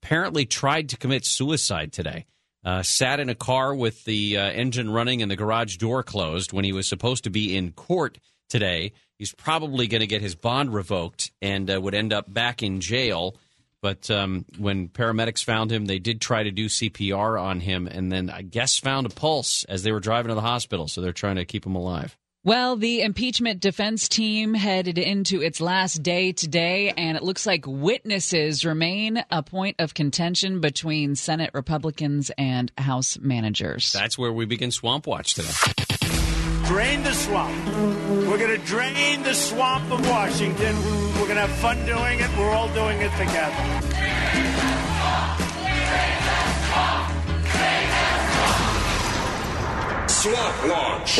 apparently 0.03 0.45
tried 0.45 0.89
to 0.89 0.97
commit 0.97 1.25
suicide 1.25 1.93
today. 1.93 2.25
Uh, 2.63 2.83
sat 2.83 3.19
in 3.19 3.29
a 3.29 3.35
car 3.35 3.73
with 3.73 4.03
the 4.03 4.37
uh, 4.37 4.41
engine 4.51 4.89
running 4.89 5.21
and 5.21 5.31
the 5.31 5.35
garage 5.35 5.77
door 5.77 6.03
closed 6.03 6.53
when 6.53 6.65
he 6.65 6.73
was 6.73 6.87
supposed 6.87 7.23
to 7.23 7.29
be 7.29 7.55
in 7.55 7.71
court 7.71 8.19
today. 8.49 8.91
He's 9.21 9.35
probably 9.35 9.85
going 9.85 9.99
to 9.99 10.07
get 10.07 10.23
his 10.23 10.33
bond 10.33 10.73
revoked 10.73 11.29
and 11.43 11.69
uh, 11.69 11.79
would 11.79 11.93
end 11.93 12.11
up 12.11 12.33
back 12.33 12.63
in 12.63 12.81
jail. 12.81 13.35
But 13.79 14.09
um, 14.09 14.45
when 14.57 14.89
paramedics 14.89 15.43
found 15.43 15.71
him, 15.71 15.85
they 15.85 15.99
did 15.99 16.19
try 16.19 16.41
to 16.41 16.49
do 16.49 16.65
CPR 16.65 17.39
on 17.39 17.59
him 17.59 17.85
and 17.85 18.11
then 18.11 18.31
I 18.31 18.41
guess 18.41 18.79
found 18.79 19.05
a 19.05 19.11
pulse 19.11 19.63
as 19.65 19.83
they 19.83 19.91
were 19.91 19.99
driving 19.99 20.29
to 20.29 20.33
the 20.33 20.41
hospital. 20.41 20.87
So 20.87 21.01
they're 21.01 21.13
trying 21.13 21.35
to 21.35 21.45
keep 21.45 21.67
him 21.67 21.75
alive. 21.75 22.17
Well, 22.43 22.77
the 22.77 23.03
impeachment 23.03 23.59
defense 23.59 24.09
team 24.09 24.55
headed 24.55 24.97
into 24.97 25.43
its 25.43 25.61
last 25.61 26.01
day 26.01 26.31
today, 26.31 26.89
and 26.89 27.15
it 27.15 27.21
looks 27.21 27.45
like 27.45 27.67
witnesses 27.67 28.65
remain 28.65 29.23
a 29.29 29.43
point 29.43 29.75
of 29.77 29.93
contention 29.93 30.61
between 30.61 31.13
Senate 31.13 31.51
Republicans 31.53 32.31
and 32.39 32.71
House 32.75 33.19
managers. 33.19 33.93
That's 33.93 34.17
where 34.17 34.33
we 34.33 34.45
begin 34.45 34.71
Swamp 34.71 35.05
Watch 35.05 35.35
today. 35.35 35.51
Drain 36.71 37.03
the 37.03 37.13
swamp. 37.13 37.67
We're 38.29 38.37
going 38.37 38.57
to 38.57 38.65
drain 38.65 39.23
the 39.23 39.33
swamp 39.33 39.91
of 39.91 40.07
Washington. 40.07 40.73
We're 41.15 41.27
going 41.27 41.35
to 41.35 41.45
have 41.45 41.51
fun 41.57 41.85
doing 41.85 42.21
it. 42.21 42.29
We're 42.37 42.51
all 42.51 42.69
doing 42.73 43.01
it 43.01 43.11
together. 43.17 43.57
Swamp 50.07 50.65
Launch. 50.65 51.17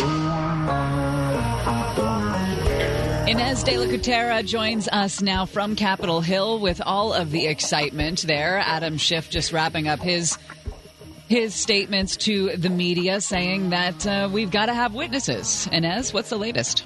Inez 3.30 3.64
de 3.64 3.78
la 3.78 3.88
Cuetara 3.88 4.46
joins 4.46 4.88
us 4.88 5.22
now 5.22 5.46
from 5.46 5.76
Capitol 5.76 6.22
Hill 6.22 6.60
with 6.60 6.82
all 6.86 7.12
of 7.12 7.32
the 7.32 7.48
excitement 7.48 8.22
there. 8.22 8.60
Adam 8.60 8.98
Schiff 8.98 9.30
just 9.30 9.52
wrapping 9.52 9.90
up 9.90 10.00
his 10.00 10.38
his 11.32 11.56
statements 11.56 12.18
to 12.18 12.58
the 12.58 12.70
media 12.70 13.22
saying 13.22 13.70
that 13.70 14.06
uh, 14.06 14.28
we've 14.30 14.52
got 14.52 14.66
to 14.66 14.74
have 14.74 14.94
witnesses. 14.94 15.66
Inez, 15.72 16.14
what's 16.14 16.30
the 16.30 16.38
latest? 16.38 16.86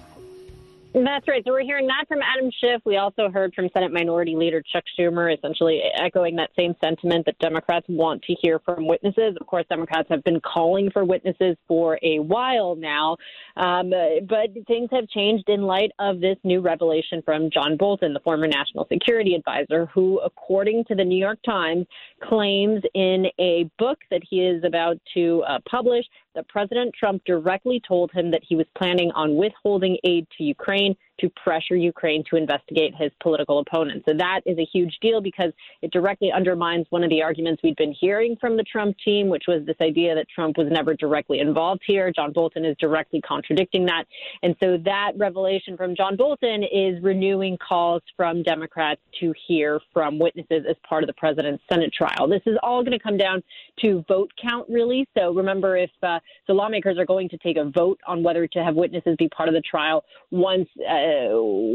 That's 0.93 1.27
right. 1.27 1.43
So 1.43 1.51
we're 1.51 1.63
hearing 1.63 1.87
that 1.87 2.07
from 2.07 2.19
Adam 2.21 2.51
Schiff. 2.61 2.81
We 2.85 2.95
also 2.95 3.27
heard 3.29 3.53
from 3.55 3.69
Senate 3.73 3.91
Minority 3.91 4.35
Leader 4.35 4.61
Chuck 4.71 4.83
Schumer, 4.97 5.35
essentially 5.35 5.81
echoing 5.99 6.35
that 6.37 6.51
same 6.55 6.73
sentiment 6.81 7.25
that 7.25 7.37
Democrats 7.39 7.85
want 7.89 8.21
to 8.23 8.35
hear 8.39 8.59
from 8.59 8.87
witnesses. 8.87 9.35
Of 9.41 9.47
course, 9.47 9.65
Democrats 9.67 10.07
have 10.09 10.23
been 10.23 10.39
calling 10.39 10.91
for 10.91 11.03
witnesses 11.03 11.57
for 11.67 11.99
a 12.01 12.19
while 12.19 12.75
now, 12.75 13.17
um, 13.57 13.91
but 14.27 14.49
things 14.67 14.89
have 14.91 15.07
changed 15.09 15.47
in 15.47 15.63
light 15.63 15.91
of 15.99 16.19
this 16.19 16.37
new 16.43 16.61
revelation 16.61 17.21
from 17.23 17.49
John 17.49 17.77
Bolton, 17.77 18.13
the 18.13 18.19
former 18.19 18.47
national 18.47 18.87
security 18.91 19.35
advisor, 19.35 19.85
who, 19.87 20.19
according 20.19 20.85
to 20.85 20.95
the 20.95 21.03
New 21.03 21.17
York 21.17 21.39
Times, 21.45 21.85
claims 22.21 22.81
in 22.93 23.27
a 23.39 23.69
book 23.79 23.99
that 24.11 24.21
he 24.29 24.41
is 24.41 24.63
about 24.63 24.97
to 25.13 25.43
uh, 25.47 25.59
publish 25.69 26.05
that 26.35 26.47
President 26.49 26.93
Trump 26.93 27.23
directly 27.25 27.81
told 27.87 28.11
him 28.11 28.29
that 28.31 28.41
he 28.47 28.55
was 28.55 28.65
planning 28.77 29.11
on 29.11 29.35
withholding 29.35 29.97
aid 30.03 30.27
to 30.37 30.43
Ukraine 30.43 30.95
to 31.19 31.29
pressure 31.29 31.75
Ukraine 31.75 32.23
to 32.29 32.35
investigate 32.35 32.93
his 32.95 33.11
political 33.21 33.59
opponents. 33.59 34.05
So 34.07 34.13
that 34.17 34.41
is 34.45 34.57
a 34.57 34.65
huge 34.65 34.97
deal 35.01 35.21
because 35.21 35.51
it 35.81 35.91
directly 35.91 36.31
undermines 36.31 36.85
one 36.89 37.03
of 37.03 37.09
the 37.09 37.21
arguments 37.21 37.61
we'd 37.63 37.75
been 37.75 37.93
hearing 37.93 38.35
from 38.39 38.57
the 38.57 38.63
Trump 38.63 38.97
team, 39.03 39.29
which 39.29 39.45
was 39.47 39.65
this 39.65 39.75
idea 39.81 40.15
that 40.15 40.27
Trump 40.29 40.57
was 40.57 40.67
never 40.69 40.93
directly 40.93 41.39
involved 41.39 41.81
here. 41.85 42.11
John 42.11 42.31
Bolton 42.31 42.65
is 42.65 42.75
directly 42.77 43.21
contradicting 43.21 43.85
that. 43.85 44.05
And 44.43 44.55
so 44.61 44.77
that 44.85 45.13
revelation 45.15 45.77
from 45.77 45.95
John 45.95 46.15
Bolton 46.15 46.63
is 46.63 47.01
renewing 47.03 47.57
calls 47.57 48.01
from 48.15 48.43
Democrats 48.43 49.01
to 49.19 49.33
hear 49.47 49.79
from 49.93 50.19
witnesses 50.19 50.65
as 50.69 50.75
part 50.87 51.03
of 51.03 51.07
the 51.07 51.13
president's 51.13 51.63
Senate 51.69 51.93
trial. 51.93 52.27
This 52.27 52.41
is 52.45 52.57
all 52.63 52.83
going 52.83 52.97
to 52.97 53.03
come 53.03 53.17
down 53.17 53.43
to 53.81 54.03
vote 54.07 54.31
count, 54.41 54.67
really. 54.69 55.07
So 55.17 55.33
remember, 55.33 55.77
if 55.77 55.91
uh, 56.03 56.19
so, 56.47 56.53
lawmakers 56.53 56.97
are 56.97 57.05
going 57.05 57.29
to 57.29 57.37
take 57.37 57.57
a 57.57 57.65
vote 57.65 57.99
on 58.07 58.23
whether 58.23 58.47
to 58.47 58.63
have 58.63 58.75
witnesses 58.75 59.15
be 59.17 59.29
part 59.29 59.49
of 59.49 59.55
the 59.55 59.61
trial 59.61 60.03
once 60.31 60.67
uh, 60.79 61.04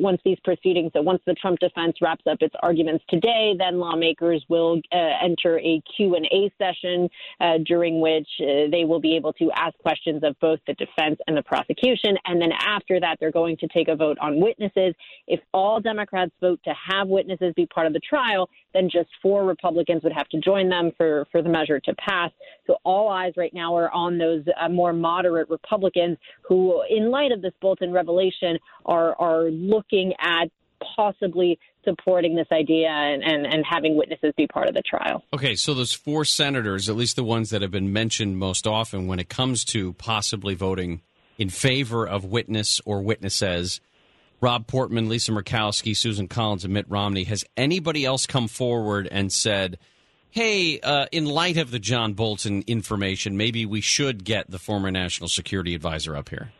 once 0.00 0.20
these 0.24 0.38
proceedings. 0.44 0.92
So 0.94 1.02
once 1.02 1.20
the 1.26 1.34
Trump 1.34 1.58
defense 1.58 1.96
wraps 2.00 2.24
up 2.30 2.38
its 2.40 2.54
arguments 2.62 3.04
today, 3.08 3.54
then 3.58 3.78
lawmakers 3.78 4.44
will 4.48 4.80
uh, 4.92 4.96
enter 5.22 5.58
a 5.60 5.82
Q 5.96 6.16
and 6.16 6.26
A 6.26 6.50
session 6.58 7.08
uh, 7.40 7.58
during 7.64 8.00
which 8.00 8.28
uh, 8.40 8.70
they 8.70 8.84
will 8.84 9.00
be 9.00 9.16
able 9.16 9.32
to 9.34 9.50
ask 9.54 9.76
questions 9.78 10.22
of 10.22 10.38
both 10.40 10.60
the 10.66 10.74
defense 10.74 11.18
and 11.26 11.36
the 11.36 11.42
prosecution. 11.42 12.16
And 12.26 12.40
then 12.40 12.52
after 12.52 13.00
that, 13.00 13.16
they're 13.20 13.30
going 13.30 13.56
to 13.58 13.68
take 13.68 13.88
a 13.88 13.96
vote 13.96 14.18
on 14.20 14.40
witnesses. 14.40 14.94
If 15.26 15.40
all 15.52 15.80
Democrats 15.80 16.32
vote 16.40 16.60
to 16.64 16.74
have 16.90 17.08
witnesses 17.08 17.52
be 17.56 17.66
part 17.66 17.86
of 17.86 17.92
the 17.92 18.00
trial, 18.00 18.48
then 18.74 18.88
just 18.90 19.08
four 19.22 19.44
Republicans 19.44 20.02
would 20.02 20.12
have 20.12 20.28
to 20.28 20.40
join 20.40 20.68
them 20.68 20.92
for, 20.96 21.26
for 21.32 21.42
the 21.42 21.48
measure 21.48 21.80
to 21.80 21.94
pass. 21.94 22.30
So 22.66 22.76
all 22.84 23.08
eyes 23.08 23.32
right 23.36 23.52
now 23.52 23.76
are 23.76 23.90
on 23.90 24.18
those 24.18 24.44
uh, 24.60 24.68
more 24.68 24.92
moderate 24.92 25.48
Republicans 25.48 26.18
who, 26.42 26.82
in 26.88 27.10
light 27.10 27.32
of 27.32 27.42
this 27.42 27.52
Bolton 27.60 27.92
revelation, 27.92 28.58
are 28.84 29.14
are 29.20 29.50
looking 29.50 30.12
at 30.20 30.48
possibly 30.96 31.58
supporting 31.84 32.34
this 32.34 32.46
idea 32.52 32.88
and, 32.88 33.22
and, 33.22 33.46
and 33.46 33.64
having 33.68 33.96
witnesses 33.96 34.32
be 34.36 34.46
part 34.46 34.68
of 34.68 34.74
the 34.74 34.82
trial. 34.82 35.22
Okay, 35.32 35.54
so 35.54 35.74
those 35.74 35.92
four 35.92 36.24
senators, 36.24 36.88
at 36.88 36.96
least 36.96 37.16
the 37.16 37.24
ones 37.24 37.50
that 37.50 37.62
have 37.62 37.70
been 37.70 37.92
mentioned 37.92 38.38
most 38.38 38.66
often 38.66 39.06
when 39.06 39.18
it 39.18 39.28
comes 39.28 39.64
to 39.66 39.94
possibly 39.94 40.54
voting 40.54 41.00
in 41.38 41.48
favor 41.48 42.06
of 42.06 42.24
witness 42.24 42.80
or 42.84 43.00
witnesses, 43.02 43.80
Rob 44.40 44.66
Portman, 44.66 45.08
Lisa 45.08 45.32
Murkowski, 45.32 45.96
Susan 45.96 46.26
Collins, 46.28 46.64
and 46.64 46.72
Mitt 46.72 46.86
Romney, 46.88 47.24
has 47.24 47.44
anybody 47.56 48.04
else 48.04 48.26
come 48.26 48.48
forward 48.48 49.06
and 49.10 49.30
said, 49.32 49.78
hey, 50.30 50.80
uh, 50.80 51.06
in 51.12 51.26
light 51.26 51.58
of 51.58 51.70
the 51.70 51.78
John 51.78 52.14
Bolton 52.14 52.64
information, 52.66 53.36
maybe 53.36 53.66
we 53.66 53.80
should 53.80 54.24
get 54.24 54.50
the 54.50 54.58
former 54.58 54.90
national 54.90 55.28
security 55.28 55.74
advisor 55.74 56.16
up 56.16 56.30
here? 56.30 56.52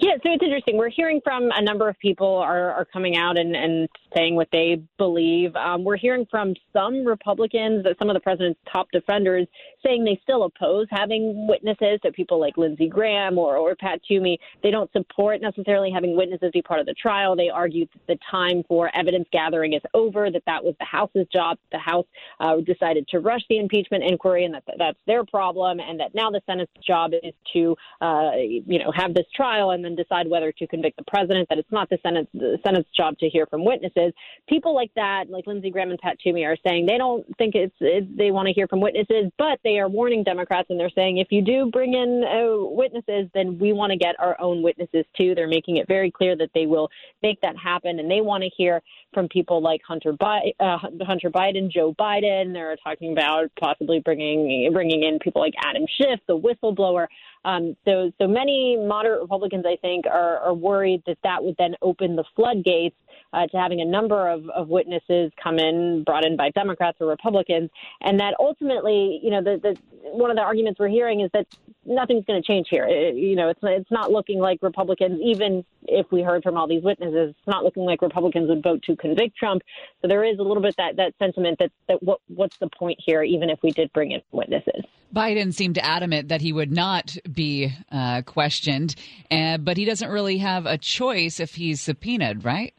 Yeah, 0.00 0.12
so 0.22 0.30
it's 0.30 0.44
interesting. 0.44 0.76
We're 0.76 0.90
hearing 0.90 1.20
from 1.24 1.50
a 1.52 1.60
number 1.60 1.88
of 1.88 1.98
people 1.98 2.36
are, 2.36 2.70
are 2.70 2.84
coming 2.84 3.16
out 3.16 3.36
and, 3.36 3.56
and 3.56 3.88
saying 4.16 4.36
what 4.36 4.46
they 4.52 4.80
believe. 4.96 5.56
Um, 5.56 5.82
we're 5.82 5.96
hearing 5.96 6.24
from 6.30 6.54
some 6.72 7.04
Republicans, 7.04 7.84
some 7.98 8.08
of 8.08 8.14
the 8.14 8.20
president's 8.20 8.60
top 8.72 8.86
defenders, 8.92 9.48
saying 9.84 10.04
they 10.04 10.20
still 10.22 10.44
oppose 10.44 10.86
having 10.90 11.48
witnesses. 11.48 11.98
So 12.04 12.12
people 12.12 12.38
like 12.38 12.56
Lindsey 12.56 12.88
Graham 12.88 13.38
or, 13.38 13.56
or 13.56 13.74
Pat 13.74 14.00
Toomey, 14.06 14.38
they 14.62 14.70
don't 14.70 14.90
support 14.92 15.40
necessarily 15.40 15.90
having 15.90 16.16
witnesses 16.16 16.50
be 16.52 16.62
part 16.62 16.78
of 16.78 16.86
the 16.86 16.94
trial. 16.94 17.34
They 17.34 17.48
argue 17.48 17.86
that 17.86 18.06
the 18.06 18.18
time 18.30 18.62
for 18.68 18.94
evidence 18.96 19.26
gathering 19.32 19.72
is 19.72 19.82
over, 19.94 20.30
that 20.30 20.42
that 20.46 20.62
was 20.62 20.76
the 20.78 20.86
House's 20.86 21.26
job. 21.32 21.58
The 21.72 21.78
House 21.78 22.06
uh, 22.38 22.54
decided 22.60 23.08
to 23.08 23.18
rush 23.18 23.42
the 23.48 23.58
impeachment 23.58 24.04
inquiry, 24.04 24.44
and 24.44 24.54
that 24.54 24.62
that's 24.78 24.98
their 25.08 25.24
problem, 25.24 25.80
and 25.80 25.98
that 25.98 26.14
now 26.14 26.30
the 26.30 26.40
Senate's 26.46 26.70
job 26.86 27.10
is 27.20 27.34
to, 27.52 27.76
uh, 28.00 28.30
you 28.36 28.78
know, 28.78 28.92
have 28.94 29.12
this 29.12 29.26
trial 29.34 29.72
and 29.72 29.87
then 29.88 29.96
decide 29.96 30.28
whether 30.28 30.52
to 30.52 30.66
convict 30.66 30.96
the 30.96 31.04
president. 31.04 31.48
That 31.48 31.58
it's 31.58 31.72
not 31.72 31.88
the 31.88 31.98
Senate's 32.02 32.28
the 32.34 32.58
Senate's 32.64 32.88
job 32.96 33.18
to 33.18 33.28
hear 33.28 33.46
from 33.46 33.64
witnesses. 33.64 34.12
People 34.48 34.74
like 34.74 34.90
that, 34.96 35.24
like 35.30 35.46
Lindsey 35.46 35.70
Graham 35.70 35.90
and 35.90 35.98
Pat 35.98 36.18
Toomey, 36.22 36.44
are 36.44 36.56
saying 36.66 36.86
they 36.86 36.98
don't 36.98 37.24
think 37.36 37.54
it's, 37.54 37.74
it's 37.80 38.06
they 38.16 38.30
want 38.30 38.46
to 38.46 38.52
hear 38.52 38.68
from 38.68 38.80
witnesses, 38.80 39.30
but 39.38 39.58
they 39.64 39.78
are 39.78 39.88
warning 39.88 40.22
Democrats 40.22 40.68
and 40.70 40.78
they're 40.78 40.90
saying 40.90 41.18
if 41.18 41.28
you 41.30 41.42
do 41.42 41.70
bring 41.70 41.94
in 41.94 42.24
uh, 42.24 42.64
witnesses, 42.64 43.28
then 43.34 43.58
we 43.58 43.72
want 43.72 43.90
to 43.90 43.98
get 43.98 44.14
our 44.18 44.38
own 44.40 44.62
witnesses 44.62 45.04
too. 45.16 45.34
They're 45.34 45.48
making 45.48 45.76
it 45.76 45.88
very 45.88 46.10
clear 46.10 46.36
that 46.36 46.50
they 46.54 46.66
will 46.66 46.88
make 47.22 47.40
that 47.40 47.56
happen, 47.56 47.98
and 47.98 48.10
they 48.10 48.20
want 48.20 48.42
to 48.42 48.50
hear 48.56 48.82
from 49.14 49.28
people 49.28 49.62
like 49.62 49.80
Hunter 49.86 50.12
Bi- 50.12 50.52
uh, 50.60 50.78
Hunter 50.78 51.30
Biden, 51.30 51.70
Joe 51.70 51.94
Biden. 51.98 52.52
They're 52.52 52.76
talking 52.76 53.12
about 53.12 53.50
possibly 53.58 54.00
bringing 54.00 54.70
bringing 54.72 55.04
in 55.04 55.18
people 55.18 55.40
like 55.40 55.54
Adam 55.64 55.84
Schiff, 55.96 56.20
the 56.26 56.38
whistleblower. 56.38 57.06
Um, 57.44 57.76
so, 57.84 58.12
so 58.18 58.26
many 58.26 58.76
moderate 58.76 59.20
Republicans, 59.20 59.64
I 59.66 59.76
think, 59.76 60.06
are, 60.06 60.38
are 60.38 60.54
worried 60.54 61.02
that 61.06 61.18
that 61.24 61.42
would 61.42 61.56
then 61.58 61.74
open 61.82 62.16
the 62.16 62.24
floodgates 62.34 62.96
uh, 63.32 63.46
to 63.46 63.56
having 63.56 63.80
a 63.80 63.84
number 63.84 64.28
of, 64.28 64.48
of 64.50 64.68
witnesses 64.68 65.30
come 65.42 65.58
in, 65.58 66.02
brought 66.04 66.24
in 66.24 66.36
by 66.36 66.50
Democrats 66.50 66.98
or 67.00 67.06
Republicans, 67.06 67.70
and 68.00 68.20
that 68.20 68.34
ultimately, 68.38 69.20
you 69.22 69.30
know, 69.30 69.42
the, 69.42 69.58
the 69.62 69.76
one 70.10 70.30
of 70.30 70.36
the 70.36 70.42
arguments 70.42 70.78
we're 70.80 70.88
hearing 70.88 71.20
is 71.20 71.30
that 71.34 71.46
nothing's 71.84 72.24
going 72.24 72.40
to 72.40 72.46
change 72.46 72.68
here. 72.70 72.86
It- 72.88 73.16
you 73.16 73.36
know, 73.36 73.48
it's 73.48 73.60
it's 73.62 73.90
not 73.90 74.10
looking 74.10 74.38
like 74.38 74.62
Republicans, 74.62 75.20
even 75.22 75.64
if 75.86 76.10
we 76.10 76.22
heard 76.22 76.42
from 76.42 76.56
all 76.56 76.66
these 76.68 76.82
witnesses, 76.82 77.30
it's 77.30 77.46
not 77.46 77.64
looking 77.64 77.84
like 77.84 78.00
Republicans 78.02 78.48
would 78.48 78.62
vote 78.62 78.82
to 78.84 78.96
convict 78.96 79.36
Trump. 79.36 79.62
So 80.00 80.08
there 80.08 80.24
is 80.24 80.38
a 80.38 80.42
little 80.42 80.62
bit 80.62 80.76
that 80.76 80.96
that 80.96 81.14
sentiment 81.18 81.58
that 81.58 81.72
that 81.88 82.02
what 82.02 82.20
what's 82.28 82.56
the 82.58 82.68
point 82.68 82.98
here, 83.04 83.22
even 83.22 83.50
if 83.50 83.58
we 83.62 83.70
did 83.70 83.92
bring 83.92 84.12
in 84.12 84.22
witnesses. 84.32 84.84
Biden 85.14 85.54
seemed 85.54 85.78
adamant 85.78 86.28
that 86.28 86.42
he 86.42 86.52
would 86.52 86.70
not 86.70 87.16
be 87.32 87.72
uh, 87.90 88.22
questioned, 88.22 88.94
uh, 89.30 89.58
but 89.58 89.76
he 89.76 89.84
doesn't 89.84 90.10
really 90.10 90.38
have 90.38 90.66
a 90.66 90.78
choice 90.78 91.40
if 91.40 91.54
he's 91.54 91.80
subpoenaed, 91.80 92.44
right? 92.44 92.74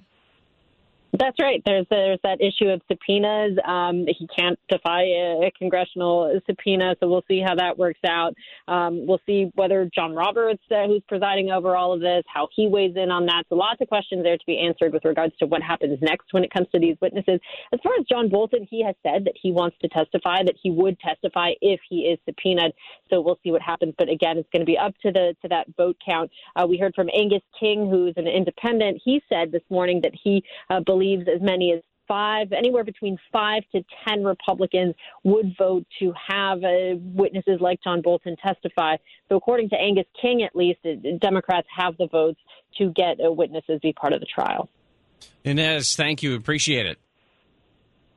That's 1.20 1.38
right. 1.42 1.62
There's 1.66 1.86
there's 1.90 2.20
that 2.24 2.40
issue 2.40 2.70
of 2.70 2.82
subpoenas. 2.88 3.58
Um, 3.68 4.06
he 4.08 4.26
can't 4.34 4.58
defy 4.70 5.02
a, 5.02 5.48
a 5.48 5.52
congressional 5.60 6.40
subpoena, 6.48 6.96
so 7.00 7.10
we'll 7.10 7.26
see 7.28 7.42
how 7.46 7.56
that 7.56 7.78
works 7.78 8.00
out. 8.08 8.34
Um, 8.70 9.06
we'll 9.06 9.20
see 9.26 9.52
whether 9.56 9.90
John 9.94 10.16
Roberts, 10.16 10.64
uh, 10.72 10.88
who's 10.88 11.04
presiding 11.10 11.52
over 11.52 11.76
all 11.76 11.92
of 11.92 12.00
this, 12.00 12.24
how 12.34 12.48
he 12.56 12.70
weighs 12.70 12.94
in 12.96 13.12
on 13.12 13.26
that. 13.26 13.44
So 13.50 13.56
lots 13.56 13.82
of 13.82 13.90
questions 13.90 14.24
there 14.24 14.38
to 14.38 14.46
be 14.48 14.60
answered 14.60 14.94
with 14.94 15.04
regards 15.04 15.36
to 15.40 15.46
what 15.46 15.62
happens 15.62 16.00
next 16.02 16.28
when 16.32 16.46
it 16.46 16.54
comes 16.54 16.68
to 16.74 16.80
these 16.80 16.96
witnesses. 17.02 17.42
As 17.74 17.82
far 17.84 17.92
as 18.00 18.06
John 18.10 18.30
Bolton, 18.30 18.66
he 18.70 18.82
has 18.86 18.96
said 19.04 19.26
that 19.26 19.36
he 19.42 19.52
wants 19.52 19.76
to 19.82 19.90
testify, 19.90 20.44
that 20.44 20.56
he 20.64 20.72
would 20.72 20.98
testify 21.02 21.52
if 21.60 21.82
he 21.90 22.04
is 22.04 22.18
subpoenaed. 22.24 22.72
So 23.10 23.20
we'll 23.20 23.40
see 23.44 23.52
what 23.52 23.62
happens. 23.62 23.94
But 23.98 24.08
again, 24.08 24.38
it's 24.38 24.50
going 24.54 24.62
to 24.62 24.66
be 24.66 24.78
up 24.78 24.94
to 25.02 25.12
the 25.12 25.36
to 25.42 25.50
that 25.50 25.68
vote 25.76 25.98
count. 26.08 26.32
Uh, 26.56 26.66
we 26.66 26.78
heard 26.78 26.96
from 26.96 27.10
Angus 27.14 27.44
King, 27.60 27.90
who's 27.90 28.14
an 28.16 28.28
independent. 28.28 29.02
He 29.04 29.22
said 29.28 29.52
this 29.52 29.64
morning 29.70 30.00
that 30.04 30.14
he 30.24 30.42
uh, 30.70 30.80
believes 30.80 31.09
as 31.14 31.42
many 31.42 31.74
as 31.74 31.82
five, 32.08 32.52
anywhere 32.52 32.84
between 32.84 33.18
five 33.32 33.64
to 33.72 33.84
ten 34.06 34.24
Republicans 34.24 34.96
would 35.24 35.56
vote 35.58 35.86
to 36.00 36.12
have 36.28 36.64
uh, 36.64 36.96
witnesses 36.98 37.60
like 37.62 37.80
John 37.84 38.02
Bolton 38.02 38.36
testify. 38.36 38.98
So, 39.30 39.36
according 39.38 39.70
to 39.70 39.76
Angus 39.76 40.08
King, 40.20 40.44
at 40.44 40.56
least, 40.56 40.80
uh, 40.86 40.96
Democrats 41.22 41.68
have 41.76 41.96
the 41.98 42.08
votes 42.08 42.40
to 42.78 42.92
get 42.92 43.18
uh, 43.24 43.32
witnesses 43.32 43.80
be 43.82 43.94
part 43.94 44.14
of 44.14 44.20
the 44.20 44.26
trial. 44.26 44.70
Inez, 45.44 45.96
thank 45.96 46.24
you. 46.24 46.36
Appreciate 46.36 46.86
it. 46.86 46.98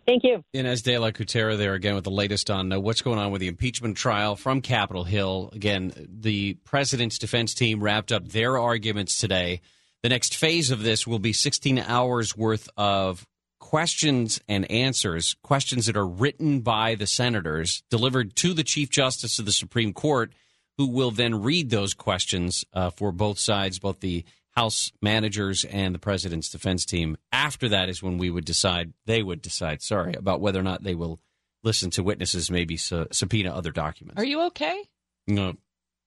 Thank 0.06 0.24
you. 0.24 0.42
Inez 0.52 0.82
de 0.82 0.98
la 0.98 1.10
Cuetara 1.10 1.56
there 1.56 1.74
again 1.74 1.94
with 1.94 2.02
the 2.02 2.10
latest 2.10 2.50
on 2.50 2.72
uh, 2.72 2.80
what's 2.80 3.02
going 3.02 3.20
on 3.20 3.30
with 3.30 3.40
the 3.40 3.46
impeachment 3.46 3.96
trial 3.96 4.34
from 4.34 4.60
Capitol 4.60 5.04
Hill. 5.04 5.50
Again, 5.52 5.92
the 6.08 6.54
president's 6.64 7.18
defense 7.18 7.54
team 7.54 7.80
wrapped 7.80 8.10
up 8.10 8.26
their 8.28 8.58
arguments 8.58 9.18
today. 9.18 9.60
The 10.02 10.08
next 10.08 10.34
phase 10.34 10.70
of 10.70 10.82
this 10.82 11.06
will 11.06 11.20
be 11.20 11.32
16 11.32 11.78
hours 11.78 12.36
worth 12.36 12.68
of 12.76 13.26
questions 13.60 14.40
and 14.48 14.68
answers, 14.70 15.36
questions 15.42 15.86
that 15.86 15.96
are 15.96 16.06
written 16.06 16.60
by 16.60 16.96
the 16.96 17.06
senators, 17.06 17.82
delivered 17.88 18.34
to 18.36 18.52
the 18.52 18.64
Chief 18.64 18.90
Justice 18.90 19.38
of 19.38 19.46
the 19.46 19.52
Supreme 19.52 19.92
Court, 19.92 20.32
who 20.76 20.88
will 20.88 21.12
then 21.12 21.42
read 21.42 21.70
those 21.70 21.94
questions 21.94 22.64
uh, 22.72 22.90
for 22.90 23.12
both 23.12 23.38
sides, 23.38 23.78
both 23.78 24.00
the 24.00 24.24
House 24.56 24.92
managers 25.00 25.64
and 25.64 25.94
the 25.94 25.98
president's 25.98 26.50
defense 26.50 26.84
team. 26.84 27.16
After 27.30 27.70
that 27.70 27.88
is 27.88 28.02
when 28.02 28.18
we 28.18 28.28
would 28.28 28.44
decide, 28.44 28.92
they 29.06 29.22
would 29.22 29.40
decide, 29.40 29.80
sorry, 29.80 30.14
about 30.14 30.40
whether 30.40 30.60
or 30.60 30.64
not 30.64 30.82
they 30.82 30.94
will 30.94 31.20
listen 31.62 31.90
to 31.92 32.02
witnesses, 32.02 32.50
maybe 32.50 32.76
su- 32.76 33.06
subpoena 33.12 33.54
other 33.54 33.70
documents. 33.70 34.20
Are 34.20 34.24
you 34.26 34.42
okay? 34.48 34.82
No. 35.26 35.54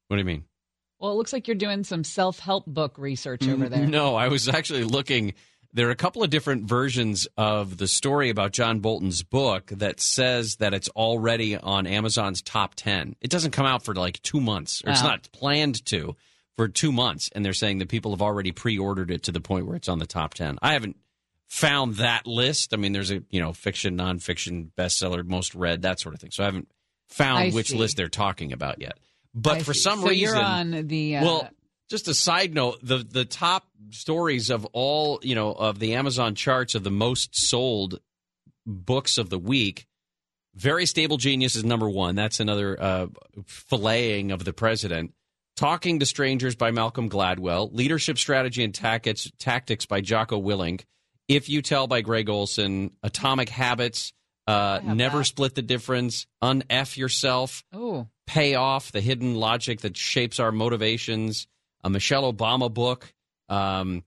What 0.07 0.17
do 0.17 0.17
you 0.17 0.25
mean? 0.25 0.43
Well, 1.05 1.13
it 1.13 1.17
looks 1.17 1.33
like 1.33 1.47
you're 1.47 1.53
doing 1.53 1.83
some 1.83 2.03
self 2.03 2.39
help 2.39 2.65
book 2.65 2.97
research 2.97 3.41
mm, 3.41 3.53
over 3.53 3.69
there. 3.69 3.85
No, 3.85 4.15
I 4.15 4.27
was 4.27 4.49
actually 4.49 4.85
looking. 4.85 5.35
There 5.71 5.87
are 5.87 5.91
a 5.91 5.95
couple 5.95 6.23
of 6.23 6.31
different 6.31 6.63
versions 6.63 7.27
of 7.37 7.77
the 7.77 7.85
story 7.85 8.31
about 8.31 8.53
John 8.53 8.79
Bolton's 8.79 9.21
book 9.21 9.67
that 9.67 9.99
says 9.99 10.55
that 10.55 10.73
it's 10.73 10.89
already 10.89 11.57
on 11.57 11.85
Amazon's 11.85 12.41
top 12.41 12.73
10. 12.73 13.17
It 13.21 13.29
doesn't 13.29 13.51
come 13.51 13.67
out 13.67 13.83
for 13.85 13.93
like 13.93 14.19
two 14.23 14.41
months, 14.41 14.81
or 14.83 14.93
it's 14.93 15.03
Wow. 15.03 15.09
not 15.09 15.31
planned 15.31 15.85
to 15.85 16.15
for 16.57 16.67
two 16.67 16.91
months. 16.91 17.29
And 17.35 17.45
they're 17.45 17.53
saying 17.53 17.77
that 17.79 17.89
people 17.89 18.09
have 18.09 18.23
already 18.23 18.51
pre 18.51 18.79
ordered 18.79 19.11
it 19.11 19.21
to 19.23 19.31
the 19.31 19.41
point 19.41 19.67
where 19.67 19.75
it's 19.75 19.89
on 19.89 19.99
the 19.99 20.07
top 20.07 20.33
10. 20.33 20.57
I 20.63 20.73
haven't 20.73 20.97
found 21.49 21.97
that 21.97 22.25
list. 22.25 22.73
I 22.73 22.77
mean, 22.77 22.93
there's 22.93 23.11
a, 23.11 23.21
you 23.29 23.41
know, 23.41 23.53
fiction, 23.53 23.95
nonfiction, 23.95 24.71
bestseller, 24.75 25.23
most 25.23 25.53
read, 25.53 25.83
that 25.83 25.99
sort 25.99 26.15
of 26.15 26.21
thing. 26.21 26.31
So 26.31 26.41
I 26.41 26.47
haven't 26.47 26.67
found 27.09 27.37
I 27.43 27.49
which 27.51 27.67
see. 27.67 27.77
list 27.77 27.95
they're 27.95 28.09
talking 28.09 28.53
about 28.53 28.81
yet. 28.81 28.97
But 29.35 29.57
I 29.57 29.63
for 29.63 29.73
see. 29.73 29.81
some 29.81 29.99
so 29.99 30.07
reason. 30.07 30.35
you're 30.35 30.43
on 30.43 30.87
the. 30.87 31.17
Uh, 31.17 31.23
Well, 31.25 31.49
just 31.89 32.07
a 32.07 32.13
side 32.13 32.53
note: 32.53 32.79
the 32.81 32.99
the 32.99 33.25
top 33.25 33.67
stories 33.89 34.49
of 34.49 34.65
all 34.73 35.19
you 35.21 35.35
know 35.35 35.51
of 35.51 35.79
the 35.79 35.93
Amazon 35.95 36.33
charts 36.35 36.73
of 36.73 36.83
the 36.83 36.91
most 36.91 37.35
sold 37.35 37.99
books 38.65 39.17
of 39.17 39.29
the 39.29 39.37
week. 39.37 39.85
Very 40.55 40.85
stable 40.85 41.17
genius 41.17 41.55
is 41.55 41.65
number 41.65 41.89
one. 41.89 42.15
That's 42.15 42.39
another 42.39 42.81
uh, 42.81 43.07
filleting 43.43 44.31
of 44.31 44.45
the 44.45 44.53
president. 44.53 45.13
Talking 45.57 45.99
to 45.99 46.05
Strangers 46.05 46.55
by 46.55 46.71
Malcolm 46.71 47.09
Gladwell. 47.09 47.69
Leadership 47.73 48.17
Strategy 48.17 48.63
and 48.63 48.73
Tactics, 48.73 49.29
Tactics 49.37 49.85
by 49.85 50.01
Jocko 50.01 50.41
Willink. 50.41 50.83
If 51.27 51.49
You 51.49 51.61
Tell 51.61 51.87
by 51.87 52.01
Gregg 52.01 52.29
Olsen. 52.29 52.91
Atomic 53.03 53.49
Habits. 53.49 54.13
Uh, 54.47 54.79
Never 54.83 55.23
Split 55.23 55.55
the 55.55 55.61
Difference. 55.61 56.27
Un-F 56.41 56.97
Yourself. 56.97 57.63
oh, 57.73 58.07
Pay 58.27 58.55
Off, 58.55 58.91
the 58.91 59.01
hidden 59.01 59.35
logic 59.35 59.81
that 59.81 59.95
shapes 59.95 60.39
our 60.39 60.51
motivations, 60.51 61.47
a 61.83 61.89
Michelle 61.89 62.31
Obama 62.31 62.73
book, 62.73 63.13
um, 63.49 64.03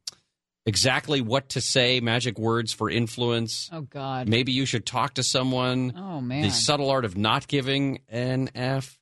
exactly 0.67 1.21
what 1.21 1.51
to 1.51 1.61
say, 1.61 2.01
magic 2.01 2.39
words 2.39 2.73
for 2.73 2.91
influence. 2.91 3.71
oh 3.73 3.83
God. 3.83 4.29
Maybe 4.29 4.53
you 4.53 4.67
should 4.67 4.85
talk 4.85 5.15
to 5.15 5.23
someone. 5.23 5.93
Oh 5.97 6.21
man. 6.21 6.43
The 6.43 6.51
subtle 6.51 6.91
art 6.91 7.05
of 7.05 7.17
not 7.17 7.47
giving 7.49 8.01
an 8.09 8.51
F. 8.55 8.99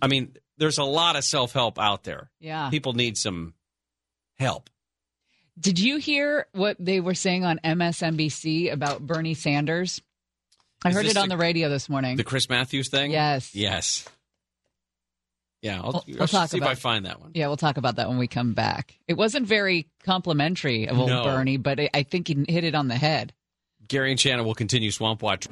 I 0.00 0.06
mean, 0.06 0.34
there's 0.56 0.78
a 0.78 0.84
lot 0.84 1.16
of 1.16 1.24
self 1.24 1.52
help 1.52 1.78
out 1.78 2.04
there. 2.04 2.30
Yeah. 2.40 2.70
People 2.70 2.92
need 2.94 3.18
some 3.18 3.54
help. 4.38 4.70
Did 5.58 5.78
you 5.78 5.98
hear 5.98 6.46
what 6.52 6.76
they 6.80 7.00
were 7.00 7.14
saying 7.14 7.44
on 7.44 7.60
MSNBC 7.64 8.72
about 8.72 9.04
Bernie 9.06 9.34
Sanders? 9.34 10.00
I 10.84 10.90
Is 10.90 10.94
heard 10.96 11.06
it 11.06 11.16
on 11.16 11.28
the- 11.28 11.36
the 11.36 11.40
radio 11.40 11.68
this 11.68 11.88
morning. 11.88 12.16
The 12.16 12.24
Chris 12.24 12.48
Matthews 12.48 12.88
thing? 12.90 13.10
Yes. 13.10 13.54
Yes. 13.54 14.06
Yeah, 15.62 15.76
I'll, 15.80 15.84
We'll- 15.92 15.96
I'll 15.96 16.04
we'll 16.18 16.28
talk 16.28 16.50
see 16.50 16.58
if 16.58 16.62
I 16.64 16.74
find 16.74 17.06
that 17.06 17.20
one. 17.22 17.30
Yeah, 17.34 17.46
we'll 17.46 17.56
talk 17.56 17.78
about 17.78 17.96
that 17.96 18.08
when 18.10 18.18
we 18.18 18.26
come 18.26 18.52
back. 18.52 18.98
It 19.08 19.14
wasn't 19.14 19.46
very 19.46 19.88
complimentary 20.02 20.86
of 20.88 20.98
old 20.98 21.08
No. 21.08 21.24
Bernie, 21.24 21.56
but 21.56 21.80
I- 21.80 21.90
I 21.94 22.02
think 22.02 22.28
he 22.28 22.44
hit 22.46 22.64
it 22.64 22.74
on 22.74 22.88
the 22.88 22.96
head. 22.96 23.32
Gary 23.88 24.10
and 24.10 24.20
Shannon 24.20 24.44
will 24.44 24.54
continue 24.54 24.90
Swamp 24.90 25.22
Watch. 25.22 25.46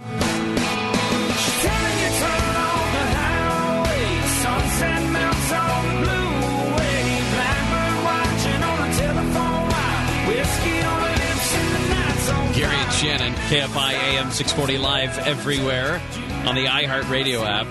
Shannon, 13.03 13.33
KFI 13.33 13.95
AM 13.95 14.31
640 14.31 14.79
live 14.79 15.19
everywhere 15.27 16.01
on 16.47 16.55
the 16.55 16.67
iHeartRadio 16.67 17.45
app. 17.45 17.67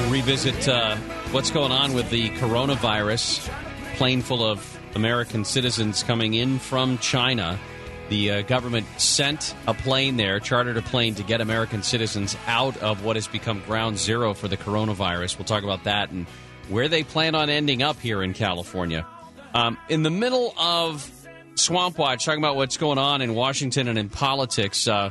We'll 0.00 0.10
revisit 0.10 0.68
uh, 0.68 0.96
what's 1.30 1.52
going 1.52 1.70
on 1.70 1.94
with 1.94 2.10
the 2.10 2.30
coronavirus. 2.30 3.48
Plane 3.94 4.22
full 4.22 4.44
of 4.44 4.76
American 4.96 5.44
citizens 5.44 6.02
coming 6.02 6.34
in 6.34 6.58
from 6.58 6.98
China. 6.98 7.60
The 8.08 8.32
uh, 8.32 8.42
government 8.42 8.88
sent 8.96 9.54
a 9.68 9.74
plane 9.74 10.16
there, 10.16 10.40
chartered 10.40 10.78
a 10.78 10.82
plane 10.82 11.14
to 11.14 11.22
get 11.22 11.40
American 11.40 11.84
citizens 11.84 12.36
out 12.48 12.76
of 12.78 13.04
what 13.04 13.14
has 13.14 13.28
become 13.28 13.60
ground 13.60 13.98
zero 13.98 14.34
for 14.34 14.48
the 14.48 14.56
coronavirus. 14.56 15.38
We'll 15.38 15.44
talk 15.44 15.62
about 15.62 15.84
that 15.84 16.10
and 16.10 16.26
where 16.68 16.88
they 16.88 17.04
plan 17.04 17.36
on 17.36 17.50
ending 17.50 17.84
up 17.84 18.00
here 18.00 18.20
in 18.20 18.34
California. 18.34 19.06
Um, 19.54 19.78
in 19.88 20.02
the 20.02 20.10
middle 20.10 20.52
of 20.58 21.08
Swamp 21.56 21.98
Watch, 21.98 22.24
talking 22.24 22.40
about 22.40 22.56
what's 22.56 22.76
going 22.76 22.98
on 22.98 23.22
in 23.22 23.34
Washington 23.34 23.88
and 23.88 23.98
in 23.98 24.08
politics. 24.08 24.86
Uh, 24.88 25.10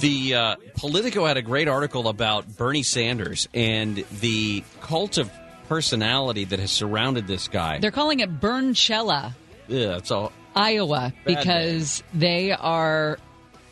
the 0.00 0.34
uh, 0.34 0.56
Politico 0.76 1.24
had 1.24 1.36
a 1.36 1.42
great 1.42 1.68
article 1.68 2.08
about 2.08 2.56
Bernie 2.56 2.82
Sanders 2.82 3.48
and 3.54 4.04
the 4.20 4.62
cult 4.80 5.16
of 5.18 5.30
personality 5.68 6.44
that 6.44 6.58
has 6.58 6.70
surrounded 6.70 7.26
this 7.26 7.48
guy. 7.48 7.78
They're 7.78 7.90
calling 7.90 8.20
it 8.20 8.40
Burnchella, 8.40 9.34
Yeah, 9.68 9.96
it's 9.96 10.10
all 10.10 10.32
Iowa, 10.54 11.14
because 11.24 12.02
they 12.12 12.52
are 12.52 13.18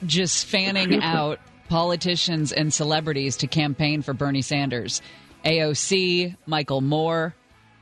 just 0.07 0.47
fanning 0.47 0.95
out 1.03 1.41
politicians 1.69 2.53
and 2.53 2.73
celebrities 2.73 3.39
to 3.39 3.47
campaign 3.47 4.03
for 4.03 4.15
Bernie 4.15 4.43
Sanders. 4.43 5.03
AOC, 5.45 6.37
Michael 6.47 6.81
Moore, 6.81 7.35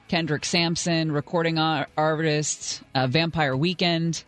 Kendrick 0.08 0.44
Sampson, 0.44 1.10
recording 1.10 1.58
ar- 1.58 1.88
artists, 1.96 2.80
uh, 2.94 3.06
Vampire 3.06 3.56
Weekend, 3.56 4.22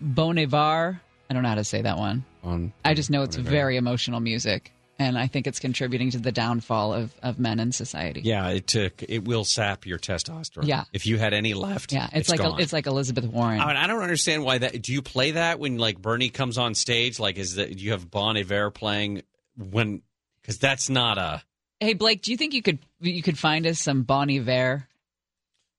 Bon 0.00 0.38
Iver. 0.38 1.00
I 1.28 1.34
don't 1.34 1.42
know 1.42 1.48
how 1.48 1.54
to 1.56 1.64
say 1.64 1.82
that 1.82 1.98
one. 1.98 2.24
on. 2.42 2.72
I 2.84 2.94
just 2.94 3.10
know 3.10 3.22
it's 3.22 3.36
Bon 3.36 3.44
Iver. 3.44 3.50
very 3.50 3.76
emotional 3.76 4.18
music, 4.20 4.72
and 4.98 5.18
I 5.18 5.26
think 5.26 5.46
it's 5.46 5.58
contributing 5.58 6.10
to 6.12 6.18
the 6.18 6.32
downfall 6.32 6.94
of, 6.94 7.14
of 7.22 7.38
men 7.38 7.60
in 7.60 7.70
society. 7.72 8.22
Yeah, 8.24 8.48
it 8.48 8.66
took. 8.66 9.02
It 9.02 9.24
will 9.24 9.44
sap 9.44 9.84
your 9.86 9.98
testosterone. 9.98 10.66
Yeah. 10.66 10.84
if 10.92 11.06
you 11.06 11.18
had 11.18 11.34
any 11.34 11.52
left. 11.52 11.92
Yeah, 11.92 12.08
it's, 12.12 12.30
like 12.30 12.40
gone. 12.40 12.58
a, 12.58 12.62
it's 12.62 12.72
like 12.72 12.86
Elizabeth 12.86 13.26
Warren. 13.26 13.60
I, 13.60 13.66
mean, 13.66 13.76
I 13.76 13.86
don't 13.86 14.02
understand 14.02 14.42
why 14.42 14.58
that. 14.58 14.80
Do 14.80 14.92
you 14.92 15.02
play 15.02 15.32
that 15.32 15.58
when 15.58 15.76
like 15.76 16.00
Bernie 16.00 16.30
comes 16.30 16.56
on 16.56 16.74
stage? 16.74 17.20
Like, 17.20 17.36
is 17.36 17.56
that 17.56 17.76
do 17.76 17.84
you 17.84 17.92
have 17.92 18.10
Bon 18.10 18.36
Iver 18.36 18.70
playing 18.70 19.22
when? 19.56 20.00
Because 20.40 20.58
that's 20.58 20.88
not 20.88 21.18
a. 21.18 21.42
Hey 21.80 21.94
Blake, 21.94 22.22
do 22.22 22.30
you 22.30 22.36
think 22.36 22.52
you 22.54 22.62
could 22.62 22.78
you 23.00 23.22
could 23.22 23.38
find 23.38 23.66
us 23.66 23.80
some 23.80 24.02
Bonnie 24.02 24.38
Iver? 24.38 24.86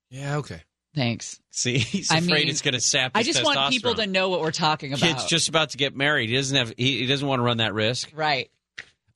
Yeah, 0.09 0.37
okay. 0.37 0.61
Thanks. 0.93 1.39
See, 1.51 1.77
he's 1.77 2.11
I 2.11 2.17
afraid 2.17 2.31
mean, 2.31 2.49
it's 2.49 2.61
going 2.61 2.73
to 2.73 2.81
sap. 2.81 3.11
I 3.15 3.23
just 3.23 3.43
want 3.43 3.71
people 3.71 3.95
to 3.95 4.07
know 4.07 4.29
what 4.29 4.41
we're 4.41 4.51
talking 4.51 4.93
about. 4.93 5.01
Kid's 5.01 5.25
just 5.25 5.47
about 5.47 5.69
to 5.71 5.77
get 5.77 5.95
married. 5.95 6.29
He 6.29 6.35
doesn't 6.35 6.57
have. 6.57 6.73
He, 6.75 6.99
he 6.99 7.05
doesn't 7.05 7.27
want 7.27 7.39
to 7.39 7.43
run 7.43 7.57
that 7.57 7.73
risk. 7.73 8.11
right. 8.13 8.49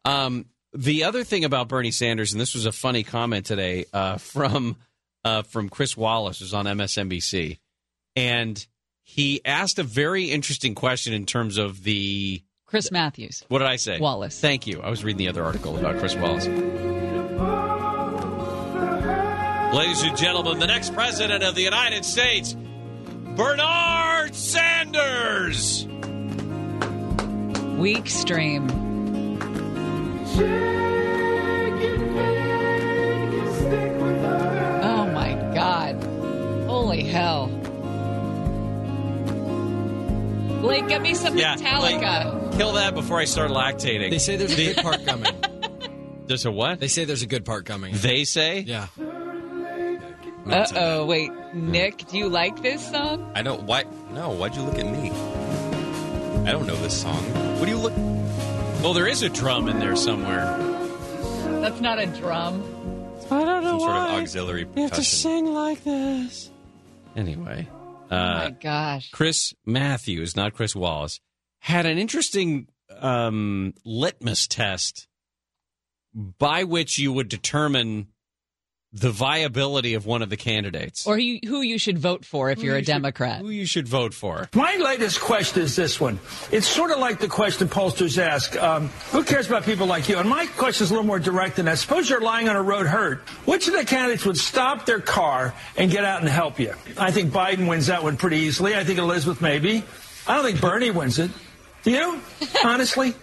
Um, 0.05 0.45
the 0.73 1.05
other 1.05 1.23
thing 1.23 1.45
about 1.45 1.67
Bernie 1.67 1.91
Sanders, 1.91 2.33
and 2.33 2.39
this 2.39 2.53
was 2.53 2.65
a 2.65 2.71
funny 2.71 3.03
comment 3.03 3.45
today 3.45 3.85
uh, 3.91 4.17
from 4.17 4.77
uh, 5.23 5.41
from 5.41 5.69
Chris 5.69 5.97
Wallace, 5.97 6.39
who's 6.39 6.53
on 6.53 6.65
MSNBC, 6.65 7.59
and 8.15 8.65
he 9.03 9.41
asked 9.43 9.79
a 9.79 9.83
very 9.83 10.25
interesting 10.25 10.75
question 10.75 11.13
in 11.13 11.25
terms 11.25 11.57
of 11.57 11.83
the. 11.83 12.41
Chris 12.65 12.91
Matthews. 12.91 13.43
What 13.47 13.59
did 13.59 13.67
I 13.67 13.75
say? 13.75 13.99
Wallace. 13.99 14.39
Thank 14.39 14.65
you. 14.67 14.81
I 14.81 14.89
was 14.89 15.03
reading 15.03 15.19
the 15.19 15.27
other 15.27 15.43
article 15.43 15.77
about 15.77 15.99
Chris 15.99 16.15
Wallace. 16.15 16.47
Ladies 19.75 20.03
and 20.03 20.17
gentlemen, 20.17 20.57
the 20.59 20.67
next 20.67 20.93
president 20.93 21.43
of 21.43 21.53
the 21.53 21.61
United 21.61 22.05
States, 22.05 22.55
Bernard 23.35 24.33
Sanders. 24.33 25.85
Weak 27.77 28.09
stream. 28.09 28.69
Oh 34.87 35.09
my 35.13 35.33
God. 35.53 36.01
Holy 36.67 37.03
hell. 37.03 37.47
Blake, 40.61 40.87
get 40.87 41.01
me 41.01 41.13
some 41.13 41.37
Yeah, 41.37 41.55
Metallica. 41.57 42.44
Kill 42.57 42.73
that 42.73 42.93
before 42.93 43.19
I 43.19 43.25
start 43.25 43.51
lactating. 43.51 44.09
They 44.09 44.17
say 44.19 44.37
there's 44.37 44.53
a 44.53 44.73
good 44.73 44.77
part 44.77 45.05
coming. 45.05 45.33
There's 46.27 46.45
a 46.45 46.51
what? 46.51 46.79
They 46.79 46.87
say 46.87 47.05
there's 47.05 47.21
a 47.21 47.27
good 47.27 47.45
part 47.45 47.65
coming. 47.65 47.93
They 47.97 48.23
say? 48.23 48.61
Yeah. 48.61 48.87
Uh 48.97 50.65
oh, 50.75 51.05
wait. 51.05 51.31
Nick, 51.53 52.07
do 52.07 52.17
you 52.17 52.29
like 52.29 52.63
this 52.63 52.89
song? 52.89 53.31
I 53.35 53.43
don't. 53.43 53.63
Why? 53.63 53.83
No. 54.11 54.31
Why'd 54.31 54.55
you 54.55 54.63
look 54.63 54.79
at 54.79 54.87
me? 54.87 55.11
I 56.49 56.51
don't 56.51 56.65
know 56.65 56.75
this 56.77 56.99
song. 56.99 57.23
What 57.59 57.65
do 57.65 57.71
you 57.71 57.77
look? 57.77 57.93
Well, 58.81 58.93
there 58.93 59.05
is 59.07 59.21
a 59.21 59.29
drum 59.29 59.67
in 59.69 59.77
there 59.77 59.95
somewhere. 59.95 60.45
That's 61.61 61.79
not 61.79 61.99
a 61.99 62.07
drum. 62.07 62.63
I 63.29 63.43
don't 63.45 63.63
know 63.63 63.77
Some 63.77 63.79
sort 63.81 63.95
of 63.95 64.21
auxiliary 64.21 64.59
you 64.61 64.65
have 64.65 64.75
to 64.75 64.81
percussion. 64.97 65.03
sing 65.03 65.45
like 65.53 65.83
this. 65.83 66.49
Anyway, 67.15 67.67
oh 68.11 68.15
uh, 68.15 68.33
my 68.45 68.49
gosh. 68.49 69.11
Chris 69.11 69.53
Matthews, 69.65 70.35
not 70.35 70.53
Chris 70.55 70.75
Wallace, 70.75 71.19
had 71.65 71.87
an 71.87 71.97
interesting 71.97 72.67
um, 72.99 73.73
litmus 73.83 74.47
test 74.47 75.07
by 76.13 76.63
which 76.63 76.99
you 76.99 77.11
would 77.11 77.27
determine 77.27 78.07
the 78.93 79.09
viability 79.09 79.95
of 79.95 80.05
one 80.05 80.21
of 80.21 80.29
the 80.29 80.37
candidates. 80.37 81.05
Or 81.07 81.17
who 81.17 81.39
who 81.45 81.61
you 81.63 81.79
should 81.79 81.97
vote 81.97 82.23
for 82.23 82.51
if 82.51 82.59
Who 82.59 82.65
you're 82.65 82.75
a 82.75 82.79
you 82.79 82.85
should- 82.85 82.91
Democrat. 82.93 83.39
Who 83.41 83.49
you 83.49 83.65
should 83.65 83.87
vote 83.87 84.13
for. 84.13 84.47
My 84.53 84.75
latest 84.77 85.19
question 85.19 85.63
is 85.63 85.75
this 85.75 85.99
one. 85.99 86.19
It's 86.51 86.67
sort 86.67 86.91
of 86.91 86.99
like 86.99 87.19
the 87.19 87.27
question 87.27 87.67
pollsters 87.67 88.17
ask 88.19 88.55
um, 88.61 88.89
Who 89.11 89.23
cares 89.23 89.47
about 89.47 89.63
people 89.65 89.87
like 89.87 90.07
you? 90.07 90.17
And 90.19 90.29
my 90.29 90.45
question 90.45 90.83
is 90.85 90.91
a 90.91 90.93
little 90.93 91.07
more 91.07 91.19
direct 91.19 91.55
than 91.55 91.65
that. 91.65 91.79
Suppose 91.79 92.09
you're 92.09 92.21
lying 92.21 92.47
on 92.47 92.55
a 92.55 92.61
road 92.61 92.85
hurt. 92.85 93.27
Which 93.45 93.67
of 93.67 93.73
the 93.73 93.83
candidates 93.83 94.23
would 94.25 94.37
stop 94.37 94.85
their 94.85 95.01
car 95.01 95.53
and 95.75 95.89
get 95.91 96.05
out 96.05 96.21
and 96.21 96.29
help 96.29 96.59
you? 96.59 96.75
I 96.97 97.09
think 97.11 97.33
Biden 97.33 97.67
wins 97.67 97.87
that 97.87 98.03
one 98.03 98.15
pretty 98.17 98.37
easily. 98.37 98.75
I 98.75 98.83
think 98.85 98.99
Elizabeth 98.99 99.41
maybe. 99.41 99.83
I 100.27 100.35
don't 100.35 100.45
think 100.45 100.61
Bernie 100.61 100.91
wins 100.91 101.19
it. 101.19 101.31
Do 101.85 101.91
you? 101.91 102.19
Honestly? 102.63 103.13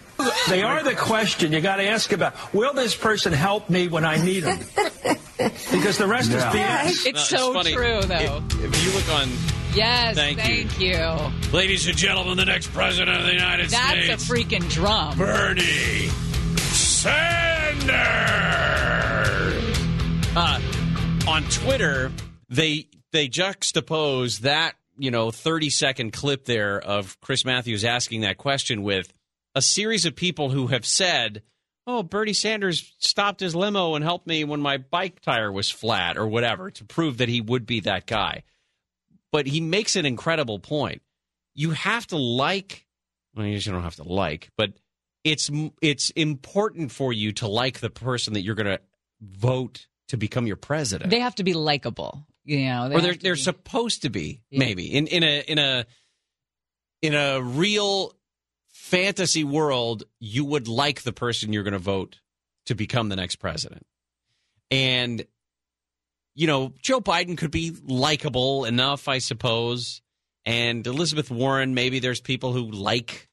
They 0.47 0.61
are 0.63 0.83
the 0.83 0.95
question 0.95 1.51
you 1.51 1.59
got 1.59 1.75
to 1.77 1.87
ask 1.87 2.11
about. 2.13 2.33
Will 2.53 2.73
this 2.73 2.95
person 2.95 3.33
help 3.33 3.69
me 3.69 3.87
when 3.89 4.05
I 4.05 4.23
need 4.23 4.41
them? 4.41 4.57
Because 5.71 5.97
the 5.97 6.07
rest 6.07 6.29
is 6.29 6.35
Yeah. 6.43 6.85
BS. 6.85 7.05
It's 7.07 7.27
so 7.27 7.53
funny. 7.53 7.73
true, 7.73 8.01
though. 8.03 8.41
If, 8.51 8.63
if 8.63 8.85
you 8.85 8.91
look 8.93 9.09
on, 9.09 9.29
yes, 9.73 10.15
Thank 10.15 10.39
thank, 10.39 10.79
you. 10.79 10.89
you. 10.95 11.31
ladies 11.51 11.87
and 11.87 11.97
gentlemen, 11.97 12.37
the 12.37 12.45
next 12.45 12.67
president 12.73 13.17
of 13.19 13.25
the 13.25 13.33
United 13.33 13.69
That's 13.69 13.89
States, 13.89 14.07
That's 14.07 14.29
a 14.29 14.33
freaking 14.33 14.69
drum. 14.71 15.17
Bernie 15.17 16.07
Sanders. 18.43 19.77
Uh, 20.35 20.59
on 21.27 21.43
Twitter, 21.49 22.11
they 22.49 22.87
they 23.11 23.27
juxtapose 23.27 24.39
that 24.41 24.75
you 24.97 25.11
know 25.11 25.31
thirty 25.31 25.69
second 25.69 26.13
clip 26.13 26.45
there 26.45 26.79
of 26.79 27.19
Chris 27.21 27.45
Matthews 27.45 27.85
asking 27.85 28.21
that 28.21 28.37
question 28.37 28.83
with 28.83 29.11
a 29.55 29.61
series 29.61 30.05
of 30.05 30.15
people 30.15 30.49
who 30.49 30.67
have 30.67 30.85
said, 30.85 31.43
"Oh, 31.85 32.03
Bernie 32.03 32.33
Sanders 32.33 32.93
stopped 32.99 33.39
his 33.39 33.55
limo 33.55 33.95
and 33.95 34.03
helped 34.03 34.27
me 34.27 34.43
when 34.43 34.61
my 34.61 34.77
bike 34.77 35.21
tire 35.21 35.51
was 35.51 35.69
flat 35.69 36.17
or 36.17 36.27
whatever 36.27 36.71
to 36.71 36.85
prove 36.85 37.17
that 37.17 37.29
he 37.29 37.41
would 37.41 37.65
be 37.65 37.81
that 37.81 38.07
guy." 38.07 38.43
But 39.31 39.47
he 39.47 39.61
makes 39.61 39.95
an 39.95 40.05
incredible 40.05 40.59
point. 40.59 41.01
You 41.55 41.71
have 41.71 42.07
to 42.07 42.17
like. 42.17 42.85
Well, 43.35 43.45
you 43.45 43.59
don't 43.59 43.81
have 43.81 43.95
to 43.95 44.03
like, 44.03 44.49
but 44.57 44.73
it's 45.23 45.49
it's 45.81 46.09
important 46.11 46.91
for 46.91 47.13
you 47.13 47.31
to 47.33 47.47
like 47.47 47.79
the 47.79 47.89
person 47.89 48.33
that 48.33 48.41
you're 48.41 48.55
going 48.55 48.67
to 48.67 48.79
vote 49.21 49.87
to 50.09 50.17
become 50.17 50.45
your 50.45 50.57
president. 50.57 51.09
They 51.09 51.21
have 51.21 51.35
to 51.35 51.43
be 51.43 51.53
likable. 51.53 52.27
You 52.45 52.65
know, 52.65 52.89
they 52.89 52.95
or 52.95 53.01
they're 53.01 53.13
they're 53.15 53.33
be- 53.35 53.39
supposed 53.41 54.01
to 54.01 54.09
be 54.09 54.41
Yeah. 54.49 54.59
maybe 54.59 54.93
in 54.93 55.07
in 55.07 55.23
a 55.23 55.39
in 55.47 55.57
a 55.59 55.85
in 57.01 57.13
a 57.15 57.41
real 57.41 58.13
fantasy 58.69 59.43
world 59.43 60.03
you 60.19 60.43
would 60.45 60.67
like 60.67 61.03
the 61.03 61.13
person 61.13 61.53
you're 61.53 61.63
going 61.63 61.71
to 61.73 61.79
vote 61.79 62.19
to 62.65 62.75
become 62.75 63.09
the 63.09 63.15
next 63.15 63.37
president. 63.37 63.85
And 64.71 65.25
you 66.35 66.47
know 66.47 66.73
Joe 66.81 66.99
Biden 66.99 67.37
could 67.37 67.51
be 67.51 67.75
likable 67.85 68.65
enough 68.65 69.07
I 69.07 69.19
suppose. 69.19 70.01
And 70.45 70.85
Elizabeth 70.85 71.31
Warren 71.31 71.73
maybe 71.73 71.99
there's 71.99 72.19
people 72.21 72.51
who 72.51 72.69
like 72.71 73.29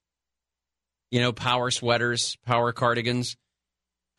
you 1.10 1.20
know 1.20 1.32
power 1.32 1.70
sweaters 1.72 2.36
power 2.46 2.72
cardigans 2.72 3.36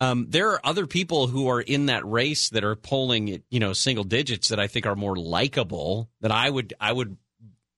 um, 0.02 0.26
there 0.28 0.50
are 0.50 0.60
other 0.64 0.88
people 0.88 1.28
who 1.28 1.46
are 1.46 1.60
in 1.60 1.86
that 1.86 2.04
race 2.04 2.50
that 2.50 2.64
are 2.64 2.74
polling, 2.74 3.42
you 3.50 3.60
know, 3.60 3.72
single 3.72 4.02
digits 4.02 4.48
that 4.48 4.58
I 4.58 4.66
think 4.66 4.84
are 4.84 4.96
more 4.96 5.14
likable. 5.14 6.10
That 6.22 6.32
I 6.32 6.50
would 6.50 6.74
I 6.80 6.90
would 6.92 7.16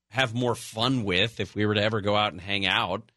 have 0.09 0.32
more 0.32 0.55
fun 0.55 1.05
with 1.05 1.38
if 1.38 1.55
we 1.55 1.66
were 1.66 1.74
to 1.74 1.82
ever 1.82 2.01
go 2.01 2.16
out 2.16 2.32
and 2.32 2.40
hang 2.40 2.64
out. 2.64 3.12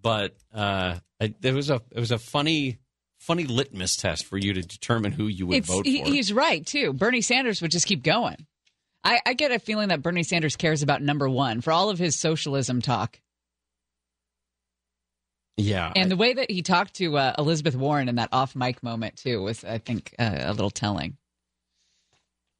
But 0.00 0.36
uh, 0.54 0.96
I, 1.20 1.34
there 1.40 1.54
was 1.54 1.70
a 1.70 1.82
it 1.90 1.98
was 1.98 2.12
a 2.12 2.18
funny 2.18 2.78
funny 3.18 3.44
litmus 3.44 3.96
test 3.96 4.24
for 4.26 4.38
you 4.38 4.52
to 4.52 4.62
determine 4.62 5.10
who 5.10 5.26
you 5.26 5.48
would 5.48 5.56
It's, 5.56 5.66
vote 5.66 5.84
for. 5.84 5.90
he's 5.90 6.32
right 6.32 6.64
too. 6.64 6.92
Bernie 6.92 7.22
Sanders 7.22 7.60
would 7.60 7.72
just 7.72 7.86
keep 7.86 8.04
going. 8.04 8.46
I, 9.02 9.20
I 9.26 9.32
get 9.34 9.50
a 9.50 9.58
feeling 9.58 9.88
that 9.88 10.02
Bernie 10.02 10.22
Sanders 10.22 10.54
cares 10.54 10.82
about 10.82 11.02
number 11.02 11.28
one 11.28 11.62
for 11.62 11.72
all 11.72 11.90
of 11.90 11.98
his 11.98 12.16
socialism 12.16 12.80
talk. 12.80 13.20
Yeah, 15.56 15.92
And 15.96 16.10
the 16.10 16.16
way 16.16 16.34
that 16.34 16.50
he 16.50 16.62
talked 16.62 16.94
to 16.96 17.16
uh, 17.16 17.34
Elizabeth 17.38 17.74
Warren 17.76 18.08
in 18.08 18.16
that 18.16 18.28
off 18.32 18.54
mic 18.54 18.82
moment 18.82 19.16
too 19.16 19.42
was, 19.42 19.64
I 19.64 19.78
think, 19.78 20.14
uh, 20.18 20.36
a 20.40 20.52
little 20.52 20.70
telling. 20.70 21.16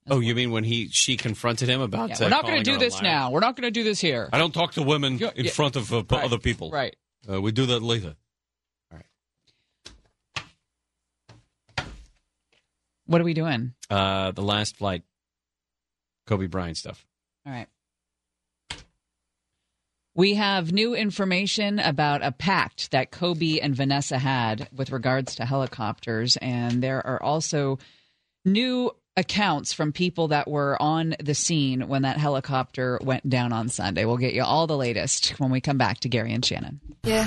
oh, 0.08 0.20
you 0.20 0.34
mean 0.34 0.50
when 0.50 0.64
he 0.64 0.88
she 0.90 1.16
confronted 1.16 1.68
him 1.68 1.80
about? 1.80 2.08
Yeah, 2.10 2.16
uh, 2.16 2.18
we're 2.22 2.28
not 2.30 2.42
going 2.44 2.56
to 2.62 2.62
do 2.70 2.78
this 2.78 2.94
liar? 2.94 3.02
now. 3.02 3.30
We're 3.30 3.40
not 3.40 3.56
going 3.56 3.66
to 3.66 3.70
do 3.70 3.84
this 3.84 4.00
here. 4.00 4.28
I 4.32 4.38
don't 4.38 4.54
talk 4.54 4.72
to 4.72 4.82
women 4.82 5.18
Yeah, 5.18 5.30
in 5.36 5.44
yeah. 5.46 5.50
front 5.50 5.76
of 5.76 5.92
uh, 5.92 6.04
Right, 6.10 6.24
other 6.24 6.38
people. 6.38 6.70
Right. 6.70 6.96
Uh, 7.30 7.40
we 7.42 7.52
do 7.52 7.66
that 7.66 7.82
later. 7.82 8.14
All 8.92 8.98
right. 8.98 9.06
What 13.06 13.20
are 13.20 13.24
we 13.24 13.34
doing? 13.34 13.74
Uh, 13.90 14.30
the 14.32 14.42
last 14.42 14.76
flight, 14.76 15.02
Kobe 16.26 16.46
Bryant 16.46 16.76
stuff. 16.76 17.04
All 17.46 17.52
right. 17.52 17.68
We 20.16 20.32
have 20.34 20.72
new 20.72 20.94
information 20.94 21.78
about 21.78 22.24
a 22.24 22.32
pact 22.32 22.90
that 22.92 23.10
Kobe 23.10 23.60
and 23.60 23.76
Vanessa 23.76 24.16
had 24.16 24.66
with 24.74 24.90
regards 24.90 25.34
to 25.36 25.44
helicopters. 25.44 26.38
And 26.38 26.82
there 26.82 27.06
are 27.06 27.22
also 27.22 27.78
new 28.42 28.92
accounts 29.18 29.74
from 29.74 29.92
people 29.92 30.28
that 30.28 30.48
were 30.48 30.80
on 30.80 31.16
the 31.22 31.34
scene 31.34 31.86
when 31.88 32.02
that 32.02 32.16
helicopter 32.16 32.98
went 33.02 33.28
down 33.28 33.52
on 33.52 33.68
Sunday. 33.68 34.06
We'll 34.06 34.16
get 34.16 34.32
you 34.32 34.42
all 34.42 34.66
the 34.66 34.76
latest 34.76 35.38
when 35.38 35.50
we 35.50 35.60
come 35.60 35.76
back 35.76 36.00
to 36.00 36.08
Gary 36.08 36.32
and 36.32 36.42
Shannon. 36.42 36.80
Yeah, 37.04 37.24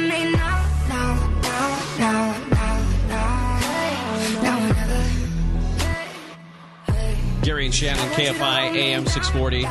me 0.00 0.32
now, 0.32 0.66
now, 0.88 1.14
now, 1.42 1.82
now, 1.98 2.36
now, 2.50 3.60
now. 4.42 4.72
Now. 6.88 7.42
Gary 7.42 7.64
and 7.66 7.74
Shannon, 7.74 8.08
KFI 8.10 8.74
AM 8.74 9.06
640. 9.06 9.62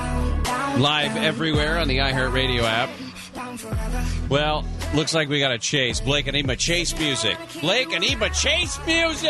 Live 0.81 1.15
everywhere 1.17 1.77
on 1.77 1.87
the 1.87 1.97
iHeartRadio 1.99 2.63
app. 2.63 2.89
Well, 4.29 4.65
looks 4.93 5.13
like 5.13 5.29
we 5.29 5.39
got 5.39 5.51
a 5.51 5.57
chase. 5.57 6.01
Blake, 6.01 6.31
need 6.31 6.45
my 6.45 6.55
chase 6.55 6.97
music. 6.97 7.37
Blake, 7.61 7.89
need 7.99 8.19
my 8.19 8.29
chase 8.29 8.77
music! 8.85 9.23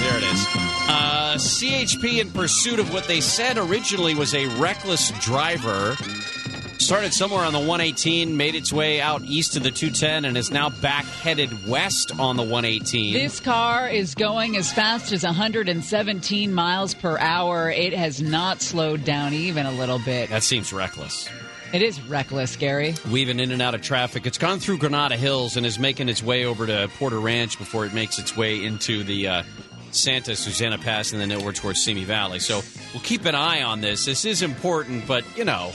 There 0.00 0.16
it 0.16 0.22
is. 0.22 0.46
Uh, 0.88 1.34
CHP 1.38 2.20
in 2.20 2.30
pursuit 2.30 2.78
of 2.78 2.92
what 2.92 3.04
they 3.04 3.20
said 3.20 3.58
originally 3.58 4.14
was 4.14 4.34
a 4.34 4.46
reckless 4.58 5.10
driver. 5.20 5.96
Started 6.78 7.12
somewhere 7.12 7.44
on 7.44 7.52
the 7.52 7.58
118, 7.58 8.36
made 8.36 8.54
its 8.54 8.72
way 8.72 9.00
out 9.00 9.22
east 9.24 9.56
of 9.56 9.62
the 9.64 9.70
210, 9.70 10.24
and 10.24 10.36
is 10.36 10.50
now 10.52 10.68
back 10.70 11.04
headed 11.04 11.66
west 11.66 12.12
on 12.20 12.36
the 12.36 12.42
118. 12.42 13.12
This 13.14 13.40
car 13.40 13.88
is 13.88 14.14
going 14.14 14.56
as 14.56 14.72
fast 14.72 15.10
as 15.10 15.24
117 15.24 16.52
miles 16.52 16.94
per 16.94 17.18
hour. 17.18 17.70
It 17.70 17.92
has 17.92 18.22
not 18.22 18.62
slowed 18.62 19.04
down 19.04 19.32
even 19.32 19.66
a 19.66 19.72
little 19.72 19.98
bit. 19.98 20.28
that 20.30 20.42
seems 20.44 20.72
reckless. 20.72 21.28
It 21.72 21.82
is 21.82 22.00
reckless, 22.02 22.54
Gary. 22.54 22.94
weaving 23.10 23.40
in 23.40 23.50
and 23.50 23.60
out 23.60 23.74
of 23.74 23.82
traffic. 23.82 24.24
It's 24.26 24.38
gone 24.38 24.60
through 24.60 24.78
Granada 24.78 25.16
Hills 25.16 25.56
and 25.56 25.66
is 25.66 25.80
making 25.80 26.08
its 26.08 26.22
way 26.22 26.44
over 26.44 26.66
to 26.66 26.88
Porter 26.98 27.18
Ranch 27.18 27.58
before 27.58 27.84
it 27.84 27.92
makes 27.92 28.20
its 28.20 28.36
way 28.36 28.64
into 28.64 29.02
the 29.02 29.26
uh, 29.28 29.42
Santa 29.90 30.36
Susana 30.36 30.78
Pass 30.78 31.12
and 31.12 31.20
then 31.20 31.32
over 31.32 31.52
towards 31.52 31.82
Simi 31.82 32.04
Valley. 32.04 32.38
So 32.38 32.60
we'll 32.92 33.02
keep 33.02 33.24
an 33.24 33.34
eye 33.34 33.62
on 33.62 33.80
this. 33.80 34.04
This 34.04 34.24
is 34.24 34.42
important, 34.42 35.06
but 35.08 35.24
you 35.36 35.44
know, 35.44 35.72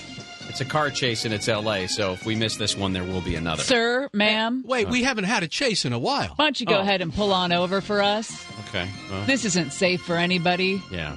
it's 0.51 0.59
a 0.61 0.65
car 0.65 0.89
chase 0.91 1.23
and 1.23 1.33
it's 1.33 1.47
L.A. 1.47 1.87
So 1.87 2.11
if 2.11 2.25
we 2.25 2.35
miss 2.35 2.57
this 2.57 2.75
one, 2.77 2.91
there 2.91 3.05
will 3.05 3.21
be 3.21 3.35
another. 3.35 3.63
Sir, 3.63 4.09
ma'am, 4.13 4.63
Wait, 4.67 4.89
we 4.89 5.03
haven't 5.03 5.23
had 5.23 5.43
a 5.43 5.47
chase 5.47 5.85
in 5.85 5.93
a 5.93 5.99
while. 5.99 6.33
why 6.35 6.45
don't 6.45 6.59
you 6.59 6.65
go 6.65 6.75
Oh. 6.77 6.81
ahead 6.81 7.01
and 7.01 7.13
pull 7.13 7.31
on 7.33 7.51
over 7.53 7.79
for 7.79 8.01
us? 8.01 8.45
Okay. 8.67 8.87
Well, 9.09 9.25
This 9.25 9.45
isn't 9.45 9.71
safe 9.71 10.01
for 10.01 10.17
anybody. 10.17 10.81
yeah. 10.91 11.15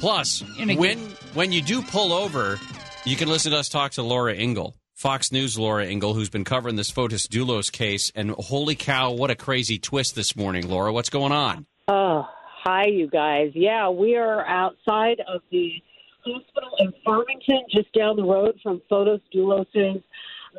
Plus, 0.00 0.42
You 0.58 0.66
know, 0.66 0.74
when 0.74 0.98
when 1.34 1.52
you 1.52 1.62
do 1.62 1.80
pull 1.80 2.12
over, 2.12 2.58
you 3.04 3.14
can 3.16 3.28
listen 3.28 3.52
to 3.52 3.58
us 3.58 3.68
talk 3.68 3.92
to 3.92 4.02
Laura 4.02 4.34
Ingle. 4.34 4.74
Fox 4.94 5.30
News 5.32 5.56
Laura 5.58 5.86
Ingle, 5.86 6.14
who's 6.14 6.28
been 6.30 6.44
covering 6.44 6.76
this 6.76 6.90
Fotis 6.90 7.26
Dulos 7.28 7.70
case, 7.72 8.10
and 8.14 8.30
holy 8.32 8.74
cow, 8.74 9.12
what 9.12 9.30
a 9.30 9.34
crazy 9.36 9.78
twist 9.78 10.14
this 10.16 10.34
morning, 10.36 10.68
Laura. 10.68 10.92
What's 10.92 11.08
going 11.10 11.32
on? 11.32 11.66
Oh, 11.88 12.26
hi, 12.64 12.86
you 12.86 13.08
guys. 13.08 13.50
Yeah, 13.54 13.88
we 13.90 14.16
are 14.16 14.44
outside 14.46 15.20
of 15.26 15.40
the 15.50 15.70
hospital 16.24 16.70
in 16.78 16.92
Farmington, 17.04 17.62
just 17.70 17.92
down 17.92 18.16
the 18.16 18.24
road 18.24 18.58
from 18.62 18.80
Fotis 18.90 19.20
Dulos' 19.34 20.02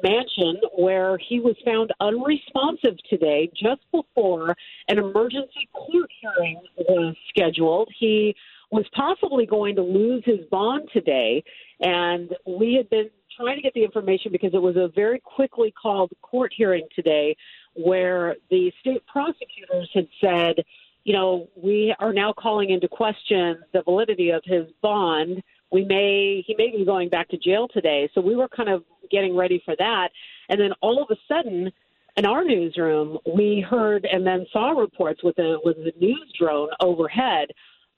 mansion, 0.03 0.59
where 0.77 1.17
he 1.17 1.39
was 1.39 1.55
found 1.65 1.91
unresponsive 1.99 2.97
today, 3.09 3.49
just 3.55 3.81
before 3.91 4.55
an 4.87 4.97
emergency 4.97 5.69
court 5.73 6.09
hearing 6.19 6.61
was 6.77 7.15
scheduled. 7.29 7.89
He 7.97 8.35
was 8.71 8.85
possibly 8.95 9.45
going 9.45 9.75
to 9.75 9.83
lose 9.83 10.23
his 10.25 10.39
bond 10.49 10.89
today, 10.91 11.43
and 11.79 12.35
we 12.47 12.73
had 12.73 12.89
been 12.89 13.09
trying 13.37 13.55
to 13.55 13.61
get 13.61 13.73
the 13.73 13.83
information 13.83 14.31
because 14.31 14.53
it 14.53 14.61
was 14.61 14.75
a 14.75 14.89
very 14.95 15.19
quickly 15.19 15.73
called 15.79 16.11
court 16.21 16.51
hearing 16.55 16.87
today 16.95 17.35
where 17.75 18.35
the 18.49 18.71
state 18.79 19.05
prosecutors 19.07 19.89
had 19.93 20.07
said, 20.21 20.63
you 21.03 21.13
know, 21.13 21.49
we 21.55 21.93
are 21.99 22.13
now 22.13 22.33
calling 22.33 22.69
into 22.69 22.87
question 22.87 23.57
the 23.73 23.81
validity 23.83 24.29
of 24.29 24.41
his 24.45 24.65
bond. 24.81 25.43
We 25.73 25.83
may 25.83 26.43
he 26.45 26.55
may 26.55 26.69
be 26.69 26.85
going 26.85 27.09
back 27.09 27.27
to 27.29 27.37
jail 27.37 27.67
today. 27.67 28.09
So 28.13 28.21
we 28.21 28.35
were 28.35 28.47
kind 28.47 28.69
of 28.69 28.83
getting 29.11 29.35
ready 29.35 29.61
for 29.65 29.75
that. 29.77 30.09
And 30.49 30.61
then 30.61 30.71
all 30.81 31.01
of 31.01 31.09
a 31.09 31.19
sudden 31.27 31.71
in 32.15 32.25
our 32.25 32.43
newsroom 32.43 33.17
we 33.35 33.65
heard 33.67 34.05
and 34.05 34.25
then 34.25 34.45
saw 34.53 34.69
reports 34.69 35.23
with 35.23 35.37
a 35.39 35.57
with 35.65 35.77
a 35.77 35.91
news 35.99 36.31
drone 36.39 36.69
overhead 36.79 37.47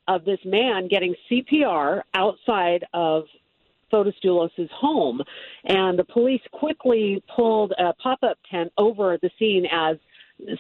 of 0.08 0.24
this 0.24 0.40
man 0.46 0.88
getting 0.88 1.14
CPR 1.30 2.02
outside 2.14 2.86
of 2.94 3.26
Fotis 3.92 4.14
Dulos' 4.24 4.70
home. 4.72 5.22
And 5.66 6.00
the 6.00 6.04
police 6.04 6.42
quickly 6.52 7.24
pulled 7.36 7.74
a 7.78 7.94
pop 7.94 8.20
up 8.24 8.38
tent 8.50 8.72
over 8.78 9.18
the 9.22 9.30
scene 9.38 9.66
as 9.72 9.98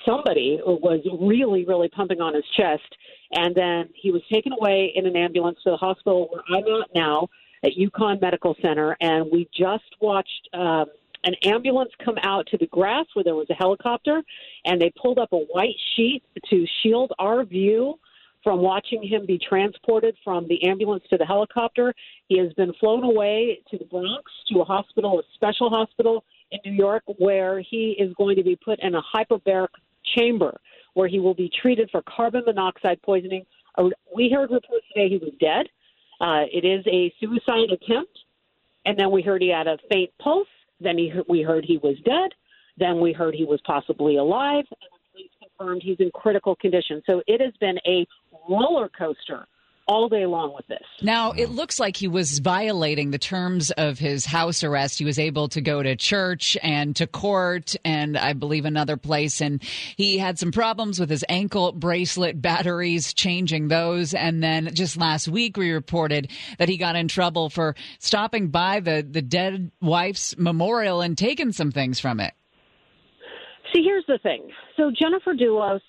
somebody 0.05 0.59
was 0.63 1.01
really, 1.19 1.65
really 1.65 1.89
pumping 1.89 2.21
on 2.21 2.33
his 2.33 2.45
chest. 2.55 2.83
And 3.31 3.55
then 3.55 3.89
he 3.93 4.11
was 4.11 4.21
taken 4.31 4.53
away 4.53 4.91
in 4.95 5.05
an 5.05 5.15
ambulance 5.15 5.59
to 5.63 5.71
the 5.71 5.77
hospital 5.77 6.29
where 6.31 6.43
I'm 6.49 6.81
at 6.81 6.89
now 6.95 7.27
at 7.63 7.71
UConn 7.77 8.21
Medical 8.21 8.55
Center. 8.61 8.95
And 9.01 9.27
we 9.31 9.49
just 9.53 9.83
watched 9.99 10.49
um, 10.53 10.85
an 11.23 11.33
ambulance 11.43 11.91
come 12.03 12.17
out 12.23 12.47
to 12.47 12.57
the 12.57 12.67
grass 12.67 13.05
where 13.13 13.23
there 13.23 13.35
was 13.35 13.47
a 13.49 13.55
helicopter, 13.55 14.21
and 14.65 14.79
they 14.79 14.93
pulled 15.01 15.17
up 15.17 15.33
a 15.33 15.37
white 15.37 15.75
sheet 15.95 16.21
to 16.49 16.65
shield 16.81 17.11
our 17.19 17.43
view 17.43 17.99
from 18.43 18.61
watching 18.61 19.01
him 19.01 19.25
be 19.25 19.39
transported 19.39 20.15
from 20.23 20.47
the 20.47 20.67
ambulance 20.67 21.03
to 21.09 21.17
the 21.17 21.25
helicopter. 21.25 21.93
He 22.27 22.37
has 22.37 22.53
been 22.53 22.73
flown 22.79 23.03
away 23.03 23.59
to 23.71 23.77
the 23.77 23.85
Bronx 23.85 24.31
to 24.53 24.61
a 24.61 24.63
hospital, 24.63 25.19
a 25.19 25.23
special 25.33 25.69
hospital 25.71 26.23
in 26.51 26.59
New 26.65 26.77
York, 26.77 27.03
where 27.17 27.59
he 27.59 27.95
is 27.99 28.13
going 28.17 28.35
to 28.35 28.43
be 28.43 28.55
put 28.55 28.79
in 28.81 28.95
a 28.95 29.01
hyperbaric 29.15 29.69
chamber 30.15 30.59
where 30.93 31.07
he 31.07 31.19
will 31.19 31.33
be 31.33 31.51
treated 31.61 31.89
for 31.91 32.01
carbon 32.03 32.43
monoxide 32.45 33.01
poisoning. 33.01 33.45
Uh, 33.77 33.89
We 34.15 34.29
heard 34.29 34.51
reports 34.51 34.85
today 34.93 35.09
he 35.09 35.17
was 35.17 35.33
dead. 35.39 35.67
Uh, 36.21 36.45
it 36.51 36.65
is 36.65 36.85
a 36.87 37.13
suicide 37.19 37.71
attempt. 37.71 38.17
And 38.85 38.97
then 38.97 39.11
we 39.11 39.21
heard 39.21 39.41
he 39.41 39.49
had 39.49 39.67
a 39.67 39.77
faint 39.91 40.11
pulse. 40.21 40.47
Then 40.79 40.97
he, 40.97 41.11
we 41.27 41.41
heard 41.41 41.65
he 41.65 41.77
was 41.77 41.95
dead. 42.05 42.31
Then 42.77 42.99
we 43.01 43.11
heard 43.13 43.35
he 43.35 43.45
was 43.45 43.59
possibly 43.65 44.17
alive. 44.17 44.65
And 44.69 44.89
the 44.93 45.11
police 45.11 45.31
confirmed 45.41 45.81
he's 45.83 45.99
in 45.99 46.11
critical 46.13 46.55
condition. 46.55 47.01
So 47.05 47.21
it 47.27 47.41
has 47.41 47.53
been 47.59 47.77
a 47.85 48.07
roller 48.49 48.89
coaster 48.89 49.47
all 49.87 50.09
day 50.09 50.25
long 50.25 50.53
with 50.55 50.65
this. 50.67 50.83
Now, 51.01 51.31
it 51.31 51.49
looks 51.49 51.79
like 51.79 51.95
he 51.95 52.07
was 52.07 52.39
violating 52.39 53.11
the 53.11 53.19
terms 53.19 53.71
of 53.71 53.99
his 53.99 54.25
house 54.25 54.63
arrest. 54.63 54.97
He 54.97 55.05
was 55.05 55.19
able 55.19 55.47
to 55.49 55.61
go 55.61 55.83
to 55.83 55.95
church 55.95 56.57
and 56.63 56.95
to 56.95 57.07
court 57.07 57.75
and 57.85 58.17
I 58.17 58.33
believe 58.33 58.65
another 58.65 58.97
place. 58.97 59.41
And 59.41 59.61
he 59.95 60.17
had 60.17 60.39
some 60.39 60.51
problems 60.51 60.99
with 60.99 61.09
his 61.09 61.23
ankle 61.29 61.71
bracelet 61.71 62.41
batteries, 62.41 63.13
changing 63.13 63.67
those. 63.67 64.13
And 64.13 64.43
then 64.43 64.73
just 64.73 64.97
last 64.97 65.27
week, 65.27 65.57
we 65.57 65.71
reported 65.71 66.31
that 66.57 66.69
he 66.69 66.77
got 66.77 66.95
in 66.95 67.07
trouble 67.07 67.49
for 67.49 67.75
stopping 67.99 68.47
by 68.47 68.79
the, 68.79 69.05
the 69.07 69.21
dead 69.21 69.71
wife's 69.81 70.37
memorial 70.37 71.01
and 71.01 71.17
taking 71.17 71.51
some 71.51 71.71
things 71.71 71.99
from 71.99 72.19
it. 72.19 72.33
See, 73.73 73.83
here's 73.83 74.05
the 74.07 74.17
thing. 74.19 74.49
So 74.77 74.91
Jennifer 74.91 75.33
Dulos 75.33 75.81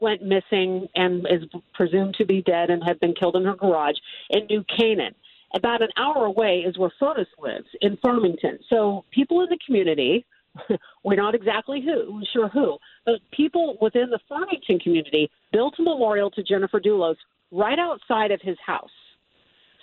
went 0.00 0.22
missing 0.22 0.88
and 0.94 1.26
is 1.30 1.44
presumed 1.74 2.14
to 2.18 2.24
be 2.24 2.42
dead 2.42 2.70
and 2.70 2.82
had 2.84 3.00
been 3.00 3.14
killed 3.14 3.36
in 3.36 3.44
her 3.44 3.54
garage 3.54 3.96
in 4.30 4.46
New 4.46 4.64
Canaan. 4.76 5.14
About 5.54 5.82
an 5.82 5.90
hour 5.96 6.24
away 6.24 6.64
is 6.66 6.78
where 6.78 6.92
Fotis 7.00 7.26
lives 7.38 7.68
in 7.80 7.98
Farmington. 7.98 8.58
So 8.70 9.04
people 9.10 9.42
in 9.42 9.48
the 9.50 9.58
community, 9.66 10.24
we're 11.04 11.16
not 11.16 11.34
exactly 11.34 11.82
who, 11.82 12.22
sure 12.32 12.48
who, 12.48 12.78
but 13.04 13.16
people 13.32 13.76
within 13.80 14.08
the 14.10 14.20
Farmington 14.28 14.78
community 14.78 15.30
built 15.52 15.74
a 15.78 15.82
memorial 15.82 16.30
to 16.30 16.42
Jennifer 16.42 16.80
Dulos 16.80 17.16
right 17.50 17.78
outside 17.78 18.30
of 18.30 18.40
his 18.42 18.56
house. 18.64 18.90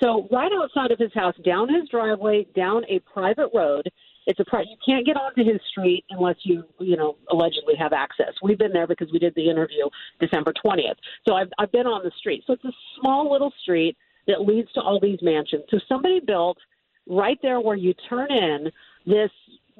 So 0.02 0.28
right 0.32 0.52
outside 0.62 0.92
of 0.92 1.00
his 1.00 1.14
house, 1.14 1.36
down 1.44 1.74
his 1.74 1.88
driveway, 1.90 2.48
down 2.56 2.84
a 2.86 3.00
private 3.00 3.50
road. 3.54 3.90
It's 4.30 4.40
a 4.40 4.46
you 4.64 4.78
can't 4.86 5.08
get 5.08 5.18
onto 5.18 5.44
his 5.44 5.60
street 5.72 6.06
unless 6.12 6.36
you 6.44 6.64
you 6.80 6.96
know 6.96 7.18
allegedly 7.32 7.74
have 7.80 7.94
access. 7.94 8.34
We've 8.44 8.60
been 8.60 8.72
there 8.72 8.86
because 8.86 9.12
we 9.12 9.18
did 9.18 9.34
the 9.36 9.50
interview 9.50 9.90
December 10.20 10.54
twentieth. 10.62 10.98
So 11.28 11.34
I've 11.34 11.50
I've 11.58 11.72
been 11.72 11.88
on 11.88 12.04
the 12.04 12.12
street. 12.16 12.44
So 12.46 12.54
it's 12.54 12.64
a 12.64 12.72
small 13.00 13.32
little 13.32 13.52
street 13.64 13.98
that 14.28 14.42
leads 14.42 14.72
to 14.74 14.82
all 14.82 15.00
these 15.00 15.18
mansions. 15.24 15.64
So 15.72 15.80
somebody 15.90 16.20
built 16.20 16.60
right 17.08 17.40
there 17.42 17.60
where 17.60 17.76
you 17.76 17.96
turn 18.08 18.32
in 18.32 18.72
this 19.08 19.32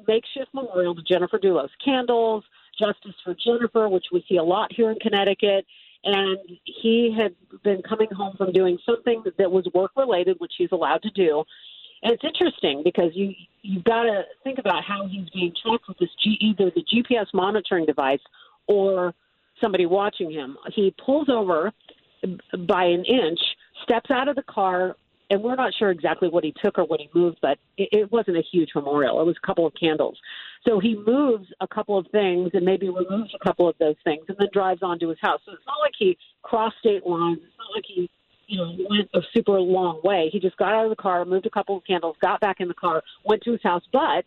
makeshift 0.08 0.52
memorial 0.52 0.96
to 0.96 1.02
Jennifer 1.02 1.38
Dulos. 1.38 1.68
Candles, 1.84 2.42
Justice 2.76 3.14
for 3.22 3.36
Jennifer, 3.44 3.88
which 3.88 4.06
we 4.10 4.24
see 4.28 4.38
a 4.38 4.42
lot 4.42 4.72
here 4.72 4.90
in 4.90 4.98
Connecticut. 4.98 5.64
And 6.02 6.38
he 6.64 7.14
had 7.16 7.36
been 7.62 7.82
coming 7.82 8.08
home 8.10 8.34
from 8.36 8.50
doing 8.52 8.78
something 8.84 9.22
that 9.38 9.52
was 9.52 9.68
work 9.72 9.92
related, 9.96 10.38
which 10.40 10.54
he's 10.58 10.72
allowed 10.72 11.02
to 11.02 11.10
do. 11.10 11.44
And 12.02 12.12
it's 12.12 12.24
interesting 12.24 12.82
because 12.84 13.10
you 13.14 13.34
you've 13.62 13.84
got 13.84 14.04
to 14.04 14.22
think 14.42 14.58
about 14.58 14.84
how 14.84 15.06
he's 15.06 15.28
being 15.30 15.52
tracked 15.62 15.86
with 15.86 15.98
this 15.98 16.08
G, 16.22 16.38
either 16.40 16.70
the 16.74 16.82
GPS 16.82 17.26
monitoring 17.34 17.84
device 17.84 18.20
or 18.66 19.14
somebody 19.60 19.86
watching 19.86 20.30
him. 20.30 20.56
He 20.74 20.94
pulls 21.04 21.28
over 21.28 21.72
by 22.66 22.84
an 22.84 23.04
inch, 23.04 23.38
steps 23.82 24.10
out 24.10 24.28
of 24.28 24.36
the 24.36 24.42
car, 24.42 24.96
and 25.30 25.42
we're 25.42 25.54
not 25.54 25.72
sure 25.78 25.90
exactly 25.90 26.28
what 26.28 26.42
he 26.42 26.52
took 26.62 26.78
or 26.78 26.84
what 26.84 27.00
he 27.00 27.08
moved, 27.14 27.38
but 27.40 27.58
it, 27.76 27.88
it 27.92 28.12
wasn't 28.12 28.36
a 28.36 28.42
huge 28.50 28.70
memorial. 28.74 29.20
It 29.20 29.26
was 29.26 29.36
a 29.42 29.46
couple 29.46 29.66
of 29.66 29.72
candles. 29.78 30.18
So 30.66 30.80
he 30.80 30.96
moves 31.06 31.46
a 31.60 31.68
couple 31.68 31.96
of 31.96 32.06
things 32.08 32.50
and 32.52 32.64
maybe 32.64 32.88
removes 32.88 33.32
a 33.34 33.44
couple 33.44 33.68
of 33.68 33.76
those 33.78 33.94
things 34.04 34.24
and 34.28 34.36
then 34.38 34.48
drives 34.52 34.82
on 34.82 34.98
to 34.98 35.08
his 35.08 35.18
house. 35.20 35.40
So 35.46 35.52
it's 35.52 35.66
not 35.66 35.78
like 35.80 35.94
he 35.98 36.18
crossed 36.42 36.78
state 36.80 37.06
lines. 37.06 37.38
It's 37.42 37.58
not 37.58 37.74
like 37.74 37.84
he 37.86 38.10
you 38.50 38.58
know, 38.58 38.74
went 38.90 39.08
a 39.14 39.20
super 39.32 39.60
long 39.60 40.00
way. 40.02 40.28
He 40.32 40.40
just 40.40 40.56
got 40.56 40.74
out 40.74 40.84
of 40.84 40.90
the 40.90 40.96
car, 40.96 41.24
moved 41.24 41.46
a 41.46 41.50
couple 41.50 41.76
of 41.76 41.84
candles, 41.84 42.16
got 42.20 42.40
back 42.40 42.56
in 42.58 42.66
the 42.66 42.74
car, 42.74 43.00
went 43.24 43.42
to 43.44 43.52
his 43.52 43.62
house. 43.62 43.84
But 43.92 44.24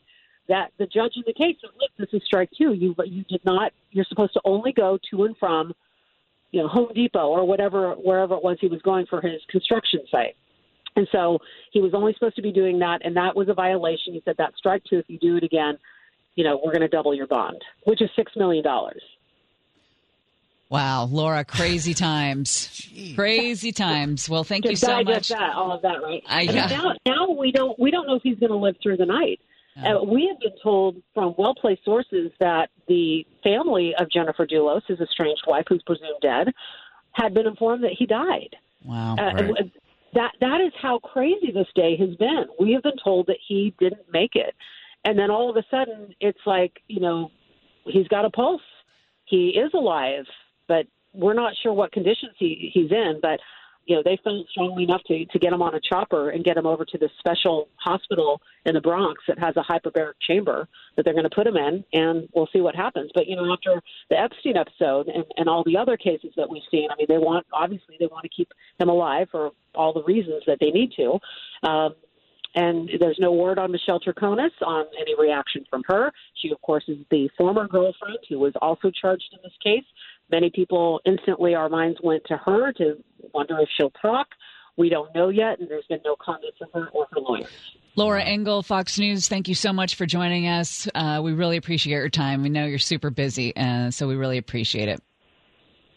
that 0.48 0.72
the 0.80 0.86
judge 0.86 1.12
in 1.18 1.24
the 1.28 1.34
case 1.34 1.58
said, 1.60 1.72
"Look, 1.80 1.92
this 1.98 2.08
is 2.14 2.26
strike 2.26 2.50
two. 2.58 2.74
You 2.74 2.96
you 3.06 3.24
did 3.26 3.44
not. 3.44 3.74
You're 3.92 4.06
supposed 4.08 4.34
to 4.34 4.42
only 4.46 4.72
go 4.72 4.98
to 5.12 5.26
and 5.26 5.36
from, 5.38 5.74
you 6.52 6.62
know, 6.62 6.70
Home 6.70 6.92
Depot 6.96 7.28
or 7.28 7.46
whatever 7.46 7.94
wherever 7.96 8.34
it 8.36 8.44
was 8.44 8.58
he 8.62 8.68
was 8.68 8.82
going 8.82 9.06
for 9.08 9.20
his 9.20 9.42
construction 9.50 10.00
site." 10.10 10.38
And 10.96 11.08
so 11.12 11.40
he 11.72 11.82
was 11.82 11.94
only 11.94 12.14
supposed 12.14 12.38
to 12.38 12.42
be 12.42 12.52
doing 12.52 12.80
that, 12.80 13.02
and 13.04 13.18
that 13.18 13.36
was 13.36 13.50
a 13.50 13.54
violation. 13.54 14.14
He 14.14 14.22
said 14.24 14.36
that's 14.38 14.58
strike 14.58 14.84
two. 14.90 15.00
If 15.00 15.10
you 15.10 15.20
do 15.20 15.36
it 15.36 15.44
again, 15.44 15.78
you 16.36 16.46
know, 16.46 16.62
we're 16.64 16.72
going 16.72 16.82
to 16.82 16.88
double 16.88 17.14
your 17.14 17.28
bond, 17.28 17.62
which 17.84 18.02
is 18.02 18.10
six 18.16 18.32
million 18.38 18.64
dollars. 18.64 19.02
Wow, 20.70 21.06
Laura, 21.06 21.44
crazy 21.46 21.94
times. 22.10 22.90
Crazy 23.16 23.72
times. 23.72 24.28
Well, 24.30 24.44
thank 24.44 24.66
you 24.66 24.72
Just 24.72 24.82
so 24.84 25.04
digest 25.04 25.30
much. 25.32 25.40
That, 25.40 25.54
all 25.56 25.72
of 25.72 25.82
that, 25.84 26.02
right? 26.02 26.24
I- 26.28 26.42
I 26.42 26.46
mean, 26.48 26.56
yeah. 26.56 26.68
now, 26.68 26.94
now 27.06 27.30
we 27.32 27.52
don't 27.52 27.78
we 27.80 27.92
don't 27.92 28.08
know 28.08 28.16
if 28.16 28.24
he's 28.24 28.40
going 28.40 28.52
to 28.52 28.58
live 28.58 28.76
through 28.82 28.98
the 28.98 29.06
night. 29.06 29.40
Uh, 29.76 30.04
we 30.04 30.28
have 30.28 30.40
been 30.40 30.54
told 30.62 31.02
from 31.16 31.34
well 31.38 31.56
placed 31.56 31.84
sources 31.84 32.32
that 32.40 32.70
the 32.88 33.26
family 33.44 33.94
of 34.00 34.08
Jennifer 34.12 34.46
Dulos, 34.46 34.82
his 34.88 35.00
estranged 35.00 35.42
wife, 35.48 35.66
who's 35.68 35.82
presumed 35.84 36.22
dead, 36.22 36.54
had 37.14 37.34
been 37.34 37.48
informed 37.48 37.84
that 37.84 37.94
he 37.98 38.06
died. 38.06 38.56
Wow. 38.86 39.16
Uh, 39.18 39.32
and 39.38 39.72
That 40.14 40.32
that 40.42 40.62
is 40.62 40.72
how 40.80 41.00
crazy 41.00 41.52
this 41.52 41.66
day 41.76 41.96
has 41.98 42.16
been. 42.18 42.46
We 42.60 42.74
have 42.74 42.84
been 42.84 42.98
told 43.04 43.26
that 43.28 43.38
he 43.48 43.74
didn't 43.80 44.12
make 44.12 44.36
it, 44.36 44.54
and 45.06 45.18
then 45.18 45.32
all 45.32 45.50
of 45.50 45.58
a 45.58 45.64
sudden 45.72 46.14
it's 46.20 46.46
like 46.46 46.74
you 46.88 47.00
know 47.00 47.32
he's 47.86 48.08
got 48.10 48.26
a 48.26 48.30
pulse. 48.30 48.62
He 49.26 49.50
is 49.58 49.72
alive, 49.74 50.26
but 50.68 50.86
we're 51.14 51.34
not 51.34 51.54
sure 51.62 51.74
what 51.74 51.92
conditions 51.92 52.34
he, 52.38 52.72
he's 52.74 52.92
in. 52.92 53.20
But 53.22 53.40
you 53.86 53.96
know 53.96 54.02
they 54.04 54.18
felt 54.24 54.48
strongly 54.50 54.84
enough 54.84 55.02
to 55.08 55.26
to 55.26 55.40
get 55.40 55.52
him 55.52 55.62
on 55.62 55.76
a 55.76 55.80
chopper 55.80 56.30
and 56.30 56.44
get 56.44 56.58
him 56.58 56.66
over 56.66 56.86
to 56.86 56.98
this 56.98 57.12
special 57.20 57.68
hospital 57.76 58.42
in 58.66 58.74
the 58.74 58.82
Bronx 58.82 59.22
that 59.28 59.38
has 59.40 59.56
a 59.58 59.64
hyperbaric 59.64 60.14
chamber 60.26 60.68
that 60.96 61.04
they're 61.04 61.14
going 61.14 61.30
to 61.30 61.36
put 61.36 61.48
him 61.48 61.58
in, 61.58 61.84
and 61.94 62.30
we'll 62.34 62.48
see 62.54 62.62
what 62.62 62.76
happens. 62.76 63.12
But 63.14 63.28
you 63.28 63.36
know 63.36 63.52
after 63.52 63.82
the 64.10 64.20
Epstein 64.20 64.58
episode 64.58 65.08
and, 65.08 65.26
and 65.38 65.50
all 65.50 65.64
the 65.66 65.78
other 65.78 65.98
cases 65.98 66.32
that 66.38 66.50
we've 66.50 66.64
seen, 66.72 66.90
I 66.92 66.96
mean 66.96 67.08
they 67.10 67.18
want 67.18 67.46
obviously 67.52 67.96
they 68.00 68.08
want 68.08 68.24
to 68.24 68.30
keep 68.30 68.50
him 68.80 68.90
alive 68.90 69.28
for 69.32 69.52
all 69.76 69.94
the 69.94 70.04
reasons 70.04 70.44
that 70.48 70.58
they 70.60 70.72
need 70.72 70.94
to. 70.98 71.20
Um, 71.68 71.96
and 72.56 72.90
there's 73.00 73.18
no 73.20 73.32
word 73.32 73.58
on 73.58 73.72
Michelle 73.72 74.00
Troconis 74.00 74.52
on 74.66 74.86
any 75.00 75.16
reaction 75.20 75.66
from 75.70 75.84
her. 75.88 76.12
She, 76.42 76.52
of 76.52 76.62
course, 76.62 76.84
is 76.88 76.98
the 77.10 77.30
former 77.38 77.68
girlfriend 77.68 78.20
who 78.30 78.40
was 78.40 78.54
also 78.62 78.92
charged 78.92 79.26
in 79.32 79.40
this 79.44 79.54
case. 79.64 79.86
Many 80.32 80.50
people 80.50 81.02
instantly, 81.06 81.56
our 81.56 81.70
minds 81.70 82.00
went 82.04 82.24
to 82.26 82.38
her 82.38 82.72
to 82.74 83.04
wonder 83.34 83.60
if 83.60 83.70
she'll 83.78 83.94
talk. 84.02 84.28
We 84.78 84.90
don't 84.90 85.14
know 85.14 85.30
yet, 85.30 85.60
and 85.60 85.70
there's 85.70 85.86
been 85.88 86.02
no 86.04 86.16
comment 86.20 86.54
from 86.58 86.70
her 86.74 86.90
or 86.90 87.08
her 87.12 87.20
lawyer. 87.20 87.48
Laura 87.96 88.24
Ingle, 88.24 88.64
Fox 88.64 88.98
News, 88.98 89.28
thank 89.28 89.48
you 89.48 89.54
so 89.54 89.72
much 89.72 89.96
for 89.96 90.08
joining 90.08 90.48
us. 90.48 90.88
Uh, 90.96 91.22
we 91.24 91.34
really 91.34 91.58
appreciate 91.58 91.94
your 91.94 92.10
time. 92.10 92.42
We 92.42 92.50
know 92.50 92.66
you're 92.66 92.80
super 92.80 93.12
busy, 93.12 93.56
uh, 93.56 93.92
so 93.92 94.08
we 94.08 94.16
really 94.16 94.40
appreciate 94.40 94.90
it. 94.90 95.00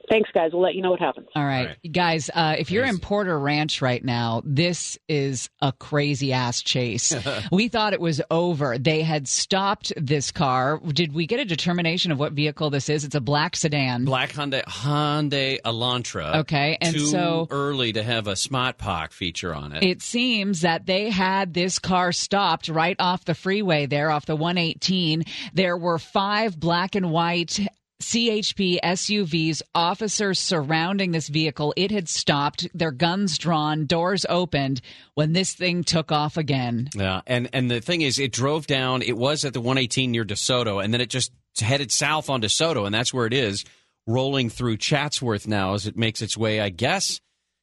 Thanks, 0.09 0.31
guys. 0.33 0.51
We'll 0.53 0.63
let 0.63 0.75
you 0.75 0.83
know 0.83 0.91
what 0.91 1.01
happens. 1.01 1.29
All 1.35 1.45
right, 1.45 1.77
guys. 1.91 2.31
Uh, 2.33 2.57
if 2.59 2.71
you're 2.71 2.85
in 2.85 2.99
Porter 2.99 3.39
Ranch 3.39 3.83
right 3.83 4.05
now, 4.05 4.43
this 4.45 4.99
is 5.09 5.51
a 5.61 5.73
crazy 5.73 6.33
ass 6.33 6.63
chase. 6.63 7.15
we 7.53 7.69
thought 7.69 7.93
it 7.93 8.01
was 8.01 8.23
over. 8.31 8.79
They 8.79 9.03
had 9.03 9.27
stopped 9.27 9.93
this 9.97 10.31
car. 10.31 10.79
Did 10.79 11.13
we 11.13 11.27
get 11.27 11.41
a 11.41 11.45
determination 11.45 12.13
of 12.13 12.19
what 12.19 12.33
vehicle 12.33 12.71
this 12.71 12.89
is? 12.89 13.05
It's 13.05 13.15
a 13.15 13.21
black 13.21 13.57
sedan. 13.57 14.05
Black 14.05 14.31
Hyundai 14.33 14.65
Hyundai 14.65 15.61
Elantra. 15.63 16.37
Okay, 16.37 16.79
and 16.81 16.95
Too 16.95 17.07
so- 17.07 17.49
early 17.51 17.93
to 17.93 18.03
have 18.03 18.27
a 18.29 18.37
Smart 18.37 18.79
Park 18.79 19.13
feature 19.13 19.55
on 19.55 19.73
it. 19.73 19.83
It 19.83 20.03
seems 20.03 20.61
that 20.61 20.87
they 20.87 21.11
had 21.11 21.53
this 21.53 21.79
car 21.79 22.13
stopped 22.13 22.69
right 22.69 22.97
off 22.99 23.25
the 23.25 23.35
freeway 23.35 23.87
there, 23.87 24.11
off 24.11 24.27
the 24.27 24.37
118. 24.37 25.25
There 25.53 25.77
were 25.77 25.99
five 25.99 26.59
black 26.59 26.95
and 26.95 27.11
white 27.11 27.59
CHP 28.03 28.79
SUVs, 28.85 29.63
officers 29.75 30.39
surrounding 30.39 31.13
this 31.13 31.29
vehicle. 31.29 31.73
It 31.77 31.91
had 31.91 32.09
stopped, 32.09 32.69
their 32.75 32.91
guns 32.91 33.39
drawn, 33.39 33.87
doors 33.87 34.27
opened 34.29 34.83
when 35.15 35.33
this 35.33 35.55
thing 35.55 35.83
took 35.83 36.13
off 36.13 36.37
again. 36.37 36.91
Yeah, 36.95 37.23
and 37.27 37.49
and 37.53 37.71
the 37.71 37.81
thing 37.81 38.03
is, 38.03 38.19
it 38.19 38.33
drove 38.33 38.67
down. 38.67 39.03
It 39.03 39.17
was 39.17 39.45
at 39.45 39.55
the 39.55 39.61
118 39.61 40.11
near 40.11 40.25
DeSoto, 40.25 40.85
and 40.85 40.93
then 40.93 41.01
it 41.01 41.09
just 41.09 41.33
headed 41.59 41.91
south 41.91 42.29
on 42.29 42.43
DeSoto, 42.43 42.85
and 42.85 42.95
that's 42.95 43.15
where 43.15 43.27
it 43.27 43.33
is, 43.33 43.65
rolling 44.07 44.51
through 44.51 44.77
Chatsworth 44.77 45.47
now 45.49 45.73
as 45.73 45.87
it 45.87 45.97
makes 45.97 46.21
its 46.21 46.37
way. 46.37 46.61
I 46.61 46.69
guess 46.69 47.21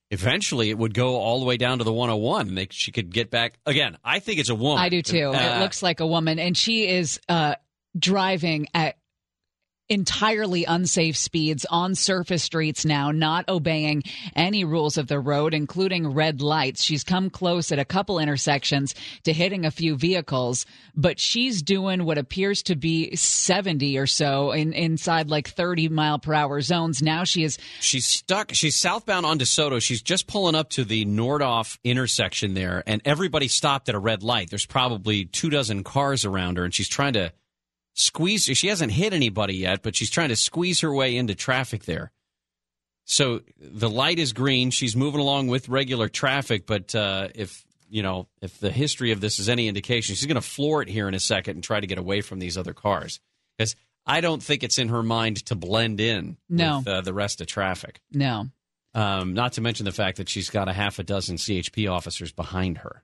eventually 0.10 0.72
it 0.72 0.78
would 0.78 0.96
go 0.96 1.16
all 1.18 1.40
the 1.40 1.46
way 1.46 1.58
down 1.58 1.78
to 1.78 1.84
the 1.84 1.94
101, 1.94 2.48
and 2.48 2.58
they, 2.58 2.68
she 2.72 2.92
could 2.92 3.12
get 3.12 3.30
back 3.30 3.60
again. 3.68 3.98
I 4.04 4.18
think 4.18 4.40
it's 4.40 4.50
a 4.50 4.56
woman. 4.56 4.84
I 4.84 4.90
do 4.90 5.04
too. 5.04 5.30
Uh, 5.30 5.58
it 5.58 5.60
looks 5.60 5.84
like 5.84 6.00
a 6.00 6.08
woman, 6.08 6.40
and 6.40 6.58
she 6.58 6.88
is 6.88 7.20
uh, 7.30 7.56
driving 7.98 8.68
at 8.74 8.98
entirely 9.90 10.66
unsafe 10.66 11.18
speeds 11.18 11.66
on 11.70 11.96
surface 11.96 12.44
streets 12.44 12.86
now, 12.86 13.12
not 13.12 13.48
obeying 13.50 14.04
any 14.36 14.64
rules 14.64 14.98
of 14.98 15.08
the 15.08 15.20
road, 15.20 15.54
including 15.54 16.14
red 16.14 16.42
lights. 16.42 16.84
She's 16.84 17.04
come 17.04 17.30
close 17.30 17.72
at 17.72 17.80
a 17.80 17.86
couple 17.86 18.20
intersections 18.20 18.96
to 19.24 19.34
hitting 19.34 19.66
a 19.66 19.72
few 19.72 19.96
vehicles, 19.96 20.66
but 20.96 21.20
she's 21.20 21.62
doing 21.62 22.06
what 22.06 22.18
appears 22.18 22.64
to 22.64 22.76
be 22.76 23.16
70 23.16 23.98
or 23.98 24.08
so 24.08 24.52
in, 24.52 24.74
inside 24.74 25.30
like 25.30 25.50
30 25.50 25.90
mile 25.90 26.20
per 26.20 26.34
hour 26.34 26.62
zones. 26.62 27.02
Now 27.02 27.24
she 27.24 27.44
is 27.44 27.58
She's 27.80 28.06
stuck. 28.06 28.54
She's 28.54 28.80
southbound 28.80 29.26
on 29.26 29.40
DeSoto. 29.40 29.82
She's 29.82 30.02
just 30.02 30.28
pulling 30.28 30.56
up 30.56 30.70
to 30.72 30.84
the 30.84 31.06
Nordhoff 31.06 31.78
intersection 31.84 32.54
there, 32.54 32.84
and 32.88 33.02
everybody 33.06 33.48
stopped 33.48 33.90
at 33.90 33.96
a 33.96 34.00
red 34.00 34.24
light. 34.24 34.50
There's 34.50 34.66
probably 34.66 35.26
two 35.26 35.50
dozen 35.50 35.84
cars 35.84 36.26
around 36.26 36.58
her, 36.58 36.64
and 36.64 36.74
she's 36.74 36.88
trying 36.88 37.14
to 37.14 37.34
squeeze. 37.94 38.44
She 38.44 38.68
hasn't 38.68 38.92
hit 38.92 39.14
anybody 39.14 39.56
yet, 39.56 39.82
but 39.84 39.96
she's 39.96 40.10
trying 40.10 40.30
to 40.30 40.36
squeeze 40.36 40.82
her 40.82 40.94
way 40.94 41.16
into 41.18 41.36
traffic 41.36 41.86
there. 41.86 42.12
So 43.06 43.42
the 43.60 43.90
light 43.90 44.20
is 44.20 44.32
green. 44.34 44.70
She's 44.72 44.96
moving 44.96 45.20
along 45.20 45.48
with 45.48 45.68
regular 45.70 46.08
traffic, 46.10 46.66
but 46.66 46.96
uh, 46.96 47.30
if 47.36 47.66
you 47.90 48.02
know 48.02 48.28
if 48.42 48.60
the 48.60 48.72
history 48.72 49.12
of 49.12 49.20
this 49.22 49.40
is 49.40 49.50
any 49.50 49.68
indication, 49.68 50.16
she's 50.16 50.26
going 50.26 50.36
to 50.36 50.42
floor 50.42 50.82
it 50.82 50.88
here 50.90 51.08
in 51.08 51.14
a 51.14 51.20
second 51.20 51.56
and 51.58 51.64
try 51.64 51.80
to 51.80 51.88
get 51.88 51.98
away 51.98 52.22
from 52.22 52.40
these 52.40 52.58
other 52.58 52.74
cars 52.74 53.20
because 53.58 53.76
I 54.06 54.22
don't 54.22 54.42
think 54.42 54.64
it's 54.64 54.78
in 54.78 54.88
her 54.90 55.04
mind 55.04 55.46
to 55.48 55.56
blend 55.56 56.00
in 56.02 56.38
No. 56.50 56.80
with 56.80 56.88
uh, 56.88 57.02
the 57.02 57.14
rest 57.14 57.42
of 57.42 57.48
traffic. 57.48 58.00
no. 58.12 58.48
Um, 58.96 59.34
not 59.34 59.54
to 59.54 59.62
mention 59.62 59.86
the 59.86 59.92
fact 59.92 60.18
that 60.18 60.30
she's 60.30 60.52
got 60.52 60.68
a 60.70 60.74
half 60.74 61.00
a 61.00 61.04
dozen 61.04 61.38
CHP 61.38 61.92
officers 61.92 62.32
behind 62.32 62.78
her. 62.80 63.02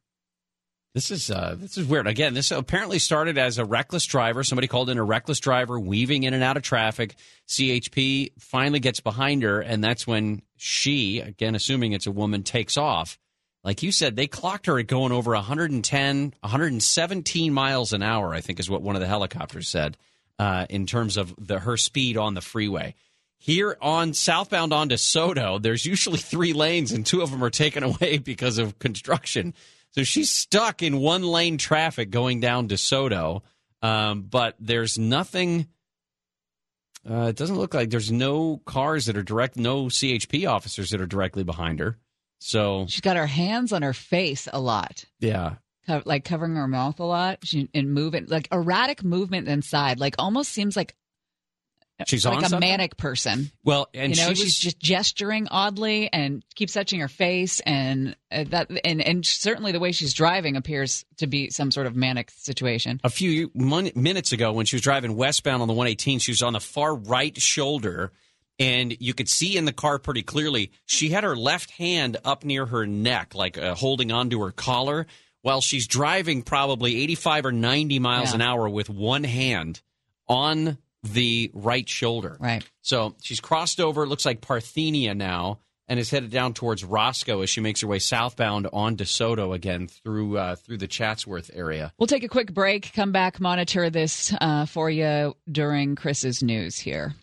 This 0.95 1.11
is 1.11 1.29
uh, 1.29 1.55
this 1.57 1.77
is 1.77 1.85
weird. 1.85 2.07
Again, 2.07 2.33
this 2.33 2.49
apparently 2.49 2.97
started 2.97 3.37
as 3.37 3.59
a 3.59 3.65
reckless 3.65 4.05
driver. 4.05 4.43
Somebody 4.43 4.67
called 4.67 4.89
in 4.89 4.97
a 4.97 5.03
reckless 5.03 5.39
driver 5.39 5.79
weaving 5.79 6.23
in 6.23 6.33
and 6.33 6.43
out 6.43 6.57
of 6.57 6.63
traffic. 6.63 7.15
CHP 7.47 8.31
finally 8.39 8.79
gets 8.79 8.99
behind 8.99 9.43
her, 9.43 9.61
and 9.61 9.83
that's 9.83 10.07
when 10.07 10.41
she, 10.57 11.19
again, 11.19 11.53
assuming 11.53 11.93
it's 11.93 12.07
a 12.07 12.11
woman, 12.11 12.41
takes 12.41 12.75
off. 12.75 13.19
Like 13.63 13.83
you 13.83 13.91
said, 13.91 14.15
they 14.15 14.25
clocked 14.25 14.65
her 14.65 14.79
at 14.79 14.87
going 14.87 15.11
over 15.11 15.33
110, 15.33 16.33
117 16.39 17.53
miles 17.53 17.93
an 17.93 18.01
hour. 18.01 18.33
I 18.33 18.41
think 18.41 18.59
is 18.59 18.69
what 18.69 18.81
one 18.81 18.95
of 18.95 19.01
the 19.01 19.07
helicopters 19.07 19.67
said 19.67 19.95
uh, 20.39 20.65
in 20.71 20.87
terms 20.87 21.17
of 21.17 21.35
the 21.37 21.59
her 21.59 21.77
speed 21.77 22.17
on 22.17 22.33
the 22.33 22.41
freeway. 22.41 22.95
Here 23.37 23.77
on 23.79 24.13
southbound 24.13 24.73
on 24.73 24.89
Soto, 24.97 25.59
there's 25.59 25.85
usually 25.85 26.17
three 26.17 26.51
lanes, 26.51 26.91
and 26.91 27.05
two 27.05 27.21
of 27.21 27.31
them 27.31 27.43
are 27.43 27.49
taken 27.49 27.83
away 27.83 28.17
because 28.17 28.57
of 28.57 28.79
construction. 28.79 29.53
So 29.91 30.03
she's 30.03 30.31
stuck 30.33 30.83
in 30.83 30.99
one 30.99 31.23
lane 31.23 31.57
traffic 31.57 32.09
going 32.11 32.39
down 32.39 32.67
DeSoto, 32.67 33.41
um, 33.81 34.21
but 34.23 34.55
there's 34.59 34.97
nothing. 34.99 35.67
Uh, 37.09 37.27
it 37.29 37.35
doesn't 37.35 37.57
look 37.57 37.73
like 37.73 37.89
there's 37.89 38.11
no 38.11 38.57
cars 38.65 39.05
that 39.05 39.17
are 39.17 39.23
direct, 39.23 39.55
no 39.57 39.85
CHP 39.85 40.47
officers 40.49 40.89
that 40.91 41.01
are 41.01 41.07
directly 41.07 41.43
behind 41.43 41.79
her. 41.79 41.97
So 42.39 42.85
She's 42.87 43.01
got 43.01 43.17
her 43.17 43.25
hands 43.27 43.73
on 43.73 43.81
her 43.81 43.93
face 43.93 44.47
a 44.51 44.59
lot. 44.59 45.05
yeah, 45.19 45.55
co- 45.87 46.03
like 46.05 46.23
covering 46.23 46.55
her 46.55 46.67
mouth 46.67 46.99
a 46.99 47.03
lot 47.05 47.39
she, 47.43 47.69
and 47.73 47.93
moving 47.93 48.27
like 48.27 48.47
erratic 48.51 49.03
movement 49.03 49.47
inside 49.47 49.99
like 49.99 50.15
almost 50.19 50.51
seems 50.51 50.75
like 50.77 50.95
She's 52.07 52.25
like 52.25 52.37
a 52.43 52.49
something? 52.49 52.59
manic 52.69 52.95
person 52.97 53.51
well, 53.63 53.87
and 53.93 54.15
you 54.15 54.21
know 54.21 54.27
she 54.27 54.29
was 54.29 54.39
she's 54.39 54.57
just 54.57 54.79
gesturing 54.79 55.47
oddly 55.49 56.11
and 56.13 56.43
keeps 56.55 56.73
touching 56.73 56.99
her 57.01 57.07
face 57.09 57.59
and 57.61 58.15
uh, 58.31 58.45
that 58.49 58.71
and 58.85 59.01
and 59.01 59.25
certainly 59.25 59.71
the 59.71 59.79
way 59.79 59.91
she's 59.91 60.13
driving 60.13 60.55
appears 60.55 61.05
to 61.17 61.27
be 61.27 61.49
some 61.49 61.71
sort 61.71 61.87
of 61.87 61.95
manic 61.95 62.31
situation 62.31 63.01
a 63.03 63.09
few 63.09 63.51
mon- 63.53 63.91
minutes 63.95 64.31
ago 64.31 64.51
when 64.53 64.65
she 64.65 64.75
was 64.77 64.81
driving 64.81 65.15
westbound 65.15 65.61
on 65.61 65.67
the 65.67 65.73
118 65.73 66.19
she 66.19 66.31
was 66.31 66.41
on 66.41 66.53
the 66.53 66.59
far 66.59 66.95
right 66.95 67.37
shoulder 67.39 68.11
and 68.59 68.95
you 69.01 69.13
could 69.13 69.27
see 69.29 69.57
in 69.57 69.65
the 69.65 69.73
car 69.73 69.99
pretty 69.99 70.23
clearly 70.23 70.71
she 70.85 71.09
had 71.09 71.23
her 71.23 71.35
left 71.35 71.71
hand 71.71 72.17
up 72.23 72.43
near 72.45 72.65
her 72.65 72.85
neck 72.87 73.35
like 73.35 73.57
uh, 73.57 73.75
holding 73.75 74.11
onto 74.11 74.39
her 74.41 74.51
collar 74.51 75.05
while 75.41 75.61
she's 75.61 75.87
driving 75.87 76.41
probably 76.43 77.01
85 77.03 77.45
or 77.47 77.51
90 77.51 77.99
miles 77.99 78.29
Yeah. 78.29 78.35
an 78.35 78.41
hour 78.41 78.69
with 78.69 78.89
one 78.89 79.23
hand 79.23 79.81
on 80.27 80.77
the 81.03 81.51
right 81.53 81.87
shoulder. 81.87 82.37
Right. 82.39 82.63
So 82.81 83.15
she's 83.21 83.39
crossed 83.39 83.79
over 83.79 84.05
looks 84.05 84.25
like 84.25 84.41
parthenia 84.41 85.15
now 85.15 85.59
and 85.87 85.99
is 85.99 86.09
headed 86.11 86.29
down 86.29 86.53
towards 86.53 86.83
Roscoe 86.85 87.41
as 87.41 87.49
she 87.49 87.61
makes 87.61 87.81
her 87.81 87.87
way 87.87 87.99
southbound 87.99 88.67
on 88.71 88.95
DeSoto 88.95 89.53
again 89.55 89.87
through 89.87 90.37
uh, 90.37 90.55
through 90.55 90.77
the 90.77 90.87
Chatsworth 90.87 91.49
area. 91.53 91.91
we'll 91.97 92.07
take 92.07 92.23
a 92.23 92.27
quick 92.27 92.53
break 92.53 92.93
come 92.93 93.11
back 93.11 93.39
monitor 93.39 93.89
this 93.89 94.33
uh, 94.39 94.65
for 94.65 94.89
you 94.89 95.35
during 95.51 95.95
chris's 95.95 96.43
news 96.43 96.77
here. 96.77 97.15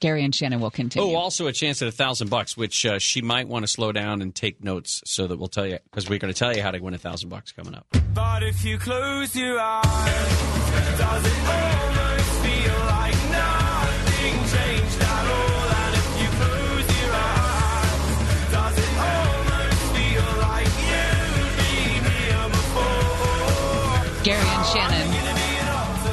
Gary 0.00 0.22
and 0.24 0.32
shannon 0.34 0.60
will 0.60 0.70
continue. 0.70 1.08
Oh, 1.08 1.16
also 1.16 1.48
a 1.48 1.52
chance 1.52 1.82
at 1.82 1.88
a 1.88 1.92
thousand 1.92 2.30
bucks, 2.30 2.56
which 2.56 2.86
uh, 2.86 3.00
she 3.00 3.20
might 3.20 3.48
want 3.48 3.64
to 3.64 3.66
slow 3.68 3.90
down 3.90 4.22
and 4.22 4.32
take 4.32 4.62
notes 4.62 5.02
so 5.04 5.26
that 5.26 5.38
we'll 5.38 5.48
tell 5.48 5.66
you 5.66 5.78
because 5.90 6.08
we're 6.08 6.20
going 6.20 6.32
to 6.32 6.38
tell 6.38 6.54
you 6.54 6.62
how 6.62 6.70
to 6.70 6.78
win 6.78 6.94
a 6.94 6.98
thousand 6.98 7.30
bucks 7.30 7.50
coming 7.50 7.74
up. 7.74 7.86
But 8.14 8.44
if 8.44 8.64
you 8.64 8.78
close 8.78 9.34
your 9.34 9.58
eyes, 9.58 9.88
Gary 24.24 24.46
and 24.46 24.66
Shannon. 24.66 25.08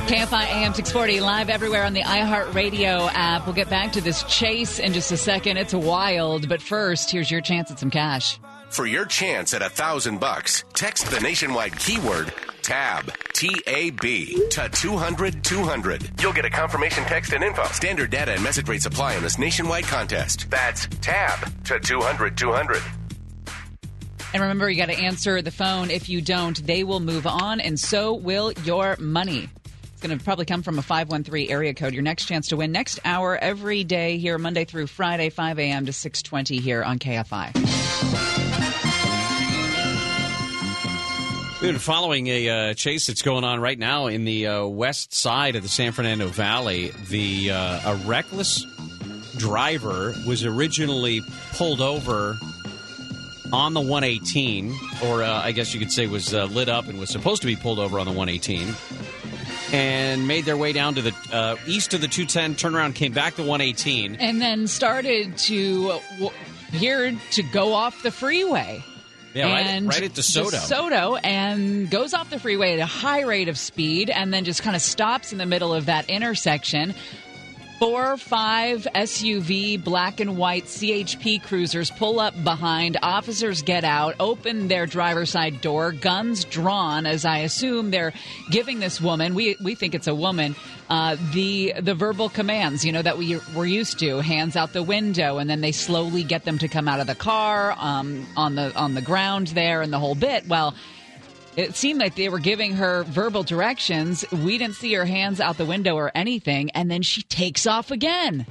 KFI 0.08 0.46
AM 0.46 0.74
640 0.74 1.20
live 1.20 1.50
everywhere 1.50 1.84
on 1.84 1.94
the 1.94 2.04
iHeartRadio 2.04 3.10
app. 3.12 3.46
We'll 3.46 3.56
get 3.56 3.70
back 3.70 3.92
to 3.94 4.02
this 4.02 4.24
chase 4.24 4.80
in 4.80 4.94
just 4.94 5.12
a 5.12 5.18
second. 5.18 5.58
It's 5.58 5.74
wild, 5.74 6.48
but 6.48 6.62
first, 6.62 7.12
here's 7.12 7.30
your 7.30 7.42
chance 7.42 7.72
at 7.72 7.80
some 7.80 7.90
cash. 7.90 8.40
For 8.76 8.86
your 8.86 9.06
chance 9.06 9.54
at 9.54 9.62
a 9.62 9.70
thousand 9.70 10.20
bucks, 10.20 10.66
text 10.74 11.06
the 11.10 11.22
nationwide 11.22 11.80
keyword 11.80 12.34
TAB, 12.62 13.10
T 13.32 13.50
A 13.68 13.92
B, 13.92 14.50
to 14.50 14.68
200 14.68 15.42
200. 15.46 16.22
You'll 16.22 16.34
get 16.34 16.44
a 16.44 16.50
confirmation 16.50 17.06
text 17.06 17.32
and 17.32 17.42
info. 17.42 17.64
Standard 17.68 18.10
data 18.10 18.34
and 18.34 18.44
message 18.44 18.68
rates 18.68 18.86
apply 18.86 19.16
in 19.16 19.24
this 19.24 19.40
nationwide 19.40 19.86
contest. 19.86 20.52
That's 20.52 20.88
TAB 21.00 21.64
to 21.68 21.80
200 21.80 22.38
200. 22.38 22.82
And 24.34 24.42
remember, 24.42 24.70
you 24.70 24.76
got 24.76 24.90
to 24.90 25.00
answer 25.00 25.42
the 25.42 25.52
phone. 25.52 25.90
If 25.90 26.10
you 26.10 26.20
don't, 26.20 26.62
they 26.68 26.84
will 26.84 27.00
move 27.00 27.26
on, 27.26 27.62
and 27.62 27.80
so 27.80 28.14
will 28.14 28.52
your 28.66 28.98
money. 29.00 29.48
It's 29.84 30.02
going 30.02 30.18
to 30.18 30.22
probably 30.22 30.44
come 30.44 30.64
from 30.64 30.80
a 30.80 30.82
513 30.82 31.50
area 31.50 31.74
code. 31.74 31.94
Your 31.94 32.04
next 32.04 32.26
chance 32.26 32.50
to 32.50 32.58
win 32.58 32.74
next 32.74 33.00
hour 33.06 33.38
every 33.38 33.86
day 33.86 34.18
here, 34.18 34.38
Monday 34.38 34.66
through 34.66 34.88
Friday, 34.88 35.30
5 35.30 35.60
a.m. 35.60 35.86
to 35.86 35.94
620 35.94 36.58
here 36.58 36.84
on 36.84 37.00
KFI. 37.00 37.75
Been 41.66 41.80
following 41.80 42.28
a 42.28 42.50
uh, 42.50 42.74
chase 42.76 43.08
that's 43.08 43.24
going 43.24 43.44
on 43.44 43.60
right 43.60 43.80
now 43.80 44.06
in 44.06 44.24
the 44.24 44.46
uh, 44.46 44.66
west 44.68 45.16
side 45.16 45.56
of 45.56 45.64
the 45.64 45.68
San 45.68 45.94
Fernando 45.94 46.28
Valley. 46.28 46.92
The 47.10 47.50
uh, 47.50 47.94
a 47.94 47.96
reckless 48.06 48.64
driver 49.38 50.14
was 50.28 50.46
originally 50.46 51.22
pulled 51.54 51.82
over 51.82 52.38
on 53.52 53.74
the 53.74 53.82
118, 53.82 54.76
or 55.06 55.24
uh, 55.24 55.42
I 55.42 55.54
guess 55.54 55.74
you 55.74 55.80
could 55.80 55.92
say 55.92 56.06
was 56.06 56.36
uh, 56.36 56.46
lit 56.46 56.70
up 56.70 56.88
and 56.88 57.00
was 57.00 57.10
supposed 57.10 57.42
to 57.42 57.48
be 57.48 57.56
pulled 57.56 57.80
over 57.80 57.98
on 57.98 58.06
the 58.06 58.14
118, 58.14 58.76
and 59.74 60.28
made 60.28 60.46
their 60.46 60.58
way 60.58 60.72
down 60.72 60.94
to 60.94 61.02
the 61.02 61.16
uh, 61.34 61.56
east 61.66 61.96
of 61.96 62.02
the 62.02 62.08
210, 62.08 62.54
turned 62.58 62.76
around, 62.76 62.94
came 62.94 63.12
back 63.12 63.38
to 63.38 63.42
118. 63.42 64.18
And 64.18 64.40
then 64.40 64.68
started 64.68 65.36
to 65.40 66.00
here 66.72 67.12
to 67.32 67.42
go 67.42 67.74
off 67.74 68.04
the 68.04 68.12
freeway. 68.12 68.84
Yeah, 69.36 69.52
right, 69.52 69.66
and 69.66 69.88
right 69.88 70.02
at 70.02 70.12
DeSoto. 70.12 70.52
DeSoto, 70.52 71.20
and 71.22 71.90
goes 71.90 72.14
off 72.14 72.30
the 72.30 72.40
freeway 72.40 72.74
at 72.74 72.80
a 72.80 72.86
high 72.86 73.24
rate 73.24 73.50
of 73.50 73.58
speed, 73.58 74.10
and 74.10 74.34
then 74.34 74.46
just 74.46 74.64
kind 74.64 74.78
of 74.78 74.82
stops 74.82 75.34
in 75.34 75.38
the 75.38 75.46
middle 75.46 75.74
of 75.74 75.88
that 75.88 76.10
intersection. 76.10 76.96
Four, 77.80 78.16
five 78.16 78.88
SUV 78.96 79.84
black 79.84 80.22
and 80.22 80.38
white 80.38 80.64
CHP 80.64 81.44
cruisers 81.44 81.92
pull 81.92 82.22
up 82.22 82.34
behind. 82.42 82.98
Officers 83.02 83.64
get 83.64 83.84
out, 83.84 84.16
open 84.18 84.70
their 84.70 84.86
driver's 84.86 85.32
side 85.32 85.60
door, 85.60 85.92
guns 85.92 86.46
drawn, 86.46 87.06
as 87.06 87.26
I 87.26 87.40
assume 87.40 87.92
they're 87.92 88.14
giving 88.50 88.80
this 88.80 89.02
woman. 89.02 89.36
We 89.36 89.58
we 89.62 89.76
think 89.76 89.94
it's 89.94 90.08
a 90.08 90.16
woman. 90.16 90.56
Uh, 90.90 91.18
the 91.34 91.74
the 91.82 91.96
verbal 91.96 92.30
commands, 92.30 92.86
you 92.86 92.94
know, 92.94 93.02
that 93.02 93.18
we 93.18 93.38
were 93.54 93.66
used 93.66 94.00
to, 94.00 94.20
hands 94.20 94.56
out 94.56 94.72
the 94.72 94.84
window, 94.84 95.38
and 95.38 95.50
then 95.50 95.60
they 95.60 95.74
slowly 95.74 96.24
get 96.24 96.46
them 96.46 96.58
to 96.60 96.70
come 96.70 96.88
out 96.88 97.02
of 97.02 97.08
the 97.08 97.16
car 97.16 97.76
um, 97.78 98.26
on 98.38 98.56
the 98.56 98.74
on 98.78 98.94
the 98.94 99.02
ground 99.02 99.48
there, 99.48 99.82
and 99.82 99.92
the 99.92 100.00
whole 100.00 100.16
bit. 100.16 100.48
Well. 100.48 100.74
It 101.56 101.76
seemed 101.76 102.00
like 102.00 102.16
they 102.16 102.30
were 102.30 102.40
giving 102.40 102.74
her 102.74 103.04
verbal 103.04 103.44
directions. 103.44 104.26
We 104.32 104.58
didn't 104.58 104.76
see 104.76 104.94
her 104.94 105.06
hands 105.06 105.40
out 105.40 105.58
the 105.58 105.66
window 105.66 105.96
or 105.96 106.12
anything, 106.14 106.70
and 106.72 106.92
then 106.92 107.02
she 107.02 107.22
takes 107.24 107.66
off 107.66 107.92
again. 107.92 108.46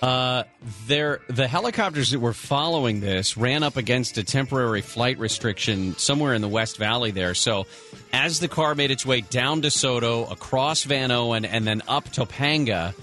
Uh, 0.00 0.44
there, 0.86 1.20
the 1.28 1.46
helicopters 1.46 2.10
that 2.12 2.20
were 2.20 2.32
following 2.32 3.00
this 3.00 3.36
ran 3.36 3.62
up 3.62 3.76
against 3.76 4.16
a 4.16 4.24
temporary 4.24 4.80
flight 4.80 5.18
restriction 5.18 5.94
somewhere 5.98 6.32
in 6.32 6.40
the 6.40 6.48
West 6.48 6.78
Valley 6.78 7.10
there. 7.10 7.34
So, 7.34 7.66
as 8.12 8.40
the 8.40 8.48
car 8.48 8.74
made 8.74 8.90
its 8.90 9.04
way 9.04 9.20
down 9.20 9.60
DeSoto, 9.60 10.30
across 10.30 10.86
Vanowen, 10.86 11.46
and 11.50 11.66
then 11.66 11.82
up 11.86 12.08
Topanga, 12.08 12.94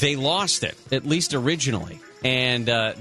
they 0.00 0.16
lost 0.16 0.62
it, 0.62 0.76
at 0.92 1.06
least 1.06 1.32
originally. 1.32 2.00
And 2.24 2.70
uh, 2.70 2.94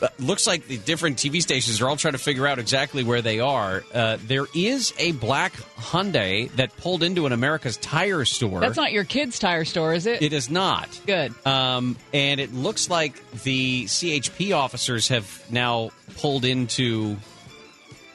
th- 0.00 0.10
looks 0.18 0.46
like 0.46 0.66
the 0.66 0.76
different 0.76 1.18
TV 1.18 1.40
stations 1.40 1.80
are 1.80 1.88
all 1.88 1.96
trying 1.96 2.12
to 2.12 2.18
figure 2.18 2.46
out 2.46 2.58
exactly 2.58 3.04
where 3.04 3.22
they 3.22 3.38
are. 3.38 3.84
Uh, 3.94 4.18
there 4.26 4.46
is 4.54 4.92
a 4.98 5.12
black 5.12 5.52
Hyundai 5.78 6.50
that 6.56 6.76
pulled 6.76 7.04
into 7.04 7.26
an 7.26 7.32
America's 7.32 7.76
Tire 7.76 8.24
store. 8.24 8.58
That's 8.58 8.76
not 8.76 8.90
your 8.90 9.04
kid's 9.04 9.38
tire 9.38 9.64
store, 9.64 9.94
is 9.94 10.06
it? 10.06 10.20
It 10.20 10.32
is 10.32 10.50
not. 10.50 10.88
Good. 11.06 11.32
Um, 11.46 11.96
and 12.12 12.40
it 12.40 12.52
looks 12.52 12.90
like 12.90 13.14
the 13.44 13.84
CHP 13.84 14.56
officers 14.56 15.08
have 15.08 15.44
now 15.48 15.90
pulled 16.16 16.44
into 16.44 17.16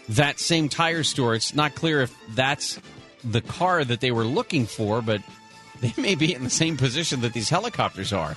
that 0.09 0.39
same 0.39 0.67
tire 0.67 1.03
store. 1.03 1.35
It's 1.35 1.55
not 1.55 1.75
clear 1.75 2.01
if 2.01 2.13
that's 2.35 2.79
the 3.23 3.41
car 3.41 3.83
that 3.85 4.01
they 4.01 4.11
were 4.11 4.25
looking 4.25 4.65
for, 4.65 5.01
but 5.01 5.21
they 5.79 5.93
may 5.97 6.15
be 6.15 6.33
in 6.33 6.43
the 6.43 6.49
same 6.49 6.77
position 6.77 7.21
that 7.21 7.33
these 7.33 7.49
helicopters 7.49 8.11
are. 8.11 8.35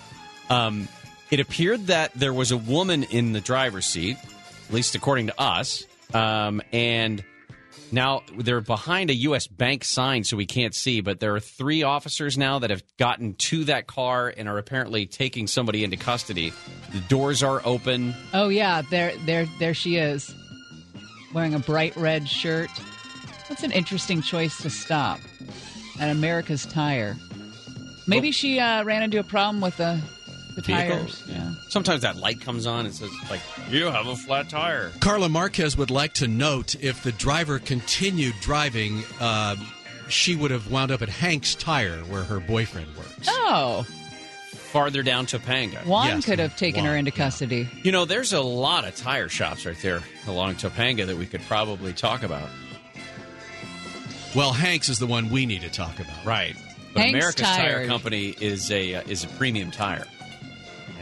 Um, 0.49 0.89
it 1.31 1.41
appeared 1.41 1.89
that 1.89 2.13
there 2.15 2.33
was 2.33 2.51
a 2.51 2.57
woman 2.57 3.03
in 3.05 3.33
the 3.33 3.41
driver's 3.41 3.87
seat, 3.87 4.17
at 4.69 4.75
least 4.75 4.95
according 4.95 5.29
to 5.29 5.41
us, 5.41 5.85
um, 6.13 6.63
and 6.73 7.25
now 7.93 8.23
they're 8.37 8.61
behind 8.61 9.11
a 9.11 9.15
U.S. 9.15 9.47
bank 9.47 9.85
sign, 9.85 10.25
so 10.25 10.37
we 10.37 10.47
can't 10.47 10.75
see. 10.75 11.01
But 11.01 11.21
there 11.21 11.35
are 11.35 11.41
three 11.41 11.83
officers 11.83 12.37
now 12.37 12.59
that 12.59 12.71
have 12.71 12.83
gotten 12.99 13.35
to 13.35 13.65
that 13.65 13.87
car 13.87 14.33
and 14.37 14.49
are 14.49 14.59
apparently 14.59 15.07
taking 15.07 15.47
somebody 15.47 15.85
into 15.85 15.97
custody. 15.97 16.53
The 16.93 17.01
doors 17.01 17.43
are 17.43 17.63
open. 17.65 18.15
Oh 18.33 18.49
yeah, 18.49 18.83
there, 18.83 19.13
there, 19.25 19.47
there 19.59 19.75
she 19.75 19.97
is, 19.97 20.35
wearing 21.33 21.55
a 21.55 21.61
bright 21.61 21.97
red 21.97 22.29
shirt. 22.29 22.71
That's 23.49 23.63
an 23.63 23.73
interesting 23.73 24.23
choice 24.23 24.61
to 24.63 24.71
stop 24.71 25.21
at 26.01 26.11
America's 26.11 26.67
Tire. 26.67 27.17
Maybe 28.07 28.33
she 28.33 28.59
uh, 28.59 28.85
ran 28.85 29.03
into 29.03 29.19
a 29.19 29.25
problem 29.25 29.61
with 29.61 29.77
the 30.55 30.63
the 30.63 30.73
tires. 30.73 31.23
Yeah. 31.29 31.53
Sometimes 31.69 32.03
that 32.03 32.17
light 32.17 32.41
comes 32.41 32.67
on 32.67 32.87
and 32.87 32.95
says 32.95 33.11
like, 33.31 33.41
"You 33.71 33.87
have 33.87 34.07
a 34.07 34.17
flat 34.17 34.49
tire." 34.49 34.91
Carla 35.01 35.29
Marquez 35.29 35.77
would 35.77 35.91
like 35.91 36.15
to 36.15 36.29
note 36.29 36.75
if 36.83 37.03
the 37.03 37.13
driver 37.13 37.59
continued 37.59 38.35
driving, 38.41 39.03
uh, 39.21 39.57
she 40.09 40.37
would 40.37 40.51
have 40.51 40.71
wound 40.71 40.91
up 40.91 41.03
at 41.03 41.09
Hank's 41.09 41.55
Tire, 41.55 41.99
where 42.05 42.25
her 42.25 42.41
boyfriend 42.41 42.89
works. 42.97 43.27
Oh, 43.29 43.87
Farther 44.75 45.05
down 45.05 45.27
Topanga. 45.27 45.87
Juan 45.87 46.09
Yes, 46.09 46.25
could 46.25 46.41
have 46.41 46.57
taken 46.57 46.85
her 46.85 46.97
into 46.97 47.13
custody. 47.13 47.69
You 47.85 47.93
know, 47.93 48.05
there's 48.07 48.33
a 48.33 48.41
lot 48.41 48.85
of 48.85 48.97
tire 48.97 49.29
shops 49.29 49.65
right 49.67 49.79
there 49.81 50.01
along 50.27 50.57
Topanga 50.57 51.07
that 51.07 51.17
we 51.17 51.27
could 51.27 51.43
probably 51.43 51.93
talk 51.93 52.25
about. 52.25 52.49
Well, 54.35 54.53
Hank's 54.53 54.89
is 54.89 54.99
the 54.99 55.07
one 55.07 55.31
we 55.31 55.47
need 55.47 55.61
to 55.61 55.71
talk 55.71 56.01
about. 56.01 56.25
Right. 56.27 56.57
But 56.93 57.03
Hank's 57.03 57.15
America's 57.17 57.43
Tire 57.47 57.79
Tire. 57.79 57.87
Company 57.87 58.35
is 58.41 58.71
a 58.73 58.97
uh, 58.97 59.03
is 59.07 59.23
a 59.23 59.29
premium 59.29 59.71
tire, 59.71 60.07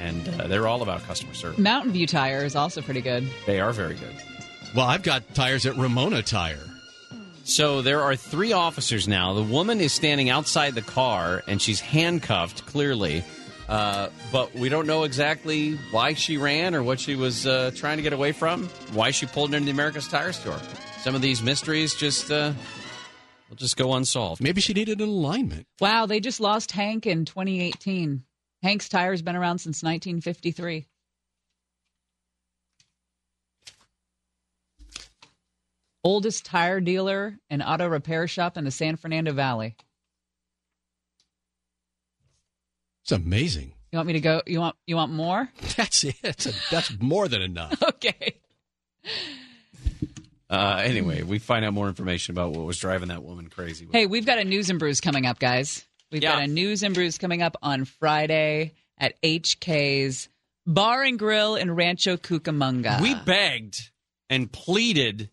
and 0.02 0.40
uh, 0.40 0.48
they're 0.48 0.66
all 0.66 0.82
about 0.82 1.02
customer 1.04 1.32
service. 1.34 1.58
Mountain 1.58 1.92
View 1.92 2.06
Tire 2.06 2.44
is 2.44 2.56
also 2.56 2.82
pretty 2.82 3.00
good. 3.00 3.26
They 3.46 3.60
are 3.60 3.72
very 3.72 3.94
good. 3.94 4.14
Well, 4.74 4.86
I've 4.86 5.02
got 5.02 5.34
tires 5.34 5.64
at 5.66 5.76
Ramona 5.76 6.22
Tire. 6.22 6.58
So 7.44 7.82
there 7.82 8.02
are 8.02 8.16
three 8.16 8.52
officers 8.52 9.08
now. 9.08 9.34
The 9.34 9.42
woman 9.42 9.80
is 9.80 9.92
standing 9.92 10.30
outside 10.30 10.74
the 10.74 10.82
car, 10.82 11.42
and 11.46 11.60
she's 11.60 11.80
handcuffed 11.80 12.66
clearly. 12.66 13.24
Uh, 13.68 14.08
but 14.30 14.54
we 14.54 14.68
don't 14.68 14.86
know 14.86 15.04
exactly 15.04 15.74
why 15.92 16.14
she 16.14 16.36
ran 16.36 16.74
or 16.74 16.82
what 16.82 17.00
she 17.00 17.14
was 17.14 17.46
uh, 17.46 17.70
trying 17.74 17.96
to 17.96 18.02
get 18.02 18.12
away 18.12 18.32
from. 18.32 18.68
Why 18.92 19.10
she 19.10 19.26
pulled 19.26 19.54
into 19.54 19.66
the 19.66 19.70
America's 19.70 20.08
Tire 20.08 20.32
store. 20.32 20.58
Some 21.00 21.14
of 21.14 21.22
these 21.22 21.42
mysteries 21.42 21.94
just 21.94 22.30
uh, 22.30 22.52
will 23.48 23.56
just 23.56 23.76
go 23.76 23.94
unsolved. 23.94 24.42
Maybe 24.42 24.60
she 24.60 24.72
needed 24.72 25.00
an 25.00 25.08
alignment. 25.08 25.66
Wow, 25.80 26.06
they 26.06 26.20
just 26.20 26.38
lost 26.40 26.72
Hank 26.72 27.06
in 27.06 27.24
2018. 27.24 28.22
Hank's 28.62 28.88
Tire's 28.88 29.22
been 29.22 29.36
around 29.36 29.58
since 29.58 29.82
1953. 29.82 30.86
Oldest 36.04 36.44
tire 36.44 36.80
dealer 36.80 37.38
and 37.48 37.62
auto 37.62 37.86
repair 37.86 38.26
shop 38.26 38.56
in 38.56 38.64
the 38.64 38.70
San 38.70 38.96
Fernando 38.96 39.32
Valley. 39.32 39.76
It's 43.02 43.12
amazing. 43.12 43.72
You 43.90 43.98
want 43.98 44.06
me 44.06 44.12
to 44.14 44.20
go? 44.20 44.42
You 44.46 44.60
want 44.60 44.76
you 44.86 44.96
want 44.96 45.12
more? 45.12 45.50
That's 45.76 46.04
it. 46.04 46.16
That's, 46.22 46.46
a, 46.46 46.52
that's 46.70 46.98
more 47.00 47.28
than 47.28 47.42
enough. 47.42 47.80
Okay. 47.88 48.36
Uh, 50.48 50.82
anyway, 50.84 51.22
we 51.22 51.38
find 51.38 51.64
out 51.64 51.72
more 51.72 51.88
information 51.88 52.34
about 52.34 52.50
what 52.50 52.66
was 52.66 52.78
driving 52.78 53.08
that 53.08 53.22
woman 53.22 53.48
crazy. 53.48 53.88
Hey, 53.90 54.04
we've 54.06 54.26
got 54.26 54.38
a 54.38 54.44
news 54.44 54.68
and 54.68 54.78
brews 54.78 55.00
coming 55.00 55.24
up, 55.24 55.38
guys. 55.38 55.86
We've 56.12 56.20
got 56.22 56.42
a 56.42 56.46
news 56.46 56.82
and 56.82 56.94
brews 56.94 57.16
coming 57.18 57.42
up 57.42 57.56
on 57.62 57.84
Friday 57.86 58.74
at 58.98 59.20
HK's 59.22 60.28
Bar 60.66 61.02
and 61.02 61.18
Grill 61.18 61.56
in 61.56 61.70
Rancho 61.74 62.16
Cucamonga. 62.18 63.00
We 63.00 63.14
begged 63.14 63.90
and 64.30 64.52
pleaded 64.52 65.30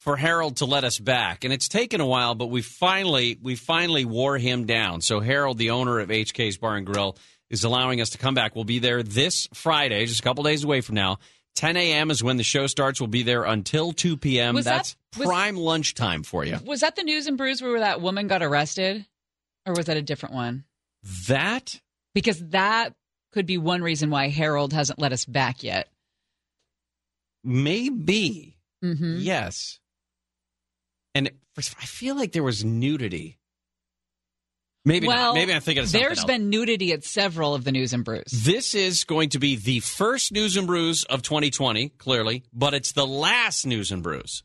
for 0.00 0.16
Harold 0.16 0.56
to 0.58 0.66
let 0.66 0.84
us 0.84 0.98
back, 0.98 1.44
and 1.44 1.52
it's 1.52 1.68
taken 1.68 2.00
a 2.00 2.06
while, 2.06 2.34
but 2.34 2.46
we 2.46 2.60
finally 2.62 3.38
we 3.40 3.54
finally 3.56 4.04
wore 4.04 4.36
him 4.36 4.66
down. 4.66 5.00
So 5.00 5.20
Harold, 5.20 5.58
the 5.58 5.70
owner 5.70 6.00
of 6.00 6.08
HK's 6.10 6.58
Bar 6.58 6.76
and 6.76 6.86
Grill, 6.86 7.16
is 7.48 7.64
allowing 7.64 8.00
us 8.00 8.10
to 8.10 8.18
come 8.18 8.34
back. 8.34 8.54
We'll 8.54 8.64
be 8.64 8.80
there 8.80 9.02
this 9.02 9.48
Friday, 9.54 10.04
just 10.06 10.20
a 10.20 10.22
couple 10.22 10.42
days 10.44 10.64
away 10.64 10.80
from 10.80 10.96
now. 10.96 11.18
10 11.54 11.76
a.m. 11.76 12.10
is 12.10 12.22
when 12.22 12.36
the 12.36 12.42
show 12.44 12.66
starts. 12.66 13.00
We'll 13.00 13.06
be 13.08 13.22
there 13.22 13.44
until 13.44 13.92
2 13.92 14.16
p.m. 14.18 14.54
Was 14.56 14.66
that- 14.66 14.76
That's 14.76 14.96
was- 15.16 15.26
prime 15.26 15.56
lunchtime 15.56 16.22
for 16.22 16.44
you. 16.44 16.58
Was 16.66 16.80
that 16.80 16.96
the 16.96 17.02
news 17.02 17.26
and 17.26 17.38
brews 17.38 17.62
where 17.62 17.80
that 17.80 18.00
woman 18.02 18.26
got 18.28 18.42
arrested? 18.42 19.06
Or 19.66 19.74
was 19.74 19.86
that 19.86 19.96
a 19.96 20.02
different 20.02 20.34
one? 20.34 20.64
That 21.28 21.80
Because 22.14 22.38
that 22.48 22.94
could 23.32 23.46
be 23.46 23.58
one 23.58 23.82
reason 23.82 24.08
why 24.10 24.28
Harold 24.28 24.72
hasn't 24.72 24.98
let 24.98 25.12
us 25.12 25.24
back 25.24 25.62
yet. 25.62 25.88
maybe 27.44 28.52
Mm-hmm. 28.84 29.16
yes, 29.18 29.80
and 31.14 31.30
I 31.56 31.62
feel 31.62 32.14
like 32.14 32.32
there 32.32 32.42
was 32.42 32.62
nudity. 32.62 33.38
Maybe 34.84 35.08
well, 35.08 35.32
not. 35.32 35.34
Maybe 35.34 35.52
I'm 35.52 35.62
thinking 35.62 35.82
of 35.82 35.88
something 35.88 36.06
There's 36.06 36.18
else. 36.18 36.26
been 36.26 36.50
nudity 36.50 36.92
at 36.92 37.02
several 37.02 37.54
of 37.54 37.64
the 37.64 37.72
news 37.72 37.94
and 37.94 38.04
brews. 38.04 38.30
This 38.30 38.74
is 38.74 39.04
going 39.04 39.30
to 39.30 39.38
be 39.38 39.56
the 39.56 39.80
first 39.80 40.30
news 40.30 40.56
and 40.56 40.66
brews 40.66 41.04
of 41.04 41.22
2020, 41.22 41.88
clearly, 41.88 42.44
but 42.52 42.74
it's 42.74 42.92
the 42.92 43.06
last 43.06 43.66
news 43.66 43.90
and 43.90 44.02
brews 44.02 44.44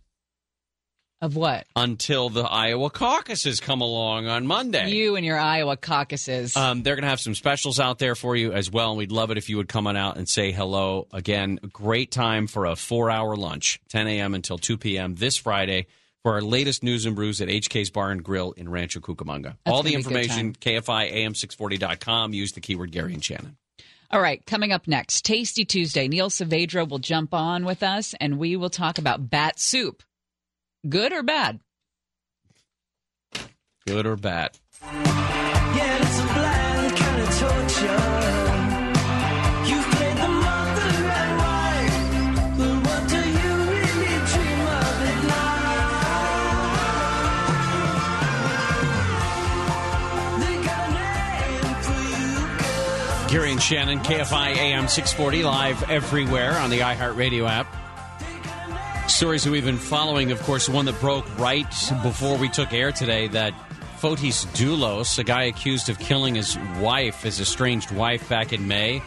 Of 1.22 1.36
what? 1.36 1.68
until 1.76 2.30
the 2.30 2.42
Iowa 2.42 2.90
caucuses 2.90 3.60
come 3.60 3.82
along 3.82 4.28
on 4.28 4.48
Monday. 4.48 4.90
You 4.90 5.16
and 5.16 5.26
your 5.26 5.38
Iowa 5.38 5.78
caucuses. 5.78 6.58
Um, 6.58 6.82
they're 6.82 6.96
going 6.96 7.04
to 7.04 7.10
have 7.10 7.20
some 7.20 7.36
specials 7.36 7.80
out 7.80 8.00
there 8.00 8.16
for 8.16 8.36
you 8.36 8.54
as 8.54 8.72
well, 8.72 8.90
and 8.90 8.98
we'd 8.98 9.12
love 9.12 9.30
it 9.30 9.38
if 9.38 9.48
you 9.48 9.58
would 9.58 9.68
come 9.70 9.86
on 9.86 9.96
out 9.96 10.18
and 10.18 10.28
say 10.28 10.52
hello. 10.52 11.08
Again, 11.14 11.60
great 11.72 12.12
time 12.12 12.48
for 12.48 12.66
a 12.66 12.76
four-hour 12.76 13.36
lunch, 13.36 13.80
10 13.90 14.08
a.m. 14.08 14.34
until 14.34 14.58
2 14.58 14.78
p.m. 14.78 15.14
this 15.14 15.38
Friday 15.38 15.86
for 16.24 16.34
our 16.34 16.42
latest 16.42 16.84
news 16.84 17.06
and 17.06 17.16
brews 17.16 17.42
at 17.42 17.48
HK's 17.48 17.90
Bar 17.90 18.12
and 18.12 18.24
Grill 18.24 18.52
in 18.54 18.70
Rancho 18.70 19.00
Cucamonga. 19.00 19.58
That's 19.64 19.76
All 19.76 19.84
the 19.84 19.92
gonna 19.92 20.04
be 20.04 20.10
a 20.10 20.24
good 20.24 20.24
information, 20.24 20.54
KFI 20.54 21.14
AM640.com. 21.14 22.34
Use 22.34 22.54
the 22.54 22.62
keyword 22.62 22.92
Gary 22.92 23.14
and 23.14 23.24
Shannon. 23.24 23.58
All 24.12 24.22
right, 24.22 24.46
coming 24.46 24.72
up 24.72 24.88
next, 24.88 25.24
Tasty 25.24 25.64
Tuesday. 25.66 26.08
Neil 26.08 26.30
Saavedra 26.30 26.88
will 26.88 27.00
jump 27.00 27.34
on 27.34 27.64
with 27.64 27.82
us 27.82 28.14
and 28.20 28.38
we 28.38 28.58
will 28.58 28.70
talk 28.70 28.98
about 28.98 29.30
bat 29.30 29.58
soup. 29.58 30.04
Good 30.88 31.14
or 31.14 31.22
bad? 31.22 31.60
Good 33.86 34.08
or 34.08 34.16
bad? 34.16 34.58
Yeah, 34.82 35.98
it's 36.02 36.20
a 36.20 36.24
blind 36.24 36.98
kind 36.98 37.22
of 37.22 37.30
torture. 37.38 38.02
You've 39.70 39.86
played 39.92 40.18
the 40.18 40.28
mother 40.28 40.92
and 41.22 41.38
wife, 41.38 41.98
but 42.58 42.76
what 42.88 43.10
do 43.10 43.18
you 43.30 43.54
really 43.70 44.18
dream 44.26 44.62
of 44.66 45.02
at 45.06 45.22
night? 45.30 46.00
They 50.40 50.56
got 50.66 50.82
a 50.88 50.92
name 50.98 51.76
for 51.84 52.02
you, 52.10 52.30
girl. 53.20 53.30
Gary 53.30 53.52
and 53.52 53.62
Shannon, 53.62 54.00
KFI 54.00 54.56
AM 54.56 54.88
640, 54.88 55.44
live 55.44 55.92
everywhere 55.92 56.58
on 56.58 56.72
the 56.72 56.80
iHeartRadio 56.80 57.48
app. 57.48 57.68
Stories 59.12 59.44
that 59.44 59.52
we've 59.52 59.66
been 59.66 59.78
following, 59.78 60.32
of 60.32 60.42
course, 60.42 60.68
one 60.68 60.86
that 60.86 61.00
broke 61.00 61.38
right 61.38 61.68
before 62.02 62.38
we 62.38 62.50
took 62.50 62.74
air 62.74 62.92
today 62.92 63.28
that 63.28 63.54
Fotis 64.00 64.48
Dulos, 64.56 65.20
a 65.20 65.24
guy 65.24 65.44
accused 65.44 65.90
of 65.90 66.00
killing 66.00 66.34
his 66.34 66.58
wife, 66.80 67.22
his 67.22 67.40
estranged 67.40 67.92
wife, 67.92 68.28
back 68.30 68.52
in 68.52 68.68
May, 68.68 69.00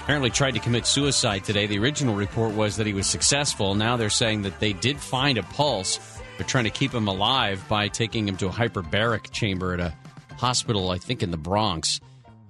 apparently 0.00 0.30
tried 0.30 0.52
to 0.52 0.60
commit 0.60 0.86
suicide 0.86 1.44
today. 1.44 1.66
The 1.66 1.78
original 1.78 2.14
report 2.14 2.54
was 2.54 2.76
that 2.76 2.86
he 2.86 2.94
was 2.94 3.06
successful. 3.06 3.74
Now 3.74 3.98
they're 3.98 4.08
saying 4.08 4.42
that 4.42 4.60
they 4.60 4.72
did 4.72 4.98
find 4.98 5.36
a 5.36 5.42
pulse. 5.42 5.98
They're 6.38 6.46
trying 6.46 6.64
to 6.64 6.70
keep 6.70 6.94
him 6.94 7.06
alive 7.06 7.62
by 7.68 7.88
taking 7.88 8.26
him 8.26 8.38
to 8.38 8.46
a 8.46 8.50
hyperbaric 8.50 9.30
chamber 9.30 9.74
at 9.74 9.80
a 9.80 9.94
hospital, 10.38 10.90
I 10.90 10.96
think, 10.96 11.22
in 11.22 11.32
the 11.32 11.36
Bronx. 11.36 12.00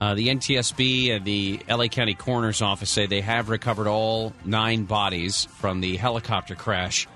Uh, 0.01 0.15
the 0.15 0.29
NTSB 0.29 1.15
and 1.15 1.25
the 1.25 1.61
LA 1.69 1.89
County 1.89 2.15
Coroner's 2.15 2.63
Office 2.63 2.89
say 2.89 3.07
they 3.07 3.21
have 3.21 3.51
recovered 3.51 3.87
all 3.87 4.33
nine 4.45 4.85
bodies 4.85 5.45
from 5.59 5.81
the 5.81 5.97
helicopter 5.97 6.55
crash 6.55 7.07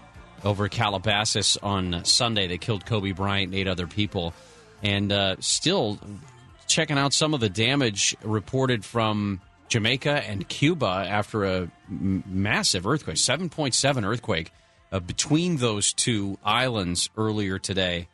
over 0.44 0.68
Calabasas 0.68 1.56
on 1.62 2.04
Sunday 2.04 2.46
that 2.48 2.60
killed 2.60 2.84
Kobe 2.84 3.12
Bryant 3.12 3.52
and 3.52 3.54
eight 3.54 3.68
other 3.68 3.86
people. 3.86 4.34
And 4.82 5.10
uh, 5.10 5.36
still 5.40 5.98
checking 6.66 6.98
out 6.98 7.14
some 7.14 7.32
of 7.32 7.40
the 7.40 7.48
damage 7.48 8.14
reported 8.22 8.84
from 8.84 9.40
Jamaica 9.68 10.22
and 10.28 10.46
Cuba 10.46 11.06
after 11.08 11.44
a 11.44 11.70
m- 11.88 12.22
massive 12.26 12.86
earthquake, 12.86 13.16
7.7 13.16 14.04
earthquake 14.04 14.52
uh, 14.92 15.00
between 15.00 15.56
those 15.56 15.94
two 15.94 16.38
islands 16.44 17.08
earlier 17.16 17.58
today 17.58 18.08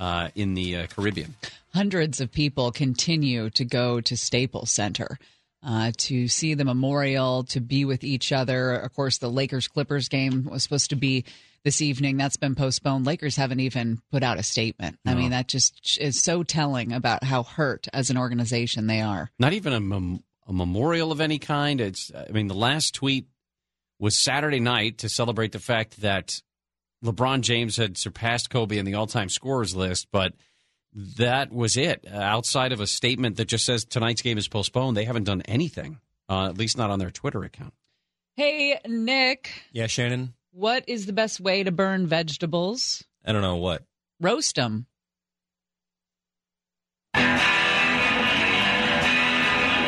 uh, 0.00 0.30
in 0.34 0.54
the 0.54 0.76
uh, 0.76 0.86
Caribbean. 0.88 1.36
Hundreds 1.76 2.22
of 2.22 2.32
people 2.32 2.72
continue 2.72 3.50
to 3.50 3.62
go 3.62 4.00
to 4.00 4.16
Staples 4.16 4.70
Center 4.70 5.18
uh, 5.62 5.92
to 5.98 6.26
see 6.26 6.54
the 6.54 6.64
memorial, 6.64 7.44
to 7.44 7.60
be 7.60 7.84
with 7.84 8.02
each 8.02 8.32
other. 8.32 8.72
Of 8.72 8.94
course, 8.94 9.18
the 9.18 9.28
Lakers 9.28 9.68
Clippers 9.68 10.08
game 10.08 10.48
was 10.50 10.62
supposed 10.62 10.88
to 10.88 10.96
be 10.96 11.26
this 11.64 11.82
evening. 11.82 12.16
That's 12.16 12.38
been 12.38 12.54
postponed. 12.54 13.04
Lakers 13.04 13.36
haven't 13.36 13.60
even 13.60 14.00
put 14.10 14.22
out 14.22 14.38
a 14.38 14.42
statement. 14.42 14.98
I 15.04 15.14
mean, 15.14 15.32
that 15.32 15.48
just 15.48 15.98
is 16.00 16.22
so 16.22 16.42
telling 16.42 16.94
about 16.94 17.22
how 17.22 17.42
hurt 17.42 17.88
as 17.92 18.08
an 18.08 18.16
organization 18.16 18.86
they 18.86 19.02
are. 19.02 19.30
Not 19.38 19.52
even 19.52 19.74
a, 19.74 19.80
mem- 19.80 20.24
a 20.48 20.54
memorial 20.54 21.12
of 21.12 21.20
any 21.20 21.38
kind. 21.38 21.82
It's. 21.82 22.10
I 22.14 22.32
mean, 22.32 22.46
the 22.46 22.54
last 22.54 22.94
tweet 22.94 23.26
was 23.98 24.16
Saturday 24.16 24.60
night 24.60 24.96
to 24.98 25.10
celebrate 25.10 25.52
the 25.52 25.58
fact 25.58 26.00
that 26.00 26.40
LeBron 27.04 27.42
James 27.42 27.76
had 27.76 27.98
surpassed 27.98 28.48
Kobe 28.48 28.78
in 28.78 28.86
the 28.86 28.94
all-time 28.94 29.28
scorers 29.28 29.76
list, 29.76 30.08
but 30.10 30.32
that 31.18 31.52
was 31.52 31.76
it. 31.76 32.04
Uh, 32.10 32.16
outside 32.16 32.72
of 32.72 32.80
a 32.80 32.86
statement 32.86 33.36
that 33.36 33.44
just 33.48 33.64
says 33.66 33.84
tonight's 33.84 34.22
game 34.22 34.38
is 34.38 34.48
postponed, 34.48 34.96
they 34.96 35.04
haven't 35.04 35.24
done 35.24 35.42
anything. 35.42 36.00
Uh, 36.28 36.46
at 36.46 36.56
least 36.58 36.76
not 36.78 36.90
on 36.90 36.98
their 36.98 37.10
Twitter 37.10 37.44
account. 37.44 37.74
Hey, 38.34 38.78
Nick, 38.86 39.50
Yeah, 39.72 39.86
Shannon. 39.86 40.34
what 40.52 40.84
is 40.88 41.06
the 41.06 41.12
best 41.12 41.38
way 41.40 41.62
to 41.62 41.70
burn 41.70 42.06
vegetables? 42.06 43.04
I 43.24 43.32
don't 43.32 43.42
know 43.42 43.56
what. 43.56 43.82
Roast 44.20 44.56
them. 44.56 44.86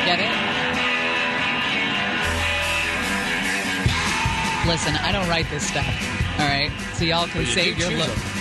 Get 0.06 0.18
it? 0.20 0.35
Listen, 4.66 4.94
I 4.97 5.12
don't 5.12 5.28
write 5.28 5.48
this 5.51 5.66
stuff. 5.66 5.86
All 6.39 6.47
right, 6.47 6.70
so 6.94 7.05
y'all 7.05 7.26
can 7.26 7.40
But 7.43 7.47
you 7.48 7.52
save 7.55 7.78
your 7.78 7.90
look. 7.90 8.06
them. 8.06 8.38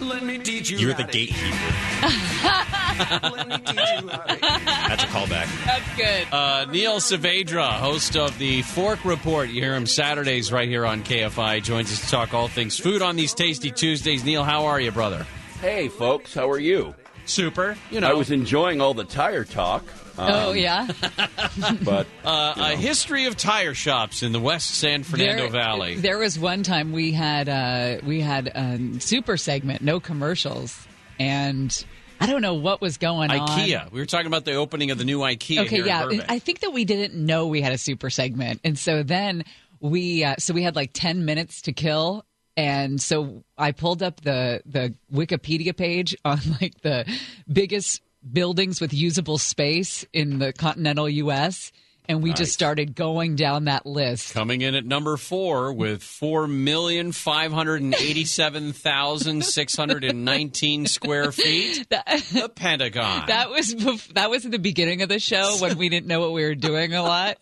Let 0.00 0.22
me 0.22 0.38
teach 0.38 0.70
you. 0.70 0.78
You're 0.78 0.94
the 0.94 1.04
gatekeeper. 1.04 1.56
Let 3.36 3.48
me 3.48 3.58
teach 3.58 3.76
you 3.78 4.08
how 4.08 4.18
to 4.18 4.38
That's 4.40 5.04
a 5.04 5.06
callback. 5.06 5.64
That's 5.64 5.96
good. 5.96 6.32
Uh, 6.32 6.66
Neil 6.70 6.96
Saavedra, 6.96 7.72
host 7.72 8.16
of 8.16 8.36
the 8.38 8.62
Fork 8.62 9.04
Report. 9.04 9.48
You 9.48 9.60
hear 9.60 9.74
him 9.74 9.86
Saturdays 9.86 10.52
right 10.52 10.68
here 10.68 10.86
on 10.86 11.02
KFI. 11.02 11.62
Joins 11.62 11.92
us 11.92 12.00
to 12.00 12.08
talk 12.08 12.34
all 12.34 12.48
things 12.48 12.78
food 12.78 13.02
on 13.02 13.16
these 13.16 13.34
Tasty 13.34 13.70
Tuesdays. 13.70 14.24
Neil, 14.24 14.44
how 14.44 14.66
are 14.66 14.80
you, 14.80 14.92
brother? 14.92 15.26
Hey, 15.60 15.88
folks, 15.88 16.34
how 16.34 16.48
are 16.50 16.58
you? 16.60 16.94
Super. 17.24 17.76
You 17.90 18.00
know, 18.00 18.08
I 18.08 18.14
was 18.14 18.30
enjoying 18.30 18.80
all 18.80 18.94
the 18.94 19.04
tire 19.04 19.44
talk. 19.44 19.84
Um, 20.18 20.30
oh 20.32 20.52
yeah. 20.52 20.88
but 21.84 22.06
uh, 22.24 22.54
a 22.56 22.76
history 22.76 23.26
of 23.26 23.36
tire 23.36 23.74
shops 23.74 24.22
in 24.22 24.32
the 24.32 24.40
West 24.40 24.74
San 24.74 25.02
Fernando 25.04 25.42
there, 25.42 25.50
Valley. 25.50 25.96
There 25.96 26.18
was 26.18 26.38
one 26.38 26.62
time 26.62 26.92
we 26.92 27.12
had 27.12 27.48
uh, 27.48 27.98
we 28.04 28.20
had 28.20 28.48
a 28.48 29.00
super 29.00 29.36
segment, 29.36 29.82
no 29.82 30.00
commercials, 30.00 30.86
and 31.18 31.84
I 32.20 32.26
don't 32.26 32.42
know 32.42 32.54
what 32.54 32.80
was 32.80 32.98
going 32.98 33.30
on. 33.30 33.48
IKEA. 33.48 33.90
We 33.92 34.00
were 34.00 34.06
talking 34.06 34.26
about 34.26 34.44
the 34.44 34.54
opening 34.54 34.90
of 34.90 34.98
the 34.98 35.04
new 35.04 35.20
IKEA. 35.20 35.60
Okay, 35.60 35.76
here 35.76 35.86
yeah. 35.86 36.08
In 36.08 36.22
I 36.28 36.38
think 36.38 36.60
that 36.60 36.72
we 36.72 36.84
didn't 36.84 37.14
know 37.14 37.46
we 37.46 37.60
had 37.60 37.72
a 37.72 37.78
super 37.78 38.10
segment, 38.10 38.60
and 38.64 38.78
so 38.78 39.02
then 39.02 39.44
we 39.80 40.24
uh, 40.24 40.36
so 40.38 40.54
we 40.54 40.62
had 40.62 40.74
like 40.74 40.90
ten 40.92 41.24
minutes 41.24 41.62
to 41.62 41.72
kill, 41.72 42.24
and 42.56 43.00
so 43.00 43.44
I 43.56 43.72
pulled 43.72 44.02
up 44.02 44.20
the 44.20 44.62
the 44.66 44.94
Wikipedia 45.12 45.76
page 45.76 46.16
on 46.24 46.40
like 46.60 46.80
the 46.80 47.06
biggest 47.50 48.02
buildings 48.32 48.80
with 48.80 48.92
usable 48.92 49.38
space 49.38 50.04
in 50.12 50.38
the 50.38 50.52
continental 50.52 51.08
U.S. 51.08 51.72
And 52.10 52.22
we 52.22 52.30
Nice. 52.30 52.38
just 52.38 52.52
started 52.54 52.94
going 52.94 53.36
down 53.36 53.66
that 53.66 53.84
list. 53.84 54.32
Coming 54.32 54.62
in 54.62 54.74
at 54.74 54.86
number 54.86 55.18
four 55.18 55.74
with 55.74 56.02
four 56.02 56.46
million 56.48 57.12
five 57.12 57.52
hundred 57.52 57.82
and 57.82 57.94
eighty-seven 57.94 58.72
thousand 58.72 59.44
six 59.44 59.76
hundred 59.76 60.04
and 60.04 60.24
nineteen 60.24 60.86
square 60.86 61.30
feet. 61.32 61.86
the 61.90 62.50
Pentagon. 62.54 63.24
That 63.26 63.50
was 63.50 63.74
that 64.14 64.30
was 64.30 64.46
at 64.46 64.52
the 64.52 64.58
beginning 64.58 65.02
of 65.02 65.10
the 65.10 65.18
show 65.18 65.58
when 65.60 65.76
we 65.76 65.90
didn't 65.90 66.06
know 66.06 66.20
what 66.20 66.32
we 66.32 66.44
were 66.44 66.54
doing 66.54 66.94
a 66.94 67.02
lot. 67.02 67.36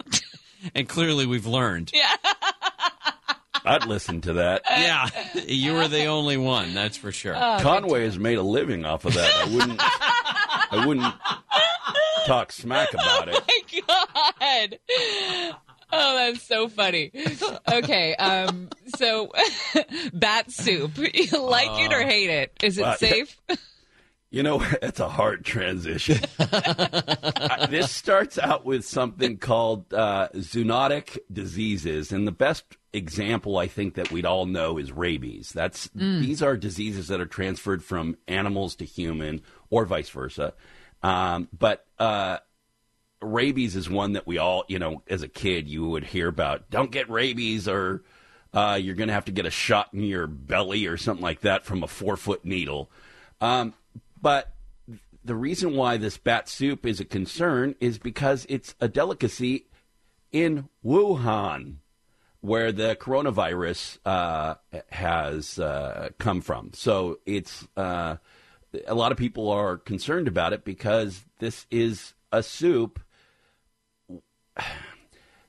and 0.75 0.89
clearly, 0.89 1.27
we've 1.27 1.47
learned. 1.47 1.93
Yeah. 1.95 2.11
I'd 3.65 3.87
listen 3.87 4.21
to 4.23 4.33
that. 4.35 4.63
Yeah, 4.69 5.09
you 5.47 5.75
were 5.75 5.89
the 5.89 6.05
only 6.05 6.37
one. 6.37 6.73
That's 6.75 6.97
for 6.97 7.11
sure. 7.11 7.35
Oh, 7.37 7.59
Conway 7.61 8.05
has 8.05 8.17
made 8.19 8.39
a 8.39 8.43
living 8.43 8.85
off 8.85 9.05
of 9.05 9.15
that. 9.15 9.35
I 9.37 9.45
wouldn't. 9.55 9.81
I 10.71 10.87
wouldn't 10.87 11.15
talk 12.27 12.53
smack 12.53 12.93
about 12.95 13.29
it. 13.29 13.43
Oh 13.89 14.05
my 14.41 14.69
god. 14.69 14.79
Oh, 15.93 16.17
that's 16.17 16.43
so 16.43 16.69
funny. 16.69 17.13
Okay, 17.71 18.15
um, 18.17 18.69
so 18.97 19.31
bat 20.13 20.51
soup. 20.51 20.93
You 21.15 21.39
like 21.41 21.71
it 21.81 21.93
or 21.93 22.03
hate 22.03 22.31
it? 22.31 22.53
Is 22.63 22.79
it 22.79 22.83
Well, 22.83 22.97
safe? 22.97 23.37
You 24.31 24.43
know, 24.43 24.61
it's 24.83 24.99
a 25.01 25.09
hard 25.09 25.45
transition. 25.45 26.19
Uh, 26.39 27.67
this 27.69 27.91
starts 27.93 28.39
out 28.39 28.65
with 28.65 28.85
something 28.85 29.39
called 29.39 29.93
uh, 29.95 30.29
zoonotic 30.35 31.19
diseases, 31.33 32.11
and 32.13 32.27
the 32.27 32.33
best 32.33 32.65
example 32.93 33.57
I 33.57 33.69
think 33.69 33.95
that 33.95 34.11
we'd 34.11 34.27
all 34.27 34.47
know 34.47 34.79
is 34.79 34.91
rabies. 34.91 35.53
That's 35.55 35.89
Mm. 35.89 36.21
these 36.21 36.43
are 36.43 36.57
diseases 36.57 37.09
that 37.09 37.21
are 37.21 37.27
transferred 37.27 37.85
from 37.85 38.17
animals 38.27 38.75
to 38.77 38.85
human, 38.85 39.43
or 39.71 39.85
vice 39.85 40.09
versa. 40.09 40.55
Um, 41.03 41.49
but 41.57 41.87
uh, 41.99 42.39
rabies 43.21 43.77
is 43.77 43.89
one 43.89 44.15
that 44.15 44.27
we 44.27 44.39
all, 44.39 44.65
you 44.69 44.79
know, 44.79 45.03
as 45.09 45.23
a 45.23 45.29
kid, 45.29 45.69
you 45.69 45.89
would 45.89 46.05
hear 46.05 46.29
about. 46.29 46.71
Don't 46.71 46.91
get 46.91 47.11
rabies, 47.11 47.69
or 47.69 48.03
uh, 48.53 48.79
you're 48.81 48.95
going 48.95 49.09
to 49.09 49.15
have 49.15 49.27
to 49.27 49.33
get 49.33 49.47
a 49.47 49.51
shot 49.51 49.91
in 49.93 50.03
your 50.03 50.27
belly 50.27 50.87
or 50.87 50.97
something 50.97 51.23
like 51.23 51.41
that 51.41 51.65
from 51.65 51.83
a 51.83 51.89
four 51.89 52.17
foot 52.17 52.45
needle. 52.45 52.91
Um, 53.41 53.75
but 54.21 54.53
the 55.25 55.35
reason 55.35 55.75
why 55.75 55.97
this 55.97 56.17
bat 56.17 56.49
soup 56.49 56.87
is 56.87 57.01
a 57.01 57.05
concern 57.05 57.75
is 57.81 57.99
because 57.99 58.47
it's 58.49 58.75
a 58.81 58.89
delicacy 58.89 59.67
in 60.33 60.69
Wuhan, 60.85 61.77
where 62.41 62.71
the 62.71 62.97
coronavirus 62.97 63.99
uh, 64.07 64.55
has 64.91 65.59
uh, 65.59 66.11
come 66.19 66.41
from. 66.41 66.71
So 66.75 67.19
it's 67.27 67.67
uh, 67.77 68.17
a 68.87 68.95
lot 68.95 69.13
of 69.13 69.19
people 69.19 69.51
are 69.51 69.77
concerned 69.77 70.29
about 70.29 70.53
it 70.53 70.65
because 70.65 71.25
this 71.39 71.67
is 71.71 72.15
a 72.33 72.43
soup 72.43 73.01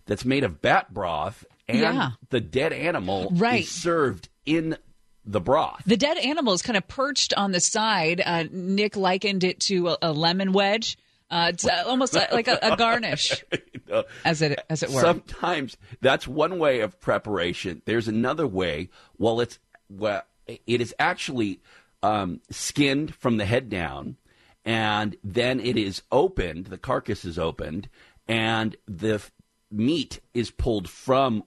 that's 0.06 0.26
made 0.26 0.44
of 0.44 0.62
bat 0.62 0.94
broth 0.94 1.46
and 1.68 1.80
Yeah. 1.80 2.12
the 2.30 2.40
dead 2.40 2.74
animal 2.74 3.30
Right. 3.34 3.62
is 3.64 3.70
served 3.72 4.30
in 4.46 4.78
the 5.26 5.42
broth. 5.42 5.82
The 5.86 5.98
dead 5.98 6.18
animal 6.18 6.54
is 6.54 6.62
kind 6.62 6.78
of 6.78 6.88
perched 6.88 7.34
on 7.34 7.52
the 7.52 7.60
side. 7.60 8.22
Uh, 8.26 8.46
Nick 8.50 8.96
likened 8.96 9.44
it 9.44 9.60
to 9.62 9.90
a, 9.90 9.98
a 10.04 10.14
lemon 10.14 10.54
wedge. 10.54 10.98
Uh, 11.30 11.52
it's 11.54 11.68
uh, 11.68 11.84
almost 11.86 12.14
like 12.14 12.32
like 12.32 12.48
a, 12.48 12.58
a 12.62 12.78
garnish, 12.78 13.44
as 14.24 14.42
it 14.42 14.58
as 14.70 14.82
it 14.82 14.90
were. 14.92 15.02
Sometimes 15.02 15.76
that's 16.00 16.26
one 16.26 16.58
way 16.58 16.80
of 16.80 17.02
preparation. 17.02 17.82
There's 17.84 18.08
another 18.08 18.48
way. 18.48 18.88
Well, 19.18 19.42
it's 19.42 19.60
well, 19.90 20.22
it 20.48 20.80
is 20.80 20.96
actually 21.00 21.60
um, 22.04 22.42
skinned 22.50 23.14
from 23.16 23.38
the 23.38 23.46
head 23.46 23.70
down, 23.70 24.18
and 24.66 25.16
then 25.24 25.60
it 25.60 25.78
is 25.78 26.02
opened. 26.12 26.68
The 26.68 26.78
carcass 26.78 27.26
is 27.26 27.40
opened, 27.40 27.90
and 28.28 28.76
the 28.88 29.16
f- 29.16 29.32
meat 29.72 30.20
is 30.34 30.52
pulled 30.52 30.90
from. 30.90 31.44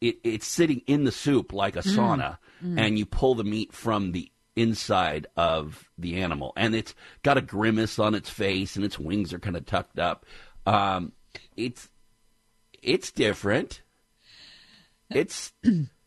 It, 0.00 0.18
it's 0.24 0.46
sitting 0.46 0.82
in 0.86 1.04
the 1.04 1.12
soup 1.12 1.52
like 1.52 1.76
a 1.76 1.80
Mm. 1.82 1.96
sauna, 1.96 2.38
Mm. 2.64 2.78
and 2.80 2.98
you 2.98 3.06
pull 3.06 3.34
the 3.36 3.44
meat 3.44 3.72
from 3.72 4.12
the 4.12 4.30
inside 4.56 5.26
of 5.36 5.88
the 5.96 6.16
animal, 6.20 6.52
and 6.56 6.74
it's 6.74 6.94
got 7.22 7.38
a 7.38 7.40
grimace 7.42 7.98
on 7.98 8.14
its 8.14 8.28
face, 8.30 8.76
and 8.76 8.84
its 8.84 8.98
wings 8.98 9.32
are 9.32 9.38
kind 9.38 9.56
of 9.56 9.64
tucked 9.66 9.98
up. 9.98 10.26
Um, 10.66 11.12
it's 11.56 11.88
it's 12.82 13.12
different. 13.12 13.82
It's 15.10 15.52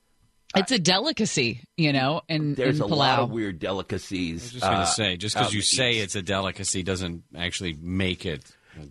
it's 0.55 0.71
a 0.71 0.79
delicacy, 0.79 1.61
you 1.77 1.93
know. 1.93 2.21
And 2.29 2.55
there's 2.55 2.77
in 2.79 2.85
a 2.85 2.87
palau. 2.87 2.97
lot 2.97 3.19
of 3.19 3.31
weird 3.31 3.59
delicacies. 3.59 4.41
I 4.41 4.43
was 4.43 4.51
just 4.53 4.63
going 4.63 4.75
to 4.75 4.81
uh, 4.81 4.85
say, 4.85 5.17
just 5.17 5.35
because 5.35 5.53
you 5.53 5.61
say 5.61 5.91
East. 5.91 6.03
it's 6.03 6.15
a 6.15 6.21
delicacy 6.21 6.83
doesn't 6.83 7.23
actually 7.35 7.73
make 7.81 8.25
it. 8.25 8.43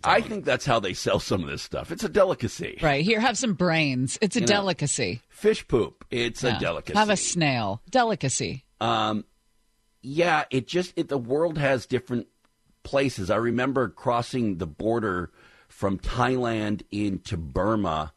I 0.03 0.21
think 0.21 0.45
that's 0.45 0.65
how 0.65 0.79
they 0.79 0.93
sell 0.93 1.19
some 1.19 1.43
of 1.43 1.49
this 1.49 1.61
stuff. 1.61 1.91
It's 1.91 2.03
a 2.03 2.09
delicacy. 2.09 2.79
Right 2.81 3.05
here, 3.05 3.19
have 3.19 3.37
some 3.37 3.53
brains. 3.53 4.17
It's 4.19 4.35
a 4.35 4.39
You 4.39 4.47
know, 4.47 4.53
delicacy. 4.53 5.21
Fish 5.29 5.67
poop. 5.67 6.05
It's 6.09 6.41
Yeah. 6.41 6.57
a 6.57 6.59
delicacy. 6.59 6.97
Have 6.97 7.11
a 7.11 7.17
snail. 7.17 7.81
Delicacy. 7.91 8.63
Um, 8.81 9.25
yeah, 10.01 10.45
it 10.49 10.67
just 10.67 10.93
it, 10.95 11.07
the 11.09 11.17
world 11.19 11.57
has 11.59 11.85
different 11.85 12.27
places. 12.83 13.29
I 13.29 13.35
remember 13.37 13.89
crossing 13.89 14.57
the 14.57 14.67
border 14.67 15.31
from 15.67 15.99
Thailand 15.99 16.81
into 16.91 17.37
Burma 17.37 18.11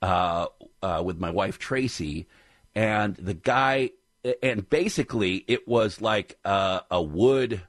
uh, 0.00 0.46
uh, 0.82 1.02
with 1.04 1.18
my 1.18 1.30
wife 1.30 1.58
Tracy, 1.58 2.26
and 2.74 3.16
the 3.16 3.34
guy, 3.34 3.90
and 4.42 4.68
basically 4.68 5.44
it 5.48 5.66
was 5.68 6.00
like 6.00 6.38
uh, 6.44 6.80
a 6.90 7.02
wood 7.02 7.62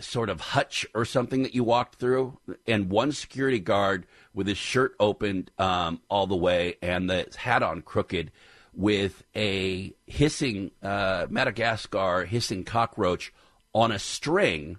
sort 0.00 0.30
of 0.30 0.40
hutch 0.40 0.86
or 0.94 1.04
something 1.04 1.42
that 1.42 1.54
you 1.54 1.62
walked 1.62 1.96
through, 1.98 2.38
and 2.66 2.88
one 2.90 3.12
security 3.12 3.58
guard 3.60 4.06
with 4.32 4.46
his 4.46 4.56
shirt 4.58 4.94
opened 4.98 5.50
um, 5.58 6.00
all 6.08 6.26
the 6.26 6.36
way 6.36 6.76
and 6.80 7.08
the 7.10 7.26
hat 7.36 7.62
on 7.62 7.82
crooked, 7.82 8.30
with 8.74 9.24
a 9.34 9.92
hissing 10.06 10.70
uh, 10.82 11.26
Madagascar 11.28 12.24
hissing 12.24 12.62
cockroach 12.64 13.32
on 13.74 13.90
a 13.92 13.98
string 13.98 14.78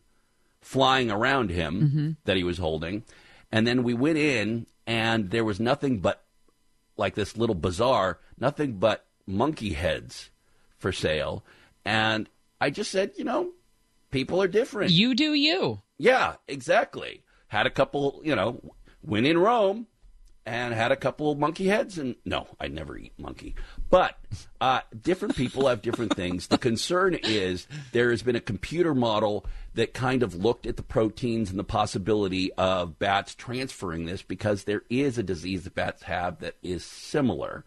flying 0.62 1.12
around 1.12 1.50
him 1.50 1.82
Mhm. 1.82 2.16
that 2.26 2.38
he 2.38 2.44
was 2.44 2.58
holding, 2.58 3.04
and 3.52 3.68
then 3.68 3.84
we 3.84 3.94
went 3.94 4.18
in 4.18 4.66
and 4.88 5.30
there 5.32 5.44
was 5.46 5.60
nothing 5.60 6.00
but 6.00 6.24
like 6.98 7.16
this 7.16 7.38
little 7.38 7.56
bazaar, 7.56 8.20
nothing 8.40 8.74
but 8.74 9.06
monkey 9.26 9.74
heads 9.74 10.30
for 10.78 10.92
sale, 10.92 11.44
and 11.86 12.30
I 12.62 12.70
just 12.70 12.92
said, 12.92 13.14
you 13.18 13.24
know, 13.24 13.52
people 14.12 14.42
are 14.42 14.48
different. 14.48 14.92
You 14.92 15.16
do 15.16 15.34
you. 15.34 15.82
Yeah, 15.98 16.36
exactly. 16.48 17.24
Had 17.48 17.66
a 17.66 17.72
couple, 17.72 18.22
you 18.24 18.36
know, 18.36 18.62
went 19.02 19.26
in 19.26 19.38
Rome 19.38 19.88
and 20.46 20.74
had 20.74 20.92
a 20.92 20.96
couple 20.96 21.36
monkey 21.36 21.68
heads. 21.68 21.98
And 21.98 22.16
no, 22.26 22.48
I 22.60 22.68
never 22.68 22.98
eat 22.98 23.14
monkey. 23.18 23.56
But 23.90 24.18
uh, 24.60 24.82
different 25.00 25.36
people 25.36 25.68
have 25.68 25.82
different 25.82 26.16
things. 26.16 26.48
The 26.48 26.58
concern 26.58 27.16
is 27.16 27.68
there 27.92 28.12
has 28.12 28.24
been 28.24 28.36
a 28.36 28.42
computer 28.42 28.94
model 28.94 29.46
that 29.76 29.94
kind 29.94 30.24
of 30.24 30.36
looked 30.36 30.66
at 30.66 30.76
the 30.76 30.84
proteins 30.84 31.50
and 31.50 31.60
the 31.60 31.64
possibility 31.64 32.52
of 32.54 33.00
bats 33.00 33.36
transferring 33.36 34.06
this 34.06 34.22
because 34.22 34.64
there 34.64 34.84
is 34.90 35.18
a 35.18 35.24
disease 35.24 35.64
that 35.64 35.76
bats 35.76 36.04
have 36.04 36.40
that 36.40 36.56
is 36.64 36.84
similar. 36.84 37.64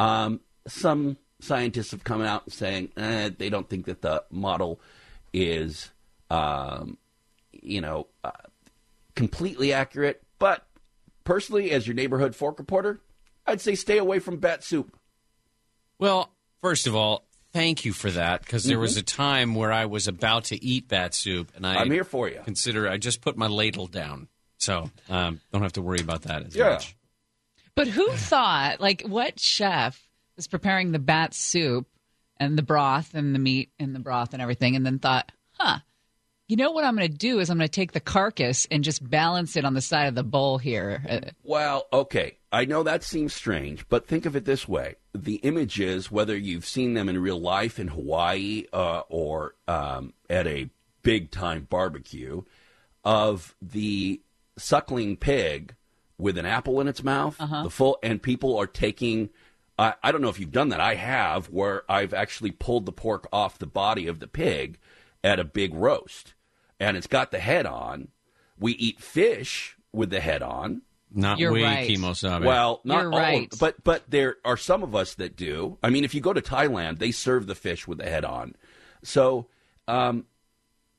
Um, 0.00 0.40
some 0.66 1.16
scientists 1.40 1.90
have 1.90 2.04
come 2.04 2.22
out 2.22 2.50
saying 2.52 2.90
eh, 2.96 3.30
they 3.36 3.50
don't 3.50 3.68
think 3.68 3.86
that 3.86 4.02
the 4.02 4.24
model 4.30 4.80
is, 5.32 5.90
um, 6.30 6.96
you 7.52 7.80
know, 7.80 8.06
uh, 8.24 8.30
completely 9.14 9.72
accurate. 9.72 10.22
But 10.38 10.66
personally, 11.24 11.70
as 11.70 11.86
your 11.86 11.94
neighborhood 11.94 12.34
fork 12.34 12.58
reporter, 12.58 13.00
I'd 13.46 13.60
say 13.60 13.74
stay 13.74 13.98
away 13.98 14.18
from 14.20 14.38
bat 14.38 14.64
soup. 14.64 14.96
Well, 15.98 16.32
first 16.62 16.86
of 16.86 16.94
all, 16.96 17.26
thank 17.52 17.84
you 17.84 17.92
for 17.92 18.10
that 18.10 18.42
because 18.42 18.64
there 18.64 18.78
was 18.78 18.96
Mhm. 18.96 19.00
a 19.00 19.02
time 19.02 19.54
where 19.54 19.72
I 19.72 19.84
was 19.86 20.08
about 20.08 20.44
to 20.44 20.64
eat 20.64 20.88
bat 20.88 21.14
soup, 21.14 21.52
and 21.56 21.66
I 21.66 21.76
I'm 21.76 21.90
here 21.90 22.04
for 22.04 22.28
you. 22.28 22.40
Consider 22.44 22.88
I 22.88 22.96
just 22.96 23.20
put 23.20 23.36
my 23.36 23.48
ladle 23.48 23.86
down, 23.86 24.28
so 24.56 24.90
um, 25.10 25.40
don't 25.52 25.62
have 25.62 25.74
to 25.74 25.82
worry 25.82 26.00
about 26.00 26.22
that 26.22 26.46
as 26.46 26.56
Yeah. 26.56 26.70
much. 26.70 26.96
But 27.74 27.88
who 27.88 28.10
thought, 28.10 28.80
like, 28.80 29.02
what 29.02 29.38
chef 29.38 30.08
was 30.36 30.46
preparing 30.46 30.92
the 30.92 30.98
bat 30.98 31.34
soup 31.34 31.86
and 32.38 32.56
the 32.56 32.62
broth 32.62 33.14
and 33.14 33.34
the 33.34 33.38
meat 33.38 33.70
and 33.78 33.94
the 33.94 34.00
broth 34.00 34.32
and 34.32 34.42
everything, 34.42 34.76
and 34.76 34.84
then 34.84 34.98
thought, 34.98 35.32
huh, 35.52 35.78
you 36.50 36.56
know 36.56 36.72
what 36.72 36.84
I'm 36.84 36.96
going 36.96 37.08
to 37.08 37.16
do 37.16 37.38
is 37.38 37.48
I'm 37.48 37.58
going 37.58 37.68
to 37.68 37.72
take 37.72 37.92
the 37.92 38.00
carcass 38.00 38.66
and 38.72 38.82
just 38.82 39.08
balance 39.08 39.56
it 39.56 39.64
on 39.64 39.74
the 39.74 39.80
side 39.80 40.08
of 40.08 40.16
the 40.16 40.24
bowl 40.24 40.58
here. 40.58 41.32
Well, 41.44 41.86
okay. 41.92 42.38
I 42.50 42.64
know 42.64 42.82
that 42.82 43.04
seems 43.04 43.32
strange, 43.32 43.88
but 43.88 44.08
think 44.08 44.26
of 44.26 44.34
it 44.34 44.44
this 44.44 44.66
way. 44.66 44.96
The 45.14 45.36
images, 45.36 46.10
whether 46.10 46.36
you've 46.36 46.66
seen 46.66 46.94
them 46.94 47.08
in 47.08 47.22
real 47.22 47.40
life 47.40 47.78
in 47.78 47.86
Hawaii 47.86 48.64
uh, 48.72 49.02
or 49.08 49.54
um, 49.68 50.12
at 50.28 50.48
a 50.48 50.70
big 51.02 51.30
time 51.30 51.68
barbecue, 51.70 52.42
of 53.04 53.54
the 53.62 54.20
suckling 54.58 55.16
pig 55.16 55.76
with 56.20 56.38
an 56.38 56.46
apple 56.46 56.80
in 56.80 56.88
its 56.88 57.02
mouth, 57.02 57.40
Uh-huh. 57.40 57.62
the 57.64 57.70
full, 57.70 57.98
and 58.02 58.22
people 58.22 58.56
are 58.58 58.66
taking. 58.66 59.30
I 59.78 59.94
I 60.02 60.12
don't 60.12 60.20
know 60.22 60.28
if 60.28 60.38
you've 60.38 60.52
done 60.52 60.68
that. 60.70 60.80
I 60.80 60.94
have, 60.94 61.46
where 61.50 61.82
I've 61.90 62.12
actually 62.14 62.50
pulled 62.50 62.86
the 62.86 62.92
pork 62.92 63.26
off 63.32 63.58
the 63.58 63.66
body 63.66 64.06
of 64.06 64.20
the 64.20 64.26
pig 64.28 64.78
at 65.24 65.38
a 65.40 65.44
big 65.44 65.74
roast, 65.74 66.34
and 66.78 66.96
it's 66.96 67.06
got 67.06 67.30
the 67.30 67.38
head 67.40 67.66
on. 67.66 68.08
We 68.58 68.72
eat 68.72 69.00
fish 69.00 69.76
with 69.92 70.10
the 70.10 70.20
head 70.20 70.42
on. 70.42 70.82
Not 71.12 71.38
You're 71.40 71.50
we, 71.50 71.64
right. 71.64 71.88
Kimosabe. 71.88 72.44
Well, 72.44 72.80
not 72.84 73.00
You're 73.02 73.12
all, 73.12 73.18
right. 73.18 73.52
but 73.58 73.82
but 73.82 74.04
there 74.08 74.36
are 74.44 74.56
some 74.56 74.82
of 74.84 74.94
us 74.94 75.14
that 75.14 75.34
do. 75.34 75.76
I 75.82 75.90
mean, 75.90 76.04
if 76.04 76.14
you 76.14 76.20
go 76.20 76.32
to 76.32 76.42
Thailand, 76.42 76.98
they 76.98 77.10
serve 77.10 77.46
the 77.48 77.54
fish 77.56 77.88
with 77.88 77.98
the 77.98 78.04
head 78.08 78.24
on. 78.24 78.54
So 79.02 79.48
um, 79.88 80.26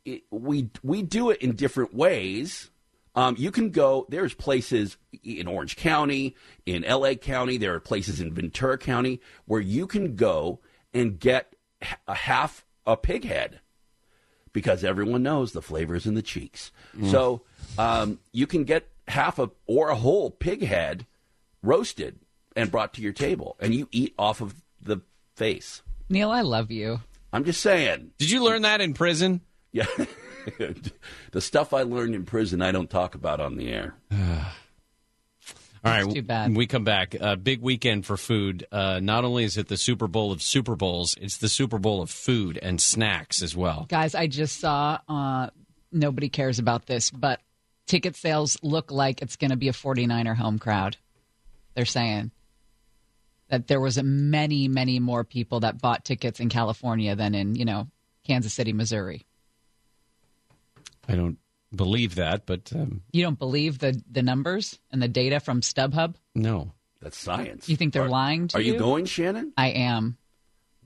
it, 0.03 0.23
we 0.31 0.69
we 0.84 1.02
do 1.03 1.30
it 1.30 1.38
in 1.41 1.56
different 1.56 1.93
ways. 1.93 2.70
Um, 3.14 3.36
you 3.38 3.52
can 3.52 3.72
go. 3.72 4.06
There's 4.10 4.34
places 4.34 4.98
in 5.24 5.48
Orange 5.48 5.76
County, 5.76 6.36
in 6.66 6.84
L.A. 6.86 7.16
County. 7.16 7.58
There 7.58 7.74
are 7.74 7.80
places 7.80 8.22
in 8.22 8.34
Ventura 8.34 8.78
County 8.78 9.20
where 9.46 9.60
you 9.60 9.86
can 9.88 10.16
go 10.16 10.60
and 10.94 11.20
get 11.20 11.56
h- 11.82 11.96
a 12.08 12.14
half 12.14 12.66
a 12.86 12.96
pig 12.96 13.26
head 13.26 13.60
because 14.54 14.84
everyone 14.84 15.24
knows 15.24 15.52
the 15.52 15.62
flavors 15.62 16.06
in 16.06 16.14
the 16.14 16.22
cheeks. 16.22 16.72
Mm. 16.98 17.12
So 17.12 17.42
um, 17.78 18.20
you 18.32 18.48
can 18.48 18.64
get 18.64 18.90
half 19.08 19.40
a 19.40 19.52
or 19.66 19.90
a 19.90 19.96
whole 19.96 20.32
pig 20.32 20.64
head 20.64 21.06
roasted 21.62 22.20
and 22.56 22.72
brought 22.72 22.94
to 22.94 23.02
your 23.02 23.14
table, 23.14 23.56
and 23.60 23.74
you 23.74 23.88
eat 23.92 24.14
off 24.18 24.42
of 24.42 24.56
the 24.82 25.02
face. 25.36 25.82
Neil, 26.10 26.32
I 26.32 26.42
love 26.42 26.72
you. 26.72 27.00
I'm 27.34 27.46
just 27.46 27.62
saying. 27.62 28.12
Did 28.18 28.30
you 28.30 28.44
learn 28.44 28.64
that 28.64 28.82
in 28.82 28.94
prison? 28.94 29.42
Yeah. 29.72 29.86
the 31.32 31.42
stuff 31.42 31.74
I 31.74 31.84
learned 31.84 32.16
in 32.16 32.26
prison, 32.26 32.62
I 32.62 32.72
don't 32.72 32.90
talk 32.90 33.16
about 33.16 33.40
on 33.40 33.56
the 33.56 33.70
air. 33.70 33.96
All 35.84 35.92
right, 35.92 36.14
too 36.14 36.22
bad. 36.22 36.56
we 36.56 36.68
come 36.68 36.84
back. 36.84 37.16
Uh, 37.20 37.36
big 37.36 37.62
weekend 37.62 38.06
for 38.06 38.16
food. 38.16 38.68
Uh, 38.72 39.00
not 39.02 39.26
only 39.26 39.44
is 39.46 39.58
it 39.58 39.68
the 39.68 39.78
Super 39.78 40.08
Bowl 40.08 40.32
of 40.32 40.42
Super 40.42 40.76
Bowls, 40.76 41.16
it's 41.20 41.38
the 41.38 41.50
Super 41.50 41.80
Bowl 41.80 42.04
of 42.04 42.12
food 42.12 42.60
and 42.62 42.80
snacks 42.80 43.42
as 43.42 43.56
well. 43.56 43.88
Guys, 43.90 44.14
I 44.14 44.28
just 44.28 44.60
saw, 44.60 45.00
uh, 45.10 45.50
nobody 45.92 46.30
cares 46.30 46.60
about 46.60 46.86
this, 46.86 47.10
but 47.10 47.42
ticket 47.88 48.16
sales 48.16 48.58
look 48.62 48.92
like 48.92 49.24
it's 49.24 49.38
going 49.38 49.50
to 49.50 49.58
be 49.58 49.70
a 49.70 49.74
49er 49.74 50.36
home 50.36 50.60
crowd. 50.60 50.98
They're 51.74 51.86
saying 51.86 52.30
that 53.50 53.68
there 53.68 53.82
was 53.82 53.98
a 53.98 54.04
many, 54.04 54.68
many 54.68 55.00
more 55.00 55.24
people 55.24 55.62
that 55.62 55.82
bought 55.82 56.06
tickets 56.06 56.40
in 56.40 56.50
California 56.50 57.16
than 57.16 57.34
in, 57.34 57.56
you 57.56 57.66
know, 57.66 57.88
Kansas 58.24 58.54
City, 58.54 58.72
Missouri. 58.72 59.26
I 61.07 61.15
don't 61.15 61.38
believe 61.76 62.15
that, 62.15 62.45
but 62.45 62.72
um, 62.76 63.02
You 63.11 63.23
don't 63.23 63.40
believe 63.40 63.80
the, 63.80 64.02
the 64.10 64.22
numbers 64.22 64.80
and 64.91 65.02
the 65.02 65.07
data 65.07 65.40
from 65.40 65.61
StubHub? 65.61 66.15
no. 66.36 66.73
That's 67.02 67.18
science. 67.18 67.68
You 67.68 67.76
think 67.78 67.94
they're 67.94 68.03
Are- 68.03 68.10
lying 68.10 68.48
to 68.49 68.57
Are 68.57 68.61
you? 68.61 68.73
Are 68.73 68.76
you 68.76 68.80
going, 68.80 69.06
Shannon? 69.06 69.53
I 69.57 69.69
am. 69.69 70.18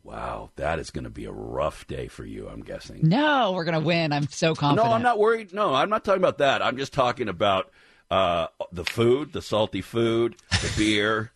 Wow, 0.02 0.52
that 0.56 0.80
is 0.80 0.90
going 0.92 1.04
to 1.04 1.10
be 1.10 1.26
a 1.26 1.32
rough 1.32 1.86
day 1.88 2.08
for 2.08 2.24
you, 2.24 2.48
I'm 2.48 2.62
guessing. 2.62 3.00
No, 3.04 3.52
we're 3.54 3.66
going 3.66 3.78
to 3.78 3.86
win. 3.86 4.14
I'm 4.14 4.30
so 4.30 4.56
confident. 4.56 4.88
No, 4.88 4.94
I'm 4.94 5.02
not 5.02 5.20
worried. 5.20 5.52
No, 5.54 5.74
I'm 5.74 5.90
not 5.90 6.06
talking 6.06 6.22
about 6.22 6.38
that. 6.38 6.62
I'm 6.62 6.78
just 6.78 6.94
talking 6.94 7.28
about 7.28 7.70
uh, 8.10 8.48
the 8.72 8.86
food, 8.86 9.34
the 9.34 9.42
salty 9.42 9.82
food, 9.82 10.38
the 10.52 10.72
beer. 10.78 11.32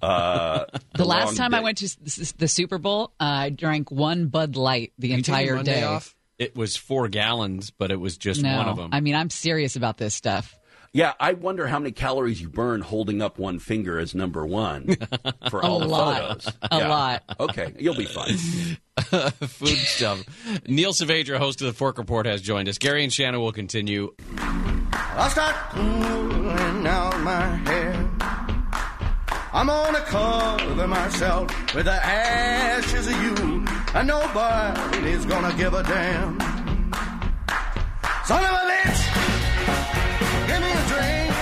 Uh, 0.00 0.66
The 0.94 1.04
last 1.04 1.26
long 1.26 1.34
time 1.34 1.54
I 1.54 1.60
went 1.60 1.78
to 1.78 1.86
s- 1.86 1.96
s- 2.06 2.32
the 2.32 2.46
Super 2.46 2.78
Bowl, 2.78 3.12
uh, 3.18 3.24
I 3.24 3.50
drank 3.50 3.90
one 3.90 4.26
Bud 4.28 4.54
Light 4.54 4.92
the 4.98 5.08
you 5.08 5.16
taking 5.22 5.34
entire 5.34 5.56
Monday 5.56 5.80
day. 5.80 5.82
off? 5.82 6.14
It 6.40 6.56
was 6.56 6.74
four 6.76 7.06
gallons, 7.08 7.70
but 7.70 7.92
it 7.92 8.00
was 8.00 8.16
just 8.18 8.42
no. 8.42 8.56
one 8.56 8.68
of 8.68 8.76
them. 8.76 8.88
I 8.92 9.00
mean, 9.00 9.14
I'm 9.14 9.30
serious 9.30 9.76
about 9.76 9.98
this 9.98 10.14
stuff. 10.14 10.56
Yeah, 10.92 11.12
I 11.20 11.34
wonder 11.34 11.68
how 11.68 11.78
many 11.78 11.92
calories 11.92 12.40
you 12.40 12.48
burn 12.48 12.80
holding 12.80 13.22
up 13.22 13.38
one 13.38 13.60
finger 13.60 14.00
as 14.00 14.12
number 14.12 14.44
one 14.44 14.96
for 15.50 15.62
all 15.64 15.78
the 15.78 15.86
lot. 15.86 16.42
photos. 16.42 16.46
A 16.62 16.78
Yeah. 16.78 16.88
lot. 16.88 17.22
Okay, 17.38 17.74
you'll 17.78 17.94
be 17.94 18.06
fine. 18.06 18.36
Food 19.30 19.68
stuff. 19.78 20.24
Neil 20.66 20.92
Saavedra, 20.92 21.38
host 21.38 21.60
of 21.60 21.68
the 21.68 21.72
Fork 21.74 21.96
Report, 21.98 22.26
has 22.26 22.42
joined 22.42 22.68
us. 22.68 22.78
Gary 22.78 23.04
and 23.04 23.12
Shannon 23.12 23.38
will 23.40 23.52
continue. 23.52 24.12
I 24.38 25.28
start 25.30 25.54
pulling 25.70 26.86
out 26.88 27.20
my 27.20 27.46
hair. 27.70 28.10
I'm 29.52 29.66
gonna 29.66 30.00
cover 30.00 30.86
myself 30.88 31.74
with 31.74 31.84
the 31.84 31.92
ashes 32.04 33.06
of 33.08 33.22
you, 33.22 33.34
and 33.94 34.06
nobody's 34.08 35.24
gonna 35.26 35.52
give 35.56 35.74
a 35.74 35.82
damn. 35.82 36.38
Son 38.24 38.44
of 38.44 38.50
a 38.50 38.64
bitch, 38.70 39.00
give 40.46 40.60
me 40.60 40.70
a 40.70 40.84
drink. 40.86 41.32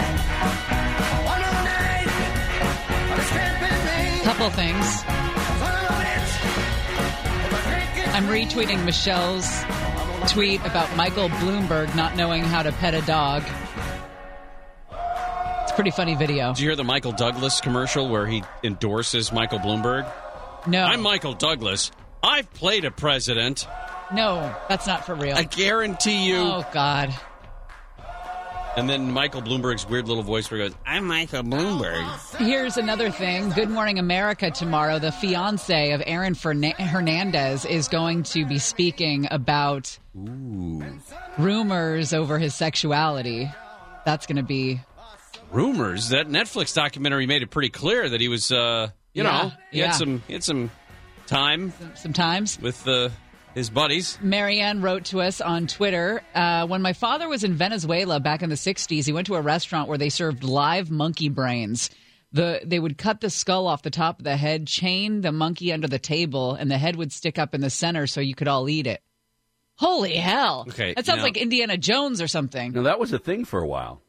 One 1.27 1.41
more 1.41 1.62
night, 1.65 2.09
this 3.16 3.29
can't 3.31 3.61
be 3.61 3.66
me. 4.19 4.25
Couple 4.25 4.51
things. 4.51 4.87
Son 5.05 5.75
of 5.75 5.91
a 5.91 5.95
bitch, 6.03 6.33
I'm 8.15 8.27
retweeting 8.27 8.85
Michelle's 8.85 9.65
tweet 10.33 10.65
about 10.65 10.95
Michael 10.97 11.29
Bloomberg 11.29 11.95
not 11.95 12.16
knowing 12.16 12.43
how 12.43 12.62
to 12.62 12.73
pet 12.73 12.95
a 12.95 13.03
dog. 13.03 13.43
It's 15.62 15.73
a 15.73 15.75
pretty 15.75 15.91
funny 15.91 16.15
video. 16.15 16.55
Did 16.55 16.61
you 16.61 16.69
hear 16.69 16.77
the 16.77 16.85
Michael 16.85 17.12
Douglas 17.12 17.61
commercial 17.61 18.09
where 18.09 18.27
he 18.27 18.43
endorses 18.65 19.33
Michael 19.33 19.59
Bloomberg? 19.59 20.11
No. 20.66 20.85
I'm 20.85 21.03
Michael 21.03 21.35
Douglas. 21.35 21.91
I've 22.23 22.53
played 22.55 22.85
a 22.85 22.90
president. 22.90 23.66
No, 24.12 24.55
that's 24.69 24.86
not 24.86 25.05
for 25.07 25.15
real. 25.15 25.36
I 25.36 25.43
guarantee 25.45 26.28
you. 26.28 26.36
Oh 26.39 26.66
God. 26.73 27.15
And 28.77 28.89
then 28.89 29.11
Michael 29.11 29.43
Bloomberg's 29.43 29.89
weird 29.89 30.07
little 30.07 30.23
voice 30.23 30.49
where 30.51 30.61
he 30.61 30.69
goes, 30.69 30.77
I'm 30.86 31.05
Michael 31.07 31.43
Bloomberg. 31.43 32.36
Here's 32.36 32.77
another 32.77 33.11
thing. 33.11 33.51
Good 33.51 33.69
Morning 33.70 33.99
America 33.99 34.53
tomorrow. 34.53 35.01
The 35.01 35.11
fiance 35.11 35.90
of 35.93 36.03
Aaron 36.07 36.35
Ferna- 36.35 36.77
Hernandez 36.78 37.65
is 37.65 37.89
going 37.89 38.23
to 38.24 38.47
be 38.47 38.59
speaking 38.61 39.27
about 39.32 39.99
rumors 41.39 42.12
over 42.15 42.39
his 42.39 42.55
sexuality. 42.55 43.51
That's 44.05 44.27
going 44.27 44.36
to 44.36 44.43
be 44.45 44.81
Rumors 45.51 46.11
that 46.11 46.28
Netflix 46.28 46.74
documentary 46.74 47.27
made 47.27 47.43
it 47.43 47.51
pretty 47.51 47.70
clear 47.70 48.07
that 48.09 48.20
he 48.20 48.28
was, 48.28 48.53
uh, 48.53 48.90
you 49.15 49.23
Yeah, 49.24 49.31
know, 49.43 49.53
he 49.73 49.78
yeah. 49.78 49.86
had 49.86 49.95
some, 49.95 50.23
he 50.27 50.35
had 50.35 50.45
some 50.45 50.70
time 51.29 51.73
sometimes. 51.95 52.59
with 52.61 52.87
uh, 52.89 53.11
his 53.55 53.71
buddies. 53.71 54.19
Marianne 54.23 54.83
wrote 54.83 55.05
to 55.07 55.21
us 55.21 55.41
on 55.41 55.67
Twitter 55.67 56.23
uh, 56.35 56.67
When 56.67 56.83
my 56.83 56.93
father 56.93 57.29
was 57.29 57.45
in 57.45 57.55
Venezuela 57.55 58.19
back 58.21 58.43
in 58.43 58.51
the 58.51 58.57
60s, 58.57 59.05
he 59.07 59.13
went 59.13 59.27
to 59.29 59.35
a 59.37 59.41
restaurant 59.41 59.89
where 59.89 59.99
they 59.99 60.09
served 60.09 60.43
live 60.45 60.91
monkey 60.91 61.29
brains. 61.29 61.91
The, 62.33 62.61
they 62.65 62.79
would 62.79 62.99
cut 62.99 63.21
the 63.23 63.31
skull 63.31 63.67
off 63.67 63.83
the 63.83 63.91
top 63.91 64.19
of 64.19 64.25
the 64.25 64.37
head, 64.37 64.67
chain 64.67 65.23
the 65.23 65.33
monkey 65.33 65.73
under 65.73 65.89
the 65.89 65.99
table, 65.99 66.53
and 66.55 66.71
the 66.71 66.77
head 66.77 66.97
would 66.97 67.11
stick 67.13 67.39
up 67.39 67.55
in 67.55 67.63
the 67.63 67.71
center 67.71 68.07
so 68.07 68.21
you 68.21 68.35
could 68.35 68.49
all 68.49 68.69
eat 68.69 68.87
it. 68.87 69.03
Holy 69.77 70.15
hell. 70.17 70.67
Okay, 70.69 70.93
That 70.95 71.07
sounds 71.07 71.19
now- 71.19 71.23
like 71.25 71.37
Indiana 71.37 71.77
Jones 71.79 72.21
or 72.21 72.29
something. 72.29 72.73
No, 72.73 72.83
that 72.83 72.99
was 72.99 73.13
a 73.13 73.19
thing 73.19 73.45
for 73.45 73.61
a 73.63 73.67
while. 73.67 74.03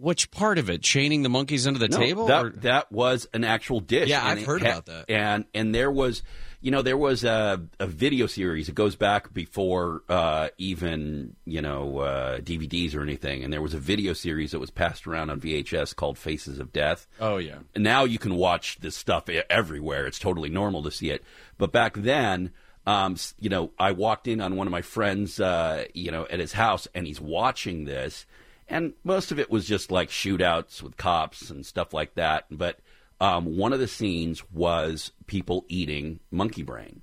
Which 0.00 0.30
part 0.30 0.58
of 0.58 0.70
it? 0.70 0.82
Chaining 0.82 1.22
the 1.22 1.28
monkeys 1.28 1.66
under 1.66 1.78
the 1.78 1.88
No, 1.88 1.98
table? 1.98 2.26
That, 2.26 2.44
or- 2.44 2.50
that 2.50 2.90
was 2.92 3.28
an 3.32 3.44
actual 3.44 3.80
dish. 3.80 4.08
Yeah, 4.08 4.24
I've 4.26 4.44
heard 4.44 4.62
had- 4.62 4.70
about 4.70 4.86
that. 4.86 5.10
And 5.10 5.44
and 5.54 5.74
there 5.74 5.90
was, 5.90 6.22
you 6.62 6.70
know, 6.70 6.82
there 6.82 6.96
was 6.96 7.22
a, 7.24 7.60
a 7.78 7.86
video 7.86 8.26
series. 8.26 8.68
It 8.68 8.74
goes 8.74 8.96
back 8.96 9.32
before 9.34 10.02
uh, 10.08 10.48
even 10.58 11.36
you 11.44 11.60
know 11.62 11.98
uh, 11.98 12.38
DVDs 12.38 12.94
or 12.94 13.02
anything. 13.02 13.44
And 13.44 13.52
there 13.52 13.62
was 13.62 13.74
a 13.74 13.78
video 13.78 14.12
series 14.14 14.52
that 14.52 14.58
was 14.58 14.70
passed 14.70 15.06
around 15.06 15.30
on 15.30 15.40
VHS 15.40 15.94
called 15.94 16.16
Faces 16.18 16.58
of 16.58 16.72
Death. 16.72 17.06
Oh, 17.20 17.36
yeah. 17.36 17.58
And 17.74 17.84
now 17.84 18.04
you 18.04 18.18
can 18.18 18.34
watch 18.36 18.78
this 18.80 18.96
stuff 18.96 19.28
everywhere. 19.50 20.06
It's 20.06 20.18
totally 20.18 20.48
normal 20.50 20.82
to 20.84 20.90
see 20.90 21.10
it. 21.10 21.22
But 21.58 21.72
back 21.72 21.94
then, 21.94 22.52
um, 22.86 23.16
you 23.38 23.50
know, 23.50 23.70
I 23.78 23.92
walked 23.92 24.26
in 24.26 24.40
on 24.40 24.56
one 24.56 24.66
of 24.66 24.70
my 24.70 24.80
friends, 24.82 25.38
uh, 25.38 25.84
you 25.92 26.10
know, 26.10 26.26
at 26.30 26.40
his 26.40 26.52
house, 26.54 26.88
and 26.94 27.06
he's 27.06 27.20
watching 27.20 27.84
this, 27.84 28.24
and 28.70 28.94
most 29.04 29.32
of 29.32 29.38
it 29.38 29.50
was 29.50 29.66
just 29.66 29.90
like 29.90 30.08
shootouts 30.08 30.82
with 30.82 30.96
cops 30.96 31.50
and 31.50 31.66
stuff 31.66 31.92
like 31.92 32.14
that. 32.14 32.46
But 32.50 32.78
um, 33.20 33.56
one 33.56 33.72
of 33.72 33.80
the 33.80 33.88
scenes 33.88 34.42
was 34.52 35.12
people 35.26 35.66
eating 35.68 36.20
monkey 36.30 36.62
brain. 36.62 37.02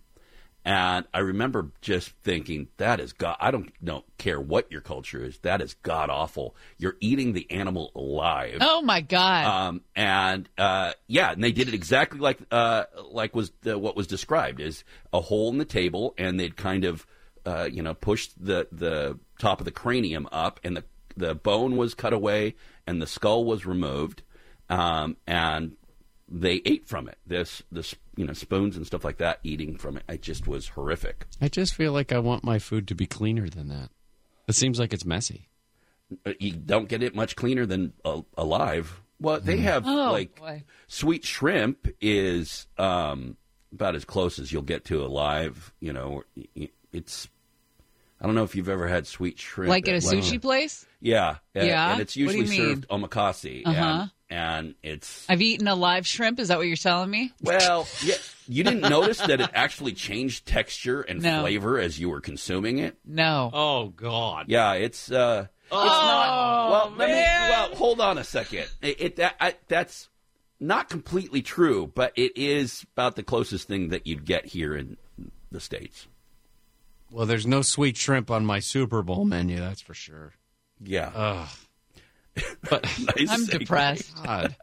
And 0.63 1.05
I 1.13 1.19
remember 1.19 1.71
just 1.79 2.09
thinking, 2.23 2.67
that 2.75 2.99
is 2.99 3.13
god. 3.13 3.37
I 3.39 3.51
don't 3.51 3.71
don't 3.81 4.03
care 4.17 4.39
what 4.39 4.69
your 4.69 4.81
culture 4.81 5.23
is. 5.23 5.37
That 5.39 5.61
is 5.61 5.75
god 5.75 6.09
awful. 6.09 6.57
You're 6.77 6.97
eating 6.99 7.31
the 7.31 7.49
animal 7.49 7.91
alive. 7.95 8.57
Oh 8.59 8.81
my 8.81 8.99
God. 8.99 9.45
Um, 9.45 9.81
and 9.95 10.49
uh, 10.57 10.91
yeah, 11.07 11.31
and 11.31 11.41
they 11.41 11.53
did 11.53 11.69
it 11.69 11.73
exactly 11.73 12.19
like 12.19 12.39
uh, 12.51 12.83
like 13.11 13.33
was 13.33 13.53
the, 13.61 13.77
what 13.77 13.95
was 13.95 14.07
described 14.07 14.59
is 14.59 14.83
a 15.13 15.21
hole 15.21 15.49
in 15.51 15.57
the 15.57 15.63
table, 15.63 16.13
and 16.17 16.37
they'd 16.37 16.57
kind 16.57 16.83
of 16.83 17.07
uh, 17.45 17.69
you 17.71 17.81
know 17.81 17.93
pushed 17.93 18.33
the 18.43 18.67
the 18.73 19.17
top 19.39 19.61
of 19.61 19.65
the 19.65 19.71
cranium 19.71 20.27
up, 20.33 20.59
and 20.65 20.75
the 20.75 20.83
the 21.17 21.35
bone 21.35 21.75
was 21.75 21.93
cut 21.93 22.13
away, 22.13 22.55
and 22.85 23.01
the 23.01 23.07
skull 23.07 23.43
was 23.43 23.65
removed, 23.65 24.21
um, 24.69 25.17
and 25.27 25.75
they 26.29 26.61
ate 26.65 26.87
from 26.87 27.07
it. 27.09 27.17
This 27.25 27.63
this 27.71 27.95
you 28.15 28.25
know 28.25 28.33
spoons 28.33 28.77
and 28.77 28.85
stuff 28.85 29.03
like 29.03 29.17
that, 29.17 29.39
eating 29.43 29.77
from 29.77 29.97
it. 29.97 30.03
It 30.07 30.21
just 30.21 30.47
was 30.47 30.69
horrific. 30.69 31.25
I 31.41 31.47
just 31.49 31.73
feel 31.73 31.91
like 31.91 32.11
I 32.13 32.19
want 32.19 32.43
my 32.43 32.59
food 32.59 32.87
to 32.89 32.95
be 32.95 33.05
cleaner 33.07 33.49
than 33.49 33.67
that. 33.69 33.89
It 34.47 34.55
seems 34.55 34.79
like 34.79 34.93
it's 34.93 35.05
messy. 35.05 35.49
Uh, 36.25 36.31
You 36.39 36.53
don't 36.53 36.87
get 36.87 37.03
it 37.03 37.13
much 37.15 37.35
cleaner 37.35 37.65
than 37.65 37.91
uh, 38.05 38.21
alive. 38.37 39.01
Well, 39.19 39.39
they 39.41 39.57
have 39.57 39.83
Oh, 39.85 40.11
like 40.11 40.35
boy. 40.39 40.63
sweet 40.87 41.25
shrimp 41.25 41.87
is 41.99 42.67
um, 42.77 43.35
about 43.73 43.95
as 43.95 44.05
close 44.05 44.37
as 44.39 44.51
you'll 44.51 44.61
get 44.61 44.85
to 44.85 45.03
alive. 45.03 45.73
You 45.79 45.91
know, 45.93 46.23
it's. 46.93 47.27
I 48.19 48.25
don't 48.25 48.35
know 48.35 48.43
if 48.43 48.55
you've 48.55 48.69
ever 48.69 48.87
had 48.87 49.05
sweet 49.07 49.37
shrimp. 49.39 49.69
like 49.69 49.87
at 49.87 49.95
a 49.95 49.97
sushi 49.99 50.41
place? 50.41 50.85
Yeah, 51.01 51.29
uh, 51.29 51.35
Yeah? 51.61 51.91
and 51.93 52.01
it's 52.01 52.15
What 52.17 52.31
do 52.31 52.37
you 52.37 52.41
usually 52.43 52.59
mean? 52.59 52.75
served 52.75 52.87
omakase, 52.89 53.61
Uh-huh. 53.65 53.79
and, 53.81 54.11
and 54.29 54.75
it's 54.83 55.25
I've 55.29 55.41
eaten 55.41 55.67
a 55.67 55.75
live 55.75 56.07
shrimp. 56.07 56.39
Is 56.39 56.47
that 56.47 56.57
what 56.57 56.67
you're 56.67 56.75
telling 56.77 57.09
me? 57.09 57.31
well, 57.41 57.87
yeah. 58.03 58.15
You 58.49 58.63
didn't 58.63 58.81
notice 58.89 59.19
that 59.19 59.41
it 59.41 59.49
actually 59.53 59.91
changed 59.91 60.45
texture 60.45 61.01
and 61.01 61.21
No. 61.21 61.41
flavor 61.41 61.77
as 61.79 61.99
you 61.99 62.09
were 62.09 62.21
consuming 62.21 62.79
it. 62.79 62.95
No. 63.05 63.49
Oh, 63.53 63.89
God. 63.89 64.45
Yeah, 64.47 64.73
it's 64.73 65.11
uh, 65.11 65.47
it's 65.65 65.71
not. 65.73 66.69
Well, 66.71 66.93
let 66.97 67.09
me. 67.09 67.13
Well, 67.15 67.75
hold 67.75 67.99
on 67.99 68.17
a 68.17 68.23
second. 68.23 68.67
It, 68.81 69.01
it 69.01 69.15
that 69.17 69.35
I, 69.41 69.55
that's 69.67 70.07
not 70.61 70.89
completely 70.89 71.41
true, 71.41 71.91
but 71.93 72.13
it 72.15 72.37
is 72.37 72.85
about 72.93 73.15
the 73.17 73.23
closest 73.23 73.67
thing 73.67 73.89
that 73.89 74.07
you'd 74.07 74.25
get 74.25 74.45
here 74.45 74.75
in 74.75 74.95
the 75.51 75.59
states. 75.59 76.07
Well, 77.11 77.25
there's 77.25 77.47
no 77.47 77.61
sweet 77.61 77.97
shrimp 77.97 78.29
on 78.29 78.45
my 78.45 78.59
Super 78.59 79.01
Bowl 79.01 79.25
menu, 79.25 79.57
that's 79.59 79.81
for 79.81 79.93
sure. 79.93 80.33
Yeah. 80.81 81.11
Ugh. 81.15 81.49
But 82.69 82.83
nice 82.83 83.31
I'm 83.31 83.45
segue. 83.47 83.59
depressed. 83.59 84.23
God. 84.23 84.55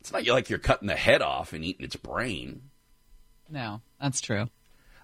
It's 0.00 0.12
not 0.12 0.26
like 0.26 0.48
you're 0.48 0.58
cutting 0.58 0.88
the 0.88 0.96
head 0.96 1.20
off 1.20 1.52
and 1.52 1.62
eating 1.64 1.84
its 1.84 1.96
brain. 1.96 2.70
No, 3.50 3.82
that's 4.00 4.20
true. 4.20 4.48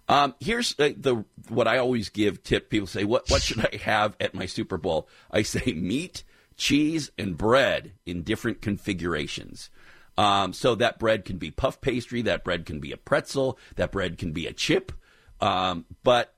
Um, 0.09 0.35
here's 0.41 0.75
the, 0.75 0.95
the 0.99 1.25
what 1.49 1.69
I 1.69 1.79
always 1.79 2.09
give 2.09 2.43
tip. 2.43 2.71
People 2.71 2.87
say, 2.87 3.05
"What 3.05 3.29
what 3.29 3.43
should 3.43 3.61
I 3.61 3.77
have 3.83 4.17
at 4.21 4.35
my 4.35 4.47
Super 4.47 4.79
Bowl?" 4.79 5.07
I 5.31 5.43
say 5.43 5.73
meat, 5.75 6.25
cheese, 6.57 7.11
and 7.19 7.37
bread 7.37 7.93
in 8.07 8.23
different 8.23 8.63
configurations. 8.63 9.69
Um, 10.17 10.53
so 10.55 10.75
that 10.77 10.99
bread 10.99 11.25
can 11.27 11.37
be 11.37 11.51
puff 11.51 11.81
pastry, 11.83 12.23
that 12.23 12.43
bread 12.43 12.65
can 12.65 12.81
be 12.81 12.91
a 12.91 12.97
pretzel, 12.97 13.59
that 13.77 13.93
bread 13.93 14.17
can 14.19 14.33
be 14.33 14.47
a 14.47 14.53
chip. 14.53 14.93
Um, 15.41 15.85
but 16.03 16.35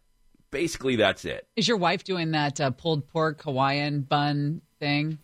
basically, 0.51 0.97
that's 0.97 1.25
it. 1.25 1.47
Is 1.57 1.67
your 1.69 1.77
wife 1.79 2.05
doing 2.05 2.33
that 2.33 2.61
uh, 2.61 2.71
pulled 2.71 3.07
pork 3.09 3.43
Hawaiian 3.43 4.03
bun 4.03 4.61
thing? 4.79 5.19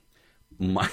My 0.59 0.89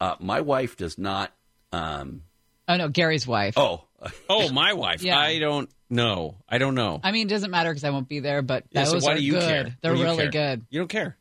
uh, 0.00 0.16
my 0.20 0.40
wife 0.40 0.76
does 0.76 0.98
not. 0.98 1.32
Um, 1.72 2.22
Oh 2.68 2.76
no, 2.76 2.88
Gary's 2.88 3.26
wife. 3.26 3.54
oh, 3.56 3.84
Oh, 4.28 4.50
my 4.50 4.72
wife. 4.72 5.02
Yeah. 5.02 5.18
I 5.18 5.38
don't 5.38 5.68
know. 5.90 6.36
I 6.48 6.58
don't 6.58 6.74
know. 6.74 7.00
I 7.02 7.12
mean, 7.12 7.26
it 7.26 7.30
doesn't 7.30 7.50
matter 7.50 7.70
because 7.70 7.84
I 7.84 7.90
won't 7.90 8.08
be 8.08 8.20
there, 8.20 8.40
but 8.42 8.64
Yeah, 8.70 8.84
so 8.84 8.98
why 9.00 9.12
are 9.12 9.16
do 9.16 9.22
you 9.22 9.32
good. 9.32 9.42
care? 9.42 9.76
They're 9.80 9.92
do 9.94 9.98
you 9.98 10.04
really 10.04 10.28
care? 10.30 10.56
good. 10.56 10.66
You 10.70 10.80
don't 10.80 10.88
care. 10.88 11.16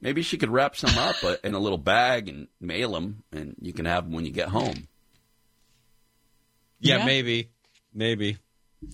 maybe 0.00 0.22
she 0.22 0.36
could 0.36 0.50
wrap 0.50 0.76
some 0.76 0.96
up 0.98 1.16
uh, 1.24 1.36
in 1.42 1.54
a 1.54 1.58
little 1.58 1.78
bag 1.78 2.28
and 2.28 2.48
mail 2.60 2.92
them, 2.92 3.22
and 3.32 3.54
you 3.60 3.72
can 3.72 3.84
have 3.86 4.04
them 4.04 4.12
when 4.14 4.24
you 4.26 4.30
get 4.32 4.48
home. 4.48 4.86
Yeah, 6.80 6.98
Yeah. 6.98 7.04
maybe. 7.06 7.50
Maybe. 7.92 8.38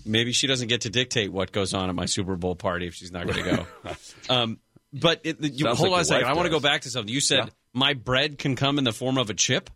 Maybe 0.05 0.33
she 0.33 0.47
doesn't 0.47 0.69
get 0.69 0.83
to 0.83 0.91
dictate 0.91 1.33
what 1.33 1.53
goes 1.53 1.75
on 1.75 1.89
at 1.89 1.95
my 1.95 2.07
Super 2.07 2.37
Bowl 2.37 2.55
party 2.57 2.87
if 2.87 2.95
she's 2.95 3.13
not 3.13 3.27
going 3.27 3.45
to 3.45 3.57
go. 3.57 3.95
um, 4.35 4.59
but 4.93 5.21
it, 5.25 5.41
you, 5.41 5.65
Sounds 5.65 5.79
hold 5.79 5.91
like 5.91 5.99
on 5.99 6.03
a 6.03 6.05
second. 6.05 6.29
I 6.29 6.33
want 6.35 6.47
to 6.47 6.51
go 6.51 6.61
back 6.61 6.83
to 6.83 6.91
something. 6.91 7.13
You 7.13 7.21
said 7.21 7.39
Yeah. 7.45 7.51
my 7.73 7.95
bread 7.95 8.39
can 8.39 8.57
come 8.57 8.79
in 8.79 8.85
the 8.85 8.93
form 8.93 9.19
of 9.19 9.31
a 9.31 9.35
chip. 9.35 9.71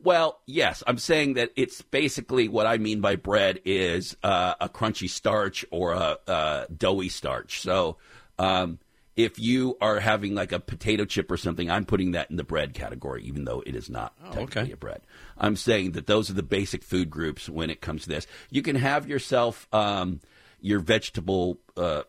Well, 0.00 0.40
yes, 0.46 0.82
I'm 0.86 0.98
saying 0.98 1.34
that 1.34 1.50
it's 1.56 1.82
basically 1.82 2.48
what 2.48 2.66
I 2.66 2.78
mean 2.78 3.00
by 3.00 3.16
bread 3.16 3.60
is 3.64 4.16
uh, 4.22 4.54
a 4.60 4.68
crunchy 4.68 5.10
starch 5.10 5.64
or 5.70 5.92
a, 5.92 6.18
a 6.26 6.66
doughy 6.74 7.08
starch. 7.08 7.60
So, 7.60 7.96
um, 8.38 8.78
if 9.18 9.36
you 9.38 9.76
are 9.80 9.98
having 9.98 10.34
like 10.36 10.52
a 10.52 10.60
potato 10.60 11.04
chip 11.04 11.28
or 11.30 11.36
something, 11.36 11.68
I'm 11.68 11.84
putting 11.84 12.12
that 12.12 12.30
in 12.30 12.36
the 12.36 12.44
bread 12.44 12.72
category, 12.72 13.24
even 13.24 13.44
though 13.44 13.62
it 13.66 13.74
is 13.74 13.90
not 13.90 14.14
technically 14.32 14.70
a 14.72 14.76
bread. 14.76 15.00
I'm 15.36 15.56
saying 15.56 15.92
that 15.92 16.06
those 16.06 16.30
are 16.30 16.34
the 16.34 16.42
basic 16.44 16.84
food 16.84 17.10
groups 17.10 17.48
when 17.48 17.68
it 17.68 17.80
comes 17.80 18.04
to 18.04 18.08
this. 18.10 18.28
You 18.48 18.62
can 18.62 18.76
have 18.76 19.08
yourself 19.08 19.66
um, 19.72 20.20
your 20.60 20.78
vegetable 20.78 21.58
uh, 21.76 22.02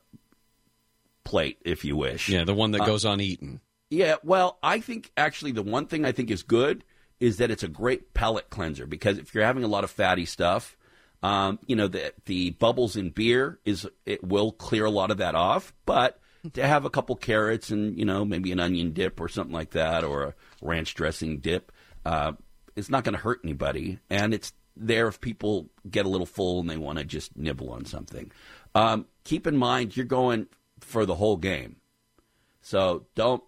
plate 1.23 1.57
if 1.65 1.83
you 1.83 1.95
wish. 1.95 2.29
Yeah, 2.29 2.43
the 2.43 2.53
one 2.53 2.71
that 2.71 2.81
Uh, 2.81 2.85
goes 2.85 3.05
uneaten. 3.05 3.61
yeah, 3.89 4.15
well, 4.23 4.59
I 4.61 4.79
think 4.79 5.11
actually 5.17 5.51
the 5.51 5.63
one 5.63 5.87
thing 5.87 6.05
I 6.05 6.11
think 6.11 6.29
is 6.31 6.43
good 6.43 6.83
is 7.19 7.37
that 7.37 7.51
it's 7.51 7.63
a 7.63 7.67
great 7.67 8.13
palate 8.13 8.49
cleanser 8.51 8.85
because 8.85 9.17
if 9.17 9.33
you're 9.33 9.43
having 9.43 9.63
a 9.63 9.67
lot 9.67 9.83
of 9.83 9.91
fatty 9.91 10.25
stuff, 10.25 10.77
um, 11.23 11.57
you 11.65 11.75
know 11.75 11.87
the 11.87 12.13
the 12.25 12.51
bubbles 12.51 12.95
in 12.95 13.09
beer 13.09 13.59
is 13.65 13.87
it 14.05 14.23
will 14.23 14.51
clear 14.51 14.85
a 14.85 14.91
lot 14.91 15.11
of 15.11 15.17
that 15.17 15.35
off, 15.35 15.73
but 15.85 16.19
to 16.53 16.65
have 16.65 16.85
a 16.85 16.89
couple 16.89 17.15
carrots 17.15 17.69
and 17.69 17.97
you 17.97 18.05
know 18.05 18.25
maybe 18.25 18.51
an 18.51 18.59
onion 18.59 18.91
dip 18.91 19.19
or 19.19 19.27
something 19.27 19.53
like 19.53 19.71
that 19.71 20.03
or 20.03 20.23
a 20.23 20.33
ranch 20.61 20.95
dressing 20.95 21.39
dip, 21.39 21.71
uh, 22.05 22.33
it's 22.75 22.89
not 22.89 23.03
going 23.03 23.15
to 23.15 23.21
hurt 23.21 23.41
anybody, 23.43 23.99
and 24.09 24.33
it's 24.33 24.53
there 24.75 25.07
if 25.07 25.19
people 25.19 25.69
get 25.89 26.05
a 26.05 26.09
little 26.09 26.25
full 26.25 26.61
and 26.61 26.69
they 26.69 26.77
want 26.77 26.97
to 26.97 27.05
just 27.05 27.35
nibble 27.35 27.71
on 27.71 27.85
something. 27.85 28.31
Um, 28.73 29.05
keep 29.23 29.45
in 29.45 29.57
mind 29.57 29.97
you're 29.97 30.05
going 30.05 30.47
for 30.79 31.05
the 31.05 31.15
whole 31.15 31.37
game. 31.37 31.75
So 32.61 33.05
don't, 33.15 33.43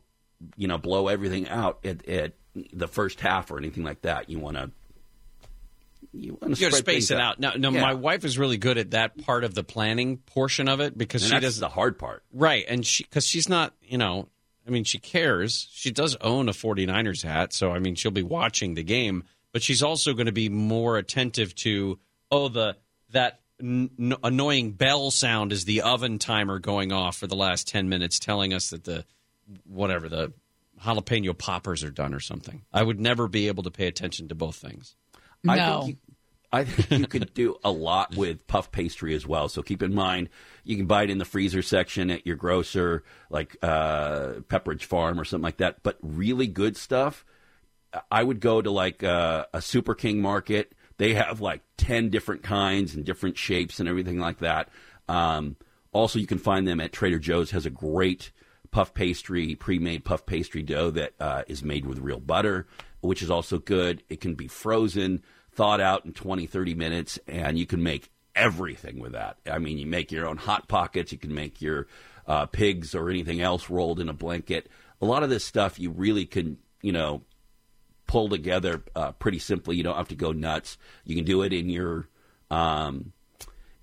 you 0.57 0.67
know, 0.67 0.77
blow 0.77 1.07
everything 1.07 1.47
out 1.47 1.85
at, 1.85 2.07
at 2.07 2.33
the 2.73 2.87
first 2.87 3.19
half 3.19 3.51
or 3.51 3.57
anything 3.57 3.83
like 3.83 4.01
that. 4.01 4.29
You 4.29 4.39
want 4.39 4.57
to. 4.57 4.71
You 6.13 6.37
want 6.41 6.57
to 6.57 6.71
space 6.71 7.09
it 7.09 7.19
out. 7.19 7.39
Now, 7.39 7.53
now 7.57 7.69
my 7.69 7.93
wife 7.93 8.25
is 8.25 8.37
really 8.37 8.57
good 8.57 8.77
at 8.77 8.91
that 8.91 9.23
part 9.25 9.43
of 9.43 9.55
the 9.55 9.63
planning 9.63 10.17
portion 10.17 10.67
of 10.67 10.81
it 10.81 10.97
because 10.97 11.23
And 11.23 11.31
she 11.33 11.39
does 11.39 11.59
the 11.59 11.69
hard 11.69 11.97
part. 11.97 12.23
Right, 12.33 12.65
and 12.67 12.85
she 12.85 13.03
because 13.03 13.25
she's 13.25 13.47
not, 13.47 13.73
you 13.81 13.97
know, 13.97 14.27
I 14.67 14.71
mean, 14.71 14.83
she 14.83 14.99
cares. 14.99 15.69
She 15.71 15.91
does 15.91 16.15
own 16.17 16.49
a 16.49 16.51
49ers 16.51 17.23
hat, 17.23 17.53
so 17.53 17.71
I 17.71 17.79
mean, 17.79 17.95
she'll 17.95 18.11
be 18.11 18.23
watching 18.23 18.73
the 18.73 18.83
game, 18.83 19.23
but 19.53 19.63
she's 19.63 19.81
also 19.81 20.13
going 20.13 20.25
to 20.25 20.31
be 20.31 20.49
more 20.49 20.97
attentive 20.97 21.55
to 21.55 21.97
oh 22.29 22.49
the 22.49 22.75
that 23.11 23.39
n- 23.61 23.89
n- 23.99 24.15
annoying 24.23 24.71
bell 24.71 25.11
sound 25.11 25.51
is 25.53 25.65
the 25.65 25.81
oven 25.81 26.19
timer 26.19 26.59
going 26.59 26.91
off 26.91 27.17
for 27.17 27.27
the 27.27 27.35
last 27.35 27.67
10 27.67 27.89
minutes 27.89 28.19
telling 28.19 28.53
us 28.53 28.69
that 28.71 28.83
the 28.83 29.05
whatever 29.65 30.09
the 30.09 30.33
jalapeno 30.81 31.37
poppers 31.37 31.83
are 31.83 31.91
done 31.91 32.13
or 32.13 32.19
something. 32.19 32.63
I 32.73 32.83
would 32.83 32.99
never 32.99 33.27
be 33.27 33.47
able 33.47 33.63
to 33.63 33.71
pay 33.71 33.87
attention 33.87 34.29
to 34.29 34.35
both 34.35 34.55
things. 34.55 34.95
I 35.47 35.57
think 35.57 35.87
you, 35.87 35.97
I 36.51 36.63
think 36.65 36.91
you 36.91 37.07
could 37.07 37.33
do 37.33 37.57
a 37.63 37.71
lot 37.71 38.15
with 38.15 38.45
puff 38.47 38.71
pastry 38.71 39.15
as 39.15 39.25
well. 39.25 39.49
So 39.49 39.61
keep 39.61 39.81
in 39.81 39.93
mind, 39.93 40.29
you 40.63 40.75
can 40.75 40.85
buy 40.85 41.03
it 41.03 41.09
in 41.09 41.17
the 41.17 41.25
freezer 41.25 41.61
section 41.61 42.11
at 42.11 42.27
your 42.27 42.35
grocer, 42.35 43.03
like 43.29 43.57
uh, 43.61 44.33
Pepperidge 44.49 44.83
Farm 44.83 45.19
or 45.19 45.25
something 45.25 45.43
like 45.43 45.57
that. 45.57 45.81
But 45.83 45.97
really 46.01 46.47
good 46.47 46.77
stuff, 46.77 47.25
I 48.11 48.23
would 48.23 48.39
go 48.39 48.61
to 48.61 48.71
like 48.71 49.03
uh, 49.03 49.45
a 49.53 49.61
Super 49.61 49.95
King 49.95 50.21
market. 50.21 50.73
They 50.97 51.13
have 51.13 51.41
like 51.41 51.61
ten 51.77 52.09
different 52.09 52.43
kinds 52.43 52.95
and 52.95 53.05
different 53.05 53.37
shapes 53.37 53.79
and 53.79 53.89
everything 53.89 54.19
like 54.19 54.39
that. 54.39 54.69
Um, 55.07 55.55
also, 55.93 56.19
you 56.19 56.27
can 56.27 56.37
find 56.37 56.67
them 56.67 56.79
at 56.79 56.91
Trader 56.91 57.19
Joe's. 57.19 57.51
Has 57.51 57.65
a 57.65 57.71
great 57.71 58.31
puff 58.71 58.93
pastry, 58.93 59.55
pre-made 59.55 60.05
puff 60.05 60.25
pastry 60.25 60.63
dough 60.63 60.91
that 60.91 61.13
uh, 61.19 61.43
is 61.47 61.63
made 61.63 61.85
with 61.85 61.99
real 61.99 62.19
butter, 62.19 62.65
which 63.01 63.21
is 63.21 63.29
also 63.29 63.59
good. 63.59 64.03
It 64.09 64.21
can 64.21 64.35
be 64.35 64.47
frozen, 64.47 65.21
thawed 65.53 65.81
out 65.81 66.05
in 66.05 66.13
20, 66.13 66.45
30 66.45 66.73
minutes, 66.73 67.19
and 67.27 67.59
you 67.59 67.65
can 67.65 67.83
make 67.83 68.09
everything 68.35 68.99
with 68.99 69.11
that. 69.11 69.37
I 69.49 69.59
mean, 69.59 69.77
you 69.77 69.85
make 69.85 70.11
your 70.11 70.27
own 70.27 70.37
hot 70.37 70.67
pockets. 70.67 71.11
You 71.11 71.17
can 71.17 71.33
make 71.33 71.61
your 71.61 71.87
uh, 72.25 72.45
pigs 72.45 72.95
or 72.95 73.09
anything 73.09 73.41
else 73.41 73.69
rolled 73.69 73.99
in 73.99 74.09
a 74.09 74.13
blanket. 74.13 74.69
A 75.01 75.05
lot 75.05 75.23
of 75.23 75.29
this 75.29 75.43
stuff 75.43 75.79
you 75.79 75.91
really 75.91 76.25
can, 76.25 76.57
you 76.81 76.91
know, 76.91 77.23
pull 78.07 78.29
together 78.29 78.83
uh, 78.95 79.11
pretty 79.13 79.39
simply. 79.39 79.75
You 79.75 79.83
don't 79.83 79.97
have 79.97 80.09
to 80.09 80.15
go 80.15 80.31
nuts. 80.31 80.77
You 81.03 81.15
can 81.15 81.25
do 81.25 81.41
it 81.41 81.53
in 81.53 81.69
your 81.69 82.07
um, 82.49 83.11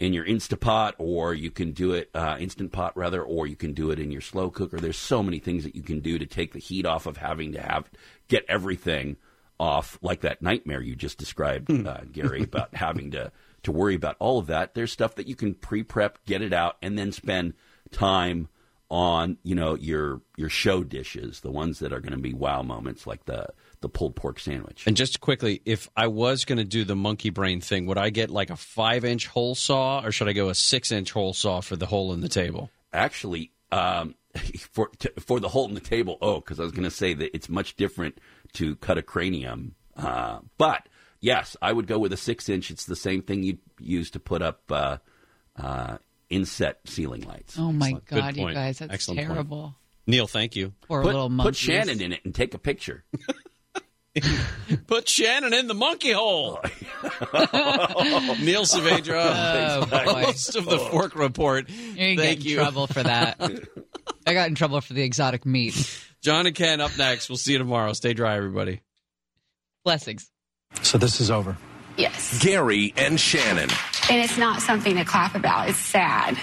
in 0.01 0.13
your 0.13 0.25
Instapot, 0.25 0.93
or 0.99 1.35
you 1.35 1.51
can 1.51 1.73
do 1.73 1.93
it 1.93 2.11
uh, 2.15 2.37
instant 2.39 2.73
pot 2.73 2.97
rather, 2.97 3.23
or 3.23 3.47
you 3.47 3.57
can 3.57 3.73
do 3.73 3.91
it 3.91 3.99
in 3.99 4.11
your 4.11 4.21
slow 4.21 4.51
cooker. 4.51 4.79
There's 4.79 4.99
so 4.99 5.23
many 5.23 5.39
things 5.39 5.65
that 5.65 5.75
you 5.75 5.83
can 5.83 6.01
do 6.01 6.19
to 6.19 6.27
take 6.27 6.53
the 6.53 6.61
heat 6.61 6.87
off 6.87 7.07
of 7.07 7.17
having 7.17 7.53
to 7.53 7.61
have 7.61 7.91
get 8.29 8.45
everything 8.49 9.17
off, 9.59 9.99
like 10.01 10.21
that 10.21 10.41
nightmare 10.41 10.81
you 10.81 10.95
just 10.95 11.19
described, 11.19 11.71
uh, 11.71 12.03
Gary, 12.13 12.45
about 12.45 12.75
having 12.75 13.11
to 13.13 13.33
to 13.65 13.73
worry 13.73 13.97
about 13.97 14.17
all 14.21 14.39
of 14.39 14.47
that. 14.47 14.75
There's 14.75 14.93
stuff 14.93 15.17
that 15.17 15.27
you 15.27 15.35
can 15.35 15.55
pre-prep, 15.55 16.25
get 16.25 16.43
it 16.43 16.53
out, 16.53 16.77
and 16.81 16.97
then 16.97 17.11
spend 17.11 17.55
time 17.91 18.49
on 18.91 19.37
you 19.43 19.55
know 19.55 19.75
your 19.75 20.23
your 20.37 20.49
show 20.49 20.85
dishes, 20.85 21.41
the 21.41 21.51
ones 21.51 21.81
that 21.81 21.93
are 21.93 22.01
going 22.01 22.13
to 22.13 22.19
be 22.19 22.33
wow 22.33 22.63
moments, 22.63 23.07
like 23.07 23.25
the 23.25 23.49
the 23.81 23.89
pulled 23.89 24.17
pork 24.17 24.41
sandwich. 24.41 24.85
And 24.87 24.97
just 24.97 25.21
quickly, 25.21 25.61
if 25.65 25.89
I 25.97 26.07
was 26.09 26.45
going 26.45 26.59
to 26.59 26.65
do 26.65 26.85
the 26.85 26.97
monkey 26.97 27.31
brain 27.31 27.61
thing, 27.61 27.87
would 27.87 27.99
I 27.99 28.11
get 28.11 28.31
like 28.31 28.51
a 28.51 28.57
five 28.57 29.05
inch 29.05 29.27
hole 29.27 29.55
saw 29.55 30.05
or 30.05 30.13
should 30.13 30.29
I 30.29 30.33
go 30.33 30.49
a 30.49 30.55
six 30.55 30.93
inch 30.93 31.13
hole 31.13 31.33
saw 31.33 31.61
for 31.61 31.77
the 31.77 31.87
hole 31.87 32.13
in 32.13 32.21
the 32.21 32.29
table? 32.29 32.71
Actually, 32.93 33.53
um, 33.71 34.15
for 34.71 34.89
t- 34.99 35.11
for 35.19 35.41
the 35.41 35.49
hole 35.49 35.69
in 35.69 35.75
the 35.75 35.81
table, 35.81 36.19
oh, 36.21 36.37
because 36.41 36.59
I 36.61 36.63
was 36.63 36.73
going 36.73 36.85
to 36.85 36.91
say 36.91 37.15
that 37.15 37.35
it's 37.35 37.49
much 37.49 37.77
different 37.77 38.19
to 38.55 38.77
cut 38.77 38.99
a 38.99 39.03
cranium. 39.03 39.75
Uh, 39.97 40.41
but 40.57 40.89
yes, 41.21 41.57
I 41.61 41.73
would 41.73 41.87
go 41.87 41.99
with 41.99 42.13
a 42.13 42.17
six 42.17 42.49
inch. 42.49 42.71
It's 42.71 42.87
the 42.87 42.97
same 42.97 43.23
thing 43.23 43.43
you'd 43.43 43.59
use 43.79 44.11
to 44.13 44.21
put 44.21 44.43
up 44.43 44.63
uh, 44.71 44.99
uh, 45.57 45.99
inset 46.31 46.81
ceiling 46.85 47.23
lights. 47.23 47.59
Oh 47.59 47.73
my 47.73 47.89
Excellent. 47.89 48.07
God, 48.07 48.37
you 48.37 48.55
guys, 48.55 48.79
that's 48.79 48.93
Excellent 48.93 49.21
point. 49.21 49.29
terrible. 49.29 49.75
Neil, 50.07 50.27
thank 50.27 50.57
you. 50.57 50.73
Poor 50.89 51.03
put, 51.03 51.15
little 51.15 51.31
put. 51.31 51.55
Shannon 51.55 52.01
in 52.01 52.13
it 52.13 52.25
and 52.25 52.35
take 52.35 52.55
a 52.55 52.59
picture. 52.59 53.05
Put 54.87 55.09
Shannon 55.09 55.53
in 55.55 55.67
the 55.67 55.75
monkey 55.75 56.13
hole. 56.13 56.61
Oh. 57.03 58.37
Neil 58.41 58.61
Oh, 58.61 58.65
Saavedra, 58.65 59.91
boy. 59.91 59.97
Uh, 59.97 60.25
host 60.27 60.57
of 60.57 60.65
the 60.67 60.79
Fork 60.79 61.15
Report. 61.15 61.69
You're 61.69 62.15
gonna 62.17 62.17
Thank 62.29 62.41
in 62.41 62.47
you. 62.47 62.57
trouble 62.57 62.87
for 62.87 63.03
that. 63.03 63.37
I 64.27 64.33
got 64.35 64.49
in 64.49 64.55
trouble 64.55 64.81
for 64.81 64.93
the 64.95 65.03
exotic 65.03 65.47
meat. 65.47 65.75
John 66.23 66.47
and 66.47 66.55
Ken 66.55 66.81
up 66.81 66.97
next. 66.99 67.29
We'll 67.29 67.37
see 67.39 67.53
you 67.53 67.59
tomorrow. 67.59 67.93
Stay 67.93 68.13
dry, 68.15 68.37
everybody. 68.37 68.81
Blessings. 69.85 70.31
So 70.83 70.99
this 70.99 71.21
is 71.21 71.31
over. 71.31 71.57
Yes. 71.97 72.43
Gary 72.43 72.93
and 72.97 73.19
Shannon. 73.19 73.71
And 74.11 74.23
it's 74.23 74.39
not 74.39 74.61
something 74.63 74.95
to 74.97 75.05
clap 75.05 75.35
about. 75.35 75.69
It's 75.69 75.79
sad. 75.79 76.39